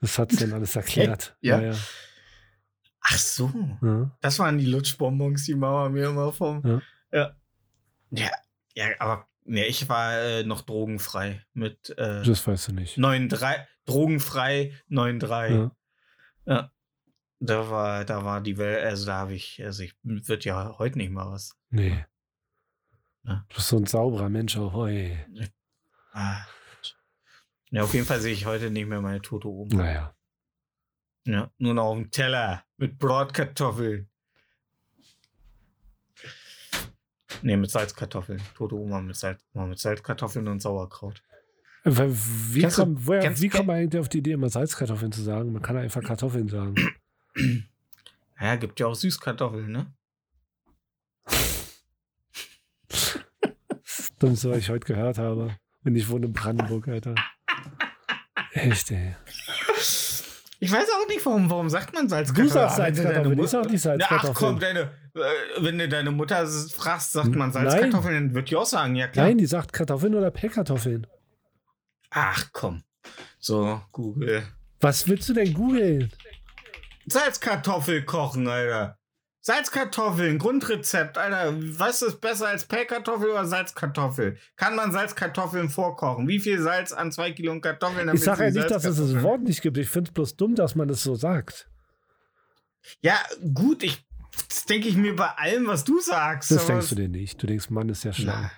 Das 0.00 0.18
hat 0.18 0.40
dann 0.40 0.52
alles 0.52 0.76
erklärt. 0.76 1.36
Ja? 1.40 1.60
ja. 1.60 1.74
Ach 3.00 3.18
so. 3.18 3.52
ja. 3.82 4.16
Das 4.20 4.38
waren 4.38 4.58
die 4.58 4.66
Lutschbonbons, 4.66 5.44
die 5.44 5.54
Mama 5.54 5.88
mir 5.88 6.08
immer 6.08 6.32
vom. 6.32 6.62
Ja. 6.64 6.82
Ja. 7.12 7.36
Ja, 8.10 8.30
ja 8.74 8.86
aber 8.98 9.26
nee, 9.44 9.66
ich 9.66 9.88
war 9.88 10.18
äh, 10.18 10.44
noch 10.44 10.62
drogenfrei 10.62 11.44
mit 11.52 11.90
äh, 11.98 12.22
Das 12.22 12.46
weißt 12.46 12.68
du 12.68 12.72
nicht. 12.74 12.98
9,3. 12.98 13.66
Drogenfrei 13.86 14.74
9,3. 14.90 15.50
Ja. 15.50 15.70
Ja. 16.46 16.72
Da 17.42 17.70
war, 17.70 18.04
da 18.04 18.24
war 18.24 18.42
die 18.42 18.58
Welt, 18.58 18.84
also 18.84 19.06
da 19.06 19.14
habe 19.14 19.34
ich, 19.34 19.62
also 19.64 19.82
ich 19.82 19.94
wird 20.02 20.44
ja 20.44 20.76
heute 20.78 20.98
nicht 20.98 21.10
mal 21.10 21.30
was. 21.30 21.56
Nee. 21.70 22.04
Ja. 23.24 23.44
Du 23.48 23.54
bist 23.56 23.68
so 23.68 23.76
ein 23.76 23.86
sauberer 23.86 24.28
Mensch 24.28 24.56
auch. 24.56 24.74
Oi. 24.74 25.16
Ah. 26.12 26.44
Ja, 27.70 27.82
auf 27.84 27.94
jeden 27.94 28.06
Fall 28.06 28.20
sehe 28.20 28.32
ich 28.32 28.46
heute 28.46 28.70
nicht 28.70 28.86
mehr 28.88 29.00
meine 29.00 29.22
tote 29.22 29.48
Oma. 29.48 29.74
Naja. 29.74 30.14
Ja, 31.24 31.50
nur 31.58 31.74
noch 31.74 31.84
auf 31.84 31.96
dem 31.98 32.10
Teller 32.10 32.64
mit 32.78 32.98
Bratkartoffeln. 32.98 34.08
Nee, 37.42 37.56
mit 37.56 37.70
Salzkartoffeln. 37.70 38.40
Tote 38.56 38.74
Oma 38.74 39.00
mit, 39.00 39.16
Salz, 39.16 39.42
mit 39.54 39.78
Salzkartoffeln 39.78 40.48
und 40.48 40.60
Sauerkraut. 40.60 41.22
Weil 41.84 42.10
Wie, 42.12 42.60
Kennst 42.60 42.76
kommt, 42.76 43.06
woher, 43.06 43.20
kennst- 43.22 43.40
wie 43.40 43.48
kommt 43.48 43.66
man 43.68 43.76
eigentlich 43.76 44.00
auf 44.00 44.08
die 44.08 44.18
Idee, 44.18 44.32
immer 44.32 44.50
Salzkartoffeln 44.50 45.12
zu 45.12 45.22
sagen? 45.22 45.52
Man 45.52 45.62
kann 45.62 45.76
einfach 45.76 46.02
Kartoffeln 46.02 46.48
sagen. 46.48 46.74
Ja, 48.40 48.56
gibt 48.56 48.80
ja 48.80 48.86
auch 48.86 48.94
Süßkartoffeln, 48.94 49.70
ne? 49.70 49.94
Dummste, 54.20 54.50
was 54.50 54.58
ich 54.58 54.70
heute 54.70 54.86
gehört 54.86 55.18
habe. 55.18 55.56
Und 55.84 55.96
ich 55.96 56.08
wohne 56.08 56.26
in 56.26 56.32
Brandenburg, 56.32 56.86
Alter. 56.88 57.14
Echt, 58.52 58.90
ey. 58.90 59.16
Ich 60.62 60.70
weiß 60.70 60.86
auch 60.90 61.08
nicht, 61.08 61.24
warum, 61.24 61.48
warum 61.48 61.70
sagt 61.70 61.94
man 61.94 62.08
Salzkartoffeln? 62.08 62.50
sagst 62.52 62.78
du 62.78 62.82
deine 62.82 62.94
Salzkartoffeln, 62.96 63.38
ich 63.40 63.50
sag 63.50 63.70
nicht 63.70 63.84
Na, 63.84 63.92
Ach 63.92 63.98
Salzkartoffeln. 64.10 64.34
komm, 64.34 64.60
deine, 64.60 64.80
äh, 65.14 65.62
wenn 65.64 65.78
du 65.78 65.88
deine 65.88 66.10
Mutter 66.10 66.46
fragst, 66.46 67.12
sagt 67.12 67.28
man 67.34 67.50
Nein. 67.50 67.70
Salzkartoffeln, 67.70 68.14
dann 68.14 68.34
wird 68.34 68.50
die 68.50 68.56
auch 68.56 68.66
sagen, 68.66 68.94
ja 68.94 69.08
klar. 69.08 69.26
Nein, 69.26 69.38
die 69.38 69.46
sagt 69.46 69.72
Kartoffeln 69.72 70.14
oder 70.14 70.30
Pellkartoffeln. 70.30 71.06
Ach 72.10 72.44
komm. 72.52 72.82
So, 73.38 73.80
Google. 73.92 74.42
Was 74.80 75.08
willst 75.08 75.28
du 75.30 75.32
denn 75.32 75.54
googeln? 75.54 76.12
Salzkartoffel 77.06 78.04
kochen, 78.04 78.46
Alter. 78.46 78.98
Salzkartoffeln, 79.42 80.38
Grundrezept, 80.38 81.16
Alter. 81.16 81.54
Was 81.78 82.02
ist 82.02 82.20
besser 82.20 82.48
als 82.48 82.66
Pellkartoffel 82.66 83.30
oder 83.30 83.46
Salzkartoffel? 83.46 84.36
Kann 84.56 84.76
man 84.76 84.92
Salzkartoffeln 84.92 85.70
vorkochen? 85.70 86.28
Wie 86.28 86.40
viel 86.40 86.60
Salz 86.60 86.92
an 86.92 87.10
zwei 87.10 87.32
Kilo 87.32 87.58
Kartoffeln? 87.60 88.14
Ich 88.14 88.22
sage 88.22 88.44
ja 88.44 88.50
nicht, 88.50 88.70
dass 88.70 88.84
es 88.84 88.98
das 88.98 89.22
Wort 89.22 89.42
nicht 89.42 89.62
gibt. 89.62 89.78
Ich 89.78 89.88
finde 89.88 90.08
es 90.08 90.14
bloß 90.14 90.36
dumm, 90.36 90.54
dass 90.54 90.74
man 90.74 90.90
es 90.90 91.02
so 91.02 91.14
sagt. 91.14 91.70
Ja, 93.00 93.18
gut, 93.54 93.82
ich. 93.82 94.04
Das 94.48 94.64
denke 94.64 94.88
ich 94.88 94.96
mir 94.96 95.16
bei 95.16 95.28
allem, 95.28 95.66
was 95.66 95.84
du 95.84 96.00
sagst. 96.00 96.50
Das 96.50 96.66
denkst 96.66 96.90
du 96.90 96.94
dir 96.94 97.08
nicht. 97.08 97.42
Du 97.42 97.46
denkst, 97.46 97.70
Mann 97.70 97.88
ist 97.88 98.04
ja 98.04 98.12
schlau. 98.12 98.32
Na. 98.32 98.52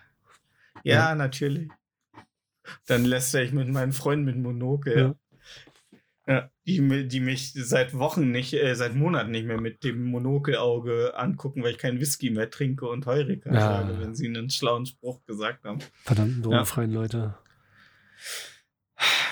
Ja, 0.84 1.14
natürlich. 1.14 1.70
Dann 2.86 3.04
lässt 3.04 3.34
er 3.34 3.42
ich 3.42 3.52
mit 3.52 3.68
meinen 3.68 3.92
Freunden 3.92 4.24
mit 4.24 4.36
Monokel. 4.36 4.98
Ja. 4.98 5.14
Ja, 6.26 6.50
die, 6.66 7.08
die 7.08 7.18
mich 7.20 7.52
seit 7.52 7.94
Wochen 7.98 8.30
nicht, 8.30 8.52
äh, 8.54 8.74
seit 8.76 8.94
Monaten 8.94 9.32
nicht 9.32 9.44
mehr 9.44 9.60
mit 9.60 9.82
dem 9.82 10.04
Monokelauge 10.04 11.14
angucken, 11.16 11.64
weil 11.64 11.72
ich 11.72 11.78
keinen 11.78 11.98
Whisky 11.98 12.30
mehr 12.30 12.48
trinke 12.48 12.86
und 12.86 13.06
Heureka 13.06 13.52
Ja. 13.52 13.60
sage, 13.60 13.98
wenn 14.00 14.14
sie 14.14 14.28
einen 14.28 14.48
schlauen 14.48 14.86
Spruch 14.86 15.24
gesagt 15.26 15.64
haben. 15.64 15.80
Verdammten 16.04 16.42
drogenfreien 16.42 16.92
Leute. 16.92 17.34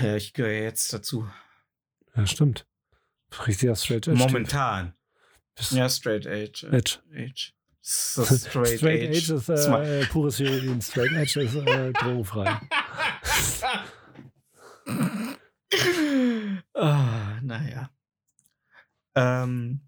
Ja, 0.00 0.16
ich 0.16 0.32
gehöre 0.32 0.50
jetzt 0.62 0.92
dazu. 0.92 1.28
Ja, 2.16 2.26
stimmt. 2.26 2.66
Richtiger 3.46 3.76
Straight 3.76 4.08
Edge. 4.08 4.18
Momentan. 4.18 4.94
Ja, 5.70 5.88
Straight 5.88 6.26
Age. 6.26 6.64
äh, 6.64 6.76
Edge. 6.78 6.98
Age. 7.14 7.54
So 7.82 8.24
straight, 8.24 8.78
Straight 8.78 9.10
Age. 9.10 9.16
Edge 9.30 9.34
ist 9.34 9.48
äh, 9.48 10.06
pures 10.06 10.40
Heroin. 10.40 10.82
Straight 10.82 11.12
Edge 11.12 11.40
ist 11.42 11.54
äh, 11.54 11.92
drogenfrei. 11.92 12.60
ah, 16.80 17.40
naja. 17.42 17.90
Ähm, 19.14 19.80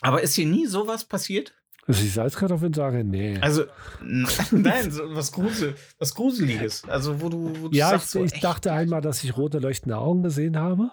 aber 0.00 0.22
ist 0.22 0.34
hier 0.34 0.46
nie 0.46 0.66
sowas 0.66 1.04
passiert? 1.04 1.54
Dass 1.86 2.02
ich 2.02 2.12
Salzkartoffeln 2.12 2.74
sage, 2.74 3.04
nee. 3.04 3.38
Also, 3.38 3.64
nein, 4.02 4.90
so 4.90 5.14
was, 5.14 5.30
Grusel, 5.30 5.76
was 5.98 6.14
Gruseliges. 6.14 6.84
Also, 6.88 7.20
wo 7.20 7.28
du, 7.28 7.62
wo 7.62 7.68
du 7.68 7.76
ja, 7.76 7.90
sagst, 7.90 8.06
ich, 8.06 8.10
so, 8.12 8.24
ich 8.24 8.40
dachte 8.40 8.72
einmal, 8.72 9.00
dass 9.00 9.22
ich 9.22 9.36
rote 9.36 9.58
leuchtende 9.58 9.96
Augen 9.96 10.22
gesehen 10.24 10.56
habe. 10.56 10.90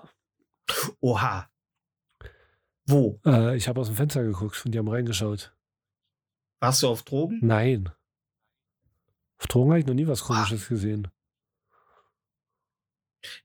Oha. 0.99 1.49
Wo? 2.85 3.19
Äh, 3.25 3.57
ich 3.57 3.67
habe 3.67 3.81
aus 3.81 3.87
dem 3.87 3.95
Fenster 3.95 4.23
geguckt 4.23 4.61
und 4.65 4.71
die 4.71 4.77
haben 4.77 4.87
reingeschaut. 4.87 5.55
Warst 6.59 6.83
du 6.83 6.89
auf 6.89 7.03
Drogen? 7.03 7.39
Nein. 7.41 7.89
Auf 9.39 9.47
Drogen 9.47 9.71
habe 9.71 9.79
ich 9.79 9.87
noch 9.87 9.95
nie 9.95 10.07
was 10.07 10.23
Komisches 10.23 10.67
gesehen. 10.67 11.07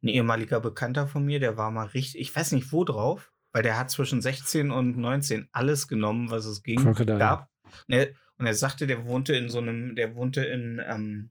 Ein 0.02 0.08
ehemaliger 0.08 0.60
Bekannter 0.60 1.06
von 1.06 1.24
mir, 1.24 1.40
der 1.40 1.56
war 1.56 1.70
mal 1.70 1.86
richtig, 1.86 2.20
ich 2.20 2.34
weiß 2.34 2.52
nicht 2.52 2.72
wo 2.72 2.84
drauf, 2.84 3.32
weil 3.52 3.62
der 3.62 3.78
hat 3.78 3.90
zwischen 3.90 4.20
16 4.22 4.70
und 4.70 4.96
19 4.96 5.48
alles 5.52 5.88
genommen, 5.88 6.30
was 6.30 6.44
es 6.46 6.62
ging, 6.62 6.82
Crocodile. 6.82 7.18
gab. 7.18 7.50
Und 7.86 7.94
er, 7.94 8.08
und 8.38 8.46
er 8.46 8.54
sagte, 8.54 8.86
der 8.86 9.04
wohnte 9.06 9.34
in 9.36 9.48
so 9.48 9.58
einem, 9.58 9.94
der 9.96 10.14
wohnte 10.16 10.44
in, 10.44 10.80
ähm, 10.86 11.30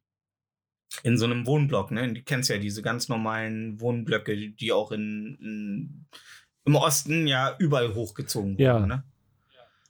in 1.04 1.18
so 1.18 1.26
einem 1.26 1.46
Wohnblock, 1.46 1.92
ne? 1.92 2.12
Du 2.14 2.22
kennst 2.24 2.50
ja 2.50 2.58
diese 2.58 2.82
ganz 2.82 3.08
normalen 3.10 3.80
Wohnblöcke, 3.82 4.52
die- 4.52 4.72
auch 4.72 4.92
in, 4.92 5.38
in 5.42 6.06
im 6.66 6.76
Osten 6.76 7.28
ja 7.28 7.56
überall 7.60 7.94
hochgezogen 7.96 8.54
wurden, 8.54 8.62
Ja. 8.62 8.80
ne? 8.86 9.04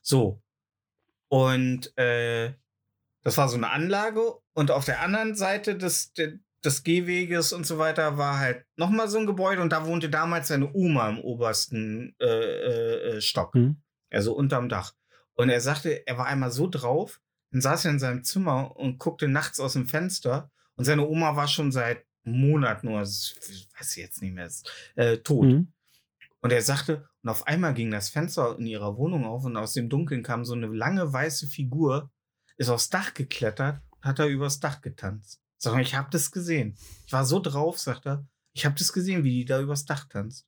So. 0.02 0.42
Und 1.28 1.96
äh, 1.98 2.54
das 3.24 3.38
war 3.38 3.50
so 3.50 3.58
eine 3.58 3.70
Anlage 3.72 4.22
und 4.54 4.72
auf 4.72 4.86
der 4.86 5.02
anderen 5.02 5.36
Seite 5.36 5.76
des, 5.76 6.14
de- 6.14 6.40
des 6.66 6.84
Gehweges 6.84 7.54
und 7.54 7.66
so 7.66 7.78
weiter 7.78 8.18
war 8.18 8.40
halt 8.40 8.66
nochmal 8.76 9.08
so 9.08 9.18
ein 9.20 9.26
Gebäude 9.28 9.62
und 9.62 9.72
da 9.72 9.86
wohnte 9.86 10.10
damals 10.10 10.48
seine 10.48 10.74
Oma 10.74 11.10
im 11.10 11.20
obersten 11.20 12.16
äh, 12.20 12.26
äh, 12.26 13.18
äh, 13.18 13.22
Stock, 13.22 13.54
Hm? 13.54 13.82
also 14.12 14.34
unterm 14.36 14.68
Dach. 14.70 14.94
Und 15.36 15.50
er 15.50 15.62
sagte, 15.62 16.06
er 16.08 16.18
war 16.18 16.26
einmal 16.26 16.52
so 16.52 16.68
drauf, 16.68 17.22
dann 17.52 17.62
saß 17.62 17.86
er 17.86 17.92
in 17.92 18.00
seinem 18.00 18.24
Zimmer 18.24 18.76
und 18.76 18.98
guckte 18.98 19.28
nachts 19.28 19.60
aus 19.60 19.74
dem 19.74 19.88
Fenster 19.88 20.52
und 20.76 20.86
seine 20.86 21.08
Oma 21.08 21.36
war 21.36 21.48
schon 21.48 21.72
seit 21.72 22.04
Monaten 22.24 22.88
oder 22.88 23.02
s- 23.02 23.36
weiß 23.78 23.96
ich 23.98 24.04
jetzt 24.04 24.22
nicht 24.22 24.34
mehr, 24.34 24.50
äh, 24.96 25.18
tot. 25.20 25.46
Hm? 25.46 25.74
Und 26.42 26.52
er 26.52 26.62
sagte, 26.62 27.08
und 27.24 27.30
auf 27.30 27.46
einmal 27.48 27.74
ging 27.74 27.92
das 27.92 28.10
Fenster 28.10 28.58
in 28.60 28.66
ihrer 28.66 28.98
Wohnung 28.98 29.26
auf 29.26 29.44
und 29.46 29.58
aus 29.58 29.74
dem 29.74 29.90
Dunkeln 29.90 30.24
kam 30.24 30.44
so 30.44 30.54
eine 30.54 30.68
lange 30.68 31.12
weiße 31.14 31.48
Figur, 31.48 32.12
ist 32.58 32.70
aufs 32.70 32.90
Dach 32.90 33.14
geklettert, 33.14 33.82
hat 34.02 34.20
er 34.20 34.28
übers 34.28 34.60
Dach 34.60 34.82
getanzt. 34.82 35.42
Sag 35.58 35.74
mal, 35.74 35.82
ich 35.82 35.96
hab 35.96 36.12
das 36.12 36.32
gesehen. 36.32 36.76
Ich 37.06 37.14
war 37.14 37.26
so 37.26 37.40
drauf, 37.40 37.80
sagt 37.80 38.06
er. 38.06 38.26
Ich 38.54 38.66
hab 38.66 38.76
das 38.76 38.94
gesehen, 38.94 39.24
wie 39.24 39.32
die 39.32 39.46
da 39.46 39.60
übers 39.62 39.86
Dach 39.86 40.06
tanzt. 40.06 40.48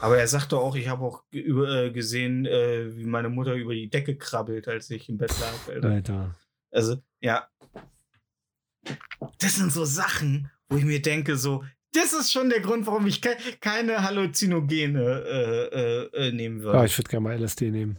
Aber 0.00 0.18
er 0.18 0.28
sagte 0.28 0.56
auch, 0.56 0.76
ich 0.76 0.88
habe 0.88 1.04
auch 1.04 1.24
äh, 1.32 1.90
gesehen, 1.90 2.46
äh, 2.46 2.94
wie 2.96 3.04
meine 3.04 3.28
Mutter 3.28 3.54
über 3.54 3.74
die 3.74 3.90
Decke 3.90 4.16
krabbelt, 4.16 4.68
als 4.68 4.90
ich 4.90 5.08
im 5.08 5.18
Bett 5.18 5.32
lag. 5.40 5.74
Alter. 5.74 5.88
Alter. 5.88 6.36
Also, 6.70 7.02
ja. 7.20 7.48
Das 9.40 9.56
sind 9.56 9.72
so 9.72 9.84
Sachen, 9.84 10.50
wo 10.68 10.76
ich 10.76 10.84
mir 10.84 11.02
denke, 11.02 11.36
so, 11.36 11.64
das 11.92 12.12
ist 12.12 12.30
schon 12.30 12.48
der 12.48 12.60
Grund, 12.60 12.86
warum 12.86 13.06
ich 13.06 13.20
ke 13.20 13.36
keine 13.60 14.02
Halluzinogene 14.02 15.00
äh, 15.00 15.64
äh, 15.64 16.28
äh, 16.28 16.32
nehmen 16.32 16.62
würde. 16.62 16.78
Ah, 16.78 16.84
ich 16.84 16.96
würde 16.96 17.10
gerne 17.10 17.24
mal 17.24 17.42
LSD 17.42 17.70
nehmen. 17.70 17.98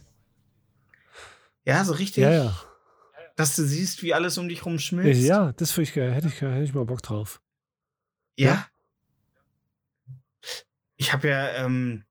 ja, 1.64 1.84
so 1.84 1.92
richtig, 1.92 2.22
Ja, 2.22 2.32
ja. 2.32 2.56
Dass 3.40 3.56
du 3.56 3.64
siehst, 3.64 4.02
wie 4.02 4.14
alles 4.14 4.38
um 4.38 4.48
dich 4.48 4.64
rum 4.64 4.76
Äh, 4.76 4.78
schmilzt. 4.78 5.22
Ja, 5.22 5.52
das 5.52 5.76
würde 5.76 5.84
ich 5.84 5.92
gerne. 5.92 6.12
Hätte 6.12 6.28
ich, 6.28 6.40
hätte 6.40 6.62
ich 6.62 6.74
mal 6.74 6.84
Bock 6.84 7.02
drauf. 7.02 7.40
Ja. 8.36 8.46
Ja. 8.46 8.66
Ich 10.96 11.12
habe 11.12 11.28
ja, 11.28 11.64
ähm, 11.64 12.04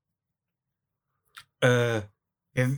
äh, 1.62 2.02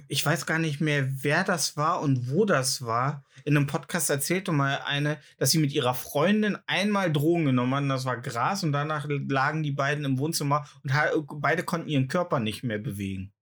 ich 0.07 0.23
weiß 0.25 0.45
gar 0.45 0.59
nicht 0.59 0.79
mehr, 0.81 1.07
wer 1.23 1.43
das 1.43 1.75
war 1.77 2.01
und 2.01 2.29
wo 2.29 2.45
das 2.45 2.85
war. 2.85 3.23
In 3.45 3.57
einem 3.57 3.65
Podcast 3.65 4.09
erzählte 4.09 4.51
mal 4.51 4.79
eine, 4.85 5.17
dass 5.37 5.51
sie 5.51 5.57
mit 5.57 5.71
ihrer 5.73 5.95
Freundin 5.95 6.57
einmal 6.67 7.11
Drogen 7.11 7.45
genommen 7.45 7.73
haben. 7.73 7.89
Das 7.89 8.05
war 8.05 8.17
Gras 8.21 8.63
und 8.63 8.73
danach 8.73 9.07
lagen 9.09 9.63
die 9.63 9.71
beiden 9.71 10.05
im 10.05 10.19
Wohnzimmer 10.19 10.67
und 10.83 10.91
beide 11.41 11.63
konnten 11.63 11.89
ihren 11.89 12.07
Körper 12.09 12.39
nicht 12.39 12.63
mehr 12.63 12.77
bewegen. 12.77 13.33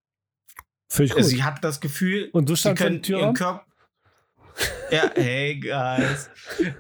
Finde 0.87 1.05
ich 1.05 1.11
gut. 1.11 1.17
Also 1.17 1.29
sie 1.29 1.43
hatten 1.43 1.61
das 1.61 1.81
Gefühl, 1.81 2.29
Und 2.31 2.47
du 2.47 2.55
sie 2.55 2.73
können 2.73 3.03
ihren? 3.03 3.33
Körper. 3.33 3.65
ja, 4.91 5.11
hey 5.15 5.59
guys. 5.59 6.29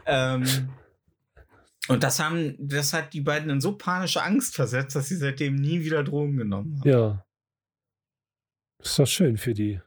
ähm, 0.05 0.45
und 1.87 2.03
das 2.03 2.19
haben, 2.19 2.55
das 2.59 2.93
hat 2.93 3.13
die 3.13 3.21
beiden 3.21 3.49
in 3.49 3.61
so 3.61 3.75
panische 3.77 4.21
Angst 4.21 4.55
versetzt, 4.55 4.95
dass 4.95 5.07
sie 5.07 5.15
seitdem 5.17 5.55
nie 5.55 5.81
wieder 5.83 6.03
Drogen 6.03 6.37
genommen 6.37 6.79
haben. 6.79 6.89
Ja. 6.89 7.25
Ist 8.81 8.99
doch 8.99 9.07
schön 9.07 9.37
für 9.37 9.53
die. 9.53 9.81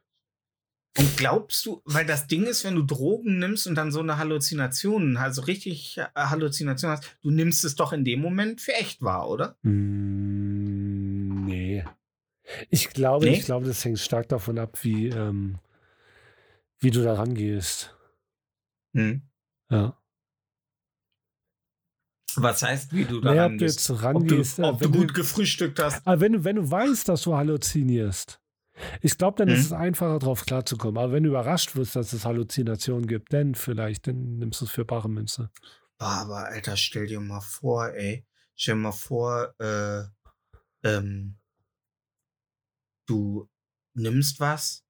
Und 0.98 1.16
glaubst 1.16 1.64
du, 1.64 1.81
weil 1.86 2.05
das 2.05 2.27
Ding 2.27 2.44
ist, 2.44 2.64
wenn 2.64 2.74
du 2.74 2.82
Drogen 2.82 3.39
nimmst 3.39 3.66
und 3.66 3.77
dann 3.77 3.90
so 3.93 4.01
eine 4.01 4.19
Halluzination, 4.19 5.16
also 5.16 5.43
richtig 5.43 5.97
äh, 5.97 6.05
Halluzination 6.14 6.90
hast, 6.90 7.16
du 7.23 7.31
nimmst 7.31 7.64
es 7.64 7.77
doch 7.77 7.94
in 7.94 8.05
dem 8.05 8.20
Moment 8.20 8.60
für 8.60 8.74
echt 8.74 9.01
wahr, 9.01 9.28
oder? 9.31 9.56
Mm, 9.62 11.47
nee. 11.47 11.85
Ich 12.69 12.90
glaube, 12.90 13.24
Nee? 13.27 13.36
ich 13.39 13.44
glaube, 13.47 13.64
das 13.66 13.82
hängt 13.85 14.01
stark 14.01 14.28
davon 14.28 14.59
ab, 14.59 14.78
wie, 14.82 15.09
ähm, 15.09 15.59
wie 16.82 16.90
du 16.90 17.02
da 17.02 17.14
rangehst. 17.14 17.96
Hm. 18.94 19.22
Ja. 19.70 19.96
Was 22.36 22.62
heißt, 22.62 22.92
wie 22.92 23.04
du 23.04 23.20
da 23.20 23.30
Naja, 23.30 23.42
ob 23.46 23.59
du 23.59 23.64
rangehst? 23.64 23.88
jetzt 23.88 23.90
Ob 23.90 23.98
du, 23.98 24.04
rangehst, 24.04 24.59
äh, 24.59 24.62
ob 24.62 24.78
du 24.80 24.84
wenn 24.86 24.92
gut 24.92 25.14
gefrühstückt 25.14 25.78
hast. 25.78 26.06
Aber 26.06 26.20
wenn 26.20 26.32
du, 26.32 26.44
wenn 26.44 26.56
du 26.56 26.70
weißt, 26.70 27.09
dass 27.09 27.22
du 27.22 27.36
halluzinierst, 27.36 28.40
ich 29.00 29.16
glaube, 29.18 29.36
dann 29.36 29.48
Mhm. 29.48 29.54
ist 29.54 29.66
es 29.66 29.72
einfacher, 29.72 30.18
drauf 30.18 30.44
klarzukommen. 30.44 31.02
Aber 31.02 31.12
wenn 31.12 31.22
du 31.22 31.28
überrascht 31.28 31.76
wirst, 31.76 31.94
dass 31.94 32.12
es 32.12 32.24
Halluzinationen 32.24 33.06
gibt, 33.06 33.32
dann 33.32 33.54
vielleicht, 33.54 34.06
dann 34.06 34.38
nimmst 34.38 34.60
du 34.60 34.64
es 34.64 34.70
für 34.70 34.84
bare 34.84 35.09
Münze. 35.09 35.50
Aber 35.98 36.46
Alter, 36.46 36.76
stell 36.76 37.06
dir 37.06 37.20
mal 37.20 37.40
vor, 37.40 37.90
ey. 37.90 38.26
Stell 38.56 38.74
dir 38.74 38.80
mal 38.80 38.92
vor, 38.92 39.54
äh, 39.60 40.04
ähm, 40.84 41.38
du 43.06 43.48
nimmst 43.94 44.40
was 44.40 44.84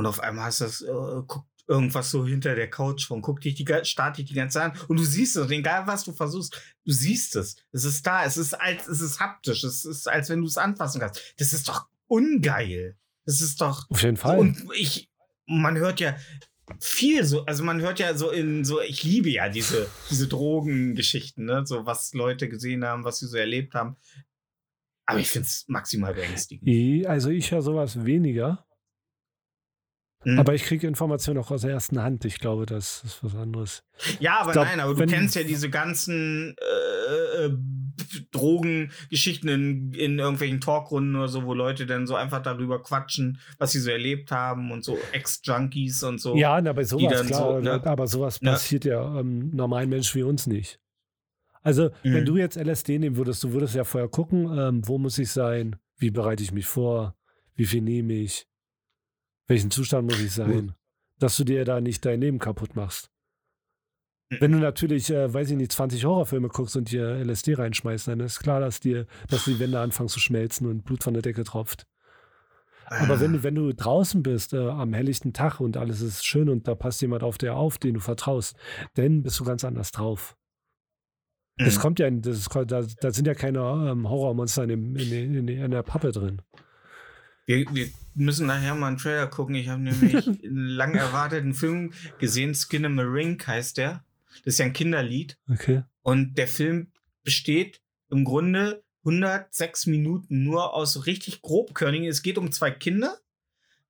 und 0.00 0.06
auf 0.06 0.20
einmal 0.20 0.46
hast 0.46 0.60
du 0.60 0.64
das, 0.64 0.82
äh, 0.82 1.22
guckt 1.26 1.46
irgendwas 1.68 2.10
so 2.10 2.26
hinter 2.26 2.56
der 2.56 2.68
Couch 2.68 3.06
von, 3.06 3.22
guckt 3.22 3.44
dich 3.44 3.54
die, 3.54 3.66
starrt 3.84 4.18
dich 4.18 4.26
die 4.26 4.34
ganze 4.34 4.58
Zeit 4.58 4.72
an 4.72 4.78
und 4.88 4.98
du 4.98 5.04
siehst 5.04 5.36
es, 5.36 5.42
und 5.44 5.52
egal 5.52 5.86
was 5.86 6.04
du 6.04 6.12
versuchst, 6.12 6.60
du 6.84 6.92
siehst 6.92 7.36
es. 7.36 7.56
Es 7.70 7.84
ist 7.84 8.04
da, 8.04 8.24
es 8.24 8.36
ist 8.36 8.54
als, 8.54 8.88
es 8.88 9.00
ist 9.00 9.20
haptisch, 9.20 9.62
es 9.62 9.84
ist, 9.84 10.08
als 10.08 10.28
wenn 10.30 10.40
du 10.40 10.46
es 10.46 10.58
anfassen 10.58 11.00
kannst. 11.00 11.34
Das 11.38 11.52
ist 11.52 11.68
doch 11.68 11.86
ungeil. 12.08 12.96
Das 13.24 13.40
ist 13.40 13.60
doch, 13.60 13.88
Auf 13.88 14.02
jeden 14.02 14.16
Fall. 14.16 14.38
und 14.38 14.66
ich, 14.74 15.08
man 15.46 15.78
hört 15.78 16.00
ja 16.00 16.16
viel 16.80 17.24
so, 17.24 17.44
also 17.44 17.62
man 17.62 17.80
hört 17.80 18.00
ja 18.00 18.14
so 18.16 18.30
in 18.30 18.64
so, 18.64 18.80
ich 18.80 19.04
liebe 19.04 19.30
ja 19.30 19.48
diese, 19.48 19.86
diese 20.10 20.26
Drogengeschichten, 20.26 21.44
ne? 21.44 21.64
So 21.66 21.86
was 21.86 22.14
Leute 22.14 22.48
gesehen 22.48 22.84
haben, 22.84 23.04
was 23.04 23.18
sie 23.20 23.26
so 23.26 23.36
erlebt 23.36 23.74
haben. 23.74 23.96
Aber 25.06 25.18
ich 25.18 25.28
finde 25.28 25.46
es 25.46 25.64
maximal 25.68 26.14
beängstigend. 26.14 27.06
Also 27.06 27.30
ich 27.30 27.50
höre 27.50 27.62
sowas 27.62 28.04
weniger, 28.04 28.64
Hm? 30.22 30.38
aber 30.38 30.54
ich 30.54 30.64
kriege 30.64 30.86
Informationen 30.86 31.38
auch 31.40 31.50
aus 31.50 31.62
der 31.62 31.70
ersten 31.70 31.98
Hand. 32.02 32.26
Ich 32.26 32.40
glaube, 32.40 32.66
das 32.66 33.02
ist 33.04 33.24
was 33.24 33.34
anderes. 33.34 33.82
ja, 34.18 34.40
aber 34.40 34.52
glaub, 34.52 34.66
nein, 34.66 34.78
aber 34.80 34.92
du 34.92 34.98
wenn- 35.00 35.08
kennst 35.08 35.34
ja 35.34 35.42
diese 35.44 35.70
ganzen 35.70 36.54
äh, 36.58 37.46
äh, 37.46 37.56
Drogengeschichten 38.30 39.48
in, 39.48 39.92
in 39.92 40.18
irgendwelchen 40.18 40.60
Talkrunden 40.60 41.16
oder 41.16 41.28
so, 41.28 41.44
wo 41.44 41.54
Leute 41.54 41.86
dann 41.86 42.06
so 42.06 42.14
einfach 42.14 42.42
darüber 42.42 42.82
quatschen, 42.82 43.38
was 43.58 43.72
sie 43.72 43.80
so 43.80 43.90
erlebt 43.90 44.30
haben 44.30 44.70
und 44.72 44.84
so 44.84 44.98
Ex-Junkies 45.12 46.02
und 46.02 46.20
so. 46.20 46.36
Ja, 46.36 46.60
na, 46.60 46.72
bei 46.72 46.84
sowas, 46.84 47.26
klar, 47.26 47.54
so, 47.54 47.60
ne? 47.60 47.80
aber 47.84 48.06
sowas 48.06 48.38
Ja. 48.42 48.52
passiert 48.52 48.84
ja 48.84 49.18
ähm, 49.20 49.50
normalen 49.54 49.88
Menschen 49.88 50.18
wie 50.18 50.22
uns 50.24 50.46
nicht. 50.46 50.78
Also, 51.62 51.90
wenn 52.02 52.22
Mhm. 52.22 52.26
du 52.26 52.36
jetzt 52.38 52.56
LSD 52.56 52.98
nehmen 52.98 53.16
würdest, 53.16 53.42
du 53.44 53.52
würdest 53.52 53.74
ja 53.74 53.84
vorher 53.84 54.08
gucken, 54.08 54.50
ähm, 54.58 54.86
wo 54.86 54.98
muss 54.98 55.18
ich 55.18 55.30
sein, 55.30 55.76
wie 55.98 56.10
bereite 56.10 56.42
ich 56.42 56.52
mich 56.52 56.66
vor, 56.66 57.14
wie 57.54 57.66
viel 57.66 57.82
nehme 57.82 58.14
ich, 58.14 58.46
welchen 59.50 59.70
Zustand 59.70 60.08
muss 60.08 60.20
ich 60.20 60.32
sein, 60.32 60.74
dass 61.18 61.36
du 61.36 61.44
dir 61.44 61.64
da 61.64 61.80
nicht 61.80 62.04
dein 62.06 62.20
Leben 62.20 62.38
kaputt 62.38 62.76
machst. 62.76 63.10
Mhm. 64.30 64.36
Wenn 64.40 64.52
du 64.52 64.58
natürlich, 64.58 65.10
äh, 65.10 65.32
weiß 65.32 65.50
ich 65.50 65.56
nicht, 65.56 65.72
20 65.72 66.04
Horrorfilme 66.04 66.48
guckst 66.48 66.76
und 66.76 66.90
dir 66.90 67.16
LSD 67.24 67.54
reinschmeißt, 67.54 68.08
dann 68.08 68.20
ist 68.20 68.38
klar, 68.40 68.60
dass 68.60 68.80
dir, 68.80 69.06
dass 69.28 69.44
die 69.44 69.58
Wände 69.58 69.80
anfangen 69.80 70.08
zu 70.08 70.20
schmelzen 70.20 70.66
und 70.68 70.84
Blut 70.84 71.02
von 71.02 71.14
der 71.14 71.22
Decke 71.22 71.44
tropft. 71.44 71.86
Aber 72.86 73.20
wenn 73.20 73.32
du, 73.32 73.42
wenn 73.44 73.54
du 73.54 73.72
draußen 73.72 74.22
bist, 74.22 74.52
äh, 74.52 74.68
am 74.68 74.94
helllichten 74.94 75.32
Tag 75.32 75.60
und 75.60 75.76
alles 75.76 76.00
ist 76.00 76.24
schön 76.24 76.48
und 76.48 76.66
da 76.66 76.74
passt 76.74 77.00
jemand 77.02 77.22
auf 77.22 77.38
dir 77.38 77.54
auf, 77.54 77.78
den 77.78 77.94
du 77.94 78.00
vertraust, 78.00 78.56
dann 78.94 79.22
bist 79.22 79.38
du 79.38 79.44
ganz 79.44 79.64
anders 79.64 79.92
drauf. 79.92 80.36
Es 81.56 81.76
Mhm. 81.76 81.80
kommt 81.80 81.98
ja, 81.98 82.10
das 82.10 82.38
ist, 82.38 82.48
da, 82.54 82.82
da 82.82 83.10
sind 83.12 83.26
ja 83.26 83.34
keine 83.34 83.60
ähm, 83.60 84.08
Horrormonster 84.08 84.64
in, 84.64 84.68
dem, 84.70 84.96
in, 84.96 85.12
in, 85.12 85.48
in 85.48 85.70
der 85.70 85.82
Pappe 85.82 86.10
drin. 86.10 86.42
Wir, 87.46 87.64
wir 87.72 87.88
müssen 88.14 88.46
nachher 88.46 88.74
mal 88.74 88.88
einen 88.88 88.96
Trailer 88.96 89.26
gucken. 89.26 89.54
Ich 89.54 89.68
habe 89.68 89.82
nämlich 89.82 90.26
einen 90.44 90.66
lang 90.66 90.94
erwarteten 90.94 91.54
Film 91.54 91.92
gesehen. 92.18 92.54
Skin 92.54 92.84
in 92.84 92.96
the 92.96 93.02
Ring 93.04 93.40
heißt 93.44 93.78
der. 93.78 94.04
Das 94.44 94.54
ist 94.54 94.58
ja 94.58 94.66
ein 94.66 94.72
Kinderlied. 94.72 95.38
Okay. 95.48 95.82
Und 96.02 96.36
der 96.38 96.48
Film 96.48 96.92
besteht 97.24 97.80
im 98.10 98.24
Grunde 98.24 98.82
106 99.04 99.86
Minuten 99.86 100.44
nur 100.44 100.74
aus 100.74 101.06
richtig 101.06 101.42
grobkörnigen. 101.42 102.08
Es 102.08 102.22
geht 102.22 102.38
um 102.38 102.52
zwei 102.52 102.70
Kinder, 102.70 103.18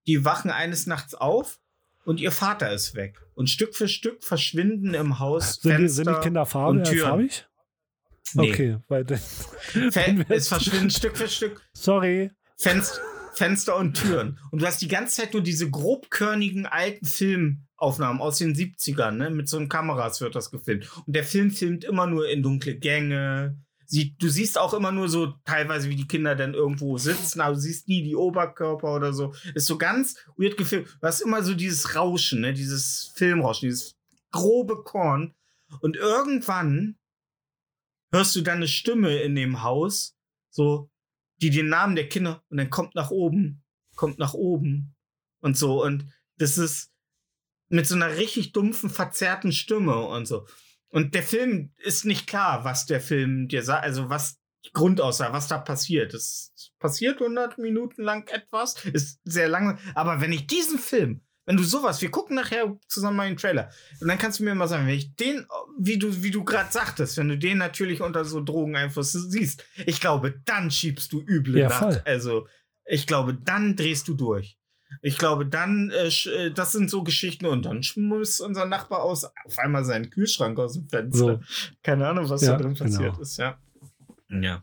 die 0.07 0.25
wachen 0.25 0.51
eines 0.51 0.87
Nachts 0.87 1.15
auf 1.15 1.61
und 2.05 2.21
ihr 2.21 2.33
Vater 2.33 2.73
ist 2.73 2.95
weg. 2.95 3.21
Und 3.35 3.51
Stück 3.51 3.75
für 3.75 3.89
Stück 3.89 4.23
verschwinden 4.23 4.95
im 4.95 5.19
Haus 5.19 5.55
Sind 5.55 5.71
die, 5.73 5.77
Fenster 5.77 6.05
sind 6.05 6.17
die 6.17 6.21
Kinder 6.21 6.47
farbe, 6.47 6.79
und 6.79 6.85
Türen. 6.85 7.09
farbig? 7.09 7.47
Nee. 8.35 8.51
Okay, 8.51 8.79
weil 8.89 9.07
es 10.29 10.49
verschwinden 10.49 10.91
Stück 10.91 11.17
für 11.17 11.29
Stück 11.29 11.63
sorry. 11.73 12.31
Fenster, 12.57 13.01
Fenster 13.33 13.77
und 13.77 13.95
Türen. 13.95 14.39
Und 14.51 14.63
du 14.63 14.67
hast 14.67 14.83
die 14.83 14.89
ganze 14.89 15.17
Zeit 15.17 15.33
nur 15.33 15.43
diese 15.43 15.71
grobkörnigen 15.71 16.67
alten 16.67 17.07
Filmaufnahmen 17.07 18.21
aus 18.21 18.39
den 18.39 18.55
70ern, 18.55 19.13
ne? 19.13 19.31
Mit 19.31 19.49
so 19.49 19.57
einem 19.57 19.69
Kameras 19.69 20.21
wird 20.21 20.35
das 20.35 20.51
gefilmt. 20.51 20.91
Und 21.07 21.15
der 21.15 21.25
Film 21.25 21.51
filmt 21.51 21.85
immer 21.85 22.07
nur 22.07 22.29
in 22.29 22.43
dunkle 22.43 22.77
Gänge. 22.77 23.59
Sie, 23.87 24.15
du 24.19 24.29
siehst 24.29 24.59
auch 24.59 24.75
immer 24.75 24.93
nur 24.93 25.09
so 25.09 25.35
teilweise, 25.45 25.89
wie 25.89 25.97
die 25.97 26.07
Kinder 26.07 26.37
dann 26.37 26.55
irgendwo 26.55 26.97
sitzen, 26.99 27.41
aber 27.41 27.55
du 27.55 27.61
siehst 27.61 27.89
nie 27.89 28.03
die 28.03 28.15
Oberkörper 28.15 28.95
oder 28.95 29.13
so. 29.13 29.35
Ist 29.55 29.67
so 29.67 29.79
ganz 29.79 30.17
weird 30.37 30.57
gefilmt. 30.57 30.89
Du 31.01 31.07
hast 31.07 31.21
immer 31.21 31.43
so 31.43 31.55
dieses 31.55 31.97
Rauschen, 31.97 32.41
ne? 32.41 32.53
Dieses 32.53 33.13
Filmrauschen, 33.17 33.69
dieses 33.69 33.97
grobe 34.31 34.83
Korn. 34.85 35.35
Und 35.81 35.97
irgendwann 35.97 36.97
hörst 38.13 38.35
du 38.37 38.43
dann 38.43 38.57
eine 38.57 38.69
Stimme 38.69 39.21
in 39.21 39.35
dem 39.35 39.63
Haus, 39.63 40.17
so, 40.51 40.90
die 41.41 41.51
den 41.51 41.69
Namen 41.69 41.97
der 41.97 42.09
Kinder 42.09 42.43
und 42.49 42.59
dann 42.59 42.71
kommt 42.71 42.95
nach 42.95 43.11
oben, 43.11 43.63
kommt 43.97 44.19
nach 44.19 44.35
oben 44.35 44.95
und 45.41 45.57
so. 45.57 45.83
Und 45.83 46.07
das 46.37 46.59
ist 46.59 46.93
mit 47.69 47.87
so 47.87 47.95
einer 47.95 48.17
richtig 48.17 48.53
dumpfen, 48.53 48.91
verzerrten 48.91 49.53
Stimme 49.53 50.07
und 50.07 50.27
so. 50.27 50.47
Und 50.89 51.15
der 51.15 51.23
Film 51.23 51.73
ist 51.79 52.05
nicht 52.05 52.27
klar, 52.27 52.65
was 52.65 52.87
der 52.87 53.01
Film 53.01 53.49
dir 53.49 53.63
sagt, 53.63 53.85
also 53.85 54.11
was 54.11 54.41
die 54.65 54.73
Grundaussage, 54.73 55.33
was 55.33 55.49
da 55.49 55.59
passiert. 55.59 56.13
Es 56.13 56.53
passiert 56.79 57.21
100 57.21 57.59
Minuten 57.59 58.03
lang 58.03 58.29
etwas, 58.29 58.85
ist 58.85 59.21
sehr 59.25 59.49
lange. 59.49 59.79
Aber 59.95 60.21
wenn 60.21 60.33
ich 60.33 60.47
diesen 60.47 60.79
Film, 60.79 61.23
wenn 61.51 61.57
du 61.57 61.65
sowas, 61.65 62.01
wir 62.01 62.13
gucken 62.13 62.37
nachher 62.37 62.79
zusammen 62.87 63.17
mal 63.17 63.27
den 63.29 63.37
Trailer, 63.37 63.71
und 64.01 64.07
dann 64.07 64.19
kannst 64.19 64.39
du 64.39 64.45
mir 64.45 64.55
mal 64.55 64.69
sagen, 64.69 64.87
wenn 64.87 64.95
ich 64.95 65.17
den, 65.17 65.45
wie 65.81 65.99
du, 65.99 66.23
wie 66.23 66.31
du 66.31 66.45
gerade 66.45 66.71
sagtest, 66.71 67.17
wenn 67.17 67.29
du 67.29 67.37
den 67.37 67.59
natürlich 67.59 68.01
unter 68.01 68.25
so 68.25 68.41
Drogeneinfluss 68.41 69.11
siehst, 69.13 69.65
ich 69.85 70.01
glaube, 70.01 70.41
dann 70.45 70.71
schiebst 70.71 71.13
du 71.13 71.21
üble 71.21 71.59
Ja, 71.59 71.69
Nacht. 71.69 71.79
voll. 71.81 72.03
Also, 72.05 72.47
ich 72.85 73.09
glaube, 73.09 73.35
dann 73.35 73.75
drehst 73.75 74.07
du 74.07 74.15
durch. 74.15 74.59
Ich 75.03 75.19
glaube, 75.19 75.45
dann, 75.45 75.91
äh, 75.91 76.07
äh, 76.29 76.53
das 76.53 76.71
sind 76.71 76.89
so 76.89 77.03
Geschichten 77.03 77.47
und 77.47 77.65
dann 77.65 77.83
schmeißt 77.83 78.43
unser 78.43 78.67
Nachbar 78.67 79.03
aus 79.03 79.25
auf 79.25 79.59
einmal 79.59 79.85
seinen 79.85 80.09
Kühlschrank 80.11 80.57
aus 80.57 80.75
dem 80.75 80.89
Fenster. 80.89 81.19
So. 81.19 81.41
Keine 81.83 82.07
Ahnung, 82.07 82.29
was 82.31 82.43
Ja, 82.43 82.53
da 82.53 82.59
drin 82.59 82.75
passiert 82.75 83.11
genau. 83.15 83.21
ist, 83.21 83.39
ja. 83.39 83.59
Ja. 84.29 84.63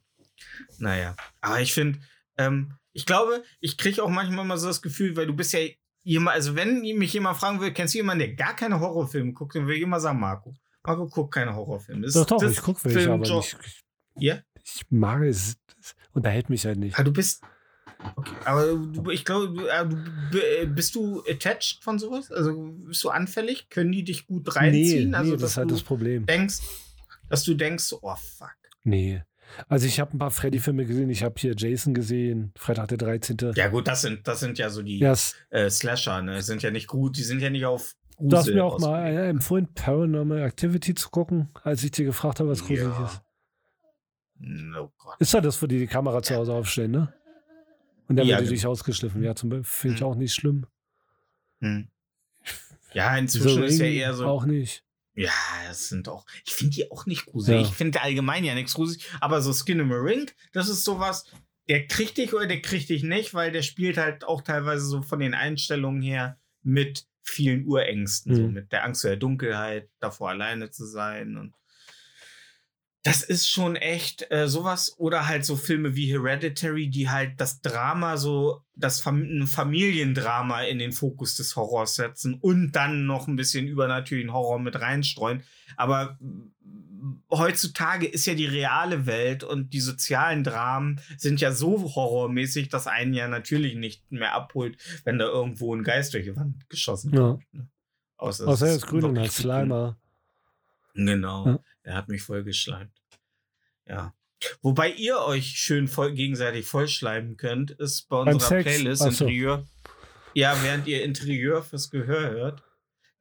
Naja. 0.78 1.18
Aber 1.42 1.60
ich 1.60 1.74
finde, 1.74 2.00
ähm, 2.38 2.76
ich 2.94 3.06
glaube, 3.06 3.44
ich 3.60 3.78
kriege 3.78 4.02
auch 4.02 4.10
manchmal 4.10 4.46
mal 4.46 4.58
so 4.58 4.68
das 4.68 4.82
Gefühl, 4.82 5.18
weil 5.18 5.28
du 5.28 5.34
bist 5.36 5.52
ja 5.52 5.60
jemand, 6.08 6.36
also 6.36 6.56
wenn 6.56 6.80
mich 6.82 7.12
jemand 7.14 7.38
fragen 7.38 7.60
will, 7.60 7.72
kennst 7.74 7.94
du 7.94 7.98
jemanden, 8.00 8.20
der 8.20 8.34
gar 8.34 8.56
keine 8.56 8.80
Horrorfilme 8.80 9.34
guckt, 9.34 9.56
dann 9.56 9.64
würde 9.64 9.76
ich 9.76 9.82
immer 9.84 10.00
sagen, 10.00 10.20
Marco. 10.20 10.56
Marco 10.84 11.08
guckt 11.08 11.34
keine 11.34 11.54
Horrorfilme. 11.56 12.04
Das 12.06 12.14
Doch, 12.14 12.26
doch, 12.26 12.38
das 12.40 12.54
ich 12.54 12.62
gucke 12.62 12.84
welche, 12.86 13.00
Film- 13.00 13.12
aber 13.12 13.26
Jo- 13.26 13.38
nicht. 13.40 13.58
Ich, 13.66 13.84
Ja? 14.24 14.40
ich 14.64 14.82
mag 14.90 15.22
es. 15.24 15.58
Es 15.80 15.96
unterhält 16.14 16.50
mich 16.50 16.66
halt 16.66 16.80
nicht. 16.80 16.98
Ah, 16.98 17.04
du 17.04 17.12
bist. 17.12 17.42
Okay, 18.16 18.32
aber 18.46 18.66
du, 18.76 19.10
ich 19.10 19.26
glaube, 19.26 19.48
du, 19.54 19.96
b- 20.32 20.40
äh, 20.40 20.66
bist 20.68 20.94
du 20.96 21.24
attached 21.28 21.80
von 21.84 21.98
sowas? 22.00 22.32
Also 22.32 22.72
bist 22.86 23.04
du 23.04 23.10
anfällig? 23.10 23.70
Können 23.70 23.92
die 23.92 24.04
dich 24.04 24.28
gut 24.28 24.56
reinziehen? 24.56 25.10
nee, 25.12 25.16
also, 25.18 25.36
das 25.36 25.52
ist 25.52 25.58
halt 25.58 25.72
das 25.72 25.82
Problem. 25.84 26.26
denkst, 26.26 26.60
dass 27.30 27.44
du 27.44 27.54
denkst, 27.56 27.94
oh 28.02 28.16
fuck. 28.16 28.56
Nee. 28.84 29.24
Also 29.68 29.86
ich 29.88 30.00
habe 30.00 30.16
ein 30.16 30.20
paar 30.20 30.32
Freddy-Filme 30.32 30.86
gesehen. 30.86 31.10
Ich 31.10 31.24
habe 31.24 31.36
hier 31.38 31.54
Jason 31.58 31.94
gesehen, 31.94 32.52
Freitag 32.58 32.90
der 32.90 32.98
13. 32.98 33.38
Ja, 33.56 33.68
gut, 33.70 33.88
das 33.88 34.02
sind, 34.02 34.28
das 34.28 34.40
sind 34.40 34.58
ja 34.58 34.70
so 34.70 34.82
die 34.82 35.00
Ja, 35.00 35.12
es- 35.14 35.36
äh, 35.50 35.70
Slasher, 35.70 36.22
ne? 36.22 36.42
Sind 36.42 36.62
ja 36.64 36.72
nicht 36.72 36.88
gut, 36.88 37.18
die 37.18 37.24
sind 37.24 37.42
ja 37.42 37.50
nicht 37.50 37.66
auf 37.66 37.96
du 38.20 38.36
hast 38.36 38.46
Grusel 38.46 38.56
mir 38.56 38.66
auch 38.66 38.80
mal 38.80 39.06
äh, 39.06 39.30
empfohlen, 39.30 39.68
Paranormal 39.74 40.40
Activity 40.42 40.96
zu 40.96 41.10
gucken, 41.10 41.50
als 41.64 41.84
ich 41.84 41.92
dir 41.92 42.06
gefragt 42.06 42.40
habe, 42.40 42.50
was 42.50 42.62
gruselig 42.66 42.82
Ja. 42.98 43.06
ist. 43.06 43.22
Oh 44.78 44.90
Gott. 44.98 45.16
Ist 45.20 45.34
ja 45.34 45.42
das, 45.42 45.62
wo 45.62 45.68
die 45.68 45.80
die 45.80 45.88
Kamera 45.88 46.22
zu 46.22 46.36
Hause 46.36 46.54
aufstellen, 46.54 46.92
ne? 46.92 47.14
Und 48.08 48.16
dann 48.16 48.26
Ja, 48.28 48.36
wird 48.38 48.42
die 48.42 48.46
genau. 48.46 48.56
dich 48.56 48.68
ausgeschliffen. 48.68 49.24
Ja, 49.24 49.36
zum 49.36 49.50
Beispiel 49.50 49.64
finde 49.66 49.96
ich 49.96 50.02
Mhm. 50.02 50.08
auch 50.08 50.16
nicht 50.16 50.34
schlimm. 50.34 50.66
Hm. 51.60 51.88
Ja, 52.94 53.18
inzwischen 53.18 53.64
ist 53.64 53.80
ja 53.80 53.86
eher 53.88 54.14
so. 54.14 54.26
Auch 54.26 54.46
nicht. 54.46 54.84
Ja, 55.18 55.32
es 55.70 55.90
sind 55.90 56.08
auch. 56.10 56.26
Ich 56.46 56.54
finde 56.54 56.76
die 56.76 56.92
auch 56.92 57.06
nicht 57.08 57.26
gruselig. 57.26 57.62
Ja. 57.64 57.68
Ich 57.68 57.74
finde 57.76 58.02
allgemein 58.02 58.44
ja 58.44 58.54
nichts 58.54 58.74
gruselig. 58.76 59.06
Aber 59.20 59.42
so 59.42 59.52
Skin 59.52 59.80
in 59.80 59.90
the 59.90 59.96
Ring, 59.96 60.30
das 60.54 60.70
ist 60.70 60.84
sowas, 60.84 61.26
der 61.68 61.88
kriegt 61.88 62.18
dich 62.18 62.34
oder 62.34 62.46
der 62.46 62.62
kriegt 62.62 62.90
dich 62.90 63.04
nicht, 63.04 63.34
weil 63.34 63.52
der 63.52 63.64
spielt 63.64 63.98
halt 63.98 64.24
auch 64.24 64.42
teilweise 64.42 64.86
so 64.86 65.02
von 65.02 65.20
den 65.20 65.34
Einstellungen 65.34 66.02
her 66.02 66.40
mit 66.64 67.08
vielen 67.24 67.66
Urängsten. 67.66 68.36
So 68.36 68.42
Mhm. 68.44 68.54
mit 68.54 68.72
der 68.72 68.84
Angst 68.86 69.02
vor 69.02 69.10
der 69.10 69.18
Dunkelheit, 69.18 69.90
davor 70.00 70.30
alleine 70.30 70.70
zu 70.70 70.86
sein. 70.86 71.36
Und 71.36 71.54
das 73.08 73.24
ist 73.24 73.50
schon 73.50 73.78
echt 73.78 74.30
äh, 74.32 74.48
sowas. 74.50 74.96
Oder 74.98 75.28
halt 75.28 75.46
so 75.46 75.56
Filme 75.56 75.96
wie 75.96 76.12
Hereditary, 76.12 76.90
die 76.90 77.10
halt 77.10 77.40
das 77.40 77.62
Drama 77.62 78.18
so, 78.18 78.64
das 78.76 79.00
Fam 79.00 79.22
ein 79.22 79.48
Familiendrama 79.48 80.64
in 80.64 80.78
den 80.78 80.92
Fokus 80.92 81.36
des 81.36 81.56
Horrors 81.56 81.96
setzen 81.96 82.36
und 82.36 82.74
dann 82.74 83.06
noch 83.06 83.28
ein 83.28 83.38
bisschen 83.38 83.68
übernatürlichen 83.68 84.34
Horror 84.34 84.60
mit 84.60 84.80
reinstreuen. 84.82 85.44
Aber 85.78 86.18
heutzutage 87.32 88.08
ist 88.08 88.26
ja 88.26 88.34
die 88.34 88.46
reale 88.46 89.06
Welt 89.06 89.44
und 89.46 89.74
die 89.74 89.80
sozialen 89.80 90.44
Dramen 90.44 91.00
sind 91.18 91.40
ja 91.40 91.54
so 91.54 91.96
horrormäßig, 91.96 92.68
dass 92.68 92.88
einen 92.88 93.14
ja 93.14 93.30
natürlich 93.30 93.76
nicht 93.76 94.12
mehr 94.12 94.34
abholt, 94.34 94.78
wenn 95.06 95.18
da 95.18 95.26
irgendwo 95.28 95.74
ein 95.74 95.84
Geist 95.84 96.14
durch 96.14 96.26
die 96.26 96.36
Wand 96.36 96.70
geschossen 96.70 97.14
Ja. 97.14 97.20
wird. 97.20 97.42
Ne? 97.54 97.70
Außer, 98.18 98.44
es 98.44 98.50
Außer 98.50 98.68
er 98.68 98.76
ist 98.76 98.88
grün 98.88 99.04
und 99.06 99.32
Slimer. 99.32 99.98
Genau. 100.96 101.46
Ja. 101.46 101.60
Er 101.88 101.96
hat 101.96 102.10
mich 102.10 102.22
voll 102.22 102.44
geschleimt. 102.44 102.92
Ja. 103.88 104.14
Wobei 104.62 104.92
ihr 104.92 105.20
euch 105.20 105.58
schön 105.58 105.88
voll 105.88 106.14
gegenseitig 106.14 106.66
vollschleimen 106.66 107.38
könnt, 107.38 107.72
ist 107.72 108.10
bei 108.10 108.26
Beim 108.26 108.34
unserer 108.34 108.62
Sex? 108.62 108.64
Playlist 108.66 109.02
so. 109.02 109.08
Interieur. 109.08 109.66
Ja, 110.34 110.62
während 110.64 110.86
ihr 110.88 111.02
Interieur 111.06 111.64
fürs 111.64 111.90
Gehör 111.90 112.30
hört. 112.32 112.64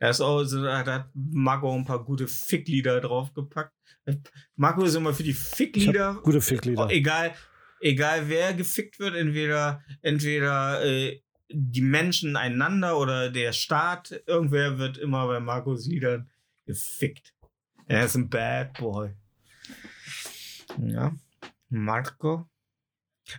Da 0.00 0.10
ist 0.10 0.20
auch 0.20 0.42
so, 0.42 0.64
da 0.64 0.84
hat 0.84 1.10
Marco 1.14 1.72
ein 1.72 1.84
paar 1.84 2.04
gute 2.04 2.26
Ficklieder 2.26 3.00
draufgepackt. 3.00 3.72
Marco 4.56 4.82
ist 4.82 4.96
immer 4.96 5.14
für 5.14 5.22
die 5.22 5.32
Ficklieder. 5.32 6.18
Gute 6.24 6.40
Ficklieder. 6.40 6.86
Oh, 6.86 6.90
egal, 6.90 7.36
egal 7.80 8.28
wer 8.28 8.52
gefickt 8.52 8.98
wird, 8.98 9.14
entweder, 9.14 9.84
entweder 10.02 10.84
äh, 10.84 11.22
die 11.48 11.82
Menschen 11.82 12.34
einander 12.36 12.98
oder 12.98 13.30
der 13.30 13.52
Staat, 13.52 14.22
irgendwer 14.26 14.78
wird 14.78 14.98
immer 14.98 15.28
bei 15.28 15.38
Marcos 15.38 15.86
Liedern 15.86 16.28
gefickt. 16.66 17.35
Er 17.86 18.04
ist 18.04 18.16
ein 18.16 18.28
Bad 18.28 18.74
Boy. 18.78 19.10
Ja. 20.78 21.12
Marco. 21.68 22.48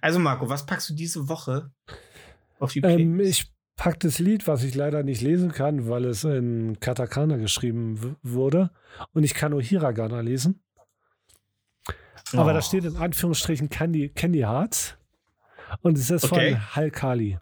Also 0.02 0.20
Marco, 0.20 0.50
was 0.50 0.66
packst 0.66 0.90
du 0.90 0.94
diese 0.96 1.28
Woche 1.30 1.72
auf 2.60 2.72
die 2.74 2.82
Ähm, 2.82 3.20
ich 3.20 3.52
pack 3.76 4.00
das 4.00 4.20
Lied, 4.20 4.48
was 4.48 4.64
ich 4.64 4.74
leider 4.76 5.04
nicht 5.04 5.22
lesen 5.22 5.52
kann, 5.52 5.88
weil 5.88 6.06
es 6.06 6.24
in 6.24 6.80
Katakana 6.80 7.38
geschrieben 7.38 8.18
wurde. 8.24 8.72
Und 9.14 9.24
ich 9.24 9.34
kann 9.34 9.52
nur 9.52 9.62
Hiragana 9.62 10.22
lesen. 10.22 10.64
Aber 12.34 12.52
Oh. 12.52 12.54
da 12.54 12.62
steht 12.62 12.84
in 12.84 12.98
Anführungsstrichen 12.98 13.70
Candy, 13.70 14.10
Candy 14.10 14.40
Hearts. 14.40 14.98
Und 15.82 15.98
es 15.98 16.10
ist 16.10 16.26
Okay. 16.26 16.54
von 16.54 16.76
Halkali. 16.76 17.38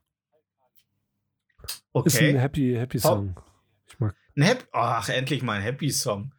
okay. 1.94 2.08
Ist 2.08 2.20
ein 2.22 2.38
Happy, 2.38 2.74
Happy 2.76 3.00
Song. 3.00 3.40
Ich 3.88 4.00
mag 4.00 4.16
Ein 4.36 4.44
Happy 4.44 4.66
Ach, 4.74 5.08
endlich 5.10 5.42
mal 5.42 5.54
ein 5.58 5.64
Happy 5.64 5.90
Song. 5.90 6.34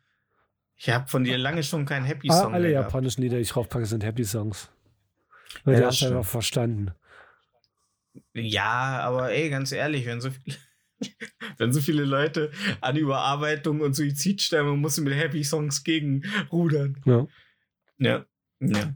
Ich 0.76 0.90
habe 0.90 1.08
von 1.08 1.24
dir 1.24 1.38
lange 1.38 1.62
schon 1.62 1.86
keinen 1.86 2.04
Happy 2.04 2.28
ah, 2.30 2.42
Song 2.42 2.54
alle 2.54 2.64
mehr 2.64 2.72
gehabt. 2.72 2.88
japanischen 2.92 3.22
Lieder, 3.22 3.36
die 3.36 3.42
ich 3.42 3.48
draufpacke, 3.50 3.86
sind 3.86 4.04
Happy 4.04 4.24
Songs. 4.24 4.68
Weil 5.64 5.74
Ja, 5.74 5.80
die 5.80 5.86
hast 5.86 6.02
einfach 6.02 6.24
verstanden. 6.24 6.92
Ja, 8.34 9.00
aber 9.00 9.30
ey, 9.32 9.48
ganz 9.48 9.72
ehrlich, 9.72 10.06
wenn 10.06 10.20
so 10.20 10.30
viele, 10.30 10.56
wenn 11.58 11.72
so 11.72 11.80
viele 11.80 12.04
Leute 12.04 12.50
an 12.80 12.96
Überarbeitung 12.96 13.80
und 13.80 13.94
Suizid 13.94 14.42
sterben, 14.42 14.78
musst 14.80 14.98
du 14.98 15.02
mit 15.02 15.14
Happy 15.14 15.44
Songs 15.44 15.82
gegenrudern. 15.82 17.00
Ja. 17.04 17.26
Ja. 17.98 18.26
Ja. 18.60 18.94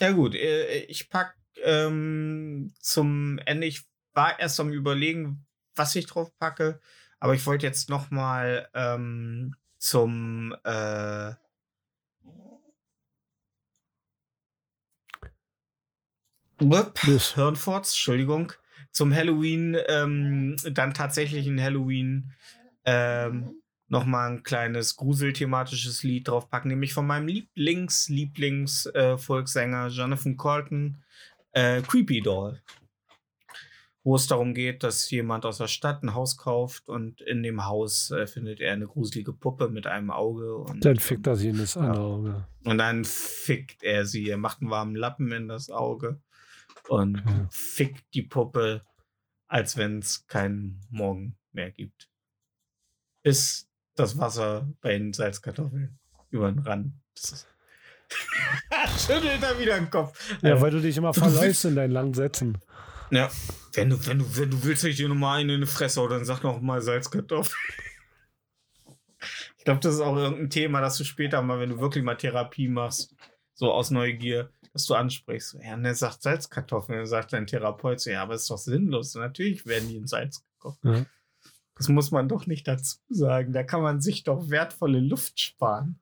Ja, 0.00 0.10
gut. 0.10 0.34
äh, 0.34 0.84
Ich 0.84 1.08
pack 1.08 1.36
ähm, 1.62 2.72
zum 2.80 3.38
Ende. 3.46 3.66
Ich 3.66 3.82
war 4.12 4.38
erst 4.40 4.58
am 4.58 4.72
Überlegen, 4.72 5.46
was 5.76 5.94
ich 5.94 6.06
drauf 6.06 6.36
packe, 6.38 6.80
aber 7.20 7.34
ich 7.34 7.46
wollte 7.46 7.66
jetzt 7.66 7.88
noch 7.88 8.10
mal 8.10 8.68
ähm, 8.74 9.54
zum 9.84 10.54
äh, 10.64 11.32
Wupp. 16.58 16.98
Hirnfurz, 17.34 17.90
Entschuldigung, 17.90 18.54
zum 18.92 19.14
Halloween, 19.14 19.76
ähm, 19.88 20.56
dann 20.70 20.94
tatsächlich 20.94 21.46
ein 21.46 21.60
Halloween 21.60 22.32
ähm, 22.86 23.60
nochmal 23.88 24.30
ein 24.30 24.42
kleines 24.42 24.96
gruselthematisches 24.96 26.02
Lied 26.02 26.28
draufpacken, 26.28 26.70
nämlich 26.70 26.94
von 26.94 27.06
meinem 27.06 27.26
Lieblings, 27.28 28.08
Lieblings 28.08 28.86
äh, 28.86 29.18
Jonathan 29.18 30.36
Colton, 30.38 31.04
äh, 31.52 31.82
Creepy 31.82 32.22
Doll. 32.22 32.58
Wo 34.06 34.16
es 34.16 34.26
darum 34.26 34.52
geht, 34.52 34.82
dass 34.82 35.08
jemand 35.10 35.46
aus 35.46 35.56
der 35.58 35.66
Stadt 35.66 36.02
ein 36.02 36.14
Haus 36.14 36.36
kauft 36.36 36.90
und 36.90 37.22
in 37.22 37.42
dem 37.42 37.64
Haus 37.64 38.10
äh, 38.10 38.26
findet 38.26 38.60
er 38.60 38.74
eine 38.74 38.86
gruselige 38.86 39.32
Puppe 39.32 39.70
mit 39.70 39.86
einem 39.86 40.10
Auge. 40.10 40.54
Und, 40.56 40.84
Dann 40.84 40.98
fickt 40.98 41.26
er 41.26 41.36
sie 41.36 41.48
in 41.48 41.56
das 41.58 41.74
andere 41.76 41.98
Auge. 42.02 42.46
und 42.64 42.76
dann 42.78 43.04
fickt 43.06 43.82
er 43.82 44.04
sie. 44.04 44.28
Er 44.28 44.36
macht 44.36 44.60
einen 44.60 44.70
warmen 44.70 44.94
Lappen 44.94 45.32
in 45.32 45.48
das 45.48 45.70
Auge 45.70 46.20
und 46.88 47.16
Ja. 47.26 47.48
fickt 47.50 48.04
die 48.12 48.22
Puppe, 48.22 48.82
als 49.48 49.78
wenn 49.78 50.00
es 50.00 50.26
keinen 50.26 50.80
Morgen 50.90 51.38
mehr 51.52 51.70
gibt. 51.70 52.10
Bis 53.22 53.70
das 53.94 54.18
Wasser 54.18 54.68
bei 54.82 54.98
den 54.98 55.14
Salzkartoffeln 55.14 55.98
über 56.28 56.52
den 56.52 56.58
Rand. 56.58 56.92
Schüttelt 58.98 59.42
er 59.42 59.58
wieder 59.58 59.78
den 59.78 59.88
Kopf. 59.90 60.18
Ja, 60.42 60.60
weil 60.60 60.70
du 60.72 60.80
dich 60.80 60.96
immer 60.98 61.14
verläufst 61.14 61.64
in 61.64 61.74
deinen 61.76 61.92
langen 61.92 62.12
Sätzen. 62.12 62.58
Ja. 63.14 63.30
Wenn 63.72 63.90
du, 63.90 64.06
wenn 64.06 64.18
du, 64.18 64.36
wenn 64.36 64.50
du 64.50 64.64
willst, 64.64 64.82
dass 64.82 64.90
ich 64.90 64.96
dir 64.96 65.08
nochmal 65.08 65.40
eine 65.40 65.54
in 65.54 65.60
die 65.60 65.66
Fresse 65.66 66.00
hau, 66.00 66.08
dann 66.08 66.24
sag 66.24 66.42
noch 66.42 66.60
mal 66.60 66.82
Salzkartoffeln. 66.82 67.56
Ich 69.56 69.64
glaube, 69.64 69.80
das 69.80 69.94
ist 69.94 70.00
auch 70.00 70.16
irgendein 70.16 70.50
Thema, 70.50 70.80
das 70.80 70.98
du 70.98 71.04
später 71.04 71.40
mal, 71.40 71.58
wenn 71.58 71.70
du 71.70 71.80
wirklich 71.80 72.04
mal 72.04 72.16
Therapie 72.16 72.68
machst, 72.68 73.14
so 73.54 73.72
aus 73.72 73.90
Neugier, 73.90 74.50
dass 74.72 74.86
du 74.86 74.94
ansprichst. 74.94 75.56
Ja, 75.62 75.76
ne, 75.76 75.94
sagt 75.94 76.22
Salzkartoffeln. 76.22 76.98
Dann 76.98 77.06
sagt 77.06 77.32
dein 77.32 77.46
Therapeut 77.46 78.00
so, 78.00 78.10
ja, 78.10 78.22
aber 78.22 78.34
ist 78.34 78.50
doch 78.50 78.58
sinnlos. 78.58 79.14
Natürlich 79.14 79.64
werden 79.64 79.88
die 79.88 79.96
in 79.96 80.06
Salz 80.06 80.44
gekocht. 80.54 80.78
Ja. 80.82 81.06
Das 81.76 81.88
muss 81.88 82.10
man 82.10 82.28
doch 82.28 82.46
nicht 82.46 82.68
dazu 82.68 82.98
sagen. 83.08 83.52
Da 83.52 83.62
kann 83.62 83.82
man 83.82 84.00
sich 84.00 84.24
doch 84.24 84.50
wertvolle 84.50 85.00
Luft 85.00 85.40
sparen. 85.40 85.98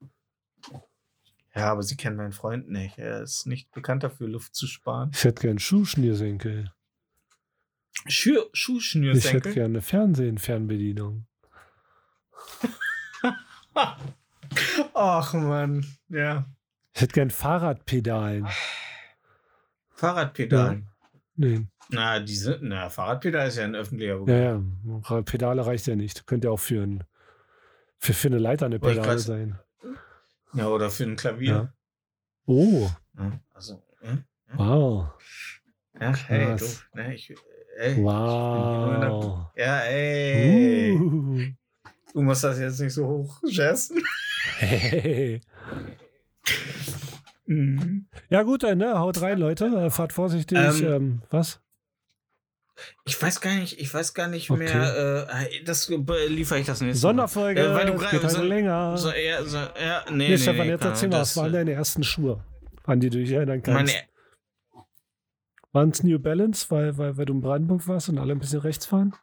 Ja, 1.54 1.70
aber 1.70 1.82
sie 1.82 1.96
kennen 1.96 2.16
meinen 2.16 2.32
Freund 2.32 2.70
nicht. 2.70 2.98
Er 2.98 3.22
ist 3.22 3.46
nicht 3.46 3.70
bekannt 3.72 4.02
dafür, 4.02 4.28
Luft 4.28 4.54
zu 4.54 4.66
sparen. 4.66 5.10
Ich 5.14 5.24
hätte 5.24 5.42
gern 5.42 5.58
Schuhschnürsenkel. 5.58 6.72
Schuh 8.06 8.30
Ich 8.30 8.34
hätte 8.36 8.50
Schuhschnürsenkel. 8.52 9.54
gerne 9.54 9.80
Fernsehen-Fernbedienung. 9.82 11.26
Ach 14.94 15.32
man, 15.34 15.86
ja. 16.08 16.44
Ich 16.94 17.00
hätte 17.00 17.14
gern 17.14 17.30
Fahrradpedalen. 17.30 18.46
Fahrradpedalen. 19.90 20.88
Nee. 21.36 21.66
Na, 21.88 22.20
diese, 22.20 22.58
na, 22.60 22.90
Fahrradpedal 22.90 23.48
ist 23.48 23.56
ja 23.56 23.64
ein 23.64 23.74
öffentlicher 23.74 24.18
Begriff. 24.18 24.36
Ja, 24.36 24.60
ja. 25.16 25.22
Pedale 25.22 25.64
reicht 25.66 25.86
ja 25.86 25.96
nicht. 25.96 26.26
Könnte 26.26 26.48
ja 26.48 26.52
auch 26.52 26.60
für, 26.60 26.82
ein, 26.82 27.04
für, 27.98 28.12
für 28.12 28.28
eine 28.28 28.38
Leiter 28.38 28.66
eine 28.66 28.78
Pedale 28.78 29.00
grad- 29.02 29.20
sein. 29.20 29.58
Ja, 30.54 30.66
oder 30.68 30.90
für 30.90 31.04
ein 31.04 31.16
Klavier. 31.16 31.72
Oh, 32.46 32.90
Ja, 33.16 33.32
also, 33.54 33.82
hm? 34.00 34.24
wow. 34.54 35.08
ja, 35.98 36.14
hey, 36.14 36.56
du, 36.56 36.66
ne, 36.94 37.14
ich, 37.14 37.34
ey, 37.82 37.96
Wow. 38.02 39.00
bin, 39.54 39.64
ja, 39.64 39.78
ey, 39.80 40.92
Uh. 40.92 41.40
du 42.14 42.22
musst 42.22 42.44
das 42.44 42.58
jetzt 42.58 42.80
nicht 42.80 42.92
so 42.94 43.06
hoch 43.06 43.40
jessen. 43.44 44.02
Hey. 44.58 45.40
Mhm. 47.46 48.06
Ja, 48.30 48.42
gut, 48.42 48.62
dann, 48.62 48.78
ne? 48.78 48.98
Haut 48.98 49.20
rein, 49.20 49.38
Leute. 49.38 49.66
Äh, 49.66 49.90
Fahrt 49.90 50.12
vorsichtig. 50.12 50.56
Ähm, 50.58 50.84
Ähm, 50.84 51.22
was? 51.30 51.60
Ich 53.04 53.20
weiß 53.20 53.40
gar 53.40 53.54
nicht, 53.54 53.78
ich 53.78 53.92
weiß 53.92 54.14
gar 54.14 54.28
nicht 54.28 54.50
Okay. 54.50 54.64
mehr, 54.64 55.26
äh, 55.28 55.64
das 55.64 55.88
äh, 55.90 56.26
liefere 56.28 56.58
ich 56.58 56.66
das 56.66 56.80
nächste 56.80 57.00
Sonderfolge. 57.00 57.60
Äh, 57.60 57.74
weil 57.74 57.86
du 57.86 57.94
grad- 57.94 58.10
geht 58.10 58.22
heute 58.22 58.34
so- 58.34 58.42
länger. 58.42 58.70
Mal. 58.90 58.96
So, 58.96 59.10
ja, 59.12 59.44
so, 59.44 59.58
ja, 59.58 60.04
nee, 60.10 60.16
nee, 60.16 60.28
nee, 60.30 60.38
Stefan, 60.38 60.66
nee, 60.66 60.72
jetzt 60.72 60.84
erzähl 60.84 61.08
mal, 61.08 61.20
was 61.20 61.36
waren 61.36 61.50
äh, 61.50 61.58
deine 61.58 61.72
ersten 61.72 62.02
Schuhe? 62.02 62.42
An 62.84 62.98
die 63.00 63.10
du 63.10 63.18
dich 63.18 63.30
erinnern 63.32 63.62
kannst? 63.62 63.92
Meine, 63.94 64.06
Waren 65.72 65.90
es 65.90 66.02
New 66.02 66.18
Balance, 66.18 66.66
weil, 66.68 66.96
weil, 66.98 67.16
weil 67.16 67.24
du 67.24 67.32
in 67.32 67.40
Brandenburg 67.40 67.88
warst 67.88 68.08
und 68.08 68.18
alle 68.18 68.32
ein 68.32 68.38
bisschen 68.38 68.60
rechts 68.60 68.86
fahren? 68.86 69.14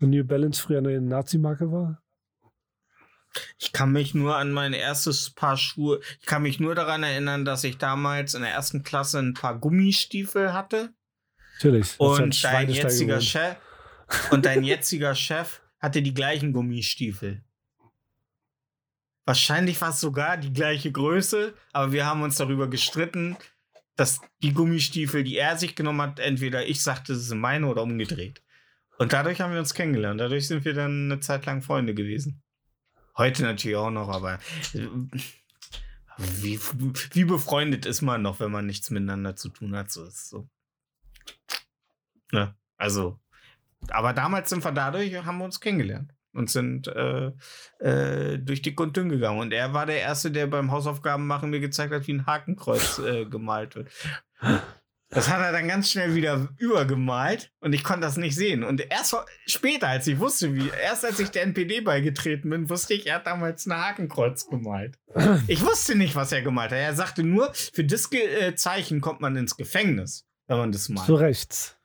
Und 0.00 0.10
New 0.10 0.24
Balance 0.24 0.60
früher 0.60 0.78
eine 0.78 1.00
Nazi-Marke 1.00 1.70
war? 1.70 2.02
Ich 3.58 3.72
kann 3.72 3.92
mich 3.92 4.14
nur 4.14 4.36
an 4.36 4.52
mein 4.52 4.72
erstes 4.72 5.30
Paar 5.30 5.58
Schuhe, 5.58 6.00
ich 6.20 6.26
kann 6.26 6.42
mich 6.42 6.58
nur 6.58 6.74
daran 6.74 7.02
erinnern, 7.02 7.44
dass 7.44 7.64
ich 7.64 7.76
damals 7.76 8.32
in 8.32 8.42
der 8.42 8.52
ersten 8.52 8.82
Klasse 8.82 9.18
ein 9.18 9.34
paar 9.34 9.58
Gummistiefel 9.58 10.54
hatte 10.54 10.94
Natürlich. 11.56 12.00
und 12.00 12.42
dein 12.42 12.70
jetziger 12.70 13.20
Chef 13.20 13.56
und 14.30 14.46
dein 14.46 14.64
jetziger 14.64 15.14
Chef 15.14 15.60
hatte 15.78 16.00
die 16.00 16.14
gleichen 16.14 16.54
Gummistiefel. 16.54 17.44
Wahrscheinlich 19.26 19.80
war 19.80 19.90
es 19.90 20.00
sogar 20.00 20.36
die 20.36 20.52
gleiche 20.52 20.92
Größe, 20.92 21.52
aber 21.72 21.92
wir 21.92 22.06
haben 22.06 22.22
uns 22.22 22.36
darüber 22.36 22.70
gestritten, 22.70 23.36
dass 23.96 24.20
die 24.42 24.52
Gummistiefel, 24.52 25.24
die 25.24 25.36
er 25.36 25.56
sich 25.56 25.74
genommen 25.74 26.02
hat, 26.02 26.20
entweder 26.20 26.66
ich 26.66 26.82
sagte, 26.82 27.14
es 27.14 27.28
sind 27.28 27.40
meine 27.40 27.66
oder 27.66 27.82
umgedreht. 27.82 28.42
Und 28.98 29.12
dadurch 29.12 29.40
haben 29.40 29.52
wir 29.52 29.58
uns 29.58 29.74
kennengelernt. 29.74 30.20
Dadurch 30.20 30.46
sind 30.46 30.64
wir 30.64 30.74
dann 30.74 31.10
eine 31.10 31.20
Zeit 31.20 31.46
lang 31.46 31.62
Freunde 31.62 31.94
gewesen. 31.94 32.42
Heute 33.16 33.42
natürlich 33.42 33.76
auch 33.76 33.90
noch, 33.90 34.08
aber 34.08 34.38
wie, 36.18 36.58
wie 37.12 37.24
befreundet 37.24 37.86
ist 37.86 38.02
man 38.02 38.22
noch, 38.22 38.40
wenn 38.40 38.50
man 38.50 38.66
nichts 38.66 38.90
miteinander 38.90 39.36
zu 39.36 39.48
tun 39.48 39.74
hat? 39.74 39.90
So 39.90 40.04
ist 40.04 40.28
so. 40.28 40.48
Ne? 42.32 42.54
Also, 42.76 43.18
aber 43.88 44.12
damals 44.12 44.50
sind 44.50 44.64
wir 44.64 44.72
dadurch, 44.72 45.14
haben 45.14 45.38
wir 45.38 45.44
uns 45.44 45.60
kennengelernt 45.60 46.15
und 46.36 46.50
sind 46.50 46.88
äh, 46.88 47.32
äh, 47.80 48.38
durch 48.38 48.62
dick 48.62 48.80
und 48.80 48.96
dünn 48.96 49.08
gegangen. 49.08 49.40
Und 49.40 49.52
er 49.52 49.72
war 49.72 49.86
der 49.86 50.00
Erste, 50.00 50.30
der 50.30 50.46
beim 50.46 50.70
Hausaufgaben 50.70 51.26
machen 51.26 51.50
mir 51.50 51.60
gezeigt 51.60 51.92
hat, 51.92 52.06
wie 52.06 52.14
ein 52.14 52.26
Hakenkreuz 52.26 52.98
äh, 52.98 53.24
gemalt 53.24 53.74
wird. 53.74 53.88
Das 55.08 55.28
hat 55.28 55.40
er 55.40 55.52
dann 55.52 55.68
ganz 55.68 55.90
schnell 55.90 56.16
wieder 56.16 56.48
übergemalt 56.58 57.52
und 57.60 57.72
ich 57.72 57.84
konnte 57.84 58.02
das 58.02 58.16
nicht 58.16 58.34
sehen. 58.34 58.64
Und 58.64 58.80
erst 58.90 59.16
später, 59.46 59.88
als 59.88 60.06
ich 60.08 60.18
wusste, 60.18 60.54
wie, 60.54 60.68
erst 60.68 61.04
als 61.04 61.20
ich 61.20 61.30
der 61.30 61.44
NPD 61.44 61.80
beigetreten 61.80 62.50
bin, 62.50 62.68
wusste 62.68 62.94
ich, 62.94 63.06
er 63.06 63.16
hat 63.16 63.26
damals 63.26 63.66
ein 63.66 63.76
Hakenkreuz 63.76 64.48
gemalt. 64.48 64.98
Ich 65.46 65.64
wusste 65.64 65.94
nicht, 65.94 66.16
was 66.16 66.32
er 66.32 66.42
gemalt 66.42 66.72
hat. 66.72 66.78
Er 66.78 66.94
sagte 66.94 67.22
nur, 67.22 67.52
für 67.54 67.84
das 67.84 68.10
äh, 68.12 68.54
Zeichen 68.56 69.00
kommt 69.00 69.20
man 69.20 69.36
ins 69.36 69.56
Gefängnis, 69.56 70.26
wenn 70.48 70.58
man 70.58 70.72
das 70.72 70.88
malt. 70.88 71.06
So 71.06 71.14
rechts. 71.14 71.76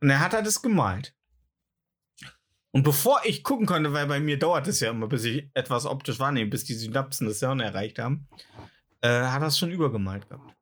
Und 0.00 0.08
er 0.08 0.20
hat 0.20 0.34
er 0.34 0.42
das 0.42 0.62
gemalt. 0.62 1.14
Und 2.74 2.82
bevor 2.82 3.20
ich 3.24 3.44
gucken 3.44 3.66
konnte, 3.66 3.92
weil 3.92 4.08
bei 4.08 4.18
mir 4.18 4.36
dauert 4.36 4.66
es 4.66 4.80
ja 4.80 4.90
immer, 4.90 5.06
bis 5.06 5.22
ich 5.24 5.48
etwas 5.54 5.86
optisch 5.86 6.18
wahrnehme, 6.18 6.50
bis 6.50 6.64
die 6.64 6.74
Synapsen 6.74 7.28
des 7.28 7.38
Hirns 7.38 7.62
erreicht 7.62 8.00
haben, 8.00 8.26
äh, 9.00 9.08
hat 9.08 9.42
er 9.42 9.46
es 9.46 9.56
schon 9.56 9.70
übergemalt 9.70 10.28
gehabt. 10.28 10.56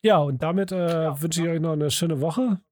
Ja, 0.00 0.16
und 0.16 0.42
damit 0.42 0.72
äh, 0.72 1.20
wünsche 1.20 1.42
ich 1.42 1.48
euch 1.48 1.60
noch 1.60 1.74
eine 1.74 1.90
schöne 1.90 2.22
Woche. 2.22 2.62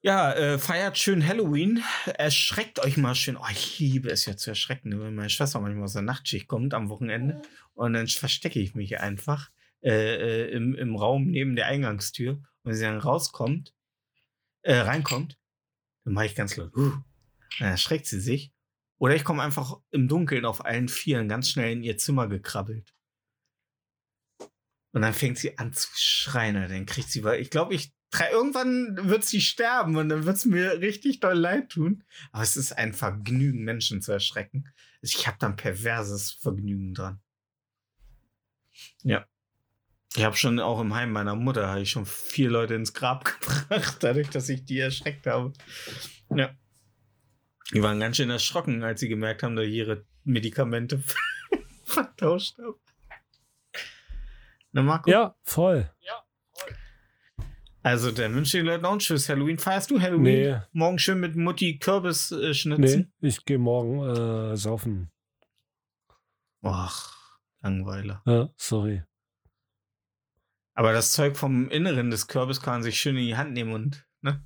Ja, 0.00 0.32
äh, 0.32 0.58
feiert 0.58 0.96
schön 0.96 1.26
Halloween. 1.26 1.84
Erschreckt 2.06 2.82
euch 2.82 2.96
mal 2.96 3.14
schön. 3.14 3.36
Oh, 3.36 3.44
ich 3.50 3.78
liebe 3.78 4.08
es 4.08 4.24
ja 4.24 4.34
zu 4.34 4.48
erschrecken, 4.48 4.88
ne, 4.88 5.00
wenn 5.00 5.14
meine 5.14 5.28
Schwester 5.28 5.60
manchmal 5.60 5.84
aus 5.84 5.92
der 5.92 6.00
Nachtschicht 6.00 6.48
kommt 6.48 6.72
am 6.72 6.88
Wochenende. 6.88 7.42
Und 7.74 7.92
dann 7.92 8.08
verstecke 8.08 8.60
ich 8.60 8.74
mich 8.74 8.98
einfach 8.98 9.50
äh, 9.82 9.90
äh, 9.90 10.50
im, 10.52 10.74
im 10.74 10.96
Raum 10.96 11.26
neben 11.26 11.54
der 11.54 11.66
Eingangstür. 11.66 12.32
Und 12.32 12.42
wenn 12.62 12.74
sie 12.74 12.84
dann 12.84 12.98
rauskommt, 12.98 13.74
äh, 14.62 14.76
reinkommt, 14.76 15.36
dann 16.06 16.14
mache 16.14 16.26
ich 16.26 16.36
ganz 16.36 16.56
laut. 16.56 16.74
Uh, 16.76 16.92
dann 17.58 17.68
erschreckt 17.68 18.06
sie 18.06 18.20
sich. 18.20 18.52
Oder 18.98 19.16
ich 19.16 19.24
komme 19.24 19.42
einfach 19.42 19.80
im 19.90 20.06
Dunkeln 20.06 20.44
auf 20.44 20.64
allen 20.64 20.88
Vieren 20.88 21.28
ganz 21.28 21.50
schnell 21.50 21.72
in 21.72 21.82
ihr 21.82 21.98
Zimmer 21.98 22.28
gekrabbelt. 22.28 22.94
Und 24.92 25.02
dann 25.02 25.12
fängt 25.12 25.36
sie 25.36 25.58
an 25.58 25.74
zu 25.74 25.88
schreien. 25.94 26.54
Dann 26.54 26.86
kriegt 26.86 27.10
sie, 27.10 27.24
weil 27.24 27.40
ich 27.40 27.50
glaube, 27.50 27.74
ich 27.74 27.92
irgendwann 28.30 29.08
wird 29.08 29.24
sie 29.24 29.40
sterben 29.40 29.96
und 29.96 30.08
dann 30.08 30.24
wird 30.24 30.36
es 30.36 30.44
mir 30.44 30.80
richtig 30.80 31.18
doll 31.18 31.36
leid 31.36 31.70
tun. 31.70 32.04
Aber 32.30 32.44
es 32.44 32.56
ist 32.56 32.72
ein 32.72 32.94
Vergnügen, 32.94 33.64
Menschen 33.64 34.00
zu 34.00 34.12
erschrecken. 34.12 34.72
Ich 35.02 35.26
habe 35.26 35.36
da 35.40 35.48
ein 35.48 35.56
perverses 35.56 36.30
Vergnügen 36.30 36.94
dran. 36.94 37.20
Ja. 39.02 39.26
Ich 40.16 40.24
habe 40.24 40.36
schon 40.36 40.58
auch 40.60 40.80
im 40.80 40.94
Heim 40.94 41.12
meiner 41.12 41.34
Mutter 41.34 41.68
habe 41.68 41.82
ich 41.82 41.90
schon 41.90 42.06
vier 42.06 42.50
Leute 42.50 42.74
ins 42.74 42.94
Grab 42.94 43.24
gebracht, 43.40 43.98
dadurch, 44.00 44.30
dass 44.30 44.48
ich 44.48 44.64
die 44.64 44.78
erschreckt 44.78 45.26
habe. 45.26 45.52
Ja. 46.34 46.50
Die 47.74 47.82
waren 47.82 48.00
ganz 48.00 48.16
schön 48.16 48.30
erschrocken, 48.30 48.82
als 48.82 49.00
sie 49.00 49.08
gemerkt 49.08 49.42
haben, 49.42 49.56
dass 49.56 49.66
ich 49.66 49.74
ihre 49.74 50.06
Medikamente 50.24 51.02
vertauscht 51.84 52.56
habe. 52.58 52.78
Na, 54.72 54.82
Marco? 54.82 55.10
Ja, 55.10 55.36
voll. 55.42 55.90
Also, 57.82 58.10
dann 58.10 58.34
wünsche 58.34 58.56
ich 58.58 58.62
den 58.64 58.66
Leuten 58.66 58.84
auch 58.84 58.94
ein 58.94 59.00
schönes 59.00 59.28
Halloween. 59.28 59.58
Feierst 59.58 59.92
du 59.92 60.00
Halloween? 60.00 60.22
Nee. 60.22 60.56
Morgen 60.72 60.98
schön 60.98 61.20
mit 61.20 61.36
Mutti 61.36 61.78
Kürbis 61.78 62.32
äh, 62.32 62.48
Nee, 62.48 62.54
schnitzen? 62.54 63.12
ich 63.20 63.44
gehe 63.44 63.58
morgen 63.58 64.02
äh, 64.02 64.56
saufen. 64.56 65.12
Ach, 66.62 67.38
Langweiler. 67.60 68.22
Ja, 68.26 68.48
sorry. 68.56 69.04
Aber 70.76 70.92
das 70.92 71.12
Zeug 71.12 71.36
vom 71.38 71.70
Inneren 71.70 72.10
des 72.10 72.28
Kürbis 72.28 72.60
kann 72.60 72.74
man 72.74 72.82
sich 72.82 73.00
schön 73.00 73.16
in 73.16 73.24
die 73.24 73.36
Hand 73.36 73.54
nehmen 73.54 73.72
und, 73.72 74.06
ne? 74.20 74.44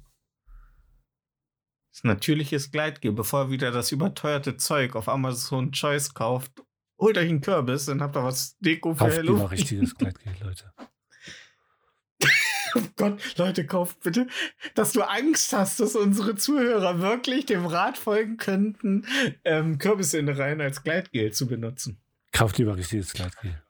Natürliches 2.02 2.70
Gleitgel, 2.70 3.12
bevor 3.12 3.46
ihr 3.46 3.50
wieder 3.50 3.72
das 3.72 3.92
überteuerte 3.92 4.56
Zeug 4.56 4.94
auf 4.96 5.08
Amazon 5.08 5.72
Choice 5.72 6.14
kauft. 6.14 6.52
Holt 6.98 7.18
euch 7.18 7.28
einen 7.28 7.40
Kürbis, 7.40 7.86
dann 7.86 8.00
habt 8.00 8.16
ihr 8.16 8.24
was 8.24 8.56
Deko 8.58 8.94
für 8.94 9.04
Kauft 9.04 9.16
lieber 9.16 9.32
Halloween. 9.32 9.46
richtiges 9.48 9.94
Gleitgel, 9.96 10.32
Leute. 10.42 10.72
Oh 12.76 12.82
Gott, 12.94 13.36
Leute, 13.36 13.66
kauft 13.66 13.98
bitte, 13.98 14.28
dass 14.76 14.92
du 14.92 15.02
Angst 15.02 15.52
hast, 15.52 15.80
dass 15.80 15.96
unsere 15.96 16.36
Zuhörer 16.36 17.00
wirklich 17.00 17.44
dem 17.46 17.66
Rat 17.66 17.98
folgen 17.98 18.36
könnten, 18.36 19.04
ähm, 19.44 19.78
Kürbisinnereien 19.78 20.60
als 20.60 20.84
Gleitgel 20.84 21.32
zu 21.32 21.48
benutzen. 21.48 22.00
Kauft 22.30 22.58
lieber 22.58 22.76
richtiges 22.76 23.12
Gleitgel. 23.12 23.60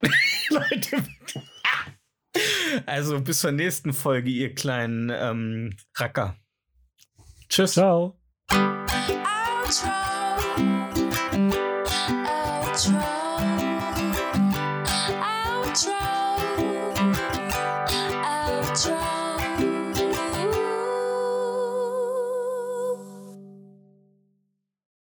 Leute, 0.50 0.96
bitte. 0.96 1.42
Also 2.86 3.20
bis 3.20 3.40
zur 3.40 3.52
nächsten 3.52 3.92
Folge, 3.92 4.30
ihr 4.30 4.54
kleinen 4.54 5.10
ähm, 5.10 5.76
Racker. 5.96 6.36
Tschüss. 7.48 7.72
Ciao. 7.72 8.21